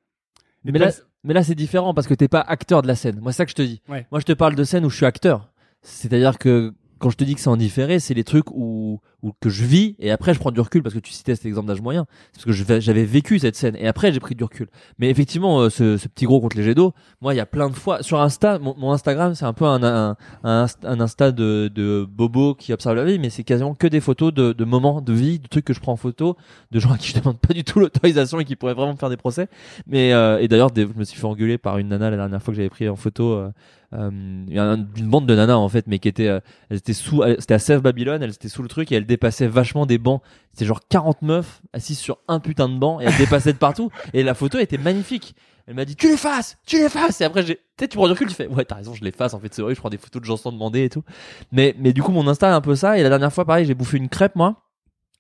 Et 0.66 0.72
Mais 0.72 0.80
là, 0.80 0.90
mais 1.24 1.34
là, 1.34 1.44
c'est 1.44 1.56
différent 1.56 1.94
parce 1.94 2.08
que 2.08 2.14
t'es 2.14 2.28
pas 2.28 2.42
acteur 2.42 2.82
de 2.82 2.88
la 2.88 2.96
scène. 2.96 3.20
Moi, 3.22 3.32
c'est 3.32 3.38
ça 3.38 3.46
que 3.46 3.52
je 3.52 3.56
te 3.56 3.62
dis. 3.62 3.82
Ouais. 3.88 4.06
Moi, 4.12 4.20
je 4.20 4.26
te 4.26 4.34
parle 4.34 4.56
de 4.56 4.64
scène 4.64 4.86
où 4.86 4.90
je 4.90 4.98
suis 4.98 5.06
acteur. 5.06 5.50
C'est-à-dire 5.82 6.38
que 6.38 6.74
quand 7.00 7.10
je 7.10 7.18
te 7.18 7.24
dis 7.24 7.36
que 7.36 7.42
c'est 7.42 7.50
en 7.50 7.58
différé, 7.58 8.00
c'est 8.00 8.14
les 8.14 8.24
trucs 8.24 8.52
où, 8.52 9.00
où 9.24 9.32
que 9.40 9.50
je 9.50 9.64
vis 9.64 9.96
et 9.98 10.12
après 10.12 10.36
je 10.36 10.40
prends 10.40 10.52
du 10.52 10.60
recul 10.60 10.84
parce 10.84 10.94
que 10.94 11.00
tu 11.00 11.12
citais 11.12 11.36
cet 11.36 11.46
exemple 11.48 11.68
d'âge 11.68 11.82
moyen. 11.82 12.06
C'est 12.34 12.46
parce 12.46 12.58
que 12.58 12.80
j'avais 12.80 13.06
vécu 13.06 13.40
cette 13.40 13.56
scène 13.56 13.76
et 13.78 13.88
après 13.88 14.12
j'ai 14.14 14.20
pris 14.20 14.36
du 14.36 14.44
recul. 14.44 14.68
Mais 15.00 15.10
effectivement, 15.10 15.62
euh, 15.62 15.70
ce, 15.70 15.98
ce 15.98 16.08
petit 16.08 16.26
gros 16.26 16.42
contre 16.42 16.58
les 16.58 16.64
jets 16.64 16.76
d'eau, 16.76 16.94
moi, 17.22 17.34
il 17.34 17.38
y 17.38 17.40
a 17.40 17.46
plein 17.46 17.70
de 17.70 17.74
fois 17.74 18.04
sur 18.04 18.20
Insta, 18.20 18.60
mon, 18.60 18.76
mon 18.78 18.92
Instagram, 18.92 19.34
c'est 19.34 19.46
un 19.46 19.54
peu 19.54 19.66
un, 19.66 19.82
un, 19.82 20.18
un, 20.44 20.66
Inst- 20.66 20.86
un 20.86 21.00
Insta 21.00 21.32
de, 21.32 21.72
de 21.74 22.06
bobo 22.08 22.54
qui 22.54 22.74
observe 22.74 22.96
la 22.98 23.06
vie, 23.06 23.18
mais 23.18 23.30
c'est 23.30 23.44
quasiment 23.44 23.74
que 23.74 23.88
des 23.88 24.02
photos 24.02 24.34
de, 24.34 24.52
de 24.52 24.66
moments 24.66 25.02
de 25.02 25.14
vie, 25.14 25.40
de 25.40 25.48
trucs 25.48 25.66
que 25.66 25.74
je 25.74 25.80
prends 25.80 25.94
en 25.94 25.98
photo, 25.98 26.36
de 26.72 26.80
gens 26.80 26.92
à 26.92 26.98
qui 26.98 27.08
je 27.10 27.20
demande 27.20 27.40
pas 27.40 27.54
du 27.54 27.64
tout 27.64 27.80
l'autorisation 27.80 28.40
et 28.42 28.46
qui 28.46 28.58
pourraient 28.58 28.74
vraiment 28.74 28.92
me 28.92 28.98
faire 28.98 29.10
des 29.10 29.18
procès. 29.18 29.48
Mais 29.88 30.12
euh, 30.14 30.40
et 30.40 30.48
d'ailleurs, 30.50 30.70
je 30.76 30.84
me 30.98 31.06
suis 31.06 31.18
fait 31.18 31.26
engueuler 31.26 31.58
par 31.58 31.78
une 31.78 31.88
nana 31.88 32.10
la 32.10 32.18
dernière 32.18 32.44
fois 32.44 32.52
que 32.52 32.58
j'avais 32.58 32.70
pris 32.70 32.90
en 32.90 32.98
photo. 32.98 33.32
Euh, 33.32 33.50
euh, 33.94 34.10
une 34.10 35.08
bande 35.08 35.28
de 35.28 35.36
nanas 35.36 35.56
en 35.56 35.70
fait, 35.70 35.86
mais 35.86 36.00
qui 36.00 36.08
était, 36.08 36.28
euh, 36.28 36.40
elles 36.70 36.78
étaient 36.78 36.94
sous, 36.94 37.22
c'était 37.38 37.54
à 37.54 37.60
Sèvres 37.60 37.84
Babylone, 37.84 38.24
elles 38.24 38.32
étaient 38.32 38.50
sous 38.50 38.64
le 38.64 38.68
truc 38.68 38.92
et 38.92 38.96
elles 38.96 39.06
dépassaient 39.14 39.48
vachement 39.48 39.86
des 39.86 39.98
bancs. 39.98 40.22
C'était 40.52 40.66
genre 40.66 40.82
40 40.88 41.22
meufs 41.22 41.62
assises 41.74 42.00
sur 42.00 42.18
un 42.28 42.40
putain 42.40 42.70
de 42.70 42.78
banc 42.78 43.00
et 43.00 43.06
elles 43.06 43.18
dépassaient 43.18 43.54
de 43.54 43.58
partout. 43.58 43.90
Et 44.14 44.24
la 44.24 44.34
photo 44.34 44.60
était 44.60 44.78
magnifique. 44.78 45.36
Elle 45.68 45.76
m'a 45.76 45.86
dit 45.86 45.96
tu 45.96 46.10
l'effaces, 46.10 46.58
tu 46.66 46.78
l'effaces. 46.78 47.22
Et 47.22 47.24
après 47.24 47.44
j'ai, 47.44 47.60
tu 47.78 47.88
tu 47.88 47.98
prends 47.98 48.08
du 48.08 48.12
recul, 48.14 48.28
tu 48.28 48.36
fais 48.36 48.48
ouais 48.48 48.66
t'as 48.66 48.76
raison, 48.76 48.94
je 48.94 49.04
l'efface. 49.04 49.34
En 49.34 49.40
fait 49.40 49.54
c'est 49.54 49.62
vrai, 49.62 49.76
je 49.76 49.80
prends 49.80 49.90
des 49.90 49.98
photos 49.98 50.22
de 50.22 50.26
gens 50.26 50.38
sans 50.38 50.52
demander 50.52 50.84
et 50.84 50.90
tout. 50.90 51.04
Mais 51.52 51.76
mais 51.80 51.94
du 51.94 52.04
coup 52.04 52.12
mon 52.12 52.28
Insta 52.28 52.50
est 52.50 52.54
un 52.54 52.62
peu 52.62 52.76
ça. 52.76 52.98
Et 52.98 53.04
la 53.04 53.10
dernière 53.10 53.32
fois 53.32 53.46
pareil, 53.46 53.66
j'ai 53.66 53.76
bouffé 53.76 53.98
une 53.98 54.10
crêpe 54.10 54.36
moi 54.36 54.64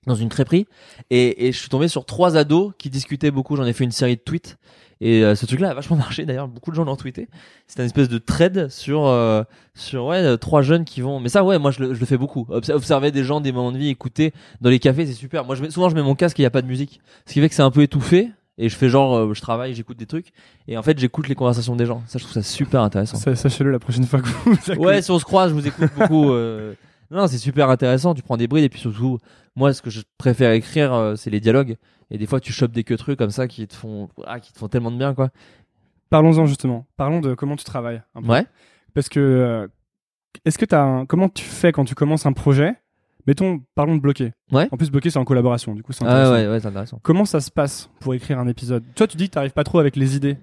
dans 0.07 0.15
une 0.15 0.29
crêperie 0.29 0.65
et, 1.09 1.47
et 1.47 1.51
je 1.51 1.57
suis 1.59 1.69
tombé 1.69 1.87
sur 1.87 2.05
trois 2.05 2.37
ados 2.37 2.73
qui 2.77 2.89
discutaient 2.89 3.31
beaucoup. 3.31 3.55
J'en 3.55 3.65
ai 3.65 3.73
fait 3.73 3.83
une 3.83 3.91
série 3.91 4.15
de 4.15 4.21
tweets 4.21 4.57
et 5.01 5.23
euh, 5.23 5.35
ce 5.35 5.45
truc-là 5.45 5.71
a 5.71 5.73
vachement 5.73 5.95
marché. 5.97 6.25
D'ailleurs, 6.25 6.47
beaucoup 6.47 6.71
de 6.71 6.75
gens 6.75 6.83
l'ont 6.83 6.95
tweeté. 6.95 7.27
C'est 7.67 7.79
un 7.81 7.85
espèce 7.85 8.09
de 8.09 8.17
thread 8.17 8.69
sur 8.69 9.05
euh, 9.07 9.43
sur 9.75 10.05
ouais 10.05 10.17
euh, 10.17 10.37
trois 10.37 10.61
jeunes 10.61 10.85
qui 10.85 11.01
vont. 11.01 11.19
Mais 11.19 11.29
ça, 11.29 11.43
ouais, 11.43 11.57
moi 11.59 11.71
je 11.71 11.81
le, 11.83 11.93
je 11.93 11.99
le 11.99 12.05
fais 12.05 12.17
beaucoup. 12.17 12.45
Obs- 12.49 12.71
Observer 12.71 13.11
des 13.11 13.23
gens, 13.23 13.41
des 13.41 13.51
moments 13.51 13.71
de 13.71 13.77
vie, 13.77 13.89
écouter 13.89 14.33
dans 14.61 14.69
les 14.69 14.79
cafés, 14.79 15.05
c'est 15.05 15.13
super. 15.13 15.45
Moi, 15.45 15.55
je 15.55 15.61
mets, 15.63 15.71
souvent 15.71 15.89
je 15.89 15.95
mets 15.95 16.03
mon 16.03 16.15
casque 16.15 16.39
et 16.39 16.43
il 16.43 16.45
y 16.45 16.47
a 16.47 16.51
pas 16.51 16.61
de 16.61 16.67
musique, 16.67 17.01
ce 17.25 17.33
qui 17.33 17.41
fait 17.41 17.49
que 17.49 17.55
c'est 17.55 17.61
un 17.63 17.71
peu 17.71 17.81
étouffé. 17.81 18.29
Et 18.59 18.69
je 18.69 18.75
fais 18.75 18.87
genre, 18.87 19.15
euh, 19.17 19.33
je 19.33 19.41
travaille, 19.41 19.73
j'écoute 19.73 19.97
des 19.97 20.05
trucs, 20.05 20.27
et 20.67 20.77
en 20.77 20.83
fait 20.83 20.99
j'écoute 20.99 21.27
les 21.27 21.33
conversations 21.33 21.75
des 21.75 21.87
gens. 21.87 22.03
Ça, 22.05 22.19
je 22.19 22.23
trouve 22.23 22.33
ça 22.35 22.43
super 22.43 22.81
intéressant. 22.83 23.17
Sa- 23.17 23.35
Sachez-le 23.35 23.71
la 23.71 23.79
prochaine 23.79 24.05
fois 24.05 24.21
que 24.21 24.27
vous 24.27 24.53
vous 24.53 24.73
Ouais, 24.75 25.01
si 25.01 25.09
on 25.09 25.17
se 25.17 25.23
croise, 25.25 25.49
je 25.49 25.55
vous 25.55 25.65
écoute 25.67 25.89
beaucoup. 25.97 26.29
euh. 26.31 26.75
Non, 27.11 27.27
c'est 27.27 27.37
super 27.37 27.69
intéressant. 27.69 28.13
Tu 28.13 28.21
prends 28.23 28.37
des 28.37 28.47
brides 28.47 28.63
et 28.63 28.69
puis 28.69 28.79
surtout, 28.79 29.19
moi, 29.55 29.73
ce 29.73 29.81
que 29.81 29.89
je 29.89 30.01
préfère 30.17 30.51
écrire, 30.51 30.93
euh, 30.93 31.15
c'est 31.15 31.29
les 31.29 31.39
dialogues. 31.39 31.77
Et 32.11 32.17
des 32.17 32.25
fois, 32.25 32.39
tu 32.39 32.51
chopes 32.53 32.71
des 32.71 32.83
queues 32.83 32.97
comme 33.15 33.29
ça 33.31 33.47
qui 33.47 33.67
te 33.67 33.75
font, 33.75 34.09
ah, 34.25 34.39
qui 34.39 34.51
te 34.53 34.57
font 34.59 34.67
tellement 34.67 34.91
de 34.91 34.97
bien, 34.97 35.13
quoi. 35.13 35.29
Parlons-en 36.09 36.45
justement. 36.45 36.85
Parlons 36.97 37.21
de 37.21 37.33
comment 37.33 37.55
tu 37.55 37.63
travailles. 37.63 38.01
un 38.15 38.21
peu. 38.21 38.27
Ouais. 38.27 38.45
Parce 38.93 39.09
que 39.09 39.19
euh, 39.19 39.67
est-ce 40.45 40.57
que 40.57 40.65
t'as 40.65 40.81
un... 40.83 41.05
comment 41.05 41.29
tu 41.29 41.43
fais 41.43 41.71
quand 41.71 41.85
tu 41.85 41.95
commences 41.95 42.25
un 42.25 42.33
projet? 42.33 42.75
Mettons, 43.25 43.61
parlons 43.73 43.95
de 43.95 44.01
bloquer. 44.01 44.33
Ouais. 44.51 44.67
En 44.71 44.77
plus, 44.77 44.91
bloquer 44.91 45.09
c'est 45.09 45.17
en 45.17 45.23
collaboration. 45.25 45.73
Du 45.73 45.81
coup, 45.81 45.93
c'est 45.93 46.03
Ah 46.05 46.09
intéressant. 46.09 46.33
ouais, 46.33 46.47
ouais, 46.49 46.59
c'est 46.59 46.67
intéressant. 46.67 46.99
Comment 47.01 47.25
ça 47.25 47.39
se 47.39 47.49
passe 47.49 47.89
pour 47.99 48.13
écrire 48.13 48.37
un 48.37 48.47
épisode? 48.47 48.83
Toi, 48.95 49.07
tu 49.07 49.17
dis 49.17 49.29
que 49.29 49.33
t'arrives 49.35 49.53
pas 49.53 49.63
trop 49.63 49.79
avec 49.79 49.95
les 49.95 50.15
idées. 50.15 50.37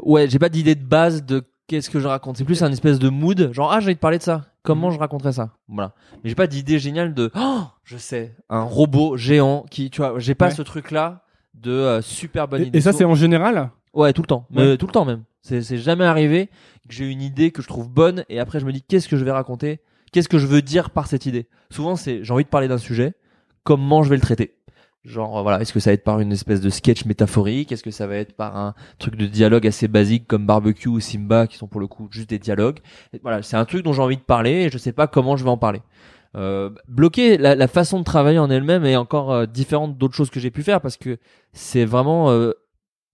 Ouais, 0.00 0.28
j'ai 0.28 0.38
pas 0.38 0.48
d'idée 0.48 0.74
de 0.74 0.82
base 0.84 1.24
de 1.24 1.44
qu'est-ce 1.66 1.90
que 1.90 2.00
je 2.00 2.06
raconte? 2.06 2.36
C'est 2.36 2.44
plus 2.44 2.62
un 2.62 2.70
espèce 2.72 2.98
de 2.98 3.08
mood, 3.08 3.52
genre 3.52 3.72
ah 3.72 3.80
j'ai 3.80 3.86
envie 3.86 3.94
de 3.94 4.00
parler 4.00 4.18
de 4.18 4.22
ça. 4.22 4.46
Comment 4.62 4.88
Mhm. 4.88 4.94
je 4.94 4.98
raconterais 4.98 5.32
ça? 5.32 5.50
Voilà. 5.68 5.92
Mais 6.22 6.30
j'ai 6.30 6.34
pas 6.34 6.46
d'idée 6.46 6.78
géniale 6.78 7.12
de 7.14 7.30
oh 7.34 7.62
je 7.84 7.96
sais 7.98 8.34
un 8.48 8.62
robot 8.62 9.16
géant 9.16 9.64
qui 9.70 9.90
tu 9.90 10.00
vois 10.00 10.18
j'ai 10.18 10.34
pas 10.34 10.46
Ouais. 10.48 10.54
ce 10.54 10.62
truc 10.62 10.90
là 10.90 11.24
de 11.54 11.70
euh, 11.70 12.02
super 12.02 12.48
bonne 12.48 12.62
Et, 12.62 12.66
idée. 12.66 12.78
et 12.78 12.80
ça, 12.80 12.92
c'est 12.92 13.04
en 13.04 13.14
général? 13.14 13.70
Ouais, 13.92 14.12
tout 14.12 14.22
le 14.22 14.26
temps. 14.26 14.46
Mais 14.50 14.76
tout 14.76 14.86
le 14.86 14.92
temps 14.92 15.04
même. 15.04 15.22
C'est 15.42 15.76
jamais 15.76 16.04
arrivé 16.04 16.46
que 16.88 16.94
j'ai 16.94 17.06
une 17.10 17.20
idée 17.22 17.50
que 17.50 17.60
je 17.62 17.68
trouve 17.68 17.88
bonne 17.90 18.24
et 18.28 18.40
après 18.40 18.58
je 18.60 18.64
me 18.66 18.72
dis 18.72 18.82
qu'est-ce 18.82 19.08
que 19.08 19.16
je 19.16 19.24
vais 19.24 19.30
raconter? 19.30 19.80
Qu'est-ce 20.12 20.28
que 20.28 20.38
je 20.38 20.46
veux 20.46 20.62
dire 20.62 20.90
par 20.90 21.06
cette 21.06 21.26
idée? 21.26 21.46
Souvent 21.70 21.94
c'est 21.96 22.24
j'ai 22.24 22.32
envie 22.32 22.44
de 22.44 22.48
parler 22.48 22.66
d'un 22.68 22.78
sujet, 22.78 23.14
comment 23.62 24.02
je 24.02 24.08
vais 24.10 24.16
le 24.16 24.22
traiter? 24.22 24.56
Genre 25.04 25.38
euh, 25.38 25.42
voilà, 25.42 25.60
est-ce 25.60 25.72
que 25.72 25.80
ça 25.80 25.90
va 25.90 25.94
être 25.94 26.04
par 26.04 26.20
une 26.20 26.32
espèce 26.32 26.60
de 26.60 26.70
sketch 26.70 27.04
métaphorique? 27.04 27.72
Est-ce 27.72 27.82
que 27.82 27.90
ça 27.90 28.06
va 28.06 28.16
être 28.16 28.34
par 28.34 28.56
un 28.56 28.74
truc 28.98 29.16
de 29.16 29.26
dialogue 29.26 29.66
assez 29.66 29.86
basique 29.86 30.26
comme 30.26 30.46
Barbecue 30.46 30.88
ou 30.88 31.00
Simba 31.00 31.46
qui 31.46 31.56
sont 31.56 31.66
pour 31.66 31.80
le 31.80 31.86
coup 31.86 32.08
juste 32.10 32.30
des 32.30 32.38
dialogues? 32.38 32.78
Voilà, 33.22 33.42
c'est 33.42 33.56
un 33.56 33.64
truc 33.64 33.84
dont 33.84 33.92
j'ai 33.92 34.02
envie 34.02 34.16
de 34.16 34.22
parler 34.22 34.64
et 34.64 34.70
je 34.70 34.78
sais 34.78 34.92
pas 34.92 35.06
comment 35.06 35.36
je 35.36 35.44
vais 35.44 35.50
en 35.50 35.58
parler. 35.58 35.82
Euh, 36.36 36.70
bloquer 36.88 37.38
la, 37.38 37.54
la 37.54 37.68
façon 37.68 38.00
de 38.00 38.04
travailler 38.04 38.40
en 38.40 38.50
elle-même 38.50 38.84
est 38.84 38.96
encore 38.96 39.30
euh, 39.32 39.46
différente 39.46 39.96
d'autres 39.98 40.16
choses 40.16 40.30
que 40.30 40.40
j'ai 40.40 40.50
pu 40.50 40.62
faire 40.62 40.80
parce 40.80 40.96
que 40.96 41.18
c'est 41.52 41.84
vraiment 41.84 42.30
euh, 42.30 42.52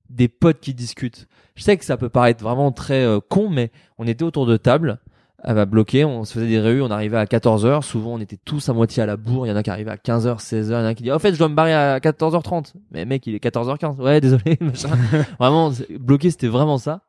des 0.09 0.29
potes 0.29 0.61
qui 0.61 0.75
discutent. 0.75 1.29
Je 1.55 1.63
sais 1.63 1.77
que 1.77 1.85
ça 1.85 1.97
peut 1.97 2.09
paraître 2.09 2.43
vraiment 2.43 2.73
très 2.73 3.05
euh, 3.05 3.21
con, 3.21 3.51
mais 3.51 3.71
on 3.99 4.07
était 4.07 4.25
autour 4.25 4.47
de 4.47 4.57
table, 4.57 4.99
elle 5.43 5.55
va 5.55 5.65
bloquer, 5.65 6.05
on 6.05 6.25
se 6.25 6.35
faisait 6.35 6.49
des 6.49 6.61
réunions, 6.61 6.87
on 6.87 6.91
arrivait 6.91 7.17
à 7.17 7.25
14h, 7.25 7.83
souvent 7.83 8.15
on 8.15 8.21
était 8.21 8.39
tous 8.45 8.69
à 8.69 8.73
moitié 8.73 9.03
à 9.03 9.07
la 9.07 9.17
bourre, 9.17 9.47
il 9.47 9.51
y 9.51 9.53
en 9.53 9.57
a 9.57 9.63
qui 9.63 9.71
arrivaient 9.71 9.91
à 9.91 9.97
15h, 9.97 10.39
16h, 10.39 10.67
il 10.67 10.73
y 10.73 10.75
en 10.75 10.85
a 10.85 10.95
qui 10.95 11.03
dit, 11.03 11.13
en 11.13 11.19
fait 11.19 11.33
je 11.33 11.39
dois 11.39 11.49
me 11.49 11.55
barrer 11.55 11.75
à 11.75 11.99
14h30. 11.99 12.75
Mais 12.91 13.05
mec, 13.05 13.27
il 13.27 13.35
est 13.35 13.43
14h15. 13.43 13.97
Ouais, 13.97 14.21
désolé, 14.21 14.59
machin. 14.61 14.91
vraiment, 15.39 15.73
bloquer 15.99 16.31
c'était 16.31 16.49
vraiment 16.49 16.79
ça. 16.79 17.03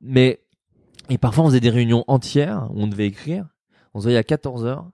Mais 0.00 0.40
Et 1.10 1.18
parfois, 1.18 1.44
on 1.44 1.48
faisait 1.48 1.60
des 1.60 1.70
réunions 1.70 2.04
entières 2.06 2.68
où 2.70 2.82
on 2.82 2.86
devait 2.86 3.06
écrire. 3.06 3.46
On 3.94 4.00
se 4.00 4.04
voyait 4.04 4.18
à 4.18 4.22
14 4.22 4.64
heures 4.64 4.86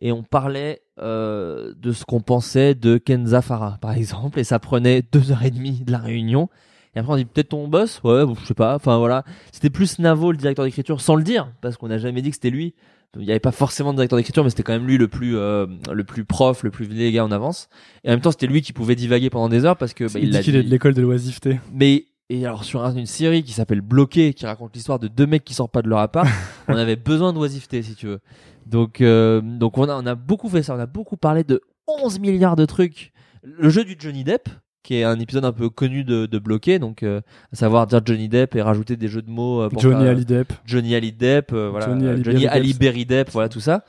et 0.00 0.12
on 0.12 0.22
parlait 0.22 0.82
euh, 1.00 1.74
de 1.76 1.92
ce 1.92 2.04
qu'on 2.04 2.20
pensait 2.20 2.74
de 2.74 2.98
Kenza 2.98 3.42
Farah, 3.42 3.78
par 3.80 3.92
exemple. 3.92 4.38
Et 4.38 4.44
ça 4.44 4.58
prenait 4.58 5.02
deux 5.02 5.32
heures 5.32 5.44
et 5.44 5.50
demie 5.50 5.84
de 5.84 5.92
la 5.92 5.98
réunion. 5.98 6.48
Et 6.94 6.98
après, 6.98 7.12
on 7.12 7.16
dit 7.16 7.24
peut-être 7.24 7.50
ton 7.50 7.68
boss? 7.68 8.00
Ouais, 8.02 8.24
bon, 8.24 8.34
je 8.34 8.46
sais 8.46 8.54
pas. 8.54 8.74
Enfin, 8.74 8.98
voilà. 8.98 9.24
C'était 9.52 9.70
plus 9.70 9.98
Navo, 9.98 10.32
le 10.32 10.38
directeur 10.38 10.64
d'écriture, 10.64 11.00
sans 11.00 11.14
le 11.14 11.22
dire, 11.22 11.52
parce 11.60 11.76
qu'on 11.76 11.88
n'a 11.88 11.98
jamais 11.98 12.22
dit 12.22 12.30
que 12.30 12.36
c'était 12.36 12.50
lui. 12.50 12.74
Il 13.16 13.24
n'y 13.24 13.30
avait 13.30 13.40
pas 13.40 13.52
forcément 13.52 13.92
de 13.92 13.96
directeur 13.96 14.16
d'écriture, 14.16 14.44
mais 14.44 14.50
c'était 14.50 14.62
quand 14.62 14.72
même 14.72 14.86
lui 14.86 14.96
le 14.96 15.08
plus, 15.08 15.36
euh, 15.36 15.66
le 15.92 16.04
plus 16.04 16.24
prof, 16.24 16.62
le 16.62 16.70
plus 16.70 16.88
gars 17.12 17.24
en 17.24 17.32
avance. 17.32 17.68
Et 18.04 18.08
en 18.08 18.12
même 18.12 18.20
temps, 18.20 18.30
c'était 18.30 18.46
lui 18.46 18.62
qui 18.62 18.72
pouvait 18.72 18.94
divaguer 18.94 19.30
pendant 19.30 19.48
des 19.48 19.64
heures 19.64 19.76
parce 19.76 19.94
que 19.94 20.04
bah, 20.04 20.20
il, 20.20 20.30
dit 20.30 20.40
qu'il 20.40 20.54
est 20.54 20.62
de 20.62 20.68
l'école 20.68 20.94
de 20.94 21.02
l'oisiveté. 21.02 21.58
Mais 21.72 22.06
et 22.28 22.46
alors 22.46 22.62
sur 22.62 22.84
une 22.84 23.06
série 23.06 23.42
qui 23.42 23.50
s'appelle 23.50 23.80
Bloqué, 23.80 24.32
qui 24.34 24.46
raconte 24.46 24.72
l'histoire 24.76 25.00
de 25.00 25.08
deux 25.08 25.26
mecs 25.26 25.42
qui 25.42 25.52
sortent 25.52 25.72
pas 25.72 25.82
de 25.82 25.88
leur 25.88 25.98
appart, 25.98 26.28
on 26.68 26.76
avait 26.76 26.94
besoin 26.94 27.32
d'oisiveté 27.32 27.82
si 27.82 27.96
tu 27.96 28.06
veux. 28.06 28.20
Donc 28.66 29.00
euh, 29.00 29.40
donc 29.40 29.78
on 29.78 29.88
a 29.88 30.00
on 30.00 30.06
a 30.06 30.14
beaucoup 30.14 30.48
fait 30.48 30.62
ça, 30.62 30.76
on 30.76 30.78
a 30.78 30.86
beaucoup 30.86 31.16
parlé 31.16 31.42
de 31.42 31.60
11 31.88 32.20
milliards 32.20 32.54
de 32.54 32.66
trucs. 32.66 33.12
Le 33.42 33.68
jeu 33.68 33.84
du 33.84 33.96
Johnny 33.98 34.22
Depp, 34.22 34.48
qui 34.82 34.96
est 34.96 35.04
un 35.04 35.18
épisode 35.18 35.44
un 35.44 35.52
peu 35.52 35.68
connu 35.68 36.04
de, 36.04 36.26
de 36.26 36.38
Bloqué, 36.38 36.78
donc 36.78 37.02
euh, 37.02 37.20
à 37.52 37.56
savoir 37.56 37.86
dire 37.86 38.00
Johnny 38.04 38.28
Depp 38.28 38.56
et 38.56 38.62
rajouter 38.62 38.96
des 38.96 39.08
jeux 39.08 39.22
de 39.22 39.30
mots. 39.30 39.62
Euh, 39.62 39.68
pour 39.68 39.80
Johnny 39.80 40.06
Ali 40.06 40.24
Depp. 40.24 40.52
Johnny 40.64 40.94
Ali 40.94 41.12
Depp, 41.12 41.52
voilà. 41.52 41.86
Johnny 41.86 42.46
Ali, 42.46 42.74
Berry 42.74 43.06
Depp, 43.06 43.30
voilà 43.30 43.48
tout 43.48 43.60
ça. 43.60 43.84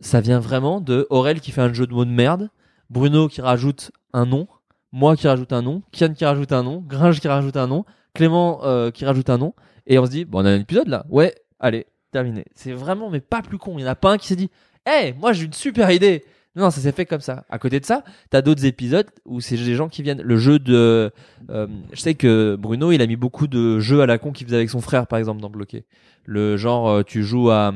Ça 0.00 0.20
vient 0.20 0.40
vraiment 0.40 0.80
de 0.80 1.06
Aurel 1.10 1.40
qui 1.40 1.50
fait 1.50 1.60
un 1.60 1.72
jeu 1.72 1.86
de 1.86 1.92
mots 1.92 2.06
de 2.06 2.10
merde, 2.10 2.48
Bruno 2.88 3.28
qui 3.28 3.42
rajoute 3.42 3.90
un 4.12 4.24
nom 4.24 4.48
moi 4.92 5.16
qui 5.16 5.28
rajoute 5.28 5.52
un 5.52 5.62
nom, 5.62 5.82
Kian 5.92 6.12
qui 6.14 6.24
rajoute 6.24 6.52
un 6.52 6.62
nom, 6.62 6.82
Gringe 6.86 7.20
qui 7.20 7.28
rajoute 7.28 7.56
un 7.56 7.66
nom, 7.66 7.84
Clément 8.14 8.60
euh, 8.64 8.90
qui 8.90 9.04
rajoute 9.04 9.30
un 9.30 9.38
nom, 9.38 9.54
et 9.86 9.98
on 9.98 10.06
se 10.06 10.10
dit, 10.10 10.24
bon, 10.24 10.42
on 10.42 10.44
a 10.44 10.50
un 10.50 10.60
épisode 10.60 10.88
là, 10.88 11.06
ouais, 11.08 11.34
allez, 11.58 11.86
terminé. 12.10 12.44
C'est 12.54 12.72
vraiment, 12.72 13.10
mais 13.10 13.20
pas 13.20 13.42
plus 13.42 13.58
con. 13.58 13.74
Il 13.78 13.82
y 13.82 13.84
en 13.84 13.88
a 13.88 13.94
pas 13.94 14.12
un 14.12 14.18
qui 14.18 14.26
s'est 14.26 14.36
dit, 14.36 14.50
hé, 14.86 15.14
moi 15.14 15.32
j'ai 15.32 15.44
une 15.44 15.52
super 15.52 15.90
idée. 15.90 16.24
Non, 16.56 16.70
ça 16.70 16.80
s'est 16.80 16.92
fait 16.92 17.06
comme 17.06 17.20
ça. 17.20 17.44
À 17.48 17.58
côté 17.58 17.78
de 17.78 17.84
ça, 17.84 18.02
t'as 18.28 18.42
d'autres 18.42 18.64
épisodes 18.64 19.06
où 19.24 19.40
c'est 19.40 19.56
des 19.56 19.74
gens 19.76 19.88
qui 19.88 20.02
viennent. 20.02 20.22
Le 20.22 20.36
jeu 20.36 20.58
de, 20.58 21.12
euh, 21.50 21.66
je 21.92 22.00
sais 22.00 22.14
que 22.14 22.56
Bruno, 22.56 22.90
il 22.90 23.00
a 23.02 23.06
mis 23.06 23.16
beaucoup 23.16 23.46
de 23.46 23.78
jeux 23.78 24.00
à 24.00 24.06
la 24.06 24.18
con 24.18 24.32
qu'il 24.32 24.46
faisait 24.46 24.56
avec 24.56 24.70
son 24.70 24.80
frère, 24.80 25.06
par 25.06 25.18
exemple, 25.18 25.40
dans 25.40 25.50
Bloqué. 25.50 25.84
Le 26.24 26.56
genre, 26.56 26.88
euh, 26.88 27.02
tu 27.02 27.22
joues 27.22 27.50
à, 27.50 27.72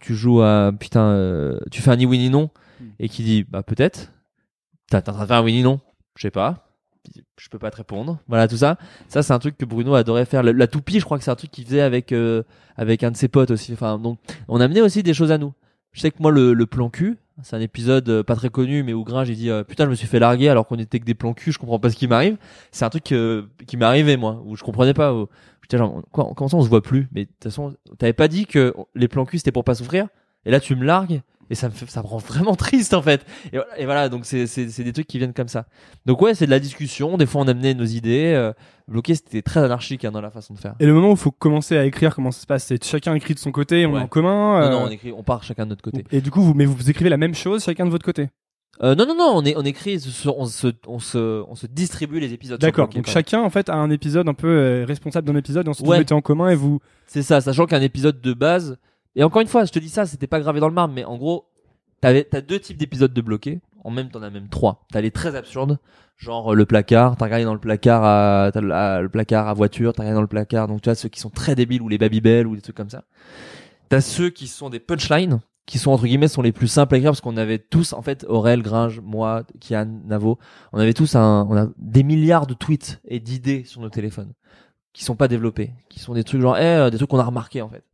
tu 0.00 0.14
joues 0.14 0.42
à, 0.42 0.72
putain, 0.78 1.56
tu 1.70 1.80
fais 1.80 1.90
un 1.90 1.96
ni 1.96 2.06
oui 2.06 2.18
ni 2.18 2.28
non, 2.28 2.50
hmm. 2.80 2.86
et 2.98 3.08
qui 3.08 3.22
dit, 3.22 3.44
bah 3.48 3.62
peut-être. 3.62 4.12
T'es 4.90 4.96
en 4.96 5.02
train 5.02 5.22
de 5.22 5.26
faire 5.26 5.36
un 5.38 5.44
oui 5.44 5.52
ni 5.52 5.62
non 5.62 5.80
je 6.16 6.22
sais 6.22 6.30
pas. 6.30 6.68
Je 7.36 7.48
peux 7.48 7.58
pas 7.58 7.70
te 7.70 7.76
répondre. 7.76 8.20
Voilà 8.28 8.46
tout 8.46 8.56
ça. 8.56 8.78
Ça 9.08 9.22
c'est 9.22 9.32
un 9.32 9.38
truc 9.38 9.56
que 9.58 9.64
Bruno 9.64 9.94
adorait 9.94 10.24
faire. 10.24 10.42
La, 10.42 10.66
toupie, 10.66 11.00
je 11.00 11.04
crois 11.04 11.18
que 11.18 11.24
c'est 11.24 11.30
un 11.30 11.36
truc 11.36 11.50
qu'il 11.50 11.64
faisait 11.64 11.80
avec 11.80 12.12
euh, 12.12 12.44
avec 12.76 13.02
un 13.02 13.10
de 13.10 13.16
ses 13.16 13.28
potes 13.28 13.50
aussi. 13.50 13.72
Enfin 13.72 13.98
donc 13.98 14.18
on 14.48 14.60
amenait 14.60 14.80
aussi 14.80 15.02
des 15.02 15.14
choses 15.14 15.32
à 15.32 15.38
nous. 15.38 15.52
Je 15.92 16.00
sais 16.00 16.10
que 16.10 16.18
moi 16.20 16.30
le, 16.30 16.54
le 16.54 16.66
plan 16.66 16.90
cul, 16.90 17.18
c'est 17.42 17.56
un 17.56 17.60
épisode 17.60 18.08
euh, 18.08 18.22
pas 18.22 18.36
très 18.36 18.50
connu 18.50 18.82
mais 18.82 18.92
où 18.92 19.04
Gringe 19.04 19.26
j'ai 19.26 19.34
dit 19.34 19.50
euh, 19.50 19.64
putain 19.64 19.84
je 19.84 19.90
me 19.90 19.94
suis 19.94 20.06
fait 20.06 20.18
larguer 20.18 20.48
alors 20.48 20.66
qu'on 20.66 20.78
était 20.78 21.00
que 21.00 21.04
des 21.04 21.14
plans 21.14 21.32
cul, 21.32 21.52
je 21.52 21.58
comprends 21.58 21.78
pas 21.78 21.90
ce 21.90 21.96
qui 21.96 22.06
m'arrive. 22.06 22.36
C'est 22.70 22.84
un 22.84 22.90
truc 22.90 23.04
qui 23.04 23.76
m'est 23.76 23.84
arrivé 23.84 24.16
moi 24.16 24.42
où 24.44 24.56
je 24.56 24.62
comprenais 24.62 24.94
pas. 24.94 25.14
Où, 25.14 25.28
j'étais 25.62 25.78
genre 25.78 26.02
comment 26.12 26.48
ça 26.48 26.56
on 26.56 26.62
se 26.62 26.68
voit 26.68 26.82
plus? 26.82 27.08
Mais 27.12 27.24
de 27.24 27.30
toute 27.30 27.44
façon 27.44 27.74
t'avais 27.98 28.12
pas 28.12 28.28
dit 28.28 28.46
que 28.46 28.74
les 28.94 29.08
plans 29.08 29.24
cul 29.24 29.38
c'était 29.38 29.52
pour 29.52 29.64
pas 29.64 29.74
souffrir? 29.74 30.08
Et 30.44 30.50
là 30.50 30.60
tu 30.60 30.76
me 30.76 30.84
largues? 30.84 31.22
Et 31.50 31.54
ça 31.54 31.68
me 31.68 31.72
fait, 31.72 31.88
ça 31.88 32.02
me 32.02 32.06
rend 32.06 32.18
vraiment 32.18 32.54
triste 32.56 32.94
en 32.94 33.02
fait. 33.02 33.24
Et 33.52 33.84
voilà, 33.84 34.08
donc 34.08 34.24
c'est 34.24 34.46
c'est 34.46 34.84
des 34.84 34.92
trucs 34.92 35.06
qui 35.06 35.18
viennent 35.18 35.34
comme 35.34 35.48
ça. 35.48 35.66
Donc 36.06 36.20
ouais, 36.22 36.34
c'est 36.34 36.46
de 36.46 36.50
la 36.50 36.60
discussion. 36.60 37.16
Des 37.16 37.26
fois, 37.26 37.42
on 37.42 37.48
amenait 37.48 37.74
nos 37.74 37.84
idées. 37.84 38.32
Euh, 38.34 38.52
bloqué, 38.88 39.14
c'était 39.14 39.42
très 39.42 39.60
anarchique 39.62 40.04
hein, 40.04 40.12
dans 40.12 40.20
la 40.20 40.30
façon 40.30 40.54
de 40.54 40.58
faire. 40.58 40.74
Et 40.80 40.86
le 40.86 40.94
moment 40.94 41.08
où 41.08 41.12
il 41.12 41.18
faut 41.18 41.30
commencer 41.30 41.76
à 41.76 41.84
écrire, 41.84 42.14
comment 42.14 42.30
ça 42.30 42.40
se 42.40 42.46
passe? 42.46 42.64
C'est 42.64 42.82
chacun 42.84 43.14
écrit 43.14 43.34
de 43.34 43.38
son 43.38 43.52
côté, 43.52 43.86
on 43.86 43.96
est 43.96 44.02
en 44.02 44.06
commun. 44.06 44.60
Non, 44.60 44.70
non, 44.70 44.80
euh, 44.84 44.88
on 44.88 44.90
écrit, 44.90 45.12
on 45.12 45.22
part 45.22 45.44
chacun 45.44 45.64
de 45.64 45.70
notre 45.70 45.82
côté. 45.82 46.04
Et 46.10 46.20
du 46.20 46.30
coup, 46.30 46.42
vous, 46.42 46.54
mais 46.54 46.64
vous 46.64 46.90
écrivez 46.90 47.10
la 47.10 47.16
même 47.16 47.34
chose 47.34 47.64
chacun 47.64 47.84
de 47.86 47.90
votre 47.90 48.04
côté? 48.04 48.28
Euh, 48.82 48.94
non, 48.94 49.06
non, 49.06 49.14
non, 49.14 49.32
on, 49.36 49.44
est, 49.44 49.54
on 49.56 49.62
écrit, 49.62 49.96
on 50.26 50.46
se, 50.46 50.68
on 50.86 50.98
se, 50.98 51.44
on 51.46 51.54
se 51.54 51.66
distribue 51.66 52.20
les 52.20 52.32
épisodes. 52.32 52.60
D'accord. 52.60 52.88
Donc 52.88 53.06
chacun, 53.06 53.42
en 53.42 53.50
fait, 53.50 53.68
a 53.68 53.74
un 53.74 53.90
épisode 53.90 54.28
un 54.28 54.34
peu 54.34 54.48
euh, 54.48 54.84
responsable 54.86 55.26
d'un 55.26 55.36
épisode, 55.36 55.66
et 55.66 55.70
ensuite 55.70 55.86
vous 55.86 55.92
mettez 55.92 56.14
en 56.14 56.22
commun 56.22 56.48
et 56.48 56.54
vous. 56.54 56.80
C'est 57.06 57.22
ça, 57.22 57.40
sachant 57.40 57.66
qu'un 57.66 57.82
épisode 57.82 58.20
de 58.20 58.32
base. 58.32 58.78
Et 59.16 59.24
encore 59.24 59.42
une 59.42 59.48
fois, 59.48 59.64
je 59.64 59.72
te 59.72 59.78
dis 59.78 59.88
ça, 59.88 60.06
c'était 60.06 60.26
pas 60.26 60.40
gravé 60.40 60.60
dans 60.60 60.68
le 60.68 60.74
marbre, 60.74 60.94
mais 60.94 61.04
en 61.04 61.16
gros, 61.16 61.46
t'as 62.00 62.22
deux 62.22 62.58
types 62.58 62.76
d'épisodes 62.76 63.12
de 63.12 63.20
bloqués. 63.20 63.60
En 63.84 63.90
même, 63.90 64.10
t'en 64.10 64.22
as 64.22 64.30
même 64.30 64.48
trois. 64.48 64.86
T'as 64.92 65.00
les 65.00 65.10
très 65.10 65.34
absurdes, 65.34 65.78
genre 66.16 66.52
euh, 66.52 66.54
le 66.54 66.66
placard. 66.66 67.16
T'as 67.16 67.24
regardé 67.24 67.44
dans 67.44 67.54
le 67.54 67.60
placard 67.60 68.04
à, 68.04 68.50
le 68.54 69.08
placard 69.08 69.48
à 69.48 69.54
voiture. 69.54 69.92
T'as 69.92 70.02
regardé 70.02 70.16
dans 70.16 70.22
le 70.22 70.28
placard. 70.28 70.68
Donc 70.68 70.82
tu 70.82 70.88
vois 70.88 70.94
ceux 70.94 71.08
qui 71.08 71.18
sont 71.18 71.30
très 71.30 71.56
débiles 71.56 71.82
ou 71.82 71.88
les 71.88 71.98
Babybel 71.98 72.46
ou 72.46 72.54
des 72.54 72.62
trucs 72.62 72.76
comme 72.76 72.90
ça. 72.90 73.04
T'as 73.88 74.00
ceux 74.00 74.30
qui 74.30 74.46
sont 74.46 74.70
des 74.70 74.78
punchlines, 74.78 75.40
qui 75.66 75.78
sont 75.78 75.90
entre 75.90 76.06
guillemets 76.06 76.28
sont 76.28 76.42
les 76.42 76.52
plus 76.52 76.68
simples 76.68 76.94
à 76.94 76.98
écrire 76.98 77.10
parce 77.10 77.20
qu'on 77.20 77.36
avait 77.36 77.58
tous 77.58 77.92
en 77.92 78.02
fait 78.02 78.24
Aurel, 78.28 78.62
Gringe, 78.62 79.00
moi, 79.00 79.42
Kian, 79.60 80.00
Navo, 80.04 80.38
on 80.72 80.78
avait 80.78 80.94
tous 80.94 81.16
un, 81.16 81.46
on 81.50 81.56
a 81.56 81.66
des 81.76 82.04
milliards 82.04 82.46
de 82.46 82.54
tweets 82.54 83.00
et 83.04 83.18
d'idées 83.18 83.64
sur 83.64 83.80
nos 83.80 83.90
téléphones 83.90 84.32
qui 84.92 85.04
sont 85.04 85.16
pas 85.16 85.28
développés, 85.28 85.72
qui 85.88 85.98
sont 85.98 86.14
des 86.14 86.24
trucs 86.24 86.40
genre 86.40 86.56
eh, 86.56 86.90
des 86.90 86.98
trucs 86.98 87.10
qu'on 87.10 87.18
a 87.18 87.24
remarqué 87.24 87.62
en 87.62 87.68
fait. 87.68 87.84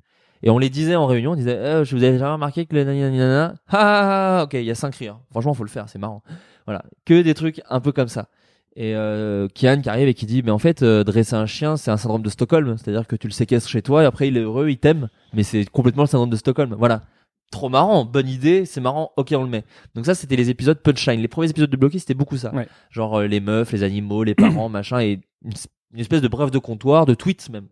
Et 0.43 0.51
on 0.51 0.59
les 0.59 0.71
disait 0.71 0.97
en 0.97 1.07
réunion, 1.07 1.33
on 1.33 1.37
disait, 1.37 1.59
eh, 1.61 1.85
je 1.85 1.97
vous 1.97 2.03
avais 2.03 2.13
déjà 2.13 2.33
remarqué 2.33 2.67
que 2.67 2.75
le 2.75 2.85
nanana, 2.85 3.55
ah, 3.69 4.43
ok, 4.45 4.55
il 4.55 4.65
y 4.65 4.71
a 4.71 4.75
cinq 4.75 4.95
rires. 4.97 5.19
Franchement, 5.31 5.55
faut 5.55 5.65
le 5.65 5.71
faire, 5.71 5.89
c'est 5.89 5.99
marrant. 5.99 6.23
Voilà, 6.67 6.85
que 7.05 7.23
des 7.23 7.35
trucs 7.35 7.61
un 7.69 7.81
peu 7.81 7.93
comme 7.93 8.09
ça. 8.09 8.29
Et 8.77 8.95
euh, 8.95 9.49
Kian 9.49 9.81
qui 9.81 9.89
arrive 9.89 10.07
et 10.07 10.15
qui 10.15 10.25
dit, 10.25 10.43
mais 10.45 10.53
en 10.53 10.59
fait, 10.59 10.83
euh, 10.83 11.03
dresser 11.03 11.35
un 11.35 11.47
chien, 11.47 11.77
c'est 11.77 11.91
un 11.91 11.97
syndrome 11.97 12.23
de 12.23 12.29
Stockholm, 12.31 12.77
c'est-à-dire 12.79 13.09
que 13.09 13.17
tu 13.17 13.27
le 13.27 13.33
séquestres 13.33 13.69
chez 13.69 13.83
toi 13.83 14.05
et 14.05 14.07
après 14.07 14.29
il 14.29 14.37
est 14.37 14.43
heureux, 14.43 14.69
il 14.69 14.79
t'aime, 14.79 15.09
mais 15.33 15.43
c'est 15.43 15.65
complètement 15.65 16.05
le 16.05 16.09
syndrome 16.09 16.31
de 16.31 16.37
Stockholm. 16.37 16.77
Voilà. 16.79 17.03
Trop 17.51 17.71
marrant, 17.71 18.05
bonne 18.05 18.29
idée, 18.29 18.67
c'est 18.67 18.81
marrant, 18.81 19.11
ok 19.17 19.35
on 19.37 19.43
le 19.43 19.49
met. 19.49 19.65
Donc 19.95 20.05
ça 20.05 20.15
c'était 20.15 20.37
les 20.37 20.51
épisodes 20.51 20.79
punchline. 20.79 21.21
Les 21.21 21.29
premiers 21.29 21.49
épisodes 21.49 21.71
de 21.71 21.77
Bloqué 21.77 21.99
c'était 21.99 22.15
beaucoup 22.15 22.37
ça. 22.37 22.53
Genre 22.91 23.21
euh, 23.21 23.27
les 23.27 23.41
meufs, 23.41 23.73
les 23.73 23.83
animaux, 23.83 24.23
les 24.23 24.35
parents, 24.35 24.69
machin, 24.69 25.01
et 25.01 25.21
une, 25.43 25.53
une, 25.95 26.01
espèce 26.01 26.21
de 26.21 26.29
bref 26.29 26.51
de 26.51 26.59
comptoir, 26.59 27.07
de 27.07 27.15
tweets 27.15 27.49
même. 27.49 27.67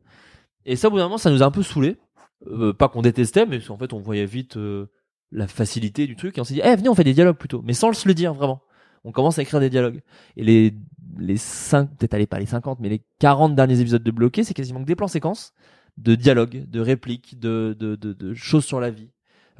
Et 0.64 0.74
ça 0.74 0.88
au 0.88 0.90
bout 0.90 0.96
d'un 0.96 1.04
moment 1.04 1.18
ça 1.18 1.30
nous 1.30 1.42
a 1.42 1.46
un 1.46 1.50
peu 1.50 1.62
saoulé 1.62 1.98
euh, 2.46 2.72
pas 2.72 2.88
qu'on 2.88 3.02
détestait, 3.02 3.46
mais 3.46 3.58
en 3.70 3.78
fait 3.78 3.92
on 3.92 4.00
voyait 4.00 4.26
vite 4.26 4.56
euh, 4.56 4.86
la 5.32 5.46
facilité 5.46 6.06
du 6.06 6.16
truc 6.16 6.36
et 6.36 6.40
on 6.40 6.44
s'est 6.44 6.54
dit, 6.54 6.62
eh 6.64 6.76
venez 6.76 6.88
on 6.88 6.94
fait 6.94 7.04
des 7.04 7.14
dialogues 7.14 7.38
plutôt, 7.38 7.62
mais 7.62 7.72
sans 7.72 7.92
se 7.92 8.06
le 8.06 8.14
dire 8.14 8.34
vraiment. 8.34 8.62
On 9.04 9.12
commence 9.12 9.38
à 9.38 9.42
écrire 9.42 9.60
des 9.60 9.70
dialogues. 9.70 10.00
Et 10.36 10.42
les 10.42 10.74
les 11.18 11.36
5, 11.36 11.96
peut-être 11.96 12.14
allez 12.14 12.26
pas 12.26 12.38
les 12.38 12.46
50, 12.46 12.80
mais 12.80 12.88
les 12.88 13.02
40 13.20 13.54
derniers 13.54 13.80
épisodes 13.80 14.02
de 14.02 14.10
bloqué, 14.10 14.42
c'est 14.44 14.52
quasiment 14.52 14.80
que 14.80 14.86
des 14.86 14.96
plans 14.96 15.08
séquences 15.08 15.54
de 15.96 16.14
dialogues, 16.14 16.68
de 16.68 16.80
répliques, 16.80 17.38
de, 17.38 17.74
de, 17.78 17.94
de, 17.94 18.12
de 18.12 18.34
choses 18.34 18.64
sur 18.64 18.80
la 18.80 18.90
vie. 18.90 19.08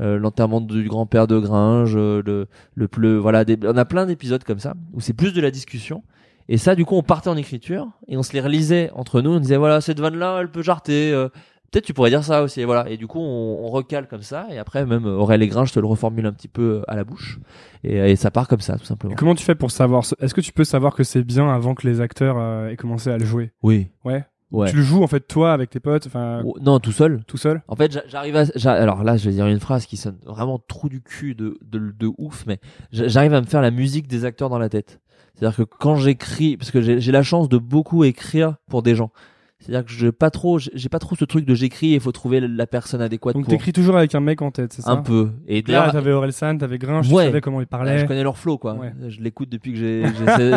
Euh, 0.00 0.18
l'enterrement 0.18 0.60
du 0.60 0.86
grand-père 0.88 1.26
de 1.26 1.38
Gringe, 1.38 1.96
le, 1.96 2.46
le 2.74 2.88
pleu, 2.88 3.16
voilà, 3.16 3.44
on 3.64 3.76
a 3.76 3.84
plein 3.86 4.04
d'épisodes 4.04 4.44
comme 4.44 4.58
ça 4.58 4.74
où 4.92 5.00
c'est 5.00 5.14
plus 5.14 5.32
de 5.32 5.40
la 5.40 5.50
discussion. 5.50 6.02
Et 6.48 6.58
ça, 6.58 6.74
du 6.74 6.84
coup, 6.84 6.94
on 6.94 7.02
partait 7.02 7.28
en 7.28 7.36
écriture 7.36 7.88
et 8.06 8.16
on 8.16 8.22
se 8.22 8.32
les 8.32 8.40
relisait 8.40 8.90
entre 8.92 9.20
nous. 9.20 9.30
On 9.30 9.40
disait 9.40 9.56
voilà, 9.56 9.80
cette 9.80 9.98
vanne 9.98 10.16
là, 10.16 10.38
elle 10.40 10.50
peut 10.50 10.62
jarter. 10.62 11.12
Euh, 11.12 11.28
peut-être 11.70 11.84
tu 11.84 11.94
pourrais 11.94 12.10
dire 12.10 12.24
ça 12.24 12.42
aussi. 12.42 12.60
Et 12.60 12.64
voilà. 12.64 12.88
Et 12.88 12.96
du 12.96 13.06
coup, 13.06 13.20
on, 13.20 13.64
on, 13.64 13.68
recale 13.68 14.08
comme 14.08 14.22
ça. 14.22 14.46
Et 14.50 14.58
après, 14.58 14.86
même 14.86 15.06
Aurèle 15.06 15.42
et 15.42 15.50
je 15.50 15.72
te 15.72 15.80
le 15.80 15.86
reformule 15.86 16.26
un 16.26 16.32
petit 16.32 16.48
peu 16.48 16.82
à 16.88 16.96
la 16.96 17.04
bouche. 17.04 17.38
Et, 17.84 17.96
et 17.96 18.16
ça 18.16 18.30
part 18.30 18.48
comme 18.48 18.60
ça, 18.60 18.76
tout 18.78 18.84
simplement. 18.84 19.14
comment 19.16 19.34
tu 19.34 19.44
fais 19.44 19.54
pour 19.54 19.70
savoir 19.70 20.04
Est-ce 20.20 20.34
que 20.34 20.40
tu 20.40 20.52
peux 20.52 20.64
savoir 20.64 20.94
que 20.94 21.04
c'est 21.04 21.22
bien 21.22 21.48
avant 21.48 21.74
que 21.74 21.86
les 21.86 22.00
acteurs 22.00 22.36
euh, 22.38 22.68
aient 22.68 22.76
commencé 22.76 23.10
à 23.10 23.18
le 23.18 23.24
jouer? 23.24 23.52
Oui. 23.62 23.88
Ouais. 24.04 24.24
Ouais. 24.52 24.70
Tu 24.70 24.76
le 24.76 24.82
joues 24.82 25.02
en 25.02 25.08
fait 25.08 25.26
toi 25.26 25.52
avec 25.52 25.70
tes 25.70 25.80
potes 25.80 26.06
enfin 26.06 26.44
non 26.60 26.78
tout 26.78 26.92
seul 26.92 27.24
tout 27.26 27.36
seul? 27.36 27.62
En 27.66 27.74
fait 27.74 28.00
j'arrive 28.06 28.36
à 28.36 28.70
alors 28.70 29.02
là 29.02 29.16
je 29.16 29.28
vais 29.28 29.34
dire 29.34 29.46
une 29.48 29.58
phrase 29.58 29.86
qui 29.86 29.96
sonne 29.96 30.18
vraiment 30.24 30.60
trou 30.60 30.88
du 30.88 31.02
cul 31.02 31.34
de 31.34 31.58
de, 31.62 31.80
de 31.90 32.10
ouf 32.16 32.44
mais 32.46 32.60
j'arrive 32.92 33.34
à 33.34 33.40
me 33.40 33.46
faire 33.46 33.60
la 33.60 33.72
musique 33.72 34.06
des 34.06 34.24
acteurs 34.24 34.48
dans 34.48 34.60
la 34.60 34.68
tête 34.68 35.00
c'est-à-dire 35.34 35.56
que 35.56 35.62
quand 35.62 35.96
j'écris 35.96 36.56
parce 36.56 36.70
que 36.70 36.80
j'ai 36.80 37.12
la 37.12 37.24
chance 37.24 37.48
de 37.48 37.58
beaucoup 37.58 38.04
écrire 38.04 38.54
pour 38.70 38.84
des 38.84 38.94
gens 38.94 39.10
c'est-à-dire 39.58 39.86
que 39.86 39.90
je 39.90 40.08
pas 40.08 40.30
trop, 40.30 40.58
j'ai 40.58 40.88
pas 40.90 40.98
trop 40.98 41.16
ce 41.16 41.24
truc 41.24 41.46
de 41.46 41.54
j'écris 41.54 41.92
et 41.92 41.94
il 41.94 42.00
faut 42.00 42.12
trouver 42.12 42.40
la 42.40 42.66
personne 42.66 43.00
adéquate. 43.00 43.34
Donc 43.34 43.48
t'écris 43.48 43.72
toujours 43.72 43.96
avec 43.96 44.14
un 44.14 44.20
mec 44.20 44.42
en 44.42 44.50
tête, 44.50 44.74
c'est 44.74 44.82
ça? 44.82 44.90
Un 44.90 44.98
peu. 44.98 45.30
Et 45.48 45.62
là, 45.62 45.90
t'avais 45.90 46.12
Orelsan, 46.12 46.58
t'avais 46.58 46.78
Grinch, 46.78 47.08
ouais. 47.10 47.24
tu 47.24 47.28
savais 47.28 47.40
comment 47.40 47.60
il 47.60 47.66
parlait. 47.66 47.98
je 47.98 48.04
connais 48.04 48.22
leur 48.22 48.36
flow, 48.36 48.58
quoi. 48.58 48.78
Je 49.08 49.20
l'écoute 49.20 49.48
depuis 49.48 49.72
que 49.72 49.78
j'ai 49.78 50.04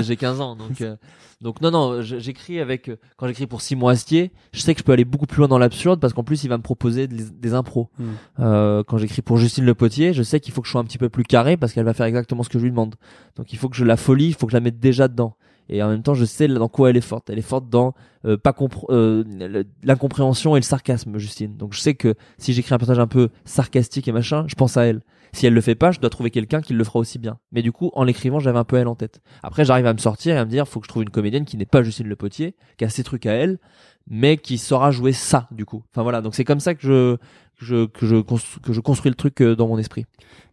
j'ai 0.04 0.16
15 0.18 0.42
ans, 0.42 0.56
donc 0.56 0.82
euh, 0.82 0.96
donc 1.42 1.62
non 1.62 1.72
non, 1.72 2.02
j'écris 2.02 2.60
avec 2.60 2.92
quand 3.16 3.28
j'écris 3.28 3.48
pour 3.48 3.62
Simon 3.62 3.88
Astier, 3.88 4.32
je 4.52 4.60
sais 4.60 4.74
que 4.74 4.80
je 4.80 4.84
peux 4.84 4.92
aller 4.92 5.06
beaucoup 5.06 5.28
plus 5.28 5.40
loin 5.40 5.48
dans 5.48 5.58
l'absurde 5.58 6.02
parce 6.02 6.12
qu'en 6.12 6.24
plus 6.24 6.44
il 6.44 6.50
va 6.50 6.58
me 6.58 6.64
proposer 6.64 7.08
des, 7.08 7.24
des 7.24 7.54
impros. 7.54 7.90
Hmm. 7.98 8.10
Euh, 8.40 8.84
quand 8.84 8.98
j'écris 8.98 9.22
pour 9.22 9.38
Justine 9.38 9.64
Le 9.64 9.74
Potier, 9.74 10.14
je 10.14 10.24
sais 10.24 10.42
qu'il 10.42 10.54
faut 10.54 10.62
que 10.62 10.68
je 10.68 10.72
sois 10.72 10.82
un 10.82 10.86
petit 10.86 10.98
peu 10.98 11.08
plus 11.08 11.24
carré 11.24 11.56
parce 11.56 11.72
qu'elle 11.72 11.86
va 11.86 11.94
faire 11.94 12.06
exactement 12.06 12.44
ce 12.44 12.50
que 12.50 12.60
je 12.60 12.64
lui 12.66 12.72
demande. 12.72 12.96
Donc 13.38 13.54
il 13.54 13.58
faut 13.58 13.70
que 13.70 13.78
je 13.78 13.86
la 13.86 13.96
folie, 13.96 14.28
il 14.28 14.34
faut 14.34 14.48
que 14.48 14.52
je 14.52 14.58
la 14.58 14.62
mette 14.62 14.80
déjà 14.80 15.08
dedans 15.08 15.38
et 15.70 15.82
en 15.84 15.90
même 15.90 16.04
temps 16.04 16.14
je 16.14 16.26
sais 16.26 16.48
dans 16.48 16.68
quoi 16.68 16.90
elle 16.90 16.98
est 16.98 17.02
forte 17.02 17.30
elle 17.30 17.40
est 17.40 17.44
forte 17.44 17.70
dans 17.70 17.94
euh, 18.26 18.38
pas 18.38 18.56
euh, 18.90 19.64
l'incompréhension 19.84 20.56
et 20.56 20.60
le 20.60 20.64
sarcasme 20.64 21.18
Justine 21.18 21.56
donc 21.58 21.74
je 21.74 21.80
sais 21.80 21.96
que 21.96 22.16
si 22.38 22.54
j'écris 22.54 22.74
un 22.74 22.78
personnage 22.78 23.00
un 23.00 23.08
peu 23.08 23.30
sarcastique 23.46 24.08
et 24.08 24.12
machin 24.12 24.46
je 24.48 24.56
pense 24.56 24.78
à 24.78 24.84
elle 24.84 25.02
Si 25.32 25.46
elle 25.46 25.54
le 25.54 25.62
fait 25.62 25.76
pas, 25.76 25.92
je 25.92 26.00
dois 26.00 26.10
trouver 26.10 26.32
quelqu'un 26.32 26.62
qui 26.62 26.74
le 26.74 26.84
fera 26.84 27.00
aussi 27.00 27.20
bien. 27.20 27.38
Mais 27.52 27.62
du 27.62 27.72
coup, 27.72 27.92
en 27.94 28.04
l'écrivant, 28.04 28.40
j'avais 28.40 28.58
un 28.58 28.64
peu 28.64 28.78
elle 28.78 28.88
en 28.88 28.96
tête. 28.96 29.22
Après, 29.44 29.64
j'arrive 29.66 29.86
à 29.86 29.94
me 29.94 30.00
sortir 30.00 30.36
et 30.36 30.40
à 30.40 30.46
me 30.46 30.50
dire, 30.50 30.68
faut 30.68 30.80
que 30.80 30.86
je 30.86 30.90
trouve 30.90 31.04
une 31.04 31.10
comédienne 31.10 31.46
qui 31.46 31.58
n'est 31.58 31.66
pas 31.66 31.84
Justine 31.84 32.08
Le 32.08 32.16
Potier, 32.16 32.56
qui 32.78 32.86
a 32.86 32.90
ses 32.90 33.04
trucs 33.04 33.26
à 33.26 33.34
elle, 33.34 33.60
mais 34.08 34.38
qui 34.38 34.58
saura 34.58 34.92
jouer 34.92 35.14
ça, 35.14 35.48
du 35.52 35.66
coup. 35.66 35.84
Enfin 35.92 36.04
voilà, 36.04 36.22
donc 36.22 36.36
c'est 36.36 36.46
comme 36.46 36.60
ça 36.60 36.74
que 36.74 36.82
je 36.82 37.18
je 37.60 37.86
que 37.86 38.06
je, 38.06 38.16
que 38.62 38.74
je 38.74 38.80
construis 38.80 39.10
le 39.12 39.16
truc 39.16 39.42
euh, 39.42 39.56
dans 39.56 39.68
mon 39.68 39.78
esprit. 39.78 40.06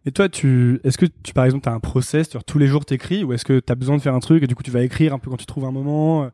Et 0.05 0.11
toi, 0.11 0.29
tu, 0.29 0.79
est-ce 0.83 0.97
que 0.97 1.05
tu, 1.05 1.33
par 1.33 1.45
exemple, 1.45 1.63
t'as 1.63 1.73
un 1.73 1.79
process, 1.79 2.29
tu 2.29 2.37
tous 2.45 2.59
les 2.59 2.67
jours 2.67 2.85
t'écris, 2.85 3.23
ou 3.23 3.33
est-ce 3.33 3.43
que 3.45 3.59
t'as 3.59 3.75
besoin 3.75 3.97
de 3.97 4.01
faire 4.01 4.13
un 4.13 4.19
truc 4.19 4.43
et 4.43 4.47
du 4.47 4.55
coup 4.55 4.63
tu 4.63 4.71
vas 4.71 4.81
écrire 4.83 5.13
un 5.13 5.19
peu 5.19 5.29
quand 5.29 5.37
tu 5.37 5.45
trouves 5.45 5.65
un 5.65 5.71
moment 5.71 6.23
euh, 6.23 6.29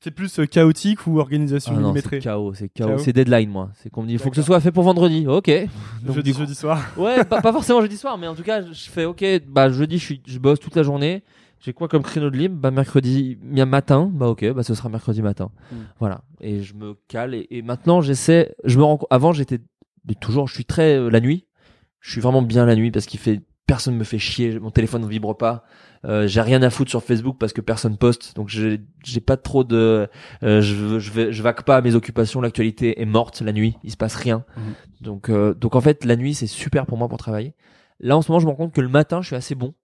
C'est 0.00 0.10
plus 0.10 0.38
euh, 0.38 0.46
chaotique 0.46 1.06
ou 1.06 1.18
organisation 1.18 1.74
Ah 1.76 1.80
non, 1.80 1.94
c'est 1.94 2.20
chaos, 2.20 2.54
c'est 2.54 2.68
chaos, 2.68 2.98
c'est 2.98 3.12
deadline 3.12 3.50
moi. 3.50 3.70
C'est 3.74 3.90
qu'on 3.90 4.02
me 4.02 4.06
dit, 4.06 4.14
il 4.14 4.18
faut 4.18 4.30
que 4.30 4.36
ce 4.36 4.42
soit 4.42 4.60
fait 4.60 4.72
pour 4.72 4.84
vendredi. 4.84 5.26
Ok. 5.26 5.50
Donc, 6.02 6.16
jeudi, 6.16 6.32
coup- 6.32 6.38
jeudi 6.40 6.54
soir. 6.54 6.82
Ouais, 6.96 7.24
pas, 7.24 7.40
pas 7.42 7.52
forcément 7.52 7.80
jeudi 7.82 7.96
soir, 7.96 8.16
mais 8.16 8.26
en 8.28 8.34
tout 8.34 8.42
cas, 8.44 8.62
je 8.62 8.90
fais 8.90 9.04
ok. 9.04 9.24
Bah 9.48 9.68
jeudi, 9.70 9.98
je 9.98 10.04
suis, 10.04 10.22
je 10.26 10.38
bosse 10.38 10.60
toute 10.60 10.76
la 10.76 10.82
journée. 10.82 11.22
J'ai 11.60 11.72
quoi 11.72 11.88
comme 11.88 12.02
créneau 12.04 12.30
de 12.30 12.36
libre? 12.36 12.54
Bah 12.56 12.70
mercredi 12.70 13.36
matin. 13.42 14.08
Bah 14.14 14.28
ok, 14.28 14.52
bah 14.52 14.62
ce 14.62 14.74
sera 14.74 14.88
mercredi 14.88 15.22
matin. 15.22 15.50
Mm. 15.72 15.76
Voilà. 15.98 16.20
Et 16.40 16.62
je 16.62 16.72
me 16.74 16.94
cale. 17.08 17.34
Et, 17.34 17.48
et 17.50 17.62
maintenant, 17.62 18.00
j'essaie. 18.00 18.54
Je 18.64 18.78
me 18.78 18.84
rends. 18.84 19.00
Avant, 19.10 19.32
j'étais 19.32 19.58
mais 20.08 20.14
toujours. 20.14 20.48
Je 20.48 20.54
suis 20.54 20.64
très 20.64 20.96
euh, 20.96 21.10
la 21.10 21.20
nuit. 21.20 21.46
Je 22.00 22.10
suis 22.10 22.20
vraiment 22.20 22.42
bien 22.42 22.66
la 22.66 22.74
nuit 22.76 22.90
parce 22.90 23.06
qu'il 23.06 23.20
fait. 23.20 23.40
Personne 23.66 23.96
me 23.96 24.04
fait 24.04 24.18
chier. 24.18 24.58
Mon 24.58 24.70
téléphone 24.70 25.02
ne 25.02 25.06
vibre 25.08 25.36
pas. 25.36 25.62
Euh, 26.06 26.26
j'ai 26.26 26.40
rien 26.40 26.62
à 26.62 26.70
foutre 26.70 26.88
sur 26.90 27.02
Facebook 27.02 27.36
parce 27.38 27.52
que 27.52 27.60
personne 27.60 27.98
poste. 27.98 28.34
Donc 28.34 28.48
j'ai 28.48 28.80
j'ai 29.04 29.20
pas 29.20 29.36
trop 29.36 29.62
de. 29.62 30.08
euh, 30.42 30.62
je 30.62 30.98
je 30.98 31.10
vais 31.12 31.32
je 31.32 31.42
vaque 31.42 31.64
pas 31.64 31.76
à 31.76 31.82
mes 31.82 31.94
occupations. 31.94 32.40
L'actualité 32.40 33.02
est 33.02 33.04
morte 33.04 33.42
la 33.42 33.52
nuit. 33.52 33.76
Il 33.84 33.90
se 33.90 33.98
passe 33.98 34.14
rien. 34.14 34.44
Mhm. 34.56 34.62
Donc 35.02 35.28
euh, 35.28 35.52
donc 35.52 35.74
en 35.76 35.82
fait 35.82 36.06
la 36.06 36.16
nuit 36.16 36.34
c'est 36.34 36.46
super 36.46 36.86
pour 36.86 36.96
moi 36.96 37.08
pour 37.08 37.18
travailler. 37.18 37.54
Là 38.00 38.16
en 38.16 38.22
ce 38.22 38.30
moment 38.30 38.40
je 38.40 38.46
me 38.46 38.50
rends 38.52 38.56
compte 38.56 38.72
que 38.72 38.80
le 38.80 38.88
matin 38.88 39.20
je 39.20 39.26
suis 39.26 39.36
assez 39.36 39.54
bon. 39.54 39.74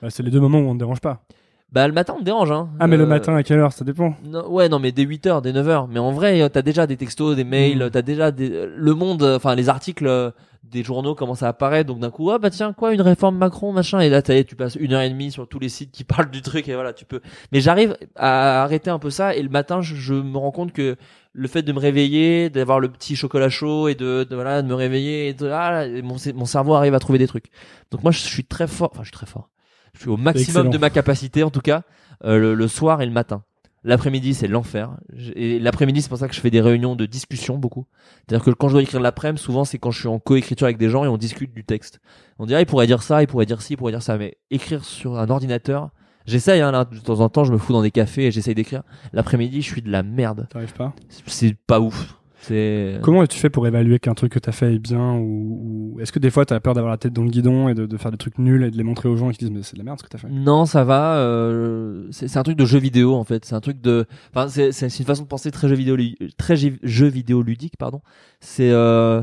Bah, 0.00 0.08
c'est 0.08 0.22
les 0.22 0.30
deux 0.30 0.40
moments 0.40 0.60
où 0.60 0.68
on 0.68 0.74
ne 0.74 0.78
dérange 0.78 1.00
pas. 1.00 1.26
Bah 1.74 1.88
le 1.88 1.92
matin 1.92 2.14
on 2.16 2.20
me 2.20 2.24
dérange 2.24 2.52
hein. 2.52 2.68
Ah, 2.78 2.86
mais 2.86 2.96
le 2.96 3.02
Euh, 3.02 3.06
matin, 3.06 3.34
à 3.34 3.42
quelle 3.42 3.58
heure? 3.58 3.72
Ça 3.72 3.84
dépend. 3.84 4.14
non, 4.24 4.48
ouais 4.48 4.68
non 4.68 4.78
mais 4.78 4.92
dès 4.92 5.04
8h, 5.04 5.42
dès 5.42 5.52
9h. 5.52 5.88
Mais 5.90 5.98
en 5.98 6.12
vrai 6.12 6.40
euh, 6.40 6.48
t'as 6.48 6.62
déjà 6.62 6.86
des 6.86 6.96
textos, 6.96 7.34
des 7.34 7.42
mails, 7.42 7.84
Mm. 7.86 7.90
t'as 7.90 8.02
déjà 8.02 8.30
des... 8.30 8.66
le 8.76 8.94
monde, 8.94 9.24
euh, 9.24 9.36
enfin 9.36 9.56
les 9.56 9.68
articles 9.68 10.32
des 10.62 10.82
journaux 10.84 11.14
commencent 11.16 11.42
à 11.42 11.48
apparaître. 11.48 11.88
Donc 11.88 11.98
d'un 11.98 12.10
coup 12.10 12.30
ah 12.30 12.38
bah 12.38 12.50
tiens 12.50 12.72
quoi 12.72 12.94
une 12.94 13.00
réforme 13.02 13.36
Macron 13.36 13.72
machin 13.72 13.98
et 13.98 14.08
là 14.08 14.22
t'as- 14.22 14.44
tu 14.44 14.54
passes 14.54 14.76
une 14.76 14.92
heure 14.92 15.02
et 15.02 15.10
demie 15.10 15.32
sur 15.32 15.48
tous 15.48 15.58
les 15.58 15.68
sites 15.68 15.90
qui 15.90 16.04
parlent 16.14 16.30
du 16.30 16.42
truc 16.42 16.68
et 16.68 16.74
voilà 16.74 16.92
tu 16.92 17.04
peux. 17.06 17.20
Mais 17.50 17.60
j'arrive 17.60 17.96
à 18.14 18.62
arrêter 18.62 18.90
un 18.90 19.00
peu 19.00 19.10
ça 19.10 19.34
et 19.34 19.42
le 19.42 19.48
matin 19.48 19.80
je, 19.80 19.96
je 19.96 20.14
me 20.14 20.38
rends 20.38 20.52
compte 20.52 20.72
que 20.72 20.94
le 21.32 21.48
fait 21.48 21.62
de 21.62 21.72
me 21.72 21.80
réveiller, 21.80 22.50
d'avoir 22.50 22.78
le 22.78 22.88
petit 22.88 23.16
chocolat 23.16 23.48
chaud 23.48 23.88
et 23.88 23.96
de, 23.96 24.22
de 24.30 24.34
voilà 24.36 24.62
de 24.62 24.68
me 24.68 24.74
réveiller 24.74 25.28
et 25.30 25.34
de 25.34 25.48
ah, 25.52 25.84
mon, 26.04 26.14
mon 26.36 26.44
cerveau 26.44 26.74
arrive 26.74 26.94
à 26.94 27.00
trouver 27.00 27.18
des 27.18 27.26
trucs. 27.26 27.46
Donc 27.90 28.04
moi 28.04 28.12
je 28.12 28.18
suis 28.20 28.44
très 28.44 28.68
fort, 28.68 28.90
enfin 28.92 29.02
je 29.02 29.08
suis 29.08 29.12
très 29.12 29.26
fort. 29.26 29.48
Je 29.94 30.00
suis 30.00 30.10
au 30.10 30.16
maximum 30.16 30.46
excellent. 30.66 30.70
de 30.70 30.78
ma 30.78 30.90
capacité 30.90 31.42
en 31.42 31.50
tout 31.50 31.60
cas 31.60 31.82
euh, 32.24 32.38
le, 32.38 32.54
le 32.54 32.68
soir 32.68 33.00
et 33.02 33.06
le 33.06 33.12
matin. 33.12 33.42
L'après-midi, 33.86 34.32
c'est 34.32 34.48
l'enfer. 34.48 34.96
Et 35.36 35.58
l'après-midi, 35.58 36.00
c'est 36.00 36.08
pour 36.08 36.16
ça 36.16 36.26
que 36.26 36.34
je 36.34 36.40
fais 36.40 36.50
des 36.50 36.62
réunions 36.62 36.96
de 36.96 37.04
discussion 37.04 37.58
beaucoup. 37.58 37.84
C'est-à-dire 38.26 38.42
que 38.42 38.50
quand 38.50 38.68
je 38.68 38.72
dois 38.72 38.82
écrire 38.82 38.98
l'après-midi, 39.00 39.42
souvent 39.42 39.66
c'est 39.66 39.76
quand 39.76 39.90
je 39.90 39.98
suis 40.00 40.08
en 40.08 40.18
coécriture 40.18 40.64
avec 40.64 40.78
des 40.78 40.88
gens 40.88 41.04
et 41.04 41.08
on 41.08 41.18
discute 41.18 41.52
du 41.52 41.64
texte. 41.64 42.00
On 42.38 42.46
dirait, 42.46 42.62
il 42.62 42.66
pourrait 42.66 42.86
dire 42.86 43.02
ça, 43.02 43.22
il 43.22 43.26
pourrait 43.26 43.44
dire 43.44 43.60
ci, 43.60 43.74
il 43.74 43.76
pourrait 43.76 43.92
dire 43.92 44.02
ça. 44.02 44.16
Mais 44.16 44.38
écrire 44.50 44.82
sur 44.86 45.18
un 45.18 45.28
ordinateur, 45.28 45.90
j'essaye, 46.24 46.62
hein, 46.62 46.72
là, 46.72 46.86
de 46.86 46.98
temps 46.98 47.20
en 47.20 47.28
temps, 47.28 47.44
je 47.44 47.52
me 47.52 47.58
fous 47.58 47.74
dans 47.74 47.82
des 47.82 47.90
cafés 47.90 48.24
et 48.26 48.30
j'essaye 48.30 48.54
d'écrire. 48.54 48.84
L'après-midi, 49.12 49.60
je 49.60 49.70
suis 49.70 49.82
de 49.82 49.90
la 49.90 50.02
merde. 50.02 50.46
T'arrives 50.50 50.72
pas? 50.72 50.94
C'est 51.26 51.54
pas 51.54 51.78
ouf. 51.80 52.16
C'est. 52.46 52.98
Comment 53.02 53.24
tu 53.26 53.38
fais 53.38 53.48
pour 53.50 53.66
évaluer 53.66 53.98
qu'un 53.98 54.14
truc 54.14 54.32
que 54.32 54.38
t'as 54.38 54.52
fait 54.52 54.74
est 54.74 54.78
bien 54.78 55.14
ou, 55.14 55.92
ou 55.94 56.00
est-ce 56.00 56.12
que 56.12 56.18
des 56.18 56.30
fois 56.30 56.44
t'as 56.44 56.60
peur 56.60 56.74
d'avoir 56.74 56.90
la 56.92 56.98
tête 56.98 57.12
dans 57.12 57.22
le 57.24 57.30
guidon 57.30 57.68
et 57.68 57.74
de, 57.74 57.86
de 57.86 57.96
faire 57.96 58.10
des 58.10 58.18
trucs 58.18 58.38
nuls 58.38 58.62
et 58.64 58.70
de 58.70 58.76
les 58.76 58.82
montrer 58.82 59.08
aux 59.08 59.16
gens 59.16 59.30
et 59.30 59.32
qui 59.32 59.38
disent 59.38 59.50
mais 59.50 59.62
c'est 59.62 59.74
de 59.74 59.78
la 59.78 59.84
merde 59.84 59.98
ce 59.98 60.04
que 60.04 60.08
t'as 60.08 60.18
fait? 60.18 60.28
Non, 60.28 60.66
ça 60.66 60.84
va. 60.84 61.16
euh, 61.16 62.06
c'est 62.10 62.28
c'est 62.28 62.38
un 62.38 62.42
truc 62.42 62.56
de 62.58 62.64
jeu 62.66 62.78
vidéo 62.78 63.14
en 63.14 63.24
fait. 63.24 63.44
C'est 63.44 63.54
un 63.54 63.60
truc 63.60 63.80
de. 63.80 64.06
Enfin, 64.34 64.48
c'est 64.48 64.72
c'est 64.72 64.86
une 64.98 65.04
façon 65.06 65.22
de 65.22 65.28
penser 65.28 65.50
très 65.50 65.68
jeu 65.68 65.74
vidéo, 65.74 65.96
très 66.36 66.56
jeu 66.56 67.06
vidéo 67.06 67.42
ludique, 67.42 67.76
pardon. 67.78 68.00
C'est 68.40 68.70
euh, 68.70 69.22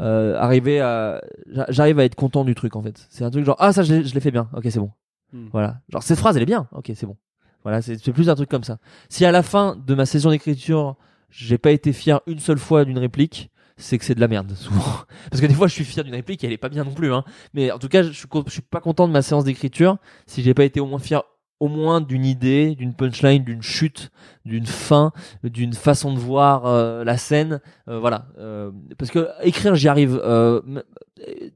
euh, 0.00 0.36
arriver 0.38 0.80
à. 0.80 1.20
j'a- 1.52 1.66
J'arrive 1.68 1.98
à 1.98 2.04
être 2.04 2.14
content 2.14 2.44
du 2.44 2.54
truc 2.54 2.76
en 2.76 2.82
fait. 2.82 3.06
C'est 3.10 3.24
un 3.24 3.30
truc 3.30 3.44
genre 3.44 3.56
ah 3.58 3.72
ça 3.72 3.82
je 3.82 3.94
l'ai 3.94 4.04
je 4.04 4.14
l'ai 4.14 4.20
fait 4.20 4.30
bien. 4.30 4.48
Ok 4.54 4.66
c'est 4.70 4.78
bon. 4.80 4.90
Hmm. 5.32 5.46
Voilà. 5.52 5.80
Genre 5.90 6.02
cette 6.02 6.18
phrase 6.18 6.36
elle 6.36 6.42
est 6.42 6.46
bien. 6.46 6.68
Ok 6.72 6.90
c'est 6.94 7.06
bon. 7.06 7.16
Voilà 7.64 7.82
c'est 7.82 7.98
c'est 7.98 8.12
plus 8.12 8.30
un 8.30 8.34
truc 8.34 8.48
comme 8.48 8.64
ça. 8.64 8.78
Si 9.08 9.24
à 9.24 9.32
la 9.32 9.42
fin 9.42 9.76
de 9.86 9.94
ma 9.94 10.06
session 10.06 10.30
d'écriture 10.30 10.96
j'ai 11.36 11.58
pas 11.58 11.70
été 11.70 11.92
fier 11.92 12.20
une 12.26 12.38
seule 12.38 12.58
fois 12.58 12.84
d'une 12.84 12.98
réplique. 12.98 13.50
C'est 13.78 13.98
que 13.98 14.06
c'est 14.06 14.14
de 14.14 14.20
la 14.20 14.28
merde 14.28 14.54
souvent 14.54 14.80
parce 15.30 15.42
que 15.42 15.46
des 15.46 15.52
fois 15.52 15.66
je 15.66 15.74
suis 15.74 15.84
fier 15.84 16.02
d'une 16.02 16.14
réplique 16.14 16.42
et 16.42 16.46
elle 16.46 16.52
est 16.54 16.56
pas 16.56 16.70
bien 16.70 16.82
non 16.82 16.94
plus 16.94 17.12
hein 17.12 17.24
mais 17.52 17.70
en 17.70 17.78
tout 17.78 17.88
cas 17.88 18.02
je 18.02 18.10
suis 18.10 18.26
suis 18.48 18.62
pas 18.62 18.80
content 18.80 19.06
de 19.06 19.12
ma 19.12 19.20
séance 19.20 19.44
d'écriture 19.44 19.98
si 20.26 20.42
j'ai 20.42 20.54
pas 20.54 20.64
été 20.64 20.80
au 20.80 20.86
moins 20.86 20.98
fier 20.98 21.22
au 21.60 21.68
moins 21.68 22.00
d'une 22.00 22.24
idée, 22.24 22.74
d'une 22.74 22.94
punchline, 22.94 23.42
d'une 23.42 23.62
chute, 23.62 24.10
d'une 24.44 24.66
fin, 24.66 25.12
d'une 25.42 25.72
façon 25.72 26.12
de 26.12 26.18
voir 26.18 26.66
euh, 26.66 27.04
la 27.04 27.16
scène, 27.16 27.60
euh, 27.88 27.98
voilà. 27.98 28.26
Euh, 28.38 28.70
parce 28.98 29.10
que 29.10 29.28
écrire, 29.42 29.74
j'y 29.74 29.88
arrive. 29.88 30.20
Euh, 30.22 30.60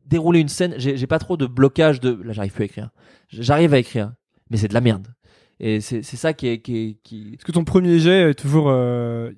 dérouler 0.06 0.40
une 0.40 0.48
scène, 0.48 0.74
j'ai 0.78 1.06
pas 1.06 1.18
trop 1.18 1.36
de 1.36 1.46
blocage 1.46 2.00
de. 2.00 2.18
Là, 2.22 2.32
j'arrive 2.32 2.52
plus 2.52 2.62
à 2.62 2.66
écrire. 2.66 2.90
J'arrive 3.28 3.74
à 3.74 3.78
écrire, 3.78 4.12
mais 4.50 4.56
c'est 4.56 4.68
de 4.68 4.74
la 4.74 4.80
merde. 4.80 5.06
Et 5.62 5.80
c'est 5.80 6.02
ça 6.02 6.32
qui 6.32 6.48
est 6.48 6.58
qui 6.60 6.76
est 6.78 6.96
qui. 7.02 7.34
Est-ce 7.34 7.44
que 7.44 7.52
ton 7.52 7.64
premier 7.64 7.98
jet 7.98 8.30
est 8.30 8.34
toujours 8.34 8.66
euh, 8.68 9.30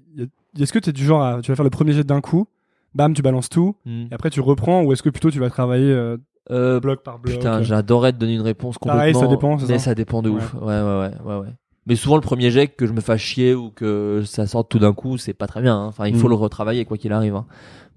est-ce 0.59 0.73
que 0.73 0.79
t'es 0.79 0.93
du 0.93 1.05
genre 1.05 1.23
à 1.23 1.41
tu 1.43 1.51
vas 1.51 1.57
faire 1.57 1.65
le 1.65 1.71
premier 1.71 1.93
jet 1.93 2.05
d'un 2.05 2.21
coup, 2.21 2.47
bam 2.95 3.13
tu 3.13 3.23
balances 3.23 3.49
tout 3.49 3.75
Hmm. 3.85 4.05
et 4.11 4.15
après 4.15 4.31
tu 4.31 4.41
reprends 4.41 4.83
ou 4.85 4.93
est-ce 4.93 5.03
que 5.03 5.11
plutôt 5.11 5.31
tu 5.31 5.41
vas 5.41 5.51
travailler 5.51 5.91
euh, 5.91 6.17
Euh, 6.51 6.79
bloc 6.81 7.03
par 7.03 7.19
bloc 7.19 7.35
Putain, 7.35 7.63
j'adorerais 7.63 8.13
te 8.13 8.19
donner 8.19 8.35
une 8.35 8.41
réponse 8.43 8.79
complètement. 8.79 8.99
Pareil, 9.01 9.15
ça 9.15 9.27
dépend, 9.27 9.57
Mais 9.57 9.67
ça 9.67 9.79
ça 9.79 9.95
dépend 9.95 10.23
de 10.23 10.31
Ouais. 10.31 10.37
ouf. 10.37 10.55
Ouais, 10.55 10.61
ouais, 10.61 10.83
ouais, 10.83 11.11
ouais, 11.25 11.37
ouais. 11.41 11.55
Mais 11.87 11.97
souvent, 11.97 12.15
le 12.15 12.21
premier 12.23 12.53
jet, 12.53 12.69
que 12.69 12.87
je 12.87 12.93
me 12.93 13.01
fasse 13.01 13.21
chier 13.21 13.55
ou 13.57 13.71
que 13.71 14.23
ça 14.25 14.47
sorte 14.47 14.71
tout 14.71 14.79
d'un 14.79 14.93
coup, 14.93 15.19
c'est 15.19 15.33
pas 15.35 15.49
très 15.49 15.61
bien. 15.63 15.77
hein. 15.77 15.87
Enfin, 15.87 16.07
il 16.07 16.15
faut 16.15 16.29
Mm. 16.29 16.31
le 16.31 16.37
retravailler 16.37 16.85
quoi 16.85 16.97
qu'il 16.97 17.13
arrive. 17.13 17.35
hein. 17.35 17.47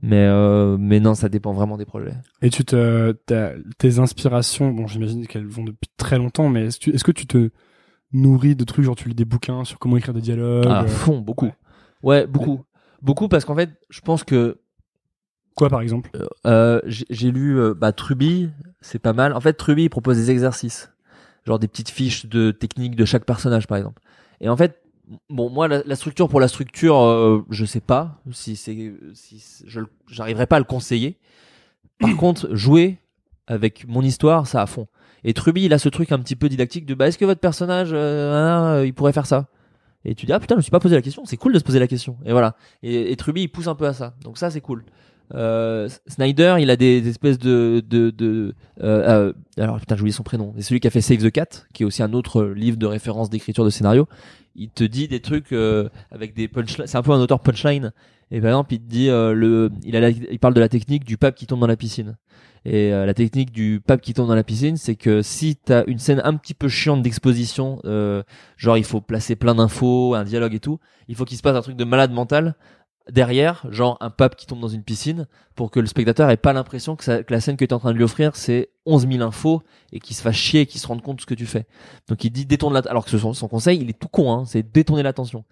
Mais, 0.01 0.25
euh, 0.25 0.75
mais 0.79 0.99
non, 0.99 1.13
ça 1.13 1.29
dépend 1.29 1.53
vraiment 1.53 1.77
des 1.77 1.85
projets. 1.85 2.13
Et 2.41 2.49
tu 2.49 2.65
te, 2.65 3.11
tes 3.77 3.99
inspirations, 3.99 4.71
bon, 4.71 4.87
j'imagine 4.87 5.27
qu'elles 5.27 5.45
vont 5.45 5.63
depuis 5.63 5.89
très 5.97 6.17
longtemps, 6.17 6.49
mais 6.49 6.65
est-ce 6.65 6.79
que, 6.79 6.91
est-ce 6.91 7.03
que 7.03 7.11
tu 7.11 7.27
te 7.27 7.49
nourris 8.13 8.55
de 8.55 8.63
trucs, 8.63 8.85
genre 8.85 8.95
tu 8.95 9.09
lis 9.09 9.15
des 9.15 9.25
bouquins 9.25 9.63
sur 9.63 9.79
comment 9.79 9.97
écrire 9.97 10.13
des 10.13 10.21
dialogues 10.21 10.67
à 10.67 10.83
euh, 10.83 10.87
fond, 10.87 11.19
beaucoup. 11.19 11.51
ouais. 12.03 12.27
Beaucoup. 12.27 12.63
Beaucoup 13.01 13.27
parce 13.27 13.45
qu'en 13.45 13.55
fait, 13.55 13.69
je 13.89 14.01
pense 14.01 14.23
que 14.23 14.57
Quoi, 15.55 15.69
par 15.69 15.81
exemple? 15.81 16.11
Euh, 16.45 16.81
j'ai 16.85 17.05
j'ai 17.09 17.31
lu 17.31 17.57
euh, 17.57 17.73
bah, 17.73 17.93
Truby, 17.93 18.49
c'est 18.81 18.99
pas 18.99 19.13
mal. 19.13 19.33
En 19.33 19.39
fait, 19.39 19.53
Truby, 19.53 19.83
il 19.83 19.89
propose 19.89 20.17
des 20.17 20.29
exercices. 20.29 20.91
Genre 21.45 21.59
des 21.59 21.67
petites 21.67 21.89
fiches 21.89 22.25
de 22.25 22.51
technique 22.51 22.95
de 22.95 23.05
chaque 23.05 23.23
personnage, 23.23 23.65
par 23.65 23.77
exemple. 23.77 24.01
Et 24.41 24.49
en 24.49 24.57
fait, 24.57 24.81
bon, 25.29 25.49
moi, 25.49 25.67
la, 25.69 25.81
la 25.85 25.95
structure 25.95 26.27
pour 26.27 26.41
la 26.41 26.49
structure, 26.49 26.99
euh, 26.99 27.45
je 27.49 27.63
sais 27.63 27.79
pas 27.79 28.21
si 28.31 28.57
c'est, 28.57 28.93
si 29.13 29.63
je, 29.65 29.79
j'arriverai 30.09 30.45
pas 30.45 30.57
à 30.57 30.59
le 30.59 30.65
conseiller. 30.65 31.17
Par 31.99 32.15
contre, 32.17 32.53
jouer 32.53 32.97
avec 33.47 33.87
mon 33.87 34.01
histoire, 34.01 34.47
ça 34.47 34.61
à 34.61 34.65
fond. 34.65 34.87
Et 35.27 35.33
Truby, 35.33 35.65
il 35.65 35.73
a 35.73 35.79
ce 35.79 35.89
truc 35.89 36.11
un 36.11 36.19
petit 36.19 36.35
peu 36.35 36.47
didactique 36.47 36.85
de, 36.85 36.93
bah, 36.93 37.07
est-ce 37.07 37.17
que 37.17 37.25
votre 37.25 37.41
personnage, 37.41 37.89
euh, 37.91 38.79
ah, 38.79 38.85
il 38.85 38.93
pourrait 38.93 39.11
faire 39.11 39.25
ça? 39.25 39.47
Et 40.05 40.13
tu 40.13 40.27
dis, 40.27 40.31
ah 40.31 40.39
putain, 40.39 40.53
je 40.53 40.57
me 40.57 40.61
suis 40.61 40.71
pas 40.71 40.79
posé 40.79 40.95
la 40.95 41.01
question. 41.01 41.25
C'est 41.25 41.35
cool 41.35 41.51
de 41.51 41.57
se 41.59 41.63
poser 41.63 41.79
la 41.79 41.87
question. 41.87 42.15
Et 42.25 42.31
voilà. 42.31 42.55
Et, 42.83 43.15
Truby, 43.15 43.41
il 43.41 43.47
pousse 43.47 43.67
un 43.67 43.73
peu 43.73 43.87
à 43.87 43.93
ça. 43.93 44.13
Donc 44.23 44.37
ça, 44.37 44.51
c'est 44.51 44.61
cool. 44.61 44.85
Euh, 45.33 45.89
Snyder, 46.05 46.57
il 46.59 46.69
a 46.69 46.75
des, 46.75 47.07
espèces 47.07 47.39
de, 47.39 47.83
de, 47.89 48.11
de 48.11 48.53
euh, 48.83 49.31
euh, 49.31 49.33
alors 49.57 49.79
putain, 49.79 49.95
j'ai 49.95 50.01
oublié 50.01 50.13
son 50.13 50.21
prénom. 50.21 50.53
C'est 50.57 50.61
celui 50.61 50.79
qui 50.79 50.87
a 50.87 50.91
fait 50.91 51.01
Save 51.01 51.23
the 51.23 51.31
Cat, 51.31 51.47
qui 51.73 51.81
est 51.81 51.85
aussi 51.87 52.03
un 52.03 52.13
autre 52.13 52.43
livre 52.43 52.77
de 52.77 52.85
référence 52.85 53.31
d'écriture 53.31 53.65
de 53.65 53.71
scénario. 53.71 54.07
Il 54.55 54.69
te 54.69 54.83
dit 54.83 55.07
des 55.07 55.21
trucs 55.21 55.51
euh, 55.51 55.89
avec 56.11 56.35
des 56.35 56.47
punchlines. 56.47 56.85
C'est 56.85 56.97
un 56.99 57.01
peu 57.01 57.11
un 57.11 57.19
auteur 57.19 57.39
punchline. 57.39 57.91
Et 58.29 58.39
par 58.39 58.49
exemple, 58.51 58.75
il 58.75 58.79
te 58.79 58.87
dit 58.87 59.09
euh, 59.09 59.33
le, 59.33 59.71
il, 59.83 59.95
a 59.95 59.99
la- 59.99 60.11
il 60.11 60.37
parle 60.39 60.53
de 60.53 60.59
la 60.59 60.69
technique 60.69 61.03
du 61.03 61.17
pape 61.17 61.33
qui 61.33 61.47
tombe 61.47 61.59
dans 61.59 61.67
la 61.67 61.75
piscine. 61.77 62.15
Et 62.65 62.91
euh, 62.91 63.05
la 63.05 63.13
technique 63.13 63.51
du 63.51 63.79
pape 63.85 64.01
qui 64.01 64.13
tombe 64.13 64.27
dans 64.27 64.35
la 64.35 64.43
piscine, 64.43 64.75
c'est 64.75 64.95
que 64.95 65.21
si 65.21 65.55
t'as 65.55 65.83
une 65.85 65.99
scène 65.99 66.21
un 66.23 66.35
petit 66.35 66.55
peu 66.55 66.67
chiante 66.67 67.03
d'exposition, 67.03 67.79
euh, 67.85 68.23
genre 68.57 68.77
il 68.77 68.83
faut 68.83 69.01
placer 69.01 69.35
plein 69.35 69.53
d'infos, 69.53 70.15
un 70.15 70.23
dialogue 70.23 70.55
et 70.55 70.59
tout, 70.59 70.79
il 71.07 71.15
faut 71.15 71.25
qu'il 71.25 71.37
se 71.37 71.43
passe 71.43 71.55
un 71.55 71.61
truc 71.61 71.75
de 71.75 71.83
malade 71.83 72.11
mental 72.11 72.55
derrière, 73.11 73.67
genre 73.69 73.97
un 74.01 74.09
pape 74.09 74.35
qui 74.35 74.47
tombe 74.47 74.59
dans 74.59 74.67
une 74.67 74.81
piscine, 74.81 75.27
pour 75.53 75.69
que 75.69 75.79
le 75.79 75.85
spectateur 75.85 76.27
ait 76.31 76.37
pas 76.37 76.53
l'impression 76.53 76.95
que, 76.95 77.23
la 77.29 77.39
scène 77.39 77.55
que 77.55 77.63
tu 77.63 77.69
es 77.69 77.73
en 77.73 77.79
train 77.79 77.91
de 77.91 77.97
lui 77.97 78.03
offrir, 78.03 78.35
c'est 78.35 78.69
11 78.87 79.07
000 79.07 79.23
infos 79.23 79.61
et 79.93 79.99
qu'il 79.99 80.15
se 80.15 80.23
fasse 80.23 80.35
chier 80.35 80.61
et 80.61 80.65
qu'il 80.65 80.81
se 80.81 80.87
rende 80.87 81.03
compte 81.03 81.17
de 81.17 81.21
ce 81.21 81.27
que 81.27 81.35
tu 81.35 81.45
fais. 81.45 81.67
Donc 82.07 82.23
il 82.23 82.31
dit 82.31 82.47
détourne 82.47 82.73
la, 82.73 82.79
alors 82.87 83.05
que 83.05 83.15
son, 83.15 83.33
son 83.33 83.47
conseil, 83.47 83.79
il 83.79 83.89
est 83.91 83.99
tout 83.99 84.07
con, 84.07 84.31
hein, 84.33 84.45
c'est 84.45 84.63
détourner 84.63 85.03
l'attention. 85.03 85.45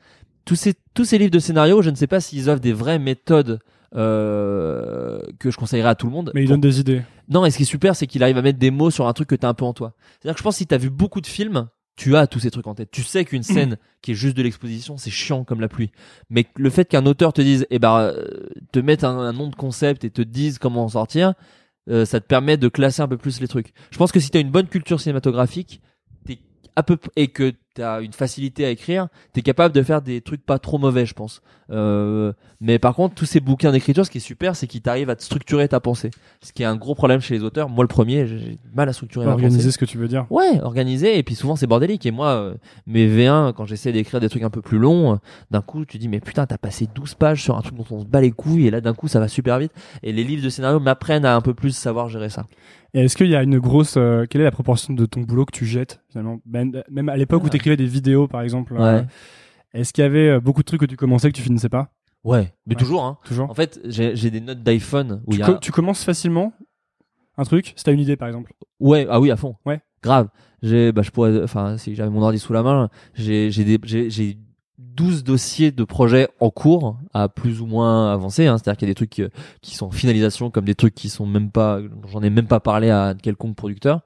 Tous 0.45 0.55
ces, 0.55 0.73
tous 0.95 1.05
ces 1.05 1.19
livres 1.19 1.31
de 1.31 1.39
scénario, 1.39 1.83
je 1.83 1.91
ne 1.91 1.95
sais 1.95 2.07
pas 2.07 2.19
s'ils 2.19 2.49
offrent 2.49 2.59
des 2.59 2.73
vraies 2.73 2.99
méthodes 2.99 3.59
euh, 3.95 5.19
que 5.39 5.51
je 5.51 5.57
conseillerais 5.57 5.89
à 5.89 5.95
tout 5.95 6.07
le 6.07 6.11
monde. 6.11 6.31
Mais 6.33 6.43
il 6.43 6.49
donne 6.49 6.61
des 6.61 6.79
idées. 6.79 7.01
Non, 7.29 7.45
et 7.45 7.51
ce 7.51 7.57
qui 7.57 7.63
est 7.63 7.67
super, 7.67 7.95
c'est 7.95 8.07
qu'il 8.07 8.23
arrive 8.23 8.37
à 8.37 8.41
mettre 8.41 8.59
des 8.59 8.71
mots 8.71 8.91
sur 8.91 9.07
un 9.07 9.13
truc 9.13 9.29
que 9.29 9.35
t'as 9.35 9.49
un 9.49 9.53
peu 9.53 9.65
en 9.65 9.73
toi. 9.73 9.93
C'est-à-dire 10.19 10.35
que 10.35 10.39
je 10.39 10.43
pense 10.43 10.55
que 10.55 10.59
si 10.59 10.67
t'as 10.67 10.77
vu 10.77 10.89
beaucoup 10.89 11.21
de 11.21 11.27
films, 11.27 11.67
tu 11.95 12.15
as 12.15 12.27
tous 12.27 12.39
ces 12.39 12.51
trucs 12.51 12.67
en 12.67 12.75
tête. 12.75 12.89
Tu 12.91 13.03
sais 13.03 13.23
qu'une 13.25 13.43
scène 13.43 13.77
qui 14.01 14.11
est 14.11 14.15
juste 14.15 14.35
de 14.35 14.43
l'exposition, 14.43 14.97
c'est 14.97 15.11
chiant 15.11 15.43
comme 15.43 15.61
la 15.61 15.67
pluie. 15.67 15.91
Mais 16.29 16.45
le 16.55 16.69
fait 16.69 16.85
qu'un 16.85 17.05
auteur 17.05 17.33
te 17.33 17.41
dise, 17.41 17.65
eh 17.69 17.79
ben, 17.79 17.99
euh, 17.99 18.47
te 18.71 18.79
mette 18.79 19.03
un, 19.03 19.17
un 19.17 19.33
nom 19.33 19.47
de 19.47 19.55
concept 19.55 20.03
et 20.03 20.09
te 20.09 20.21
dise 20.21 20.57
comment 20.57 20.83
en 20.83 20.89
sortir, 20.89 21.33
euh, 21.89 22.05
ça 22.05 22.19
te 22.19 22.25
permet 22.25 22.57
de 22.57 22.67
classer 22.69 23.01
un 23.01 23.07
peu 23.07 23.17
plus 23.17 23.41
les 23.41 23.47
trucs. 23.47 23.73
Je 23.91 23.97
pense 23.97 24.11
que 24.11 24.19
si 24.19 24.29
t'as 24.29 24.39
une 24.39 24.51
bonne 24.51 24.67
culture 24.67 24.99
cinématographique, 24.99 25.81
à 26.75 26.83
peu 26.83 26.97
et 27.15 27.27
que 27.27 27.53
t'as 27.73 28.01
une 28.01 28.13
facilité 28.13 28.65
à 28.65 28.69
écrire, 28.69 29.07
t'es 29.33 29.41
capable 29.41 29.73
de 29.73 29.81
faire 29.81 30.01
des 30.01 30.21
trucs 30.21 30.45
pas 30.45 30.59
trop 30.59 30.77
mauvais, 30.77 31.05
je 31.05 31.13
pense. 31.13 31.41
Euh, 31.71 32.31
mais 32.61 32.77
par 32.77 32.93
contre, 32.93 33.15
tous 33.15 33.25
ces 33.25 33.39
bouquins 33.39 33.71
d'écriture, 33.71 34.05
ce 34.05 34.11
qui 34.11 34.19
est 34.19 34.21
super, 34.21 34.55
c'est 34.55 34.67
qu'ils 34.67 34.81
t'arrivent 34.81 35.09
à 35.09 35.15
te 35.15 35.23
structurer 35.23 35.67
ta 35.67 35.79
pensée. 35.79 36.11
Ce 36.41 36.53
qui 36.53 36.61
est 36.61 36.67
un 36.67 36.75
gros 36.75 36.93
problème 36.93 37.19
chez 37.19 37.33
les 37.33 37.43
auteurs. 37.43 37.69
Moi, 37.69 37.83
le 37.83 37.87
premier, 37.87 38.27
j'ai 38.27 38.59
mal 38.75 38.89
à 38.89 38.93
structurer 38.93 39.25
ma 39.25 39.31
Organiser 39.31 39.57
pensée. 39.57 39.71
ce 39.71 39.77
que 39.79 39.85
tu 39.85 39.97
veux 39.97 40.07
dire. 40.07 40.27
Ouais, 40.29 40.61
organisé 40.61 41.17
et 41.17 41.23
puis 41.23 41.35
souvent 41.35 41.55
c'est 41.55 41.65
bordélique 41.67 42.05
et 42.05 42.11
moi 42.11 42.27
euh, 42.27 42.53
mes 42.85 43.07
V1 43.07 43.53
quand 43.53 43.65
j'essaie 43.65 43.91
d'écrire 43.91 44.19
des 44.19 44.29
trucs 44.29 44.43
un 44.43 44.49
peu 44.49 44.61
plus 44.61 44.77
longs, 44.77 45.19
d'un 45.49 45.61
coup 45.61 45.85
tu 45.85 45.97
dis 45.97 46.07
mais 46.07 46.19
putain 46.19 46.45
t'as 46.45 46.57
passé 46.57 46.87
12 46.93 47.15
pages 47.15 47.43
sur 47.43 47.57
un 47.57 47.61
truc 47.61 47.75
dont 47.75 47.85
on 47.89 48.01
se 48.01 48.05
bat 48.05 48.21
les 48.21 48.31
couilles 48.31 48.67
et 48.67 48.71
là 48.71 48.81
d'un 48.81 48.93
coup 48.93 49.07
ça 49.07 49.19
va 49.19 49.27
super 49.27 49.57
vite 49.59 49.71
et 50.03 50.11
les 50.11 50.23
livres 50.23 50.43
de 50.43 50.49
scénario 50.49 50.79
m'apprennent 50.79 51.25
à 51.25 51.35
un 51.35 51.41
peu 51.41 51.53
plus 51.53 51.75
savoir 51.75 52.09
gérer 52.09 52.29
ça. 52.29 52.45
Et 52.93 53.01
est-ce 53.01 53.17
qu'il 53.17 53.27
y 53.27 53.35
a 53.35 53.41
une 53.43 53.57
grosse, 53.59 53.95
euh, 53.97 54.25
quelle 54.29 54.41
est 54.41 54.45
la 54.45 54.51
proportion 54.51 54.93
de 54.93 55.05
ton 55.05 55.21
boulot 55.21 55.45
que 55.45 55.51
tu 55.57 55.65
jettes 55.65 56.01
finalement, 56.09 56.39
Ben- 56.45 56.83
même 56.91 57.09
à 57.09 57.17
l'époque 57.17 57.43
où 57.43 57.49
tu 57.49 57.55
écrivais 57.57 57.77
des 57.77 57.87
vidéos 57.87 58.27
par 58.27 58.41
exemple. 58.41 58.75
euh, 58.77 58.99
Ouais. 58.99 59.05
est-ce 59.73 59.93
qu'il 59.93 60.03
y 60.03 60.05
avait 60.05 60.29
euh, 60.29 60.39
beaucoup 60.39 60.61
de 60.61 60.65
trucs 60.65 60.81
que 60.81 60.85
tu 60.85 60.95
commençais 60.95 61.31
que 61.31 61.35
tu 61.35 61.41
finissais 61.41 61.69
pas? 61.69 61.91
Ouais, 62.23 62.53
mais 62.67 62.75
Ouais. 62.75 62.79
toujours 62.79 63.03
hein. 63.03 63.17
Toujours. 63.25 63.49
En 63.49 63.53
fait, 63.55 63.79
j'ai 63.85 64.29
des 64.29 64.41
notes 64.41 64.61
d'iPhone 64.63 65.21
où 65.25 65.31
il 65.31 65.35
tu, 65.35 65.39
y 65.39 65.43
a 65.43 65.47
co- 65.53 65.57
tu 65.59 65.71
commences 65.71 66.03
facilement 66.03 66.53
un 67.37 67.43
truc 67.45 67.73
si 67.75 67.83
t'as 67.83 67.91
une 67.93 67.99
idée 67.99 68.15
par 68.15 68.27
exemple? 68.27 68.53
Ouais, 68.79 69.07
ah 69.09 69.19
oui, 69.19 69.31
à 69.31 69.35
fond. 69.37 69.55
Ouais. 69.65 69.81
Grave. 70.03 70.29
J'ai, 70.61 70.91
bah, 70.91 71.01
je 71.01 71.09
pourrais, 71.11 71.41
enfin, 71.43 71.77
si 71.77 71.95
j'avais 71.95 72.09
mon 72.11 72.21
ordi 72.21 72.37
sous 72.39 72.53
la 72.53 72.61
main, 72.63 72.89
j'ai, 73.15 73.49
j'ai 73.51 73.63
des, 73.65 73.79
j'ai, 73.83 74.09
j'ai 74.09 74.37
12 74.79 75.23
dossiers 75.23 75.71
de 75.71 75.83
projets 75.83 76.27
en 76.39 76.49
cours, 76.49 76.97
à 77.13 77.29
plus 77.29 77.61
ou 77.61 77.65
moins 77.65 78.11
avancés, 78.11 78.47
hein. 78.47 78.57
C'est-à-dire 78.57 78.77
qu'il 78.77 78.87
y 78.87 78.91
a 78.91 78.93
des 78.93 78.95
trucs 78.95 79.09
qui, 79.09 79.23
qui 79.61 79.75
sont 79.75 79.87
en 79.87 79.91
finalisation, 79.91 80.49
comme 80.49 80.65
des 80.65 80.75
trucs 80.75 80.95
qui 80.95 81.09
sont 81.09 81.25
même 81.25 81.51
pas, 81.51 81.79
j'en 82.11 82.21
ai 82.21 82.29
même 82.29 82.47
pas 82.47 82.59
parlé 82.59 82.89
à 82.89 83.13
quelconque 83.21 83.55
producteur. 83.55 84.01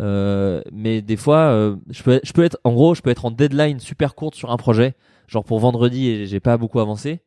Euh, 0.00 0.62
mais 0.72 1.02
des 1.02 1.16
fois, 1.16 1.38
euh, 1.38 1.76
je 1.90 2.02
peux, 2.02 2.20
je 2.22 2.32
peux 2.32 2.44
être, 2.44 2.58
en 2.64 2.72
gros, 2.72 2.94
je 2.94 3.02
peux 3.02 3.10
être 3.10 3.24
en 3.24 3.30
deadline 3.30 3.80
super 3.80 4.14
courte 4.14 4.34
sur 4.34 4.50
un 4.50 4.56
projet, 4.56 4.94
genre 5.26 5.44
pour 5.44 5.58
vendredi 5.58 6.08
et 6.08 6.26
j'ai 6.26 6.40
pas 6.40 6.56
beaucoup 6.56 6.80
avancé. 6.80 7.20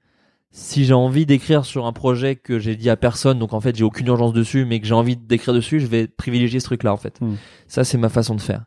Si 0.52 0.86
j'ai 0.86 0.94
envie 0.94 1.26
d'écrire 1.26 1.66
sur 1.66 1.86
un 1.86 1.94
projet 1.94 2.36
que 2.36 2.58
j'ai 2.58 2.76
dit 2.76 2.90
à 2.90 2.96
personne, 2.96 3.38
donc 3.38 3.54
en 3.54 3.60
fait 3.60 3.76
j'ai 3.76 3.84
aucune 3.84 4.08
urgence 4.08 4.34
dessus, 4.34 4.66
mais 4.66 4.80
que 4.80 4.88
j'ai 4.88 4.94
envie 4.94 5.18
d'écrire 5.18 5.54
dessus, 5.54 5.80
je 5.80 5.88
vais 5.88 6.08
privilégier 6.08 6.60
ce 6.60 6.66
truc-là 6.66 6.94
en 6.94 6.98
fait. 6.98 7.20
Hmm. 7.22 7.36
Ça 7.68 7.84
c'est 7.84 7.98
ma 7.98 8.10
façon 8.10 8.34
de 8.34 8.42
faire. 8.42 8.64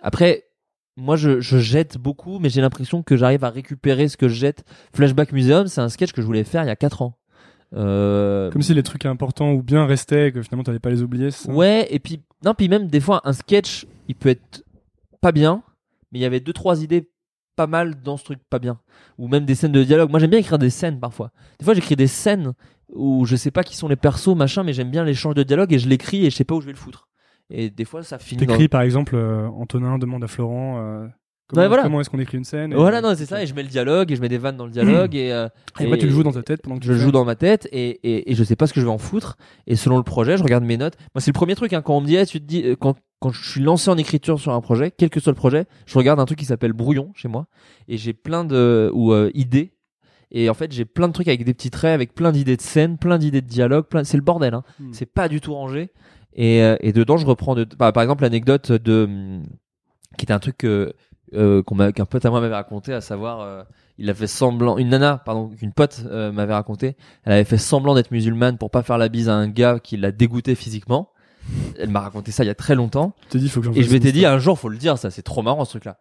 Après, 0.00 0.44
moi 0.98 1.16
je, 1.16 1.40
je 1.40 1.58
jette 1.58 1.96
beaucoup, 1.98 2.38
mais 2.38 2.50
j'ai 2.50 2.60
l'impression 2.60 3.02
que 3.02 3.16
j'arrive 3.16 3.44
à 3.44 3.50
récupérer 3.50 4.08
ce 4.08 4.16
que 4.16 4.28
je 4.28 4.34
jette. 4.34 4.64
Flashback 4.94 5.32
Museum, 5.32 5.66
c'est 5.68 5.80
un 5.80 5.88
sketch 5.88 6.12
que 6.12 6.20
je 6.20 6.26
voulais 6.26 6.44
faire 6.44 6.64
il 6.64 6.66
y 6.66 6.70
a 6.70 6.76
4 6.76 7.02
ans. 7.02 7.14
Euh, 7.74 8.50
Comme 8.50 8.62
si 8.62 8.72
les 8.74 8.82
trucs 8.82 9.04
importants 9.06 9.52
ou 9.52 9.62
bien 9.62 9.84
restaient 9.86 10.32
que 10.32 10.42
finalement 10.42 10.64
t'allais 10.64 10.78
pas 10.78 10.90
les 10.90 11.02
oublier. 11.02 11.30
ça 11.30 11.50
Ouais, 11.52 11.86
et 11.90 11.98
puis 11.98 12.20
non, 12.44 12.54
puis 12.54 12.68
même 12.68 12.88
des 12.88 13.00
fois 13.00 13.20
un 13.24 13.32
sketch, 13.32 13.86
il 14.08 14.14
peut 14.14 14.30
être 14.30 14.64
pas 15.20 15.32
bien, 15.32 15.62
mais 16.10 16.18
il 16.18 16.22
y 16.22 16.24
avait 16.24 16.40
deux 16.40 16.52
trois 16.52 16.82
idées 16.82 17.08
pas 17.56 17.66
mal 17.66 18.00
dans 18.02 18.16
ce 18.16 18.24
truc 18.24 18.38
pas 18.48 18.58
bien, 18.58 18.78
ou 19.18 19.28
même 19.28 19.44
des 19.44 19.54
scènes 19.54 19.72
de 19.72 19.82
dialogue. 19.84 20.10
Moi 20.10 20.20
j'aime 20.20 20.30
bien 20.30 20.38
écrire 20.38 20.58
des 20.58 20.70
scènes 20.70 20.98
parfois. 20.98 21.30
Des 21.58 21.64
fois 21.64 21.74
j'écris 21.74 21.96
des 21.96 22.06
scènes 22.06 22.52
où 22.94 23.26
je 23.26 23.36
sais 23.36 23.50
pas 23.50 23.64
qui 23.64 23.76
sont 23.76 23.88
les 23.88 23.96
persos 23.96 24.34
machin, 24.34 24.62
mais 24.62 24.72
j'aime 24.72 24.90
bien 24.90 25.04
l'échange 25.04 25.34
de 25.34 25.42
dialogue 25.42 25.72
et 25.72 25.78
je 25.78 25.88
l'écris 25.88 26.24
et 26.24 26.30
je 26.30 26.36
sais 26.36 26.44
pas 26.44 26.54
où 26.54 26.60
je 26.60 26.66
vais 26.66 26.72
le 26.72 26.78
foutre. 26.78 27.08
Et 27.50 27.70
des 27.70 27.84
fois 27.84 28.02
ça 28.02 28.18
finit. 28.18 28.44
dans- 28.44 28.52
T'écris 28.52 28.68
par 28.68 28.82
exemple 28.82 29.14
euh, 29.16 29.46
Antonin 29.48 29.98
demande 29.98 30.22
à 30.22 30.26
Florent 30.26 30.78
euh, 30.78 31.06
comment, 31.48 31.62
Ouais, 31.62 31.68
voilà. 31.68 31.82
comment 31.84 32.00
est-ce 32.00 32.10
qu'on 32.10 32.18
écrit 32.18 32.36
une 32.36 32.44
scène. 32.44 32.72
et- 32.72 32.76
Voilà 32.76 33.00
non 33.00 33.14
c'est 33.16 33.24
ça 33.24 33.42
et 33.42 33.46
je 33.46 33.54
mets 33.54 33.62
le 33.62 33.68
dialogue 33.70 34.12
et 34.12 34.16
je 34.16 34.20
mets 34.20 34.28
des 34.28 34.36
vannes 34.38 34.56
dans 34.58 34.66
le 34.66 34.70
dialogue 34.70 35.14
et, 35.14 35.32
euh, 35.32 35.48
Et 35.80 35.84
après 35.84 35.96
tu 35.98 36.06
le 36.06 36.12
joues 36.12 36.22
dans 36.22 36.32
ta 36.32 36.42
tête 36.42 36.60
pendant 36.62 36.76
que 36.76 36.80
tu 36.82 36.88
je 36.88 36.92
le 36.92 36.98
fais. 36.98 37.04
joue 37.04 37.10
dans 37.12 37.24
ma 37.24 37.36
tête 37.36 37.66
et, 37.72 37.88
et, 38.02 38.30
et 38.30 38.34
je 38.34 38.44
sais 38.44 38.56
pas 38.56 38.66
ce 38.66 38.72
que 38.74 38.80
je 38.80 38.84
vais 38.84 38.92
en 38.92 38.98
foutre. 38.98 39.38
Et 39.66 39.76
selon 39.76 39.96
le 39.96 40.02
projet, 40.02 40.36
je 40.36 40.42
regarde 40.42 40.64
mes 40.64 40.76
notes. 40.76 40.96
Moi, 41.14 41.20
c'est 41.22 41.30
le 41.30 41.34
premier 41.34 41.54
truc 41.54 41.72
hein, 41.72 41.80
quand 41.80 41.96
on 41.96 42.00
me 42.02 42.06
dit, 42.06 42.16
eh, 42.16 42.26
tu 42.26 42.38
te 42.40 42.44
dis, 42.46 42.62
euh, 42.64 42.76
quand, 42.78 42.96
quand 43.20 43.30
je 43.30 43.50
suis 43.50 43.62
lancé 43.62 43.90
en 43.90 43.96
écriture 43.96 44.38
sur 44.38 44.52
un 44.52 44.60
projet, 44.60 44.90
quel 44.90 45.08
que 45.08 45.18
soit 45.20 45.32
le 45.32 45.36
projet, 45.36 45.64
je 45.86 45.96
regarde 45.96 46.20
un 46.20 46.26
truc 46.26 46.38
qui 46.38 46.44
s'appelle 46.44 46.74
brouillon 46.74 47.10
chez 47.14 47.28
moi 47.28 47.46
et 47.88 47.96
j'ai 47.96 48.12
plein 48.12 48.44
de 48.44 48.90
ou 48.92 49.12
euh, 49.14 49.30
idées. 49.32 49.72
Et 50.30 50.50
en 50.50 50.54
fait, 50.54 50.70
j'ai 50.72 50.84
plein 50.84 51.08
de 51.08 51.14
trucs 51.14 51.28
avec 51.28 51.42
des 51.42 51.54
petits 51.54 51.70
traits, 51.70 51.94
avec 51.94 52.14
plein 52.14 52.32
d'idées 52.32 52.58
de 52.58 52.60
scènes, 52.60 52.98
plein 52.98 53.16
d'idées 53.16 53.40
de 53.40 53.46
dialogue, 53.46 53.86
plein. 53.86 54.04
C'est 54.04 54.18
le 54.18 54.22
bordel. 54.22 54.52
Hein. 54.52 54.62
Hmm. 54.78 54.92
C'est 54.92 55.06
pas 55.10 55.26
du 55.26 55.40
tout 55.40 55.54
rangé. 55.54 55.88
Et, 56.38 56.62
euh, 56.62 56.76
et 56.80 56.92
dedans, 56.92 57.16
je 57.16 57.26
reprends 57.26 57.56
de, 57.56 57.64
bah, 57.64 57.90
par 57.90 58.02
exemple 58.02 58.22
l'anecdote 58.22 58.70
de 58.70 59.04
hum, 59.04 59.42
qui 60.16 60.24
était 60.24 60.32
un 60.32 60.38
truc 60.38 60.56
que 60.56 60.94
euh, 61.34 61.62
qu'un 61.62 62.06
pote 62.06 62.24
à 62.24 62.30
moi 62.30 62.40
m'avait 62.40 62.54
raconté, 62.54 62.94
à 62.94 63.00
savoir, 63.00 63.40
euh, 63.40 63.62
il 63.98 64.08
a 64.08 64.14
fait 64.14 64.28
semblant, 64.28 64.78
une 64.78 64.88
nana, 64.88 65.18
pardon, 65.18 65.48
qu'une 65.48 65.72
pote 65.72 66.02
euh, 66.06 66.30
m'avait 66.32 66.54
raconté, 66.54 66.96
elle 67.24 67.32
avait 67.32 67.44
fait 67.44 67.58
semblant 67.58 67.94
d'être 67.94 68.12
musulmane 68.12 68.56
pour 68.56 68.70
pas 68.70 68.84
faire 68.84 68.98
la 68.98 69.08
bise 69.08 69.28
à 69.28 69.34
un 69.34 69.48
gars 69.48 69.80
qui 69.82 69.96
l'a 69.96 70.12
dégoûté 70.12 70.54
physiquement. 70.54 71.10
Elle 71.78 71.90
m'a 71.90 72.00
raconté 72.00 72.30
ça 72.30 72.44
il 72.44 72.46
y 72.46 72.50
a 72.50 72.54
très 72.54 72.76
longtemps. 72.76 73.14
T'es 73.30 73.38
dit 73.38 73.48
faut 73.48 73.60
que 73.60 73.76
Et 73.76 73.82
je 73.82 73.92
m'étais 73.92 74.12
dit 74.12 74.26
un 74.26 74.38
jour 74.38 74.58
faut 74.58 74.68
le 74.68 74.76
dire 74.76 74.98
ça 74.98 75.10
c'est 75.10 75.22
trop 75.22 75.40
marrant 75.40 75.64
ce 75.64 75.70
truc 75.70 75.86
là. 75.86 75.98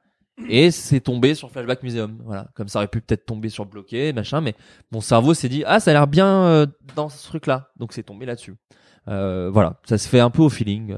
Et 0.49 0.71
c'est 0.71 0.99
tombé 0.99 1.35
sur 1.35 1.49
Flashback 1.51 1.83
Museum. 1.83 2.19
Voilà, 2.25 2.49
comme 2.53 2.67
ça 2.67 2.79
aurait 2.79 2.89
pu 2.89 3.01
peut-être 3.01 3.25
tomber 3.25 3.49
sur 3.49 3.65
bloqué, 3.65 4.13
machin, 4.13 4.41
mais 4.41 4.55
mon 4.91 5.01
cerveau 5.01 5.33
s'est 5.33 5.49
dit 5.49 5.63
ah 5.65 5.79
ça 5.79 5.91
a 5.91 5.93
l'air 5.93 6.07
bien 6.07 6.27
euh, 6.27 6.65
dans 6.95 7.09
ce 7.09 7.25
truc 7.25 7.47
là, 7.47 7.71
donc 7.77 7.93
c'est 7.93 8.03
tombé 8.03 8.25
là-dessus. 8.25 8.55
Euh, 9.07 9.49
voilà, 9.51 9.79
ça 9.85 9.97
se 9.97 10.07
fait 10.07 10.19
un 10.19 10.29
peu 10.29 10.41
au 10.41 10.49
feeling. 10.49 10.95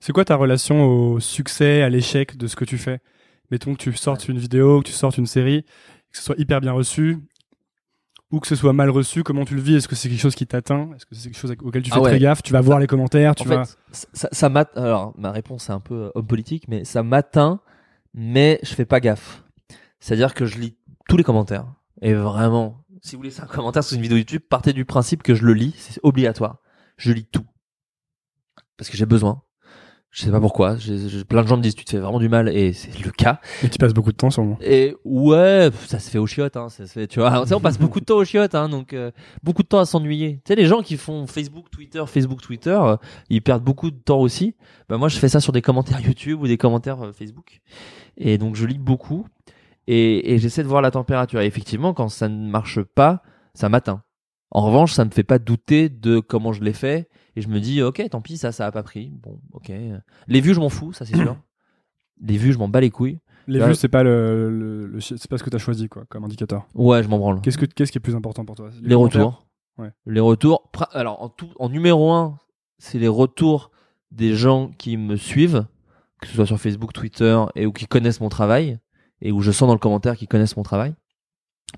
C'est 0.00 0.12
quoi 0.12 0.24
ta 0.24 0.36
relation 0.36 0.84
au 0.84 1.20
succès, 1.20 1.82
à 1.82 1.88
l'échec 1.88 2.36
de 2.36 2.46
ce 2.46 2.56
que 2.56 2.64
tu 2.64 2.78
fais? 2.78 3.00
Mettons 3.50 3.74
que 3.74 3.78
tu 3.78 3.92
sortes 3.94 4.28
une 4.28 4.38
vidéo, 4.38 4.80
que 4.80 4.88
tu 4.88 4.92
sortes 4.92 5.18
une 5.18 5.26
série, 5.26 5.62
que 6.10 6.18
ce 6.18 6.22
soit 6.22 6.36
hyper 6.38 6.60
bien 6.60 6.72
reçu 6.72 7.18
ou 8.34 8.40
que 8.40 8.48
ce 8.48 8.56
soit 8.56 8.72
mal 8.72 8.90
reçu, 8.90 9.22
comment 9.22 9.44
tu 9.44 9.54
le 9.54 9.60
vis? 9.60 9.76
Est-ce 9.76 9.86
que 9.86 9.94
c'est 9.94 10.08
quelque 10.08 10.20
chose 10.20 10.34
qui 10.34 10.46
t'atteint? 10.46 10.90
Est-ce 10.96 11.06
que 11.06 11.14
c'est 11.14 11.30
quelque 11.30 11.38
chose 11.38 11.54
auquel 11.62 11.82
tu 11.82 11.90
Ah 11.92 11.96
fais 11.96 12.00
ouais. 12.00 12.10
très 12.10 12.18
gaffe? 12.18 12.42
Tu 12.42 12.52
vas 12.52 12.60
voir 12.60 12.80
les 12.80 12.88
commentaires, 12.88 13.34
tu 13.36 13.46
en 13.46 13.50
vas 13.50 13.64
fait, 13.64 14.08
ça, 14.12 14.52
alors 14.74 15.14
ma 15.16 15.30
réponse 15.30 15.68
est 15.68 15.72
un 15.72 15.80
peu 15.80 15.94
euh, 15.94 16.10
homme 16.16 16.26
politique, 16.26 16.64
mais 16.66 16.84
ça 16.84 17.04
m'atteint, 17.04 17.60
mais 18.12 18.58
je 18.64 18.74
fais 18.74 18.84
pas 18.84 18.98
gaffe. 18.98 19.44
C'est-à-dire 20.00 20.34
que 20.34 20.46
je 20.46 20.58
lis 20.58 20.76
tous 21.08 21.16
les 21.16 21.22
commentaires. 21.22 21.66
Et 22.02 22.12
vraiment, 22.12 22.84
si 23.02 23.14
vous 23.14 23.22
laissez 23.22 23.40
un 23.40 23.46
commentaire 23.46 23.84
sur 23.84 23.96
une 23.96 24.02
vidéo 24.02 24.18
YouTube, 24.18 24.42
partez 24.48 24.72
du 24.72 24.84
principe 24.84 25.22
que 25.22 25.34
je 25.34 25.44
le 25.44 25.52
lis, 25.54 25.74
c'est 25.78 26.00
obligatoire. 26.02 26.58
Je 26.96 27.12
lis 27.12 27.26
tout. 27.26 27.44
Parce 28.76 28.90
que 28.90 28.96
j'ai 28.96 29.06
besoin. 29.06 29.42
Je 30.10 30.22
sais 30.22 30.30
pas 30.30 30.38
pourquoi. 30.40 30.76
J'ai, 30.76 31.08
j'ai- 31.08 31.24
plein 31.24 31.42
de 31.42 31.48
gens 31.48 31.56
me 31.56 31.62
disent 31.62 31.74
tu 31.74 31.84
te 31.84 31.90
fais 31.90 31.98
vraiment 31.98 32.20
du 32.20 32.28
mal 32.28 32.48
et 32.48 32.72
c'est 32.72 32.96
le 33.04 33.10
cas. 33.10 33.40
et 33.64 33.68
tu 33.68 33.78
passes 33.78 33.92
beaucoup 33.94 34.12
de 34.12 34.16
temps 34.16 34.30
sûrement. 34.30 34.56
Et 34.60 34.94
ouais, 35.04 35.70
ça 35.86 35.98
se 35.98 36.08
fait 36.08 36.18
au 36.18 36.26
chiottes, 36.26 36.56
hein, 36.56 36.68
ça 36.68 36.86
se 36.86 36.92
fait, 36.92 37.08
tu 37.08 37.18
vois. 37.18 37.44
On 37.52 37.60
passe 37.60 37.78
beaucoup 37.80 37.98
de 37.98 38.04
temps 38.04 38.18
au 38.18 38.24
chiottes, 38.24 38.54
hein, 38.54 38.68
donc 38.68 38.92
euh, 38.92 39.10
beaucoup 39.42 39.64
de 39.64 39.68
temps 39.68 39.80
à 39.80 39.86
s'ennuyer. 39.86 40.36
Tu 40.44 40.48
sais, 40.48 40.54
les 40.54 40.66
gens 40.66 40.82
qui 40.82 40.96
font 40.98 41.26
Facebook, 41.26 41.68
Twitter, 41.68 42.04
Facebook, 42.06 42.40
Twitter, 42.42 42.78
euh, 42.80 42.96
ils 43.28 43.42
perdent 43.42 43.64
beaucoup 43.64 43.90
de 43.90 43.96
temps 43.98 44.20
aussi. 44.20 44.54
Bah 44.88 44.98
moi, 44.98 45.08
je 45.08 45.18
fais 45.18 45.28
ça 45.28 45.40
sur 45.40 45.52
des 45.52 45.62
commentaires 45.62 46.00
YouTube 46.00 46.40
ou 46.42 46.46
des 46.46 46.58
commentaires 46.58 47.04
euh, 47.06 47.12
Facebook, 47.12 47.60
et 48.16 48.38
donc 48.38 48.54
je 48.54 48.66
lis 48.66 48.78
beaucoup 48.78 49.26
et, 49.88 50.32
et 50.34 50.38
j'essaie 50.38 50.62
de 50.62 50.68
voir 50.68 50.80
la 50.80 50.92
température. 50.92 51.40
Et 51.40 51.46
effectivement, 51.46 51.92
quand 51.92 52.08
ça 52.08 52.28
ne 52.28 52.48
marche 52.48 52.80
pas, 52.82 53.22
ça 53.54 53.68
m'atteint. 53.68 54.04
En 54.54 54.62
revanche, 54.62 54.92
ça 54.92 55.04
me 55.04 55.10
fait 55.10 55.24
pas 55.24 55.38
douter 55.38 55.88
de 55.88 56.20
comment 56.20 56.52
je 56.52 56.62
l'ai 56.62 56.72
fait, 56.72 57.08
et 57.36 57.40
je 57.42 57.48
me 57.48 57.58
dis, 57.60 57.82
ok, 57.82 58.02
tant 58.10 58.20
pis, 58.20 58.36
ça, 58.38 58.52
ça 58.52 58.66
a 58.66 58.72
pas 58.72 58.82
pris. 58.84 59.10
Bon, 59.22 59.40
ok. 59.52 59.70
Les 60.28 60.40
vues, 60.40 60.54
je 60.54 60.60
m'en 60.60 60.68
fous, 60.68 60.92
ça 60.92 61.04
c'est 61.04 61.16
sûr. 61.16 61.36
Les 62.22 62.36
vues, 62.38 62.52
je 62.52 62.58
m'en 62.58 62.68
bats 62.68 62.80
les 62.80 62.90
couilles. 62.90 63.18
Les 63.48 63.58
vues, 63.58 63.74
c'est 63.74 63.88
pas 63.88 64.04
le, 64.04 64.48
le- 64.88 65.00
c'est 65.00 65.26
pas 65.28 65.36
ce 65.36 65.42
que 65.42 65.50
t'as 65.50 65.58
choisi 65.58 65.88
quoi, 65.88 66.04
comme 66.08 66.24
indicateur. 66.24 66.66
Ouais, 66.74 67.02
je 67.02 67.08
m'en 67.08 67.18
branle. 67.18 67.40
Qu'est-ce 67.42 67.58
que 67.58 67.66
qu'est-ce 67.66 67.90
qui 67.90 67.98
est 67.98 68.00
plus 68.00 68.14
important 68.14 68.44
pour 68.44 68.54
toi? 68.54 68.70
Les 68.80 68.94
retours. 68.94 69.46
Ouais. 69.76 69.90
Les 70.06 70.20
retours. 70.20 70.70
Alors 70.92 71.20
en 71.20 71.28
tout, 71.28 71.48
en 71.58 71.68
numéro 71.68 72.12
un, 72.12 72.38
c'est 72.78 73.00
les 73.00 73.08
retours 73.08 73.72
des 74.12 74.34
gens 74.34 74.68
qui 74.78 74.96
me 74.96 75.16
suivent, 75.16 75.66
que 76.20 76.28
ce 76.28 76.34
soit 76.34 76.46
sur 76.46 76.58
Facebook, 76.60 76.92
Twitter, 76.92 77.36
et 77.56 77.66
ou 77.66 77.72
qui 77.72 77.86
connaissent 77.86 78.20
mon 78.20 78.28
travail, 78.28 78.78
et 79.20 79.32
où 79.32 79.40
je 79.40 79.50
sens 79.50 79.66
dans 79.66 79.74
le 79.74 79.80
commentaire 79.80 80.16
qu'ils 80.16 80.28
connaissent 80.28 80.56
mon 80.56 80.62
travail, 80.62 80.94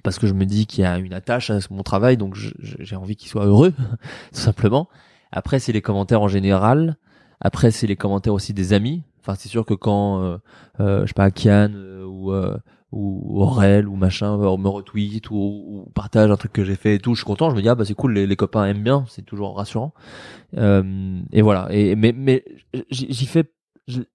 parce 0.03 0.19
que 0.19 0.27
je 0.27 0.35
me 0.35 0.45
dis 0.45 0.67
qu'il 0.67 0.83
y 0.83 0.87
a 0.87 0.99
une 0.99 1.15
attache 1.15 1.51
à 1.51 1.59
mon 1.71 1.83
travail, 1.83 2.17
donc 2.17 2.37
j'ai 2.37 2.97
envie 2.97 3.17
qu'ils 3.17 3.31
soient 3.31 3.47
heureux, 3.47 3.73
tout 4.33 4.41
simplement. 4.41 4.89
Après, 5.33 5.59
c'est 5.59 5.73
les 5.73 5.83
commentaires 5.83 6.23
en 6.23 6.29
général. 6.29 6.97
Après, 7.41 7.71
c'est 7.71 7.87
les 7.87 7.97
commentaires 7.97 8.35
aussi 8.35 8.55
des 8.55 8.73
amis. 8.73 9.03
Enfin, 9.21 9.35
c'est 9.39 9.49
sûr 9.49 9.67
que 9.67 9.75
quand, 9.75 10.23
euh, 10.23 10.39
euh, 10.81 11.03
je 11.03 11.09
sais 11.09 11.15
pas, 11.15 11.31
Kian 11.31 11.71
euh, 11.75 12.05
ou 12.05 12.33
euh, 12.33 12.57
ou 12.93 13.43
Aurel 13.43 13.89
ou 13.89 13.97
machin 13.97 14.39
euh, 14.41 14.57
me 14.57 14.69
retweet 14.69 15.31
ou, 15.31 15.37
ou 15.37 15.91
partage 15.95 16.31
un 16.31 16.37
truc 16.37 16.53
que 16.53 16.65
j'ai 16.65 16.77
fait 16.77 16.95
et 16.95 16.99
tout, 16.99 17.15
je 17.15 17.21
suis 17.21 17.27
content. 17.27 17.51
Je 17.51 17.57
me 17.57 17.63
dis 17.63 17.69
ah 17.69 17.75
bah 17.75 17.85
c'est 17.85 17.95
cool, 17.95 18.15
les, 18.15 18.37
copains 18.37 18.65
aiment 18.65 18.83
bien, 18.83 19.05
c'est 19.09 19.25
toujours 19.25 19.57
rassurant. 19.57 19.93
Euh, 20.57 21.21
et 21.33 21.43
voilà. 21.43 21.69
Et 21.71 21.97
mais 21.97 22.13
mais 22.17 22.45
j'y 22.91 23.27
fais, 23.27 23.45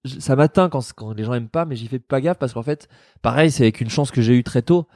ça 0.04 0.36
m'atteint 0.36 0.68
quand 0.68 0.92
quand 0.94 1.12
les 1.12 1.24
gens 1.24 1.34
aiment 1.34 1.48
pas, 1.48 1.64
mais 1.64 1.76
j'y 1.76 1.86
fais 1.86 1.98
pas 1.98 2.20
gaffe 2.20 2.38
parce 2.38 2.54
qu'en 2.54 2.62
fait, 2.62 2.88
pareil, 3.20 3.50
c'est 3.50 3.64
avec 3.64 3.80
une 3.80 3.90
chance 3.90 4.10
que 4.10 4.22
j'ai 4.22 4.36
eu 4.36 4.42
très 4.42 4.62
tôt. 4.62 4.86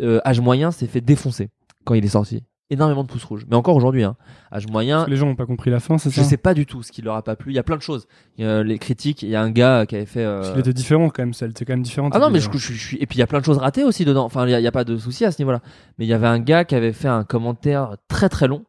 Euh, 0.00 0.20
âge 0.24 0.40
moyen 0.40 0.70
s'est 0.70 0.86
fait 0.86 1.00
défoncer 1.00 1.50
quand 1.84 1.94
il 1.94 2.04
est 2.04 2.08
sorti. 2.08 2.42
Énormément 2.70 3.02
de 3.04 3.08
pouces 3.08 3.24
rouges. 3.24 3.44
Mais 3.48 3.56
encore 3.56 3.76
aujourd'hui, 3.76 4.02
hein. 4.04 4.16
Âge 4.50 4.66
moyen, 4.68 4.96
Parce 4.96 5.06
que 5.06 5.10
les 5.10 5.16
gens 5.18 5.28
ont 5.28 5.36
pas 5.36 5.44
compris 5.44 5.70
la 5.70 5.80
fin, 5.80 5.98
c'est 5.98 6.08
je 6.10 6.16
ça 6.16 6.24
sais 6.24 6.38
pas 6.38 6.54
du 6.54 6.64
tout 6.64 6.82
ce 6.82 6.90
qui 6.92 7.02
leur 7.02 7.14
a 7.14 7.22
pas 7.22 7.36
plu. 7.36 7.52
Il 7.52 7.54
y 7.54 7.58
a 7.58 7.62
plein 7.62 7.76
de 7.76 7.82
choses. 7.82 8.06
Il 8.38 8.44
y 8.44 8.48
a 8.48 8.62
les 8.62 8.78
critiques. 8.78 9.22
Il 9.22 9.28
y 9.28 9.36
a 9.36 9.42
un 9.42 9.50
gars 9.50 9.84
qui 9.86 9.94
avait 9.96 10.06
fait. 10.06 10.24
euh, 10.24 10.38
Parce 10.40 10.50
qu'il 10.52 10.60
était 10.60 10.72
différent 10.72 11.10
quand 11.10 11.22
même, 11.22 11.34
ça, 11.34 11.44
elle 11.44 11.50
était 11.50 11.66
quand 11.66 11.74
même 11.74 11.82
différente. 11.82 12.12
Ah 12.16 12.18
non, 12.18 12.30
mais 12.30 12.40
je, 12.40 12.50
je, 12.52 12.58
je 12.58 12.72
suis. 12.86 12.96
Et 13.00 13.06
puis 13.06 13.18
il 13.18 13.20
y 13.20 13.22
a 13.22 13.26
plein 13.26 13.40
de 13.40 13.44
choses 13.44 13.58
ratées 13.58 13.84
aussi 13.84 14.06
dedans. 14.06 14.24
Enfin, 14.24 14.46
il 14.48 14.58
y, 14.58 14.62
y 14.62 14.66
a 14.66 14.72
pas 14.72 14.84
de 14.84 14.96
souci 14.96 15.26
à 15.26 15.30
ce 15.30 15.40
niveau-là. 15.42 15.60
Mais 15.98 16.06
il 16.06 16.08
y 16.08 16.14
avait 16.14 16.26
un 16.26 16.38
gars 16.40 16.64
qui 16.64 16.74
avait 16.74 16.94
fait 16.94 17.06
un 17.08 17.22
commentaire 17.24 17.96
très 18.08 18.30
très 18.30 18.48
long 18.48 18.64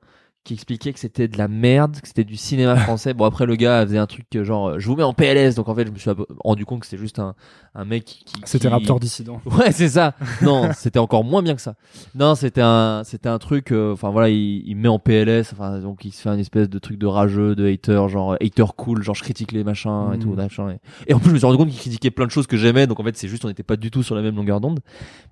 qui 0.45 0.53
expliquait 0.53 0.93
que 0.93 0.99
c'était 0.99 1.27
de 1.27 1.37
la 1.37 1.47
merde, 1.49 1.99
que 1.99 2.07
c'était 2.07 2.23
du 2.23 2.37
cinéma 2.37 2.75
français. 2.77 3.13
Bon 3.13 3.25
après 3.25 3.45
le 3.45 3.55
gars 3.57 3.83
faisait 3.85 3.97
un 3.97 4.05
truc 4.05 4.25
genre 4.43 4.79
je 4.79 4.87
vous 4.87 4.95
mets 4.95 5.03
en 5.03 5.13
PLS 5.13 5.55
donc 5.55 5.67
en 5.67 5.75
fait 5.75 5.85
je 5.87 5.91
me 5.91 5.97
suis 5.97 6.09
rendu 6.43 6.65
compte 6.65 6.79
que 6.81 6.85
c'était 6.85 7.01
juste 7.01 7.19
un, 7.19 7.35
un 7.73 7.83
mec 7.83 8.05
qui, 8.05 8.23
qui- 8.23 8.41
C'était 8.45 8.67
qui- 8.67 8.73
Raptor 8.73 8.99
dissident. 8.99 9.41
Ouais, 9.45 9.71
c'est 9.73 9.89
ça. 9.89 10.13
Non, 10.43 10.69
c'était 10.73 10.99
encore 10.99 11.23
moins 11.23 11.41
bien 11.41 11.55
que 11.55 11.61
ça. 11.61 11.73
Non, 12.13 12.35
c'était 12.35 12.61
un, 12.61 13.01
c'était 13.03 13.27
un 13.27 13.39
truc. 13.39 13.71
euh, 13.71 13.91
Enfin 13.93 14.11
voilà, 14.11 14.29
il, 14.29 14.63
il 14.67 14.75
met 14.75 14.87
en 14.87 14.99
PLS. 14.99 15.51
Enfin 15.51 15.79
donc 15.79 16.05
il 16.05 16.11
se 16.11 16.21
fait 16.21 16.29
un 16.29 16.37
espèce 16.37 16.69
de 16.69 16.77
truc 16.79 16.97
de 16.99 17.07
rageux, 17.07 17.55
de 17.55 17.67
hater, 17.67 18.07
genre 18.07 18.37
hater 18.39 18.65
cool, 18.77 19.01
genre 19.03 19.15
je 19.15 19.23
critique 19.23 19.51
les 19.51 19.63
machins 19.63 20.11
et 20.13 20.19
tout, 20.19 20.29
machin. 20.33 20.69
Et, 20.69 21.11
et 21.11 21.13
en 21.15 21.19
plus 21.19 21.29
je 21.29 21.33
me 21.33 21.37
suis 21.39 21.45
rendu 21.47 21.57
compte 21.57 21.69
qu'il 21.69 21.79
critiquait 21.79 22.11
plein 22.11 22.27
de 22.27 22.31
choses 22.31 22.45
que 22.47 22.55
j'aimais. 22.55 22.85
Donc 22.85 22.99
en 22.99 23.03
fait 23.03 23.17
c'est 23.17 23.27
juste 23.27 23.43
on 23.45 23.47
n'était 23.47 23.63
pas 23.63 23.77
du 23.77 23.89
tout 23.89 24.03
sur 24.03 24.13
la 24.13 24.21
même 24.21 24.35
longueur 24.35 24.61
d'onde. 24.61 24.79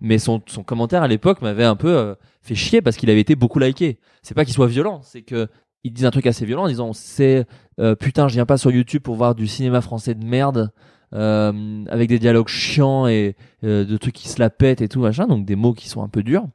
Mais 0.02 0.18
son, 0.18 0.42
son 0.48 0.64
commentaire 0.64 1.04
à 1.04 1.08
l'époque 1.08 1.42
m'avait 1.44 1.64
un 1.66 1.76
peu 1.76 1.96
euh, 1.96 2.16
fait 2.44 2.56
chier 2.56 2.82
parce 2.82 2.98
qu'il 2.98 3.10
avait 3.10 3.22
été 3.22 3.36
beaucoup 3.36 3.60
liké. 3.60 4.00
C'est 4.22 4.34
pas 4.36 4.46
qu'il 4.46 4.54
soit 4.54 4.68
violent, 4.68 5.02
c'est 5.04 5.22
que 5.24 5.48
il 5.84 5.92
disait 5.92 6.08
un 6.08 6.12
truc 6.12 6.28
assez 6.28 6.46
violent 6.46 6.64
en 6.64 6.68
disant 6.70 6.94
c'est 6.94 7.46
euh, 7.80 7.96
putain 7.96 8.28
je 8.30 8.36
viens 8.36 8.46
pas 8.46 8.58
sur 8.58 8.72
YouTube 8.72 9.02
pour 9.02 9.16
voir 9.16 9.36
du 9.36 9.48
cinéma 9.48 9.82
français 9.82 10.14
de 10.16 10.24
merde. 10.24 10.72
euh, 11.14 11.86
avec 11.90 12.10
des 12.10 12.20
dialogues 12.20 12.48
chiants 12.48 13.06
et 13.08 13.36
euh, 13.64 13.86
de 13.86 13.98
trucs 13.98 14.16
qui 14.16 14.30
se 14.30 14.40
la 14.40 14.50
pètent 14.50 14.82
et 14.82 14.88
tout 14.88 15.00
machin 15.02 15.28
donc 15.28 15.46
des 15.46 15.56
mots 15.56 15.74
qui 15.74 15.88
sont 15.88 16.02
un 16.02 16.08
peu 16.08 16.24
durs 16.24 16.46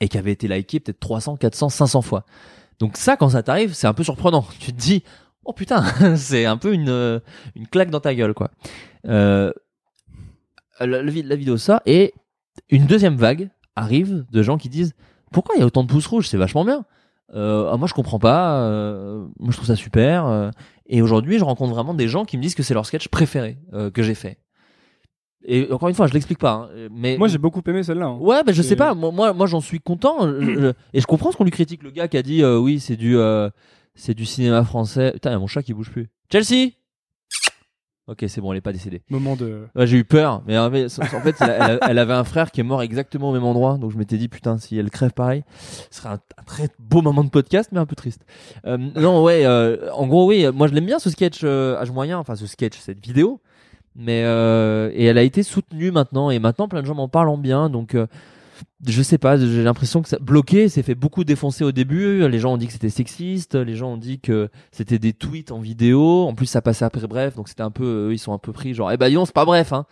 et 0.00 0.08
qui 0.08 0.16
avaient 0.18 0.30
été 0.32 0.46
likés 0.46 0.78
peut-être 0.78 1.00
300 1.00 1.36
400 1.36 1.70
500 1.70 2.02
fois 2.02 2.24
donc 2.78 2.96
ça 2.96 3.16
quand 3.16 3.30
ça 3.30 3.42
t'arrive 3.42 3.72
c'est 3.74 3.88
un 3.88 3.92
peu 3.94 4.04
surprenant 4.04 4.46
tu 4.60 4.72
te 4.72 4.78
dis 4.78 5.02
oh 5.44 5.52
putain 5.52 5.82
c'est 6.16 6.44
un 6.44 6.56
peu 6.56 6.72
une 6.72 6.88
euh, 6.88 7.18
une 7.56 7.66
claque 7.66 7.90
dans 7.90 7.98
ta 8.00 8.14
gueule 8.14 8.32
quoi 8.34 8.50
euh, 9.06 9.52
la, 10.78 11.02
la 11.02 11.36
vidéo 11.36 11.56
ça 11.56 11.82
et 11.84 12.14
une 12.68 12.86
deuxième 12.86 13.16
vague 13.16 13.50
arrive 13.74 14.24
de 14.30 14.42
gens 14.42 14.56
qui 14.58 14.68
disent 14.68 14.94
pourquoi 15.32 15.54
il 15.56 15.60
y 15.60 15.62
a 15.62 15.66
autant 15.66 15.82
de 15.82 15.88
pouces 15.88 16.06
rouges? 16.06 16.28
C'est 16.28 16.36
vachement 16.36 16.64
bien 16.64 16.84
euh, 17.34 17.70
ah, 17.72 17.76
moi 17.76 17.86
je 17.86 17.94
comprends 17.94 18.18
pas 18.18 18.60
euh, 18.62 19.24
moi 19.38 19.50
je 19.50 19.56
trouve 19.56 19.66
ça 19.68 19.76
super 19.76 20.26
euh, 20.26 20.50
et 20.86 21.00
aujourd'hui 21.00 21.38
je 21.38 21.44
rencontre 21.44 21.72
vraiment 21.72 21.94
des 21.94 22.08
gens 22.08 22.24
qui 22.24 22.36
me 22.36 22.42
disent 22.42 22.56
que 22.56 22.64
c'est 22.64 22.74
leur 22.74 22.84
sketch 22.86 23.06
préféré 23.08 23.58
euh, 23.72 23.88
que 23.90 24.02
j'ai 24.02 24.14
fait 24.16 24.38
et 25.44 25.70
encore 25.72 25.88
une 25.88 25.94
fois 25.94 26.06
je 26.08 26.12
l'explique 26.12 26.38
pas 26.38 26.68
hein, 26.74 26.88
mais 26.90 27.16
Moi, 27.16 27.28
j'ai 27.28 27.38
beaucoup 27.38 27.62
aimé 27.66 27.82
celle-là. 27.82 28.06
hein. 28.06 28.18
Ouais, 28.20 28.42
bah 28.44 28.52
je 28.52 28.60
sais 28.62 28.76
pas. 28.76 28.94
Moi, 28.94 29.10
moi, 29.10 29.32
moi, 29.32 29.46
j'en 29.46 29.60
suis 29.60 29.80
content. 29.80 30.28
Je- 30.28 30.40
je- 30.60 30.72
et 30.92 31.00
je 31.00 31.06
comprends 31.06 31.32
ce 31.32 31.36
qu'on 31.38 31.44
lui 31.44 31.50
critique. 31.50 31.82
Le 31.82 31.90
gars 31.90 32.08
qui 32.08 32.18
a 32.18 32.22
dit 32.22 32.42
euh, 32.42 32.58
oui, 32.58 32.78
c'est 32.78 32.96
du, 32.96 33.16
euh, 33.16 33.48
c'est 33.94 34.12
du 34.12 34.26
cinéma 34.26 34.64
français. 34.64 35.12
Putain, 35.12 35.30
il 35.30 35.32
y 35.32 35.36
a 35.36 35.38
mon 35.38 35.46
chat 35.46 35.62
qui 35.62 35.72
bouge 35.72 35.90
plus. 35.90 36.10
Chelsea. 36.30 36.72
Ok, 38.10 38.24
c'est 38.26 38.40
bon, 38.40 38.50
elle 38.50 38.58
est 38.58 38.60
pas 38.60 38.72
décédée. 38.72 39.02
Moment 39.08 39.36
de. 39.36 39.68
Ouais, 39.76 39.86
j'ai 39.86 39.98
eu 39.98 40.04
peur, 40.04 40.42
mais 40.44 40.58
en 40.58 40.68
fait, 40.68 41.36
elle, 41.40 41.98
avait 41.98 42.12
un 42.12 42.24
frère 42.24 42.50
qui 42.50 42.60
est 42.60 42.64
mort 42.64 42.82
exactement 42.82 43.30
au 43.30 43.32
même 43.32 43.44
endroit, 43.44 43.78
donc 43.78 43.92
je 43.92 43.98
m'étais 43.98 44.16
dit 44.16 44.26
putain, 44.26 44.58
si 44.58 44.76
elle 44.76 44.90
crève 44.90 45.12
pareil, 45.12 45.44
ce 45.92 46.00
serait 46.00 46.08
un, 46.08 46.20
un 46.36 46.42
très 46.44 46.70
beau 46.80 47.02
moment 47.02 47.22
de 47.22 47.30
podcast, 47.30 47.70
mais 47.70 47.78
un 47.78 47.86
peu 47.86 47.94
triste. 47.94 48.26
Euh, 48.66 48.78
non, 48.78 49.22
ouais, 49.22 49.46
euh, 49.46 49.92
en 49.92 50.08
gros, 50.08 50.26
oui, 50.26 50.44
moi 50.52 50.66
je 50.66 50.74
l'aime 50.74 50.86
bien 50.86 50.98
ce 50.98 51.08
sketch 51.08 51.42
euh, 51.44 51.76
âge 51.76 51.92
moyen, 51.92 52.18
enfin 52.18 52.34
ce 52.34 52.48
sketch, 52.48 52.76
cette 52.80 52.98
vidéo, 52.98 53.40
mais 53.94 54.24
euh, 54.24 54.90
et 54.92 55.04
elle 55.04 55.18
a 55.18 55.22
été 55.22 55.44
soutenue 55.44 55.92
maintenant, 55.92 56.30
et 56.30 56.40
maintenant 56.40 56.66
plein 56.66 56.82
de 56.82 56.86
gens 56.86 56.96
m'en 56.96 57.08
parlent 57.08 57.28
en 57.28 57.38
bien, 57.38 57.70
donc. 57.70 57.96
Je 58.86 59.02
sais 59.02 59.18
pas, 59.18 59.36
j'ai 59.36 59.62
l'impression 59.62 60.02
que 60.02 60.08
ça 60.08 60.18
bloqué, 60.18 60.68
c'est 60.68 60.82
fait 60.82 60.94
beaucoup 60.94 61.24
défoncer 61.24 61.64
au 61.64 61.72
début. 61.72 62.28
Les 62.28 62.38
gens 62.38 62.54
ont 62.54 62.56
dit 62.56 62.66
que 62.66 62.72
c'était 62.72 62.90
sexiste, 62.90 63.54
les 63.54 63.74
gens 63.74 63.92
ont 63.92 63.96
dit 63.96 64.20
que 64.20 64.48
c'était 64.72 64.98
des 64.98 65.12
tweets 65.12 65.52
en 65.52 65.60
vidéo. 65.60 66.26
En 66.26 66.34
plus, 66.34 66.46
ça 66.46 66.62
passait 66.62 66.84
après 66.84 67.06
bref, 67.06 67.36
donc 67.36 67.48
c'était 67.48 67.62
un 67.62 67.70
peu, 67.70 68.08
eux, 68.08 68.12
ils 68.12 68.18
sont 68.18 68.32
un 68.32 68.38
peu 68.38 68.52
pris, 68.52 68.74
genre, 68.74 68.90
eh 68.92 68.96
ben, 68.96 69.12
non, 69.12 69.24
c'est 69.24 69.34
pas 69.34 69.44
bref, 69.44 69.72
hein. 69.72 69.86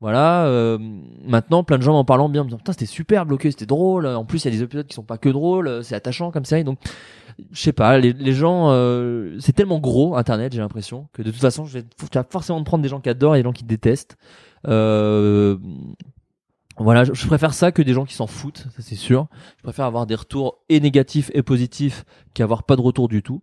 Voilà. 0.00 0.46
euh, 0.46 0.78
maintenant, 1.24 1.62
plein 1.62 1.78
de 1.78 1.82
gens 1.84 1.92
m'en 1.92 2.04
parlant 2.04 2.28
bien, 2.28 2.42
me 2.42 2.48
disant 2.48 2.58
putain, 2.58 2.72
c'était 2.72 2.86
super 2.86 3.24
bloqué, 3.24 3.52
c'était 3.52 3.66
drôle. 3.66 4.04
En 4.06 4.24
plus, 4.24 4.44
il 4.44 4.46
y 4.46 4.48
a 4.48 4.50
des 4.50 4.62
épisodes 4.62 4.86
qui 4.86 4.94
sont 4.94 5.04
pas 5.04 5.16
que 5.16 5.28
drôles, 5.28 5.68
euh, 5.68 5.82
c'est 5.82 5.94
attachant 5.94 6.32
comme 6.32 6.44
série. 6.44 6.64
Donc, 6.64 6.80
je 7.52 7.60
sais 7.60 7.72
pas, 7.72 7.98
les, 7.98 8.32
gens, 8.32 8.70
euh, 8.70 9.36
c'est 9.38 9.52
tellement 9.52 9.78
gros 9.78 10.16
Internet, 10.16 10.52
j'ai 10.52 10.60
l'impression 10.60 11.08
que 11.12 11.22
de 11.22 11.30
toute 11.30 11.40
façon, 11.40 11.66
je 11.66 11.78
vais, 11.78 11.82
tu 11.82 12.06
vas 12.18 12.24
forcément 12.28 12.62
prendre 12.64 12.82
des 12.82 12.88
gens 12.88 13.00
qui 13.00 13.08
adorent 13.08 13.36
et 13.36 13.38
des 13.38 13.44
gens 13.44 13.52
qui 13.52 13.64
détestent. 13.64 14.16
Euh, 14.66 15.56
voilà, 16.78 17.04
je, 17.04 17.12
je 17.14 17.26
préfère 17.26 17.54
ça 17.54 17.72
que 17.72 17.82
des 17.82 17.92
gens 17.92 18.04
qui 18.04 18.14
s'en 18.14 18.26
foutent, 18.26 18.66
ça 18.74 18.80
c'est 18.82 18.94
sûr. 18.94 19.26
Je 19.58 19.62
préfère 19.62 19.84
avoir 19.84 20.06
des 20.06 20.14
retours 20.14 20.58
et 20.68 20.80
négatifs 20.80 21.30
et 21.34 21.42
positifs 21.42 22.04
qu'avoir 22.34 22.62
pas 22.64 22.76
de 22.76 22.80
retour 22.80 23.08
du 23.08 23.22
tout. 23.22 23.42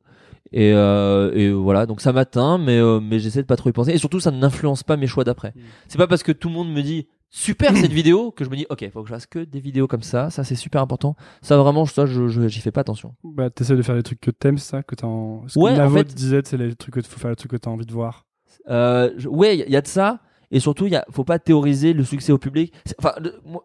Et, 0.51 0.73
euh, 0.73 1.31
et 1.35 1.51
voilà, 1.51 1.85
donc 1.85 2.01
ça 2.01 2.11
m'atteint, 2.11 2.57
mais 2.57 2.77
euh, 2.79 2.99
mais 2.99 3.19
j'essaie 3.19 3.41
de 3.43 3.47
pas 3.47 3.55
trop 3.55 3.69
y 3.69 3.73
penser. 3.73 3.91
Et 3.91 3.97
surtout, 3.99 4.19
ça 4.19 4.31
n'influence 4.31 4.81
pas 4.83 4.97
mes 4.97 5.05
choix 5.05 5.23
d'après. 5.23 5.53
C'est 5.87 5.99
pas 5.99 6.07
parce 6.07 6.23
que 6.23 6.31
tout 6.31 6.47
le 6.47 6.55
monde 6.55 6.71
me 6.71 6.81
dit 6.81 7.07
super 7.29 7.77
cette 7.77 7.91
vidéo 7.93 8.31
que 8.31 8.43
je 8.43 8.49
me 8.49 8.55
dis 8.55 8.65
ok, 8.71 8.89
faut 8.91 9.03
que 9.03 9.09
je 9.09 9.13
fasse 9.13 9.27
que 9.27 9.39
des 9.43 9.59
vidéos 9.59 9.85
comme 9.85 10.01
ça. 10.01 10.31
Ça 10.31 10.43
c'est 10.43 10.55
super 10.55 10.81
important. 10.81 11.15
Ça 11.43 11.55
vraiment, 11.57 11.85
ça 11.85 12.07
je 12.07 12.29
je- 12.29 12.47
j'y 12.47 12.61
fais 12.61 12.71
pas 12.71 12.81
attention. 12.81 13.13
Bah, 13.23 13.51
t'essaies 13.51 13.75
de 13.75 13.81
faire 13.83 13.93
les 13.93 14.01
trucs 14.01 14.19
que 14.21 14.31
t'aimes, 14.31 14.57
ça 14.57 14.81
que 14.81 14.95
t'as. 14.95 15.05
En... 15.05 15.47
Ce 15.47 15.59
Ouais, 15.59 15.75
que 15.75 15.81
en 15.81 15.89
fait- 15.91 16.15
disait, 16.15 16.41
c'est 16.43 16.57
les 16.57 16.73
trucs 16.73 16.95
que 16.95 17.01
faut 17.03 17.19
faire 17.19 17.29
les 17.29 17.35
trucs 17.35 17.51
que 17.51 17.57
t'as 17.57 17.69
envie 17.69 17.85
de 17.85 17.93
voir. 17.93 18.25
Euh, 18.69 19.11
je- 19.17 19.27
ouais, 19.29 19.55
il 19.59 19.71
y 19.71 19.75
a 19.77 19.81
de 19.81 19.87
ça. 19.87 20.19
Et 20.51 20.59
surtout, 20.59 20.87
il 20.87 20.99
faut 21.11 21.23
pas 21.23 21.39
théoriser 21.39 21.93
le 21.93 22.03
succès 22.03 22.31
au 22.31 22.37
public. 22.37 22.73
Enfin, 22.97 23.13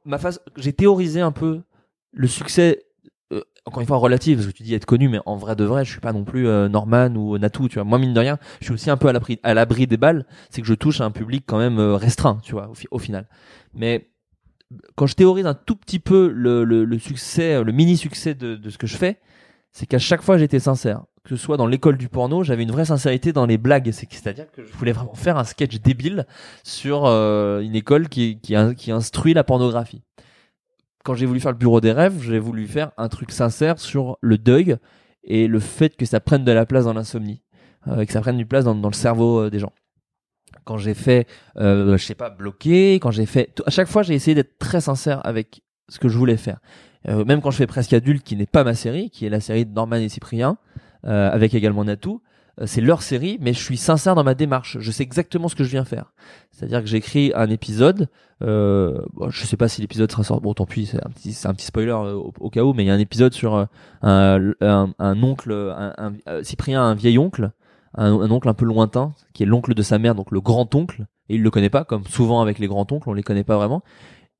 ma 0.04 0.18
phase, 0.18 0.40
j'ai 0.56 0.72
théorisé 0.72 1.20
un 1.20 1.32
peu 1.32 1.62
le 2.12 2.26
succès. 2.28 2.84
euh, 3.32 3.42
encore 3.66 3.80
une 3.80 3.86
fois 3.86 3.96
relatif, 3.96 4.36
parce 4.36 4.46
que 4.48 4.52
tu 4.52 4.62
dis 4.62 4.74
être 4.74 4.84
connu, 4.84 5.08
mais 5.08 5.18
en 5.26 5.36
vrai 5.36 5.56
de 5.56 5.64
vrai, 5.64 5.84
je 5.84 5.90
suis 5.90 6.00
pas 6.00 6.12
non 6.12 6.24
plus 6.24 6.46
euh, 6.46 6.68
Norman 6.68 7.08
ou 7.16 7.38
Natou, 7.38 7.68
tu 7.68 7.76
vois. 7.76 7.84
Moi, 7.84 7.98
mine 7.98 8.12
de 8.14 8.20
rien, 8.20 8.38
je 8.60 8.66
suis 8.66 8.74
aussi 8.74 8.90
un 8.90 8.96
peu 8.98 9.08
à 9.08 9.12
l'abri, 9.12 9.40
à 9.42 9.54
l'abri 9.54 9.86
des 9.86 9.96
balles. 9.96 10.26
C'est 10.50 10.60
que 10.60 10.66
je 10.66 10.74
touche 10.74 11.00
à 11.00 11.04
un 11.04 11.10
public 11.10 11.44
quand 11.46 11.58
même 11.58 11.78
euh, 11.78 11.96
restreint, 11.96 12.38
tu 12.42 12.52
vois, 12.52 12.68
au, 12.68 12.74
au 12.90 12.98
final. 12.98 13.26
Mais 13.72 14.10
quand 14.96 15.06
je 15.06 15.14
théorise 15.14 15.46
un 15.46 15.54
tout 15.54 15.76
petit 15.76 15.98
peu 16.00 16.28
le, 16.28 16.64
le, 16.64 16.84
le 16.84 16.98
succès, 16.98 17.62
le 17.62 17.72
mini 17.72 17.96
succès 17.96 18.34
de, 18.34 18.56
de 18.56 18.70
ce 18.70 18.78
que 18.78 18.86
je 18.86 18.96
fais, 18.96 19.20
c'est 19.72 19.86
qu'à 19.86 19.98
chaque 19.98 20.22
fois 20.22 20.36
j'étais 20.38 20.58
sincère. 20.60 21.04
Que 21.24 21.30
ce 21.30 21.36
soit 21.36 21.56
dans 21.56 21.66
l'école 21.66 21.96
du 21.96 22.08
porno, 22.08 22.42
j'avais 22.44 22.62
une 22.64 22.70
vraie 22.70 22.84
sincérité 22.84 23.32
dans 23.32 23.46
les 23.46 23.56
blagues. 23.56 23.90
C'est- 23.92 24.06
C'est-à-dire 24.12 24.50
que 24.52 24.62
je 24.64 24.72
voulais 24.74 24.92
vraiment 24.92 25.14
faire 25.14 25.38
un 25.38 25.44
sketch 25.44 25.80
débile 25.80 26.26
sur 26.64 27.06
euh, 27.06 27.60
une 27.60 27.74
école 27.74 28.08
qui, 28.10 28.38
qui, 28.40 28.54
qui 28.76 28.92
instruit 28.92 29.32
la 29.32 29.42
pornographie. 29.42 30.02
Quand 31.02 31.14
j'ai 31.14 31.26
voulu 31.26 31.40
faire 31.40 31.52
le 31.52 31.58
bureau 31.58 31.80
des 31.80 31.92
rêves, 31.92 32.20
j'ai 32.22 32.38
voulu 32.38 32.66
faire 32.66 32.92
un 32.98 33.08
truc 33.08 33.30
sincère 33.30 33.78
sur 33.78 34.18
le 34.20 34.36
deuil 34.38 34.76
et 35.22 35.46
le 35.48 35.60
fait 35.60 35.96
que 35.96 36.04
ça 36.06 36.20
prenne 36.20 36.44
de 36.44 36.52
la 36.52 36.66
place 36.66 36.84
dans 36.84 36.92
l'insomnie, 36.92 37.42
euh, 37.88 38.04
que 38.04 38.12
ça 38.12 38.20
prenne 38.20 38.36
du 38.36 38.46
place 38.46 38.64
dans, 38.64 38.74
le 38.74 38.92
cerveau 38.94 39.44
euh, 39.44 39.50
des 39.50 39.58
gens. 39.58 39.72
Quand 40.64 40.76
j'ai 40.78 40.94
fait, 40.94 41.26
euh, 41.56 41.96
je 41.96 42.04
sais 42.04 42.14
pas, 42.14 42.30
bloqué, 42.30 42.94
quand 42.94 43.10
j'ai 43.10 43.26
fait, 43.26 43.50
à 43.66 43.70
chaque 43.70 43.88
fois 43.88 44.02
j'ai 44.02 44.14
essayé 44.14 44.34
d'être 44.34 44.58
très 44.58 44.80
sincère 44.82 45.20
avec 45.26 45.62
ce 45.88 45.98
que 45.98 46.08
je 46.08 46.16
voulais 46.16 46.36
faire. 46.38 46.58
Euh, 47.08 47.24
même 47.26 47.40
quand 47.42 47.50
je 47.50 47.56
fais 47.58 47.66
presque 47.66 47.92
adulte, 47.92 48.22
qui 48.22 48.36
n'est 48.36 48.46
pas 48.46 48.64
ma 48.64 48.74
série, 48.74 49.10
qui 49.10 49.26
est 49.26 49.30
la 49.30 49.40
série 49.40 49.66
de 49.66 49.72
Norman 49.74 49.96
et 49.96 50.08
Cyprien, 50.08 50.56
avec 51.04 51.54
également 51.54 51.84
Natou, 51.84 52.22
euh, 52.60 52.66
c'est 52.66 52.80
leur 52.80 53.02
série, 53.02 53.38
mais 53.40 53.52
je 53.52 53.60
suis 53.60 53.76
sincère 53.76 54.14
dans 54.14 54.24
ma 54.24 54.34
démarche. 54.34 54.78
Je 54.80 54.90
sais 54.90 55.02
exactement 55.02 55.48
ce 55.48 55.56
que 55.56 55.64
je 55.64 55.70
viens 55.70 55.84
faire. 55.84 56.12
C'est-à-dire 56.50 56.80
que 56.80 56.86
j'écris 56.86 57.32
un 57.34 57.50
épisode. 57.50 58.08
Euh, 58.42 59.00
bon, 59.12 59.30
je 59.30 59.44
sais 59.44 59.56
pas 59.56 59.68
si 59.68 59.80
l'épisode 59.80 60.10
sera 60.10 60.22
sorti. 60.22 60.42
Bon, 60.42 60.54
tant 60.54 60.66
pis, 60.66 60.86
c'est 60.86 61.04
un 61.04 61.54
petit, 61.54 61.64
spoiler 61.64 61.90
euh, 61.90 62.14
au, 62.14 62.50
cas 62.50 62.62
où, 62.62 62.72
mais 62.72 62.84
il 62.84 62.86
y 62.86 62.90
a 62.90 62.94
un 62.94 62.98
épisode 62.98 63.32
sur 63.32 63.54
euh, 63.54 63.64
un, 64.02 64.52
un, 64.60 64.94
un 64.98 65.22
oncle, 65.22 65.52
un, 65.52 66.14
euh, 66.28 66.42
Cyprien, 66.42 66.80
a 66.80 66.84
un 66.84 66.94
vieil 66.94 67.18
oncle, 67.18 67.50
un, 67.94 68.12
oncle 68.30 68.48
un 68.48 68.54
peu 68.54 68.64
lointain, 68.64 69.14
qui 69.32 69.42
est 69.42 69.46
l'oncle 69.46 69.74
de 69.74 69.82
sa 69.82 69.98
mère, 69.98 70.14
donc 70.14 70.30
le 70.30 70.40
grand 70.40 70.72
oncle, 70.74 71.06
et 71.28 71.36
il 71.36 71.42
le 71.42 71.50
connaît 71.50 71.70
pas, 71.70 71.84
comme 71.84 72.04
souvent 72.06 72.40
avec 72.40 72.58
les 72.58 72.66
grands 72.66 72.86
oncles, 72.90 73.08
on 73.08 73.14
les 73.14 73.22
connaît 73.22 73.44
pas 73.44 73.56
vraiment. 73.56 73.82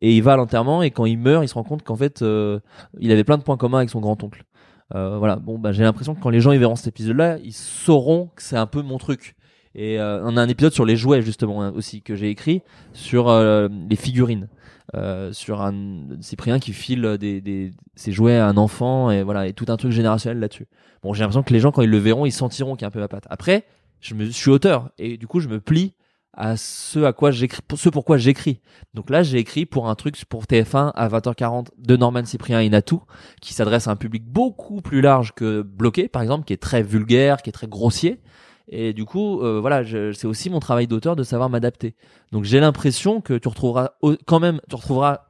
Et 0.01 0.15
il 0.15 0.23
va 0.23 0.35
à 0.35 0.37
l'enterrement 0.37 0.83
et 0.83 0.91
quand 0.91 1.07
il 1.07 1.19
meurt, 1.19 1.45
il 1.45 1.49
se 1.49 1.55
rend 1.55 1.63
compte 1.63 1.83
qu'en 1.83 1.97
fait, 1.97 2.21
euh, 2.21 2.61
il 3.01 3.11
avait 3.11 3.25
plein 3.25 3.39
de 3.39 3.43
points 3.43 3.57
communs 3.57 3.79
avec 3.79 3.89
son 3.89 4.01
grand 4.01 4.23
oncle. 4.23 4.45
Euh, 4.95 5.19
voilà. 5.19 5.37
Bon, 5.37 5.59
bah, 5.59 5.73
j'ai 5.73 5.83
l'impression 5.83 6.15
que 6.15 6.21
quand 6.21 6.31
les 6.31 6.41
gens 6.41 6.53
ils 6.53 6.59
verront 6.59 6.77
cet 6.77 6.89
épisode-là, 6.89 7.39
ils 7.43 7.53
sauront 7.53 8.31
que 8.35 8.43
c'est 8.43 8.57
un 8.57 8.67
peu 8.67 8.83
mon 8.83 8.99
truc. 8.99 9.35
Et 9.75 9.99
euh, 9.99 10.21
on 10.23 10.37
a 10.37 10.43
un 10.43 10.49
épisode 10.49 10.73
sur 10.73 10.85
les 10.85 10.97
jouets 10.97 11.23
justement 11.23 11.63
hein, 11.63 11.73
aussi 11.75 12.01
que 12.01 12.15
j'ai 12.15 12.31
écrit 12.31 12.63
sur 12.93 13.29
euh, 13.29 13.69
les 13.91 13.97
figurines, 13.97 14.49
euh, 14.95 15.33
sur 15.33 15.63
un 15.63 15.75
Cyprien 16.21 16.61
qui 16.61 16.73
file 16.73 17.17
des, 17.19 17.41
des 17.41 17.73
ses 17.97 18.13
jouets 18.13 18.37
à 18.37 18.47
un 18.47 18.57
enfant 18.57 19.11
et 19.11 19.25
voilà 19.25 19.49
et 19.49 19.53
tout 19.53 19.67
un 19.69 19.77
truc 19.77 19.91
générationnel 19.91 20.39
là-dessus. 20.39 20.69
Bon, 21.03 21.13
j'ai 21.13 21.23
l'impression 21.23 21.43
que 21.43 21.53
les 21.53 21.59
gens 21.59 21.73
quand 21.73 21.83
ils 21.83 21.91
le 21.91 21.99
verront, 21.99 22.25
ils 22.25 22.33
sentiront 22.33 22.77
qu'il 22.77 22.83
y 22.83 22.85
a 22.85 22.89
un 22.89 22.93
peu 22.93 23.01
ma 23.01 23.09
patte. 23.09 23.27
Après, 23.31 23.65
je 24.01 24.15
me 24.15 24.27
je 24.27 24.31
suis 24.31 24.51
auteur 24.51 24.91
et 24.99 25.17
du 25.17 25.27
coup 25.27 25.41
je 25.41 25.49
me 25.49 25.59
plie 25.59 25.95
à 26.37 26.57
ce 26.57 27.01
à 27.01 27.13
quoi 27.13 27.31
j'écris, 27.31 27.63
ce 27.75 27.89
pourquoi 27.89 28.19
j'écris. 28.19 28.61
Donc 28.95 29.11
là, 29.11 29.23
j'ai 29.23 29.39
écrit 29.39 29.67
pour 29.67 29.89
un 29.89 29.95
truc 29.95 30.23
pour 30.27 30.45
TF1 30.45 30.93
à 30.95 31.09
20h40 31.09 31.69
de 31.79 31.97
Norman 31.97 32.25
Cyprien 32.25 32.61
et 32.61 32.69
Natou, 32.69 33.03
qui 33.41 33.55
s'adresse 33.55 33.89
à 33.89 33.93
un 33.93 33.97
public 33.97 34.25
beaucoup 34.25 34.81
plus 34.81 35.01
large 35.01 35.33
que 35.33 35.63
Bloqué, 35.63 36.09
par 36.09 36.23
exemple, 36.23 36.45
qui 36.45 36.53
est 36.53 36.63
très 36.63 36.83
vulgaire, 36.83 37.43
qui 37.43 37.51
est 37.51 37.53
très 37.53 37.69
grossier. 37.69 38.21
Et 38.69 38.93
du 38.93 39.05
coup, 39.05 39.41
euh, 39.43 39.61
voilà, 39.61 39.85
c'est 39.85 40.27
aussi 40.27 40.51
mon 40.51 40.61
travail 40.61 40.87
d'auteur 40.87 41.17
de 41.17 41.23
savoir 41.23 41.51
m'adapter. 41.51 41.95
Donc 42.33 42.45
j'ai 42.45 42.61
l'impression 42.61 43.21
que 43.21 43.35
tu 43.35 43.49
retrouveras 43.49 43.93
quand 44.27 44.41
même, 44.41 44.61
tu 44.69 44.75
retrouveras 44.75 45.27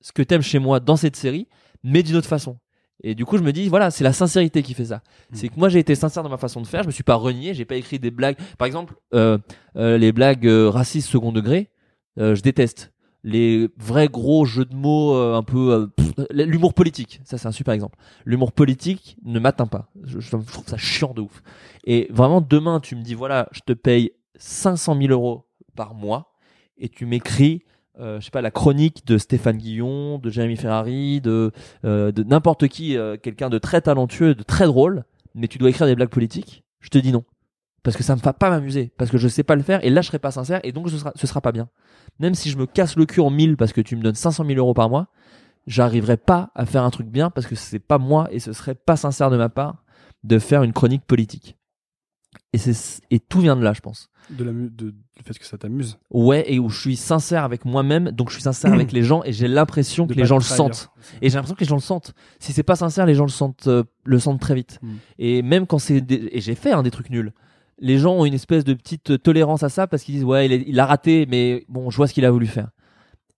ce 0.00 0.12
que 0.12 0.22
t'aimes 0.22 0.42
chez 0.42 0.58
moi 0.58 0.80
dans 0.80 0.96
cette 0.96 1.16
série, 1.16 1.48
mais 1.84 2.02
d'une 2.02 2.16
autre 2.16 2.28
façon. 2.28 2.58
Et 3.02 3.14
du 3.14 3.24
coup, 3.24 3.36
je 3.36 3.42
me 3.42 3.52
dis, 3.52 3.68
voilà, 3.68 3.90
c'est 3.90 4.04
la 4.04 4.12
sincérité 4.12 4.62
qui 4.62 4.74
fait 4.74 4.86
ça. 4.86 5.02
C'est 5.32 5.48
que 5.48 5.58
moi, 5.58 5.68
j'ai 5.68 5.80
été 5.80 5.94
sincère 5.94 6.22
dans 6.22 6.28
ma 6.28 6.36
façon 6.36 6.60
de 6.60 6.66
faire. 6.66 6.82
Je 6.82 6.88
me 6.88 6.92
suis 6.92 7.02
pas 7.02 7.16
renié. 7.16 7.52
J'ai 7.54 7.64
pas 7.64 7.76
écrit 7.76 7.98
des 7.98 8.10
blagues. 8.10 8.36
Par 8.58 8.66
exemple, 8.66 8.94
euh, 9.14 9.38
euh, 9.76 9.98
les 9.98 10.12
blagues 10.12 10.46
euh, 10.46 10.70
racistes 10.70 11.08
second 11.08 11.32
degré, 11.32 11.70
je 12.16 12.40
déteste. 12.40 12.92
les 13.24 13.68
vrais 13.76 14.08
gros 14.08 14.44
jeux 14.44 14.64
de 14.64 14.74
mots 14.74 15.14
un 15.14 15.42
peu 15.44 15.88
l'humour 16.30 16.74
politique 16.74 17.20
ça 17.24 17.38
c'est 17.38 17.46
un 17.46 17.52
super 17.52 17.72
exemple 17.72 17.96
l'humour 18.24 18.50
politique 18.50 19.16
ne 19.24 19.38
m'atteint 19.38 19.68
pas 19.68 19.88
je, 20.02 20.18
je 20.18 20.28
trouve 20.28 20.66
ça 20.66 20.76
chiant 20.76 21.14
de 21.14 21.20
ouf 21.22 21.42
et 21.84 22.08
vraiment 22.10 22.40
demain 22.40 22.80
tu 22.80 22.96
me 22.96 23.02
dis 23.02 23.14
voilà 23.14 23.48
je 23.52 23.60
te 23.60 23.72
paye 23.72 24.10
500 24.36 24.98
000 25.00 25.12
euros 25.12 25.46
par 25.76 25.94
mois 25.94 26.32
et 26.76 26.88
tu 26.88 27.06
m'écris 27.06 27.62
euh, 28.00 28.20
je 28.20 28.24
sais 28.26 28.30
pas 28.30 28.40
la 28.40 28.50
chronique 28.50 29.06
de 29.06 29.18
Stéphane 29.18 29.58
Guillon 29.58 30.18
de 30.18 30.30
Jérémy 30.30 30.56
Ferrari 30.56 31.20
de 31.20 31.52
euh, 31.84 32.12
de 32.12 32.22
n'importe 32.22 32.68
qui 32.68 32.96
euh, 32.96 33.16
quelqu'un 33.16 33.50
de 33.50 33.58
très 33.58 33.82
talentueux 33.82 34.34
de 34.34 34.42
très 34.42 34.66
drôle 34.66 35.04
mais 35.34 35.48
tu 35.48 35.58
dois 35.58 35.70
écrire 35.70 35.86
des 35.86 35.94
blagues 35.94 36.08
politiques 36.08 36.64
je 36.80 36.88
te 36.88 36.98
dis 36.98 37.12
non 37.12 37.24
parce 37.82 37.96
que 37.96 38.02
ça 38.02 38.16
me 38.16 38.20
va 38.20 38.32
pas 38.32 38.50
m'amuser 38.50 38.92
parce 38.96 39.10
que 39.10 39.18
je 39.18 39.28
sais 39.28 39.42
pas 39.42 39.56
le 39.56 39.62
faire 39.62 39.84
et 39.84 39.90
là 39.90 40.00
je 40.00 40.06
serai 40.06 40.18
pas 40.18 40.30
sincère 40.30 40.60
et 40.62 40.72
donc 40.72 40.88
ce 40.88 40.96
sera 40.98 41.12
sera 41.16 41.40
pas 41.40 41.52
bien 41.52 41.68
même 42.18 42.34
si 42.34 42.50
je 42.50 42.58
me 42.58 42.66
casse 42.66 42.96
le 42.96 43.06
cul 43.06 43.20
en 43.20 43.30
mille 43.30 43.56
parce 43.56 43.72
que 43.72 43.80
tu 43.80 43.96
me 43.96 44.02
donnes 44.02 44.14
500 44.14 44.44
000 44.46 44.58
euros 44.58 44.74
par 44.74 44.88
mois, 44.88 45.08
j'arriverai 45.66 46.16
pas 46.16 46.50
à 46.54 46.66
faire 46.66 46.84
un 46.84 46.90
truc 46.90 47.08
bien 47.08 47.30
parce 47.30 47.46
que 47.46 47.54
c'est 47.54 47.78
pas 47.78 47.98
moi 47.98 48.28
et 48.30 48.38
ce 48.38 48.52
serait 48.52 48.74
pas 48.74 48.96
sincère 48.96 49.30
de 49.30 49.36
ma 49.36 49.48
part 49.48 49.84
de 50.24 50.38
faire 50.38 50.62
une 50.62 50.72
chronique 50.72 51.04
politique. 51.04 51.56
Et 52.52 52.58
c'est 52.58 53.02
et 53.10 53.18
tout 53.18 53.40
vient 53.40 53.56
de 53.56 53.62
là, 53.62 53.72
je 53.72 53.80
pense. 53.80 54.10
De 54.36 54.44
la 54.44 54.52
de, 54.52 54.68
du 54.90 54.94
fait 55.24 55.38
que 55.38 55.44
ça 55.46 55.58
t'amuse. 55.58 55.98
Ouais, 56.10 56.44
et 56.52 56.58
où 56.58 56.68
je 56.68 56.80
suis 56.80 56.96
sincère 56.96 57.44
avec 57.44 57.64
moi-même, 57.64 58.10
donc 58.10 58.28
je 58.30 58.34
suis 58.34 58.42
sincère 58.42 58.72
avec 58.72 58.92
les 58.98 59.02
gens 59.02 59.22
et 59.24 59.32
j'ai 59.32 59.46
l'impression 59.48 60.06
que 60.06 60.14
les 60.14 60.24
gens 60.26 60.36
le 60.36 60.42
sentent. 60.42 60.90
Et 61.20 61.28
j'ai 61.28 61.34
l'impression 61.36 61.54
que 61.54 61.60
les 61.60 61.66
gens 61.68 61.76
le 61.76 61.80
sentent. 61.82 62.14
Si 62.38 62.52
c'est 62.52 62.62
pas 62.62 62.76
sincère, 62.76 63.04
les 63.06 63.14
gens 63.14 63.24
le 63.24 63.30
sentent, 63.30 63.66
euh, 63.66 63.84
le 64.04 64.18
sentent 64.18 64.40
très 64.40 64.54
vite. 64.54 64.78
Mm. 64.82 64.88
Et 65.18 65.42
même 65.42 65.66
quand 65.66 65.78
c'est 65.78 66.00
des... 66.00 66.28
et 66.32 66.40
j'ai 66.40 66.54
fait 66.54 66.72
hein, 66.72 66.82
des 66.82 66.90
trucs 66.90 67.10
nuls. 67.10 67.32
Les 67.78 67.98
gens 67.98 68.14
ont 68.14 68.24
une 68.24 68.34
espèce 68.34 68.64
de 68.64 68.74
petite 68.74 69.22
tolérance 69.22 69.62
à 69.64 69.68
ça 69.68 69.86
parce 69.86 70.02
qu'ils 70.04 70.14
disent 70.14 70.24
ouais 70.24 70.46
il, 70.46 70.52
est- 70.52 70.64
il 70.66 70.78
a 70.80 70.86
raté 70.86 71.26
mais 71.28 71.64
bon 71.68 71.90
je 71.90 71.96
vois 71.96 72.06
ce 72.06 72.14
qu'il 72.14 72.24
a 72.24 72.30
voulu 72.30 72.46
faire. 72.46 72.70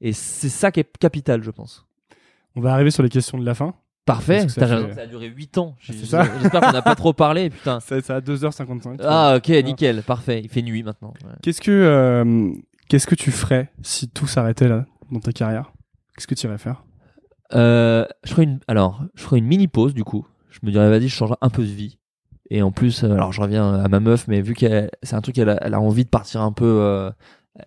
Et 0.01 0.13
c'est 0.13 0.49
ça 0.51 0.71
qui 0.71 0.81
est 0.81 0.99
capital 0.99 1.43
je 1.43 1.51
pense. 1.51 1.87
On 2.57 2.61
va 2.61 2.73
arriver 2.73 2.91
sur 2.91 3.03
les 3.03 3.09
questions 3.09 3.39
de 3.39 3.45
la 3.45 3.55
fin. 3.55 3.75
Parfait. 4.07 4.49
Ça 4.49 4.67
raison. 4.67 4.89
fait- 4.89 4.95
Ça 4.95 5.01
a 5.03 5.07
duré 5.07 5.27
8 5.29 5.57
ans. 5.59 5.77
Ça. 6.05 6.25
J'espère 6.43 6.61
qu'on 6.61 6.73
n'a 6.73 6.83
pas 6.83 6.95
trop 6.95 7.13
parlé 7.13 7.49
putain. 7.51 7.81
Ça, 7.81 8.01
ça 8.03 8.17
a 8.17 8.21
2h55. 8.21 9.01
Ah 9.03 9.35
ok 9.39 9.49
nickel 9.65 10.03
parfait. 10.03 10.41
Il 10.43 10.49
fait 10.51 10.63
nuit 10.63 10.83
maintenant. 10.83 11.15
Ouais. 11.25 11.31
Qu'est-ce 11.43 11.61
que 11.63 11.71
euh, 11.71 12.51
qu'est-ce 12.89 13.07
que 13.07 13.15
tu 13.15 13.31
ferais 13.31 13.71
si 13.83 14.09
tout 14.09 14.27
s'arrêtait 14.27 14.69
là 14.69 14.85
dans 15.11 15.21
ta 15.21 15.33
carrière? 15.33 15.73
Qu'est-ce 16.17 16.27
que 16.27 16.35
tu 16.35 16.47
irais 16.47 16.59
faire? 16.59 16.85
Euh, 17.55 18.05
je 18.25 18.31
ferais 18.33 18.45
une 18.45 18.61
alors 18.69 19.03
je 19.15 19.23
ferais 19.23 19.39
une 19.39 19.47
mini 19.47 19.69
pause 19.69 19.95
du 19.95 20.05
coup. 20.05 20.27
Je 20.51 20.59
me 20.63 20.71
dirais 20.71 20.89
vas-y 20.91 21.09
je 21.09 21.15
change 21.15 21.33
un 21.41 21.51
peu 21.51 21.63
de 21.63 21.69
vie. 21.69 21.99
Et 22.51 22.63
en 22.63 22.73
plus, 22.73 23.05
euh, 23.05 23.13
alors 23.15 23.33
je 23.33 23.41
reviens 23.41 23.73
à 23.75 23.89
ma 23.89 24.01
meuf, 24.01 24.29
mais 24.29 24.43
vu 24.43 24.53
qu'elle, 24.55 24.91
c'est 25.03 25.17
un 25.17 25.23
truc 25.23 25.39
a, 25.39 25.57
elle 25.63 25.73
a 25.75 25.81
envie 25.81 26.05
de 26.05 26.11
partir 26.11 26.43
un 26.43 26.53
peu. 26.53 26.67
euh, 26.67 27.11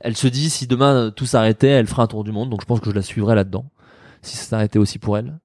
elle 0.01 0.15
se 0.15 0.27
dit 0.27 0.49
si 0.51 0.68
demain 0.68 0.93
euh, 1.07 1.09
tout 1.09 1.26
s'arrêtait, 1.26 1.68
elle 1.69 1.88
ferait 1.88 2.03
un 2.03 2.07
tour 2.07 2.23
du 2.23 2.31
monde. 2.31 2.51
Donc 2.51 2.61
je 2.61 2.65
pense 2.68 2.80
que 2.80 2.89
je 2.91 2.95
la 2.95 3.01
suivrais 3.01 3.34
là-dedans, 3.34 3.65
si 4.22 4.38
ça 4.38 4.43
s'arrêtait 4.43 4.77
aussi 4.77 4.99
pour 4.99 5.18
elle. 5.18 5.39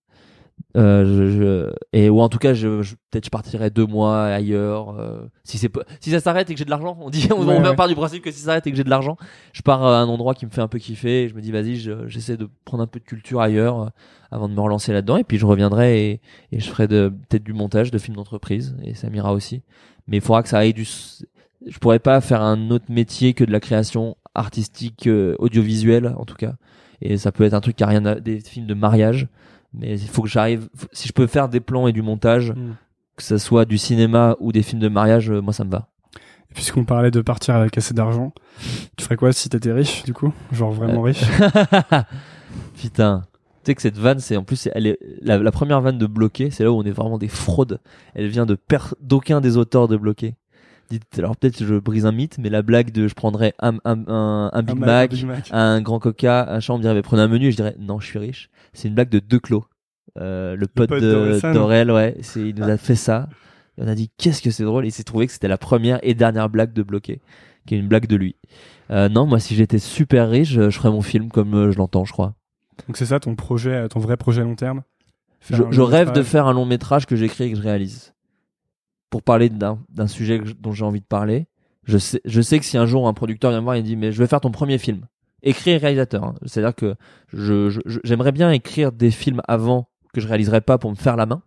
Euh, 0.76 1.04
je, 1.04 1.30
je- 1.30 1.72
et 1.92 2.08
ou 2.08 2.20
en 2.20 2.28
tout 2.28 2.38
cas, 2.38 2.54
je, 2.54 2.82
je- 2.82 2.94
peut-être 3.10 3.24
je 3.26 3.30
partirais 3.30 3.70
deux 3.70 3.86
mois 3.86 4.24
ailleurs. 4.24 4.98
euh, 4.98 5.26
si 5.44 5.58
c'est 5.58 5.70
si 6.00 6.10
ça 6.10 6.20
s'arrête 6.20 6.48
et 6.50 6.54
que 6.54 6.58
j'ai 6.58 6.64
de 6.64 6.70
l'argent, 6.70 6.96
on 7.00 7.10
dit, 7.10 7.28
on, 7.36 7.46
Ouais, 7.46 7.56
on 7.58 7.62
ouais. 7.62 7.74
part 7.76 7.88
du 7.88 7.94
principe 7.94 8.22
que 8.22 8.30
si 8.30 8.38
ça 8.40 8.46
s'arrête 8.46 8.66
et 8.66 8.70
que 8.70 8.76
j'ai 8.76 8.84
de 8.84 8.90
l'argent, 8.90 9.16
je 9.52 9.62
pars 9.62 9.82
à 9.84 10.00
un 10.00 10.08
endroit 10.08 10.34
qui 10.34 10.46
me 10.46 10.50
fait 10.50 10.60
un 10.62 10.68
peu 10.68 10.78
kiffer. 10.78 11.24
Et 11.24 11.28
je 11.28 11.34
me 11.34 11.40
dis 11.40 11.52
vas-y, 11.52 11.76
je- 11.76 12.06
j'essaie 12.08 12.36
de 12.36 12.48
prendre 12.64 12.82
un 12.82 12.86
peu 12.86 12.98
de 13.00 13.04
culture 13.04 13.40
ailleurs 13.40 13.80
euh, 13.82 13.86
avant 14.30 14.48
de 14.48 14.54
me 14.54 14.60
relancer 14.60 14.92
là-dedans. 14.92 15.16
Et 15.18 15.24
puis 15.24 15.38
je 15.38 15.46
reviendrai 15.46 16.06
et, 16.10 16.20
et 16.52 16.60
je 16.60 16.68
ferai 16.70 16.88
peut-être 16.88 17.44
du 17.44 17.52
montage 17.52 17.90
de 17.90 17.98
films 17.98 18.16
d'entreprise 18.16 18.74
et 18.82 18.94
ça 18.94 19.10
m'ira 19.10 19.32
aussi. 19.32 19.62
Mais 20.08 20.16
il 20.18 20.20
faudra 20.22 20.42
que 20.42 20.48
ça 20.48 20.58
aille 20.58 20.72
du. 20.74 20.86
Je 21.66 21.78
pourrais 21.78 21.98
pas 22.00 22.20
faire 22.20 22.42
un 22.42 22.70
autre 22.70 22.86
métier 22.88 23.34
que 23.34 23.44
de 23.44 23.52
la 23.52 23.60
création 23.60 24.16
artistique 24.34 25.06
euh, 25.06 25.36
audiovisuelle 25.38 26.14
en 26.18 26.24
tout 26.24 26.34
cas. 26.34 26.54
Et 27.02 27.18
ça 27.18 27.30
peut 27.32 27.44
être 27.44 27.54
un 27.54 27.60
truc 27.60 27.76
qui 27.76 27.84
a 27.84 27.88
rien 27.88 28.04
à, 28.06 28.14
des 28.16 28.40
films 28.40 28.66
de 28.66 28.74
mariage. 28.74 29.28
Mais 29.74 29.98
il 29.98 30.08
faut 30.08 30.22
que 30.22 30.28
j'arrive. 30.28 30.68
Si 30.92 31.08
je 31.08 31.12
peux 31.12 31.26
faire 31.26 31.48
des 31.48 31.60
plans 31.60 31.86
et 31.86 31.92
du 31.92 32.02
montage, 32.02 32.50
Mm. 32.52 32.72
que 33.16 33.22
ça 33.22 33.38
soit 33.38 33.64
du 33.64 33.78
cinéma 33.78 34.36
ou 34.40 34.52
des 34.52 34.62
films 34.62 34.80
de 34.80 34.88
mariage, 34.88 35.30
euh, 35.30 35.40
moi 35.40 35.52
ça 35.52 35.64
me 35.64 35.70
va. 35.70 35.88
Et 36.50 36.54
Puisqu'on 36.54 36.84
parlait 36.84 37.10
de 37.10 37.20
partir 37.22 37.54
avec 37.54 37.76
assez 37.78 37.94
d'argent, 37.94 38.32
tu 38.96 39.04
ferais 39.04 39.16
quoi 39.16 39.32
si 39.32 39.48
t'étais 39.48 39.72
riche 39.72 40.02
du 40.04 40.12
coup? 40.12 40.32
Genre 40.52 40.72
vraiment 40.72 41.02
riche? 41.02 41.22
Putain. 42.76 43.22
Tu 43.64 43.70
sais 43.70 43.74
que 43.76 43.82
cette 43.82 43.96
vanne, 43.98 44.18
c'est 44.18 44.36
en 44.36 44.42
plus, 44.42 44.68
elle 44.74 44.88
est 44.88 44.98
la, 45.20 45.38
la 45.38 45.52
première 45.52 45.80
vanne 45.80 45.96
de 45.98 46.06
bloqué. 46.06 46.50
C'est 46.50 46.64
là 46.64 46.72
où 46.72 46.76
on 46.76 46.82
est 46.82 46.90
vraiment 46.90 47.16
des 47.18 47.28
fraudes. 47.28 47.78
Elle 48.14 48.26
vient 48.26 48.44
de 48.44 48.56
per- 48.56 48.94
d'aucun 49.00 49.40
des 49.40 49.56
auteurs 49.56 49.86
de 49.86 49.96
bloqué. 49.96 50.34
Dites, 50.92 51.18
alors 51.18 51.38
peut-être 51.38 51.64
je 51.64 51.74
brise 51.76 52.04
un 52.04 52.12
mythe, 52.12 52.36
mais 52.38 52.50
la 52.50 52.60
blague 52.60 52.90
de 52.92 53.08
je 53.08 53.14
prendrais 53.14 53.54
un, 53.60 53.76
un, 53.86 54.04
un, 54.08 54.50
un 54.52 54.62
Big 54.62 54.78
Mac, 54.78 55.10
Big 55.10 55.24
Mac. 55.24 55.48
un 55.50 55.80
grand 55.80 55.98
Coca, 55.98 56.52
un 56.52 56.60
champ, 56.60 56.74
on 56.74 56.76
me 56.76 56.82
dirait 56.82 56.92
mais 56.92 57.00
prenez 57.00 57.22
un 57.22 57.28
menu, 57.28 57.46
et 57.46 57.50
je 57.50 57.56
dirais 57.56 57.74
non, 57.78 57.98
je 57.98 58.06
suis 58.06 58.18
riche. 58.18 58.50
C'est 58.74 58.88
une 58.88 58.94
blague 58.94 59.08
de 59.08 59.18
Declos, 59.18 59.64
euh, 60.18 60.54
le 60.54 60.66
pote, 60.66 60.90
pote 60.90 61.02
de 61.02 61.52
d'Aurel, 61.54 61.90
ouais. 61.90 62.16
C'est, 62.20 62.40
il 62.40 62.54
nous 62.56 62.68
a 62.68 62.76
fait 62.76 62.94
ça. 62.94 63.30
Et 63.78 63.82
on 63.82 63.88
a 63.88 63.94
dit 63.94 64.10
qu'est-ce 64.18 64.42
que 64.42 64.50
c'est 64.50 64.64
drôle. 64.64 64.84
Et 64.84 64.88
il 64.88 64.92
s'est 64.92 65.02
trouvé 65.02 65.26
que 65.26 65.32
c'était 65.32 65.48
la 65.48 65.56
première 65.56 65.98
et 66.02 66.12
dernière 66.12 66.50
blague 66.50 66.74
de 66.74 66.82
bloqué, 66.82 67.22
qui 67.66 67.74
est 67.74 67.78
une 67.78 67.88
blague 67.88 68.06
de 68.06 68.16
lui. 68.16 68.36
Euh, 68.90 69.08
non, 69.08 69.24
moi 69.24 69.40
si 69.40 69.54
j'étais 69.54 69.78
super 69.78 70.28
riche, 70.28 70.50
je 70.50 70.68
je 70.68 70.76
ferais 70.76 70.90
mon 70.90 71.00
film 71.00 71.30
comme 71.30 71.54
euh, 71.54 71.70
je 71.70 71.78
l'entends, 71.78 72.04
je 72.04 72.12
crois. 72.12 72.34
Donc 72.86 72.98
c'est 72.98 73.06
ça 73.06 73.18
ton 73.18 73.34
projet, 73.34 73.88
ton 73.88 74.00
vrai 74.00 74.18
projet 74.18 74.42
à 74.42 74.44
long 74.44 74.56
terme? 74.56 74.82
Je, 75.50 75.80
rêve 75.80 76.12
de 76.12 76.22
faire 76.22 76.46
un 76.46 76.52
long 76.52 76.66
métrage 76.66 77.06
que 77.06 77.16
j'écris 77.16 77.44
et 77.44 77.50
que 77.50 77.56
je 77.56 77.62
réalise. 77.62 78.11
Pour 79.12 79.22
parler 79.22 79.50
d'un 79.50 80.06
sujet 80.06 80.40
dont 80.58 80.72
j'ai 80.72 80.86
envie 80.86 81.02
de 81.02 81.06
parler. 81.06 81.46
Je 81.84 81.98
sais, 81.98 82.22
je 82.24 82.40
sais 82.40 82.58
que 82.58 82.64
si 82.64 82.78
un 82.78 82.86
jour 82.86 83.06
un 83.06 83.12
producteur 83.12 83.50
vient 83.50 83.60
me 83.60 83.64
voir 83.64 83.76
et 83.76 83.82
dit 83.82 83.94
mais 83.94 84.10
je 84.10 84.18
vais 84.18 84.26
faire 84.26 84.40
ton 84.40 84.50
premier 84.50 84.78
film, 84.78 85.06
écrit 85.42 85.72
et 85.72 85.76
réalisateur. 85.76 86.24
hein. 86.24 86.34
C'est-à-dire 86.46 86.74
que 86.74 86.94
je, 87.28 87.78
j'aimerais 88.04 88.32
bien 88.32 88.50
écrire 88.50 88.90
des 88.90 89.10
films 89.10 89.42
avant 89.46 89.90
que 90.14 90.22
je 90.22 90.28
réaliserai 90.28 90.62
pas 90.62 90.78
pour 90.78 90.90
me 90.90 90.96
faire 90.96 91.16
la 91.16 91.26
main. 91.26 91.42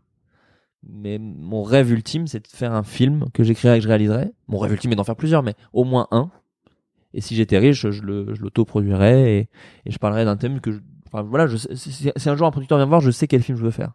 Mais 0.88 1.18
mon 1.18 1.64
rêve 1.64 1.92
ultime, 1.92 2.28
c'est 2.28 2.44
de 2.44 2.48
faire 2.48 2.72
un 2.72 2.84
film 2.84 3.26
que 3.34 3.44
j'écrirai 3.44 3.78
et 3.78 3.80
que 3.80 3.84
je 3.84 3.88
réaliserai. 3.88 4.32
Mon 4.48 4.60
rêve 4.60 4.74
ultime 4.74 4.92
est 4.92 4.96
d'en 4.96 5.04
faire 5.04 5.16
plusieurs, 5.16 5.42
mais 5.42 5.56
au 5.74 5.86
moins 5.86 6.08
un. 6.12 6.30
Et 7.16 7.22
si 7.22 7.36
j'étais 7.36 7.58
riche, 7.58 7.90
je 7.90 8.04
l'auto-produirais 8.04 9.34
et, 9.34 9.50
et 9.86 9.92
je 9.92 9.98
parlerais 9.98 10.26
d'un 10.26 10.38
thème 10.38 10.60
que 10.60 10.72
je, 10.72 10.80
enfin 11.08 11.24
voilà, 11.24 11.48
je 11.48 11.58
si, 11.58 12.12
si 12.16 12.30
un 12.30 12.36
jour 12.36 12.46
un 12.46 12.52
producteur 12.52 12.78
vient 12.78 12.86
me 12.86 12.90
voir, 12.90 13.02
je 13.02 13.10
sais 13.10 13.26
quel 13.28 13.42
film 13.42 13.58
je 13.58 13.64
veux 13.64 13.72
faire. 13.72 13.94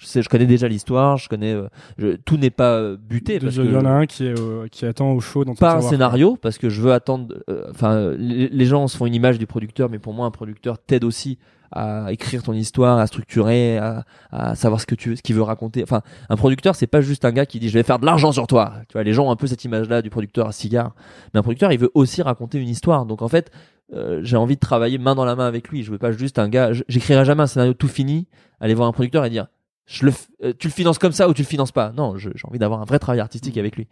Je 0.00 0.06
sais, 0.06 0.22
je 0.22 0.28
connais 0.30 0.46
déjà 0.46 0.66
l'histoire, 0.66 1.18
je 1.18 1.28
connais, 1.28 1.52
euh, 1.52 1.68
je- 1.98 2.16
tout 2.16 2.38
n'est 2.38 2.48
pas 2.48 2.72
euh, 2.76 2.96
buté 2.96 3.38
parce 3.38 3.56
Il 3.56 3.70
y 3.70 3.76
en 3.76 3.84
a 3.84 3.90
un 3.90 4.06
qui, 4.06 4.26
est, 4.26 4.40
au- 4.40 4.64
qui 4.70 4.86
attend 4.86 5.12
au 5.12 5.20
chaud 5.20 5.44
dans 5.44 5.54
pas 5.54 5.74
un 5.74 5.80
scénario 5.90 6.38
parce 6.40 6.56
que 6.56 6.70
je 6.70 6.80
veux 6.80 6.92
attendre 6.94 7.34
euh, 7.50 7.66
enfin 7.70 7.92
euh, 7.92 8.16
les, 8.18 8.48
les 8.48 8.64
gens 8.64 8.88
se 8.88 8.96
font 8.96 9.04
une 9.04 9.14
image 9.14 9.38
du 9.38 9.46
producteur 9.46 9.90
mais 9.90 9.98
pour 9.98 10.14
moi 10.14 10.24
un 10.26 10.30
producteur 10.30 10.78
t'aide 10.78 11.04
aussi 11.04 11.38
à 11.70 12.10
écrire 12.12 12.42
ton 12.42 12.54
histoire 12.54 12.98
à 12.98 13.06
structurer 13.06 13.76
à, 13.76 14.04
à 14.32 14.54
savoir 14.54 14.80
ce 14.80 14.86
que 14.86 14.94
tu 14.94 15.16
ce 15.16 15.22
qu'il 15.22 15.36
veut 15.36 15.42
raconter. 15.42 15.82
Enfin 15.82 16.00
un 16.30 16.36
producteur 16.36 16.74
c'est 16.74 16.86
pas 16.86 17.02
juste 17.02 17.26
un 17.26 17.30
gars 17.32 17.44
qui 17.44 17.60
dit 17.60 17.68
je 17.68 17.74
vais 17.74 17.82
faire 17.84 17.98
de 17.98 18.06
l'argent 18.06 18.32
sur 18.32 18.46
toi. 18.46 18.72
Tu 18.88 18.94
vois 18.94 19.02
les 19.04 19.12
gens 19.12 19.26
ont 19.26 19.30
un 19.30 19.36
peu 19.36 19.46
cette 19.46 19.64
image 19.66 19.86
là 19.90 20.00
du 20.00 20.08
producteur 20.08 20.48
à 20.48 20.52
cigare. 20.52 20.94
Mais 21.34 21.40
un 21.40 21.42
producteur 21.42 21.72
il 21.72 21.78
veut 21.78 21.90
aussi 21.94 22.22
raconter 22.22 22.58
une 22.58 22.68
histoire. 22.70 23.04
Donc 23.04 23.20
en 23.20 23.28
fait 23.28 23.52
euh, 23.92 24.20
j'ai 24.22 24.36
envie 24.38 24.54
de 24.54 24.60
travailler 24.60 24.96
main 24.98 25.14
dans 25.14 25.24
la 25.26 25.36
main 25.36 25.46
avec 25.46 25.68
lui. 25.68 25.82
Je 25.84 25.90
veux 25.92 25.98
pas 25.98 26.10
juste 26.10 26.38
un 26.38 26.48
gars 26.48 26.70
j'écrirai 26.88 27.24
jamais 27.26 27.42
un 27.42 27.46
scénario 27.46 27.74
tout 27.74 27.86
fini 27.88 28.26
aller 28.60 28.72
voir 28.74 28.88
un 28.88 28.92
producteur 28.92 29.24
et 29.26 29.30
dire 29.30 29.46
je 29.90 30.06
le, 30.06 30.12
euh, 30.44 30.52
tu 30.56 30.68
le 30.68 30.72
finances 30.72 30.98
comme 30.98 31.10
ça 31.10 31.28
ou 31.28 31.34
tu 31.34 31.42
le 31.42 31.46
finances 31.46 31.72
pas? 31.72 31.90
Non, 31.90 32.16
j'ai 32.16 32.30
envie 32.44 32.60
d'avoir 32.60 32.80
un 32.80 32.84
vrai 32.84 33.00
travail 33.00 33.18
artistique 33.18 33.58
avec 33.58 33.76
lui. 33.76 33.88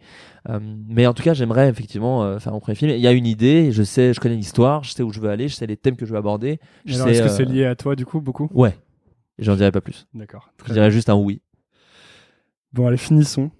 Euh, 0.47 0.57
mais 0.87 1.05
en 1.05 1.13
tout 1.13 1.23
cas, 1.23 1.33
j'aimerais 1.33 1.67
effectivement 1.67 2.23
euh, 2.23 2.39
faire 2.39 2.53
mon 2.53 2.61
premier 2.61 2.75
film. 2.75 2.91
Il 2.91 3.01
y 3.01 3.07
a 3.07 3.11
une 3.11 3.25
idée, 3.25 3.73
je 3.73 3.83
sais, 3.83 4.13
je 4.13 4.19
connais 4.21 4.37
l'histoire, 4.37 4.81
je 4.85 4.91
sais 4.91 5.03
où 5.03 5.11
je 5.11 5.19
veux 5.19 5.29
aller, 5.29 5.49
je 5.49 5.55
sais 5.55 5.67
les 5.67 5.75
thèmes 5.75 5.97
que 5.97 6.05
je 6.05 6.11
veux 6.11 6.17
aborder. 6.17 6.61
Je 6.85 6.95
alors, 6.95 7.09
est-ce 7.09 7.23
que 7.23 7.27
c'est 7.27 7.43
lié 7.43 7.65
à 7.65 7.75
toi 7.75 7.97
du 7.97 8.05
coup 8.05 8.21
beaucoup? 8.21 8.49
Ouais. 8.53 8.77
J'en 9.39 9.55
dirai 9.55 9.73
pas 9.73 9.81
plus. 9.81 10.07
D'accord. 10.13 10.51
Je 10.65 10.71
dirais 10.71 10.89
juste 10.89 11.09
un 11.09 11.15
oui. 11.15 11.41
Bon, 12.71 12.87
allez, 12.87 12.97
finissons. 12.97 13.51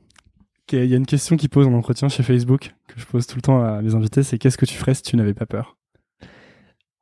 Il 0.72 0.86
y 0.86 0.94
a 0.94 0.98
une 0.98 1.06
question 1.06 1.36
qui 1.36 1.50
pose 1.50 1.68
en 1.68 1.74
entretien 1.74 2.08
chez 2.08 2.24
Facebook 2.24 2.74
que 2.88 3.00
je 3.00 3.06
pose 3.06 3.28
tout 3.28 3.36
le 3.36 3.42
temps 3.42 3.64
à 3.64 3.82
mes 3.82 3.96
invités, 3.96 4.24
c'est 4.24 4.38
qu'est-ce 4.38 4.58
que 4.58 4.66
tu 4.66 4.76
ferais 4.76 4.94
si 4.94 5.02
tu 5.02 5.18
n'avais 5.18 5.34
pas 5.34 5.46
peur? 5.46 5.78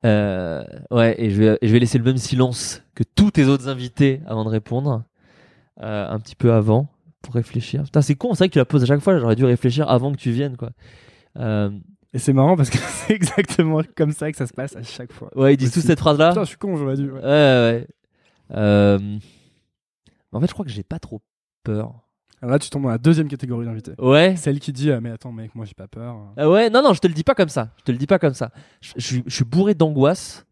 Euh, 0.06 0.64
ouais, 0.90 1.22
et 1.22 1.30
je 1.30 1.38
vais, 1.38 1.58
et 1.62 1.68
je 1.68 1.74
vais 1.74 1.80
laisser 1.80 1.98
le 1.98 2.04
même 2.04 2.18
silence 2.18 2.82
que 2.96 3.04
tous 3.04 3.32
tes 3.32 3.46
autres 3.46 3.68
invités 3.68 4.22
avant 4.26 4.46
de 4.46 4.50
répondre. 4.50 5.04
Euh, 5.82 6.08
un 6.10 6.20
petit 6.20 6.36
peu 6.36 6.54
avant 6.54 6.88
pour 7.22 7.36
réfléchir. 7.36 7.84
Putain, 7.84 8.02
c'est 8.02 8.16
con, 8.16 8.34
c'est 8.34 8.40
vrai 8.40 8.48
que 8.50 8.54
tu 8.54 8.60
la 8.60 8.66
poses 8.66 8.84
à 8.84 8.86
chaque 8.88 9.02
fois. 9.02 9.20
J'aurais 9.20 9.36
dû 9.36 9.46
réfléchir 9.46 9.90
avant 9.90 10.12
que 10.12 10.18
tu 10.18 10.32
viennes, 10.32 10.58
quoi. 10.58 10.72
Euh, 11.38 11.70
Et 12.14 12.20
c'est 12.20 12.34
marrant 12.34 12.56
parce 12.56 12.70
que 12.70 12.78
c'est 12.82 13.14
exactement 13.14 13.82
comme 13.96 14.12
ça 14.12 14.32
que 14.32 14.38
ça 14.38 14.48
se 14.48 14.54
passe 14.54 14.76
à 14.76 14.82
chaque 14.84 15.12
fois. 15.12 15.30
ouais, 15.36 15.54
ils 15.54 15.58
disent 15.58 15.72
tous 15.72 15.82
cette 15.82 16.00
phrase-là. 16.00 16.30
Putain, 16.30 16.44
je 16.44 16.48
suis 16.50 16.58
con, 16.58 16.76
j'aurais 16.78 16.96
dû. 16.96 17.12
ouais. 17.12 17.20
Ouais, 17.20 17.22
ouais. 17.22 17.88
Euh... 18.56 19.18
En 20.32 20.40
fait, 20.40 20.48
je 20.48 20.54
crois 20.54 20.66
que 20.66 20.72
j'ai 20.72 20.84
pas 20.84 21.00
trop 21.00 21.22
peur. 21.64 21.94
Alors 22.42 22.52
là, 22.54 22.60
tu 22.60 22.70
tombes 22.70 22.84
dans 22.84 22.90
la 22.90 22.98
deuxième 23.00 23.28
catégorie 23.28 23.66
d'invités. 23.66 23.94
Ouais. 24.00 24.36
Celle 24.36 24.60
qui 24.60 24.72
dit 24.72 24.92
ah, 24.92 25.02
mais 25.02 25.10
attends 25.10 25.32
mec, 25.32 25.56
moi 25.56 25.66
j'ai 25.66 25.74
pas 25.74 25.88
peur. 25.88 26.16
Ah 26.38 26.50
ouais, 26.50 26.70
non, 26.70 26.84
non, 26.84 26.94
je 26.94 27.00
te 27.00 27.08
le 27.08 27.14
dis 27.14 27.24
pas 27.24 27.34
comme 27.36 27.50
ça. 27.50 27.72
Je 27.80 27.84
te 27.84 27.92
le 27.92 27.98
dis 27.98 28.06
pas 28.08 28.20
comme 28.20 28.36
ça. 28.36 28.52
Je, 28.82 28.94
je 28.98 29.06
suis, 29.06 29.24
je 29.26 29.34
suis 29.36 29.46
bourré 29.46 29.74
d'angoisse, 29.74 30.46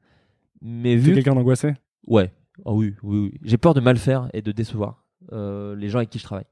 mais 0.62 0.92
T'es 0.92 0.96
vu. 0.98 1.14
quelqu'un 1.14 1.36
d'angoissé? 1.36 1.74
Ouais. 2.08 2.32
Ah 2.66 2.72
oui, 2.72 2.96
oui, 3.04 3.20
oui. 3.32 3.40
J'ai 3.44 3.58
peur 3.58 3.74
de 3.76 3.82
mal 3.82 3.98
faire 3.98 4.30
et 4.34 4.42
de 4.42 4.52
décevoir 4.52 5.05
les 5.32 5.90
gens 5.90 6.00
avec 6.00 6.10
qui 6.10 6.20
je 6.20 6.24
travaille. 6.24 6.46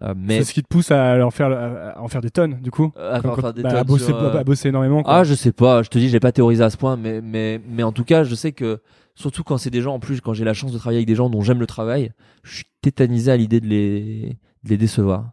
Euh, 0.00 0.14
mais 0.16 0.38
C'est 0.38 0.44
ce 0.44 0.54
qui 0.54 0.62
te 0.62 0.68
pousse 0.68 0.90
à, 0.90 1.16
leur 1.16 1.32
faire, 1.34 1.50
à, 1.50 1.90
à 1.90 2.00
en 2.00 2.08
faire 2.08 2.22
des 2.22 2.30
tonnes, 2.30 2.60
du 2.62 2.70
coup. 2.70 2.92
euh, 2.96 3.14
à 3.14 3.20
faire 3.20 3.52
des 3.52 3.62
bah, 3.62 3.84
bosser, 3.84 4.06
sur, 4.06 4.16
euh, 4.16 4.38
à 4.38 4.44
bosser 4.44 4.68
énormément. 4.68 5.02
Quoi. 5.02 5.16
Ah, 5.16 5.24
je 5.24 5.34
sais 5.34 5.52
pas. 5.52 5.82
Je 5.82 5.90
te 5.90 5.98
dis, 5.98 6.08
j'ai 6.08 6.20
pas 6.20 6.32
théorisé 6.32 6.64
à 6.64 6.70
ce 6.70 6.76
point, 6.78 6.96
mais 6.96 7.20
mais 7.20 7.60
mais 7.68 7.82
en 7.82 7.92
tout 7.92 8.04
cas, 8.04 8.24
je 8.24 8.34
sais 8.34 8.52
que 8.52 8.80
surtout 9.14 9.44
quand 9.44 9.58
c'est 9.58 9.70
des 9.70 9.82
gens, 9.82 9.94
en 9.94 10.00
plus, 10.00 10.20
quand 10.22 10.32
j'ai 10.32 10.44
la 10.44 10.54
chance 10.54 10.72
de 10.72 10.78
travailler 10.78 10.98
avec 10.98 11.08
des 11.08 11.14
gens 11.14 11.28
dont 11.28 11.42
j'aime 11.42 11.60
le 11.60 11.66
travail, 11.66 12.12
je 12.42 12.56
suis 12.56 12.64
tétanisé 12.80 13.30
à 13.30 13.36
l'idée 13.36 13.60
de 13.60 13.66
les 13.66 14.38
de 14.64 14.70
les 14.70 14.78
décevoir. 14.78 15.32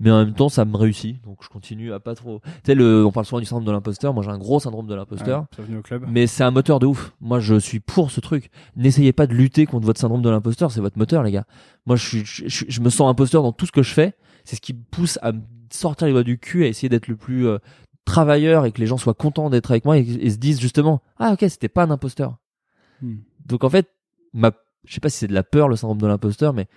Mais 0.00 0.12
en 0.12 0.24
même 0.24 0.34
temps, 0.34 0.48
ça 0.48 0.64
me 0.64 0.76
réussit, 0.76 1.20
donc 1.24 1.38
je 1.42 1.48
continue 1.48 1.92
à 1.92 1.98
pas 1.98 2.14
trop. 2.14 2.40
Tu 2.44 2.50
sais, 2.66 2.74
le, 2.76 3.04
on 3.04 3.10
parle 3.10 3.26
souvent 3.26 3.40
du 3.40 3.46
syndrome 3.46 3.64
de 3.64 3.72
l'imposteur. 3.72 4.14
Moi, 4.14 4.22
j'ai 4.22 4.30
un 4.30 4.38
gros 4.38 4.60
syndrome 4.60 4.86
de 4.86 4.94
l'imposteur. 4.94 5.40
Ouais, 5.40 5.46
bienvenue 5.56 5.78
au 5.78 5.82
club. 5.82 6.04
Mais 6.08 6.28
c'est 6.28 6.44
un 6.44 6.52
moteur 6.52 6.78
de 6.78 6.86
ouf. 6.86 7.12
Moi, 7.20 7.40
je 7.40 7.58
suis 7.58 7.80
pour 7.80 8.12
ce 8.12 8.20
truc. 8.20 8.50
N'essayez 8.76 9.12
pas 9.12 9.26
de 9.26 9.34
lutter 9.34 9.66
contre 9.66 9.86
votre 9.86 10.00
syndrome 10.00 10.22
de 10.22 10.30
l'imposteur, 10.30 10.70
c'est 10.70 10.80
votre 10.80 10.98
moteur, 10.98 11.24
les 11.24 11.32
gars. 11.32 11.46
Moi, 11.84 11.96
je, 11.96 12.06
suis, 12.06 12.24
je, 12.24 12.46
je- 12.48 12.64
je 12.68 12.80
me 12.80 12.90
sens 12.90 13.10
imposteur 13.10 13.42
dans 13.42 13.50
tout 13.52 13.66
ce 13.66 13.72
que 13.72 13.82
je 13.82 13.92
fais. 13.92 14.14
C'est 14.44 14.54
ce 14.54 14.60
qui 14.60 14.72
me 14.72 14.82
pousse 14.88 15.18
à 15.20 15.32
me 15.32 15.40
sortir 15.72 16.06
les 16.06 16.12
doigts 16.12 16.22
du 16.22 16.38
cul, 16.38 16.62
à 16.64 16.68
essayer 16.68 16.88
d'être 16.88 17.08
le 17.08 17.16
plus 17.16 17.48
euh, 17.48 17.58
travailleur 18.04 18.66
et 18.66 18.72
que 18.72 18.78
les 18.80 18.86
gens 18.86 18.98
soient 18.98 19.14
contents 19.14 19.50
d'être 19.50 19.70
avec 19.72 19.84
moi 19.84 19.98
et, 19.98 20.02
et 20.02 20.30
se 20.30 20.36
disent 20.36 20.60
justement, 20.60 21.02
ah 21.18 21.32
ok, 21.32 21.40
c'était 21.48 21.68
pas 21.68 21.82
un 21.82 21.90
imposteur. 21.90 22.36
Hmm. 23.02 23.16
Donc 23.44 23.64
en 23.64 23.68
fait, 23.68 23.88
ma, 24.32 24.52
je 24.84 24.94
sais 24.94 25.00
pas 25.00 25.08
si 25.10 25.18
c'est 25.18 25.26
de 25.26 25.34
la 25.34 25.42
peur, 25.42 25.68
le 25.68 25.74
syndrome 25.76 26.00
de 26.00 26.06
l'imposteur, 26.06 26.54
mais 26.54 26.68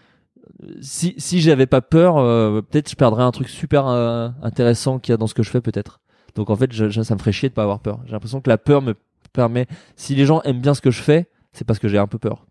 si 0.81 1.13
si 1.17 1.41
j'avais 1.41 1.65
pas 1.65 1.81
peur, 1.81 2.17
euh, 2.17 2.61
peut-être 2.61 2.89
je 2.89 2.95
perdrais 2.95 3.23
un 3.23 3.31
truc 3.31 3.49
super 3.49 3.87
euh, 3.87 4.29
intéressant 4.41 4.99
qu'il 4.99 5.11
y 5.11 5.15
a 5.15 5.17
dans 5.17 5.27
ce 5.27 5.33
que 5.33 5.43
je 5.43 5.49
fais, 5.49 5.61
peut-être. 5.61 5.99
Donc 6.35 6.49
en 6.49 6.55
fait, 6.55 6.71
je- 6.71 6.89
je- 6.89 7.01
ça 7.01 7.13
me 7.15 7.19
ferait 7.19 7.31
chier 7.31 7.49
de 7.49 7.53
pas 7.53 7.63
avoir 7.63 7.79
peur. 7.79 7.99
J'ai 8.05 8.11
l'impression 8.11 8.41
que 8.41 8.49
la 8.49 8.57
peur 8.57 8.81
me 8.81 8.93
permet. 9.33 9.67
Si 9.95 10.15
les 10.15 10.25
gens 10.25 10.41
aiment 10.43 10.61
bien 10.61 10.73
ce 10.73 10.81
que 10.81 10.91
je 10.91 11.01
fais, 11.01 11.27
c'est 11.53 11.65
parce 11.65 11.79
que 11.79 11.87
j'ai 11.87 11.97
un 11.97 12.07
peu 12.07 12.17
peur. 12.19 12.45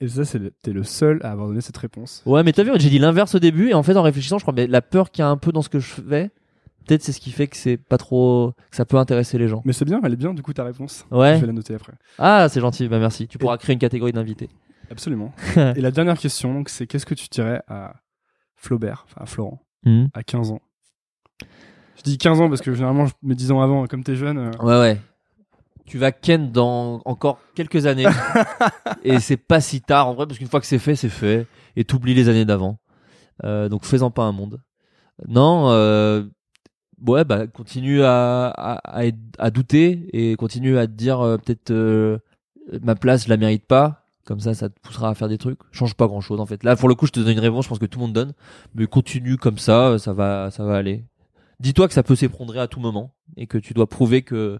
Et 0.00 0.08
ça, 0.08 0.24
c'est 0.24 0.38
le- 0.38 0.50
t'es 0.62 0.72
le 0.72 0.82
seul 0.84 1.20
à 1.22 1.30
avoir 1.32 1.48
donné 1.48 1.60
cette 1.60 1.76
réponse. 1.78 2.22
Ouais, 2.26 2.42
mais 2.42 2.52
t'as 2.52 2.62
vu, 2.64 2.70
j'ai 2.76 2.90
dit 2.90 2.98
l'inverse 2.98 3.34
au 3.34 3.38
début, 3.38 3.70
et 3.70 3.74
en 3.74 3.82
fait, 3.82 3.96
en 3.96 4.02
réfléchissant, 4.02 4.38
je 4.38 4.44
crois, 4.44 4.52
mais 4.54 4.66
la 4.66 4.82
peur 4.82 5.10
qu'il 5.10 5.22
y 5.22 5.24
a 5.24 5.28
un 5.28 5.38
peu 5.38 5.52
dans 5.52 5.62
ce 5.62 5.68
que 5.70 5.78
je 5.80 5.86
fais, 5.94 6.30
peut-être 6.86 7.02
c'est 7.02 7.12
ce 7.12 7.20
qui 7.20 7.30
fait 7.30 7.46
que 7.46 7.56
c'est 7.56 7.78
pas 7.78 7.96
trop, 7.96 8.52
que 8.70 8.76
ça 8.76 8.84
peut 8.84 8.98
intéresser 8.98 9.38
les 9.38 9.48
gens. 9.48 9.62
Mais 9.64 9.72
c'est 9.72 9.86
bien, 9.86 10.00
elle 10.04 10.12
est 10.12 10.16
bien, 10.16 10.34
du 10.34 10.42
coup, 10.42 10.52
ta 10.52 10.64
réponse. 10.64 11.06
Je 11.10 11.16
Ouais. 11.16 11.38
vais 11.40 11.46
la 11.46 11.52
noter 11.54 11.74
après. 11.74 11.94
Ah, 12.18 12.46
c'est 12.50 12.60
gentil, 12.60 12.86
bah 12.88 12.98
merci. 12.98 13.26
Tu 13.26 13.38
pourras 13.38 13.56
créer 13.56 13.72
une 13.72 13.78
catégorie 13.80 14.12
d'invités. 14.12 14.50
Absolument. 14.90 15.32
Et 15.76 15.80
la 15.80 15.90
dernière 15.90 16.18
question, 16.18 16.54
donc, 16.54 16.68
c'est 16.68 16.86
qu'est-ce 16.86 17.06
que 17.06 17.14
tu 17.14 17.28
dirais 17.28 17.62
à 17.68 17.94
Flaubert, 18.56 19.04
enfin 19.08 19.22
à 19.22 19.26
Florent, 19.26 19.60
Mhm. 19.84 20.08
à 20.14 20.22
15 20.22 20.50
ans? 20.52 20.60
Je 21.96 22.02
dis 22.02 22.18
15 22.18 22.40
ans 22.40 22.48
parce 22.48 22.60
que 22.60 22.72
généralement, 22.74 23.06
je 23.06 23.12
me 23.22 23.34
10 23.34 23.50
ans 23.52 23.60
avant, 23.60 23.86
comme 23.86 24.04
t'es 24.04 24.16
jeune. 24.16 24.38
euh, 24.38 24.50
Ouais, 24.62 24.78
ouais. 24.78 25.00
Tu 25.86 25.98
vas 25.98 26.10
ken 26.12 26.50
dans 26.50 27.00
encore 27.04 27.38
quelques 27.54 27.86
années. 27.86 28.06
et 29.04 29.20
c'est 29.20 29.36
pas 29.36 29.60
si 29.60 29.80
tard 29.80 30.08
en 30.08 30.14
vrai, 30.14 30.26
parce 30.26 30.38
qu'une 30.38 30.48
fois 30.48 30.60
que 30.60 30.66
c'est 30.66 30.78
fait, 30.80 30.96
c'est 30.96 31.08
fait. 31.08 31.46
Et 31.76 31.84
t'oublies 31.84 32.14
les 32.14 32.28
années 32.28 32.44
d'avant. 32.44 32.78
Euh, 33.44 33.68
donc 33.68 33.84
fais-en 33.84 34.10
pas 34.10 34.24
un 34.24 34.32
monde. 34.32 34.60
Non, 35.28 35.70
euh, 35.70 36.24
ouais, 37.06 37.24
bah 37.24 37.46
continue 37.46 38.02
à, 38.02 38.48
à, 38.48 39.00
à, 39.00 39.04
à 39.38 39.50
douter 39.50 40.08
et 40.12 40.34
continue 40.36 40.76
à 40.76 40.86
te 40.86 40.92
dire 40.92 41.18
peut-être 41.44 41.72
ma 42.82 42.94
place, 42.96 43.24
je 43.24 43.28
la 43.28 43.36
mérite 43.36 43.66
pas. 43.66 44.05
Comme 44.26 44.40
ça, 44.40 44.52
ça 44.52 44.68
te 44.68 44.78
poussera 44.80 45.08
à 45.08 45.14
faire 45.14 45.28
des 45.28 45.38
trucs. 45.38 45.60
Change 45.70 45.94
pas 45.94 46.06
grand 46.06 46.20
chose 46.20 46.40
en 46.40 46.46
fait. 46.46 46.64
Là, 46.64 46.76
pour 46.76 46.88
le 46.88 46.94
coup, 46.94 47.06
je 47.06 47.12
te 47.12 47.20
donne 47.20 47.32
une 47.32 47.38
réponse, 47.38 47.64
je 47.64 47.68
pense 47.70 47.78
que 47.78 47.86
tout 47.86 47.98
le 47.98 48.06
monde 48.06 48.12
donne. 48.12 48.32
Mais 48.74 48.86
continue 48.86 49.38
comme 49.38 49.58
ça, 49.58 49.98
ça 49.98 50.12
va, 50.12 50.50
ça 50.50 50.64
va 50.64 50.76
aller. 50.76 51.04
Dis-toi 51.60 51.88
que 51.88 51.94
ça 51.94 52.02
peut 52.02 52.16
s'effondrer 52.16 52.58
à 52.58 52.66
tout 52.66 52.80
moment 52.80 53.14
et 53.36 53.46
que 53.46 53.56
tu 53.56 53.72
dois 53.72 53.86
prouver 53.88 54.22
que 54.22 54.58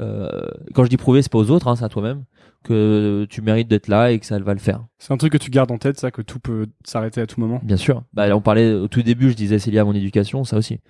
euh, 0.00 0.48
quand 0.74 0.84
je 0.84 0.88
dis 0.88 0.96
prouver, 0.96 1.22
c'est 1.22 1.30
pas 1.30 1.38
aux 1.38 1.50
autres, 1.50 1.68
hein, 1.68 1.76
c'est 1.76 1.84
à 1.84 1.88
toi-même, 1.88 2.24
que 2.64 3.26
tu 3.28 3.42
mérites 3.42 3.68
d'être 3.68 3.88
là 3.88 4.10
et 4.10 4.18
que 4.18 4.26
ça 4.26 4.38
va 4.38 4.54
le 4.54 4.60
faire. 4.60 4.84
C'est 4.98 5.12
un 5.12 5.16
truc 5.16 5.32
que 5.32 5.38
tu 5.38 5.50
gardes 5.50 5.70
en 5.70 5.78
tête, 5.78 5.98
ça, 6.00 6.10
que 6.10 6.22
tout 6.22 6.40
peut 6.40 6.66
s'arrêter 6.84 7.20
à 7.20 7.26
tout 7.26 7.40
moment? 7.40 7.60
Bien 7.62 7.76
sûr. 7.76 8.02
Bah, 8.12 8.26
là, 8.26 8.36
on 8.36 8.40
parlait 8.40 8.72
au 8.72 8.88
tout 8.88 9.02
début, 9.02 9.30
je 9.30 9.36
disais 9.36 9.58
c'est 9.58 9.70
lié 9.70 9.78
à 9.78 9.84
mon 9.84 9.94
éducation, 9.94 10.44
ça 10.44 10.56
aussi. 10.56 10.80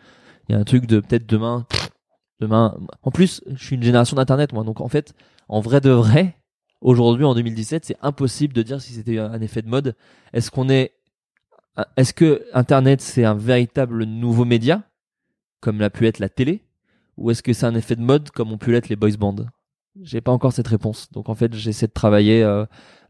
Il 0.49 0.53
y 0.53 0.55
a 0.55 0.59
un 0.59 0.65
truc 0.65 0.87
de 0.87 1.01
peut-être 1.01 1.27
demain, 1.27 1.67
demain. 2.41 2.77
En 3.03 3.11
plus, 3.11 3.43
je 3.53 3.65
suis 3.65 3.77
une 3.77 3.83
génération 3.83 4.17
d'internet, 4.17 4.53
moi, 4.53 4.65
donc 4.65 4.81
en 4.81 4.89
fait, 4.89 5.15
en 5.49 5.61
vrai 5.61 5.81
de 5.81 5.91
vrai, 5.91 6.37
aujourd'hui 6.83 7.25
en 7.25 7.35
2017, 7.35 7.85
c'est 7.87 7.97
impossible 8.03 8.53
de 8.53 8.63
dire 8.63 8.81
si 8.81 8.93
c'était 8.93 9.19
un 9.19 9.41
effet 9.41 9.63
de 9.63 9.69
mode. 9.69 9.97
Est-ce 10.33 10.51
qu'on 10.51 10.69
est, 10.69 10.93
est-ce 11.97 12.13
que 12.13 12.45
internet 12.53 13.01
c'est 13.01 13.25
un 13.25 13.35
véritable 13.35 14.05
nouveau 14.05 14.45
média, 14.45 14.83
comme 15.61 15.81
l'a 15.81 15.91
pu 15.91 16.07
être 16.07 16.19
la 16.19 16.29
télé, 16.29 16.65
ou 17.17 17.31
est-ce 17.31 17.43
que 17.43 17.53
c'est 17.53 17.67
un 17.67 17.75
effet 17.75 17.97
de 17.97 18.03
mode 18.03 18.31
comme 18.31 18.53
ont 18.53 18.59
pu 18.59 18.73
l'être 18.73 18.89
les 18.89 18.97
boys 18.97 19.17
bands? 19.19 19.37
J'ai 20.01 20.21
pas 20.21 20.33
encore 20.33 20.53
cette 20.53 20.69
réponse, 20.69 21.11
donc 21.13 21.29
en 21.29 21.35
fait, 21.35 21.55
j'essaie 21.55 21.87
de 21.87 21.93
travailler. 21.93 22.43
Euh, 22.43 22.65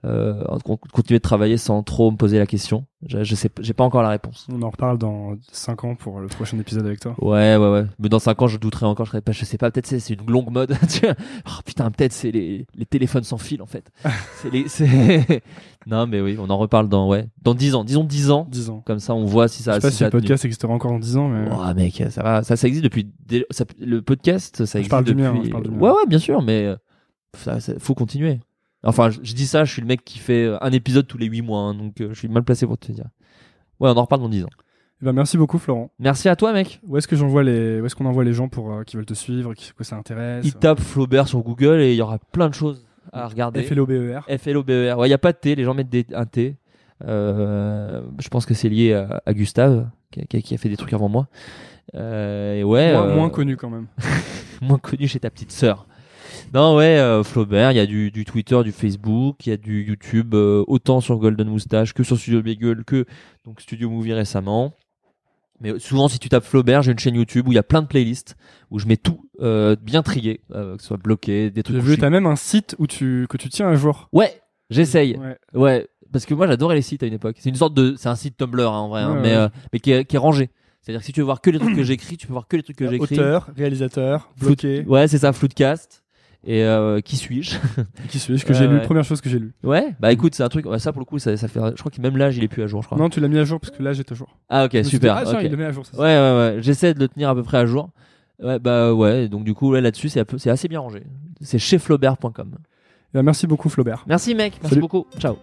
euh, 0.05 0.43
con- 0.65 0.79
continuer 0.93 1.21
de 1.21 1.23
travailler 1.23 1.57
sans 1.57 1.85
trop 1.85 2.11
me 2.11 2.17
poser 2.17 2.39
la 2.39 2.47
question. 2.47 2.87
Je, 3.07 3.23
je 3.23 3.35
sais, 3.37 3.49
j'ai 3.61 3.73
pas 3.73 3.85
encore 3.85 4.03
la 4.03 4.09
réponse. 4.09 4.49
On 4.53 4.61
en 4.63 4.71
reparle 4.71 4.99
dans 4.99 5.35
5 5.53 5.85
ans 5.85 5.95
pour 5.95 6.19
le 6.19 6.27
prochain 6.27 6.59
épisode 6.59 6.85
avec 6.87 6.99
toi. 6.99 7.15
Ouais, 7.21 7.57
ouais, 7.57 7.71
ouais. 7.71 7.85
Mais 8.01 8.09
dans 8.09 8.19
5 8.19 8.43
ans, 8.43 8.47
je 8.49 8.59
douterai 8.59 8.87
encore. 8.87 9.07
Je 9.07 9.17
pas, 9.19 9.31
je 9.31 9.45
sais 9.45 9.59
pas. 9.59 9.71
Peut-être 9.71 9.87
c'est, 9.87 10.01
c'est 10.01 10.15
une 10.15 10.29
longue 10.29 10.51
mode. 10.51 10.77
oh, 11.47 11.51
putain, 11.65 11.91
peut-être 11.93 12.13
c'est 12.13 12.33
les, 12.33 12.67
les 12.75 12.87
téléphones 12.87 13.23
sans 13.23 13.39
fil 13.39 13.63
en 13.63 13.67
fait. 13.67 13.93
c'est 14.43 14.51
les, 14.51 14.67
c'est... 14.67 15.43
non, 15.87 16.07
mais 16.07 16.21
oui, 16.21 16.37
on 16.39 16.49
en 16.51 16.57
reparle 16.59 16.89
dans 16.89 17.09
ouais, 17.09 17.29
dans 17.43 17.55
10 17.55 17.75
ans. 17.75 17.85
Disons 17.85 18.05
10 18.05 18.31
ans. 18.31 18.47
10 18.51 18.71
ans. 18.71 18.83
Comme 18.87 18.99
ça, 18.99 19.15
on 19.15 19.25
voit 19.25 19.49
si 19.49 19.59
Je 19.61 19.65
ça. 19.65 19.75
sais 19.75 19.81
pas 19.81 19.91
si 19.91 20.05
le 20.05 20.11
podcast 20.11 20.45
existera 20.45 20.73
encore 20.73 20.91
dans 20.93 20.99
10 20.99 21.17
ans, 21.17 21.29
mais. 21.29 21.49
Ouah, 21.51 21.75
mec, 21.75 22.03
ça 22.11 22.23
va, 22.23 22.43
ça, 22.43 22.57
ça 22.57 22.67
existe 22.69 22.85
depuis. 22.85 23.11
ça- 23.51 23.65
le 23.81 24.03
podcast, 24.03 24.65
ça 24.65 24.79
existe 24.79 24.91
parle 24.91 25.05
du 25.05 25.15
depuis. 25.15 25.23
mien, 25.23 25.41
je 25.45 25.51
parle 25.51 25.65
du 25.65 25.71
mien. 25.71 25.79
Ouais, 25.79 25.91
ouais, 25.91 26.07
bien 26.07 26.19
sûr, 26.19 26.43
mais 26.43 26.67
euh, 26.67 26.77
ça, 27.37 27.61
ça- 27.61 27.75
faut 27.79 27.95
continuer. 27.95 28.41
Enfin, 28.85 29.11
je, 29.11 29.21
je 29.23 29.35
dis 29.35 29.47
ça, 29.47 29.65
je 29.65 29.73
suis 29.73 29.81
le 29.83 29.87
mec 29.89 30.05
qui 30.05 30.19
fait 30.19 30.45
euh, 30.45 30.59
un 30.61 30.73
épisode 30.73 31.07
tous 31.07 31.19
les 31.19 31.27
8 31.27 31.43
mois, 31.43 31.61
hein, 31.61 31.75
donc 31.75 32.01
euh, 32.01 32.09
je 32.13 32.19
suis 32.19 32.29
mal 32.29 32.43
placé 32.43 32.67
pour 32.67 32.79
te 32.79 32.91
dire. 32.91 33.07
Ouais, 33.81 33.89
on 33.91 33.97
en 33.97 34.03
reparle 34.03 34.23
dans 34.23 34.29
10 34.29 34.45
ans. 34.45 34.49
Eh 35.01 35.05
ben, 35.05 35.13
merci 35.13 35.37
beaucoup, 35.37 35.59
Florent. 35.59 35.91
Merci 35.99 36.29
à 36.29 36.37
toi, 36.37 36.53
mec. 36.53 36.81
Où 36.87 36.97
est-ce 36.97 37.09
que 37.09 37.17
j'envoie 37.17 37.43
les, 37.43 37.81
où 37.81 37.87
est-ce 37.87 37.97
qu'on 37.97 38.07
envoie 38.07 38.23
les 38.23 38.33
gens 38.33 38.49
pour 38.49 38.73
euh, 38.73 38.83
qui 38.85 38.97
veulent 38.97 39.07
te 39.07 39.15
suivre, 39.15 39.53
qui, 39.55 39.73
que 39.77 39.83
ça 39.85 39.97
intéresse? 39.97 40.45
Il 40.45 40.55
tape 40.55 40.79
Flaubert 40.81 41.27
sur 41.27 41.41
Google 41.43 41.81
et 41.81 41.93
il 41.93 41.97
y 41.97 42.03
aura 42.03 42.19
plein 42.19 42.49
de 42.49 42.55
choses 42.55 42.85
à 43.13 43.27
regarder. 43.29 43.63
FLOBER. 43.63 44.21
F-L-O-B-E-R. 44.29 44.99
Ouais, 44.99 45.07
il 45.07 45.11
n'y 45.11 45.15
a 45.15 45.19
pas 45.19 45.33
de 45.33 45.39
T, 45.39 45.55
les 45.55 45.65
gens 45.65 45.75
mettent 45.75 45.89
des, 45.91 46.07
un 46.15 46.27
T. 46.27 46.57
Euh, 47.05 48.03
je 48.21 48.29
pense 48.29 48.47
que 48.47 48.55
c'est 48.55 48.69
lié 48.69 48.93
à, 48.95 49.23
à 49.27 49.35
Gustave, 49.35 49.89
qui 50.11 50.21
a, 50.21 50.41
qui 50.41 50.55
a 50.55 50.59
fait 50.59 50.69
des 50.69 50.77
trucs 50.77 50.93
avant 50.93 51.09
moi. 51.09 51.29
Euh, 51.95 52.55
et 52.55 52.65
ouais, 52.65 52.93
Moins, 52.93 53.09
euh, 53.09 53.15
moins 53.17 53.31
connu 53.31 53.57
quand 53.57 53.71
même. 53.71 53.87
moins 54.63 54.79
connu 54.79 55.09
chez 55.09 55.21
ta 55.21 55.31
petite 55.31 55.53
sœur. 55.53 55.87
Non, 56.55 56.77
ouais, 56.77 56.99
euh, 56.99 57.23
Flaubert, 57.23 57.73
il 57.73 57.77
y 57.77 57.81
a 57.81 57.87
du, 57.87 58.11
du 58.11 58.25
Twitter, 58.25 58.63
du 58.63 58.73
Facebook, 58.73 59.47
il 59.47 59.51
y 59.51 59.53
a 59.53 59.57
du 59.57 59.85
YouTube, 59.85 60.35
euh, 60.35 60.65
autant 60.67 61.01
sur 61.01 61.17
Golden 61.17 61.49
Moustache 61.49 61.95
que 61.95 62.03
sur 62.03 62.19
Studio 62.19 62.43
Bagel, 62.43 62.85
que 62.85 63.07
donc 63.45 63.61
Studio 63.61 63.89
Movie 63.89 64.13
récemment. 64.13 64.75
Mais 65.63 65.79
souvent, 65.79 66.09
si 66.09 66.19
tu 66.19 66.29
tapes 66.29 66.45
Flaubert, 66.45 66.83
j'ai 66.83 66.93
une 66.93 66.99
chaîne 66.99 67.15
YouTube 67.15 67.47
où 67.49 67.53
il 67.53 67.55
y 67.55 67.59
a 67.59 67.63
plein 67.63 67.83
de 67.83 67.87
playlists 67.87 68.37
où 68.71 68.79
je 68.79 68.87
mets 68.87 68.97
tout 68.97 69.29
euh, 69.41 69.77
bien 69.81 70.03
trié, 70.03 70.41
euh, 70.55 70.77
que 70.77 70.83
ce 70.83 70.89
soit 70.89 70.97
bloqué, 70.97 71.51
des 71.51 71.63
trucs. 71.63 71.81
Suis- 71.83 71.97
t'as 71.99 72.11
même 72.11 72.27
un 72.27 72.37
site 72.37 72.75
où 72.79 72.87
tu, 72.87 73.27
que 73.31 73.37
tu 73.37 73.49
tiens 73.49 73.69
à 73.69 73.75
jour. 73.75 74.09
Ouais, 74.13 74.41
j'essaye. 74.71 75.17
Ouais. 75.17 75.37
Ouais, 75.55 75.89
parce 76.13 76.27
que 76.27 76.35
moi 76.35 76.47
j'adorais 76.47 76.75
les 76.75 76.83
sites 76.83 77.03
à 77.03 77.07
une 77.07 77.15
époque. 77.15 77.37
C'est 77.39 77.49
une 77.49 77.55
sorte 77.55 77.75
de, 77.75 77.95
c'est 77.97 78.09
un 78.09 78.17
site 78.17 78.37
Tumblr 78.37 78.69
hein, 78.69 78.79
en 78.79 78.89
vrai, 78.89 79.03
hein, 79.03 79.15
Ouais, 79.15 79.21
mais 79.23 79.35
euh, 79.35 79.49
mais 79.73 79.79
qui 79.81 79.93
est, 79.93 80.05
qui 80.05 80.17
est 80.17 80.19
rangé. 80.19 80.51
C'est-à-dire 80.81 81.01
que 81.01 81.07
si 81.07 81.13
tu 81.13 81.21
veux 81.21 81.25
voir 81.27 81.41
que 81.41 81.49
les 81.51 81.61
trucs 81.61 81.77
que 81.77 81.85
j'écris, 81.85 82.17
tu 82.17 82.27
peux 82.27 82.33
voir 82.33 82.49
que 82.49 82.57
les 82.57 82.63
trucs 82.65 82.77
que 82.77 82.89
j'écris. 82.91 83.15
Auteur, 83.15 83.49
réalisateur, 83.57 84.29
Flood- 84.37 84.47
bloqué. 84.49 84.85
Ouais, 84.87 85.07
c'est 85.07 85.19
ça, 85.19 85.33
Floodcast. 85.33 86.02
Et 86.45 86.65
euh, 86.65 87.01
qui 87.01 87.17
suis-je 87.17 87.57
Qui 88.09 88.19
suis-je 88.19 88.45
que 88.45 88.53
j'ai 88.53 88.67
lu 88.67 88.77
ouais. 88.77 88.83
Première 88.83 89.05
chose 89.05 89.21
que 89.21 89.31
j'ai 89.31 89.39
lu. 89.39 89.53
Ouais, 89.63 89.95
bah 90.01 90.11
écoute, 90.13 90.35
c'est 90.35 90.43
un 90.43 90.49
truc. 90.49 90.67
ouais, 90.67 90.79
ça 90.81 90.93
pour 90.93 91.01
le 91.01 91.05
coup, 91.05 91.19
ça, 91.19 91.37
ça 91.37 91.47
fait. 91.47 91.61
Je 91.61 91.79
crois 91.79 91.91
que 91.93 92.01
même 92.01 92.17
l'âge, 92.17 92.37
il 92.37 92.43
est 92.43 92.49
plus 92.49 92.63
à 92.63 92.67
jour, 92.67 92.83
je 92.83 92.89
crois. 92.89 92.99
Non, 92.99 93.09
tu 93.09 93.21
l'as 93.21 93.29
mis 93.29 93.39
à 93.39 93.45
jour 93.45 93.61
parce 93.61 93.71
que 93.77 93.83
là 93.83 93.93
j'étais 93.93 94.13
à 94.13 94.17
jour. 94.17 94.37
Ah 94.49 94.65
ok, 94.65 94.85
super. 94.85 95.15
dit, 95.15 95.21
ah, 95.23 95.25
tiens, 95.25 95.39
ok. 95.39 95.45
il 95.45 95.51
le 95.51 95.57
met 95.57 95.65
à 95.65 95.73
jour. 95.73 95.87
ça, 95.87 95.97
Ouais, 95.97 96.03
ouais, 96.03 96.55
ouais. 96.57 96.57
J'essaie 96.63 96.95
de 96.95 97.01
le 97.01 97.09
tenir 97.09 97.29
à 97.29 97.35
peu 97.35 97.43
près 97.45 97.59
à 97.59 97.67
jour. 97.67 97.91
Ouais, 98.43 98.59
bah 98.59 98.93
ouais. 98.93 99.29
Donc 99.29 99.45
du 99.45 99.55
coup, 99.55 99.73
là-dessus, 99.73 100.09
c'est 100.09 100.49
assez 100.49 100.69
bien 100.69 100.81
rangé. 100.81 101.05
C'est 101.41 101.59
chez 101.59 101.79
flaubert.com. 101.79 102.55
Eh 103.15 103.19
ben, 103.19 103.23
merci 103.23 103.47
beaucoup, 103.47 103.69
Flaubert. 103.69 104.05
Merci 104.07 104.35
mec, 104.35 104.55
merci 104.55 104.71
Salut. 104.71 104.81
beaucoup. 104.81 105.07
Ciao. 105.19 105.37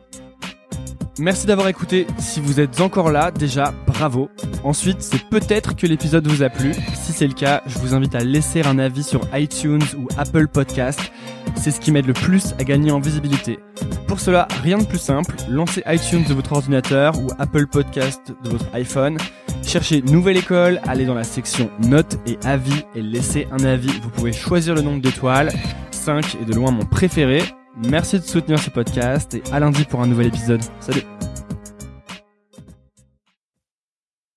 Merci 1.17 1.47
d'avoir 1.47 1.67
écouté. 1.67 2.07
Si 2.17 2.39
vous 2.39 2.59
êtes 2.59 2.79
encore 2.81 3.11
là, 3.11 3.31
déjà, 3.31 3.73
bravo. 3.87 4.29
Ensuite, 4.63 5.01
c'est 5.01 5.23
peut-être 5.29 5.75
que 5.75 5.87
l'épisode 5.87 6.27
vous 6.27 6.43
a 6.43 6.49
plu. 6.49 6.73
Si 6.93 7.11
c'est 7.11 7.27
le 7.27 7.33
cas, 7.33 7.61
je 7.65 7.77
vous 7.79 7.93
invite 7.93 8.15
à 8.15 8.19
laisser 8.19 8.61
un 8.63 8.79
avis 8.79 9.03
sur 9.03 9.21
iTunes 9.33 9.81
ou 9.97 10.07
Apple 10.17 10.47
Podcast. 10.47 11.11
C'est 11.55 11.71
ce 11.71 11.79
qui 11.79 11.91
m'aide 11.91 12.05
le 12.05 12.13
plus 12.13 12.53
à 12.59 12.63
gagner 12.63 12.91
en 12.91 12.99
visibilité. 12.99 13.59
Pour 14.07 14.19
cela, 14.19 14.47
rien 14.63 14.77
de 14.77 14.85
plus 14.85 14.99
simple. 14.99 15.35
Lancez 15.49 15.83
iTunes 15.87 16.23
de 16.27 16.33
votre 16.33 16.53
ordinateur 16.53 17.17
ou 17.19 17.27
Apple 17.39 17.67
Podcast 17.67 18.33
de 18.43 18.49
votre 18.49 18.65
iPhone. 18.73 19.17
Cherchez 19.65 20.01
Nouvelle 20.01 20.37
École, 20.37 20.79
allez 20.87 21.05
dans 21.05 21.15
la 21.15 21.23
section 21.23 21.69
Notes 21.79 22.17
et 22.25 22.37
Avis 22.45 22.83
et 22.95 23.01
laissez 23.01 23.47
un 23.51 23.63
avis. 23.65 23.91
Vous 24.01 24.09
pouvez 24.09 24.31
choisir 24.33 24.73
le 24.73 24.81
nombre 24.81 25.01
d'étoiles. 25.01 25.51
5 25.91 26.37
est 26.41 26.45
de 26.45 26.53
loin 26.53 26.71
mon 26.71 26.85
préféré. 26.85 27.43
Merci 27.81 28.19
de 28.19 28.23
soutenir 28.23 28.59
ce 28.59 28.69
podcast 28.69 29.33
et 29.35 29.43
à 29.51 29.59
lundi 29.59 29.85
pour 29.85 30.01
un 30.01 30.07
nouvel 30.07 30.27
épisode. 30.27 30.61
Salut 30.81 31.03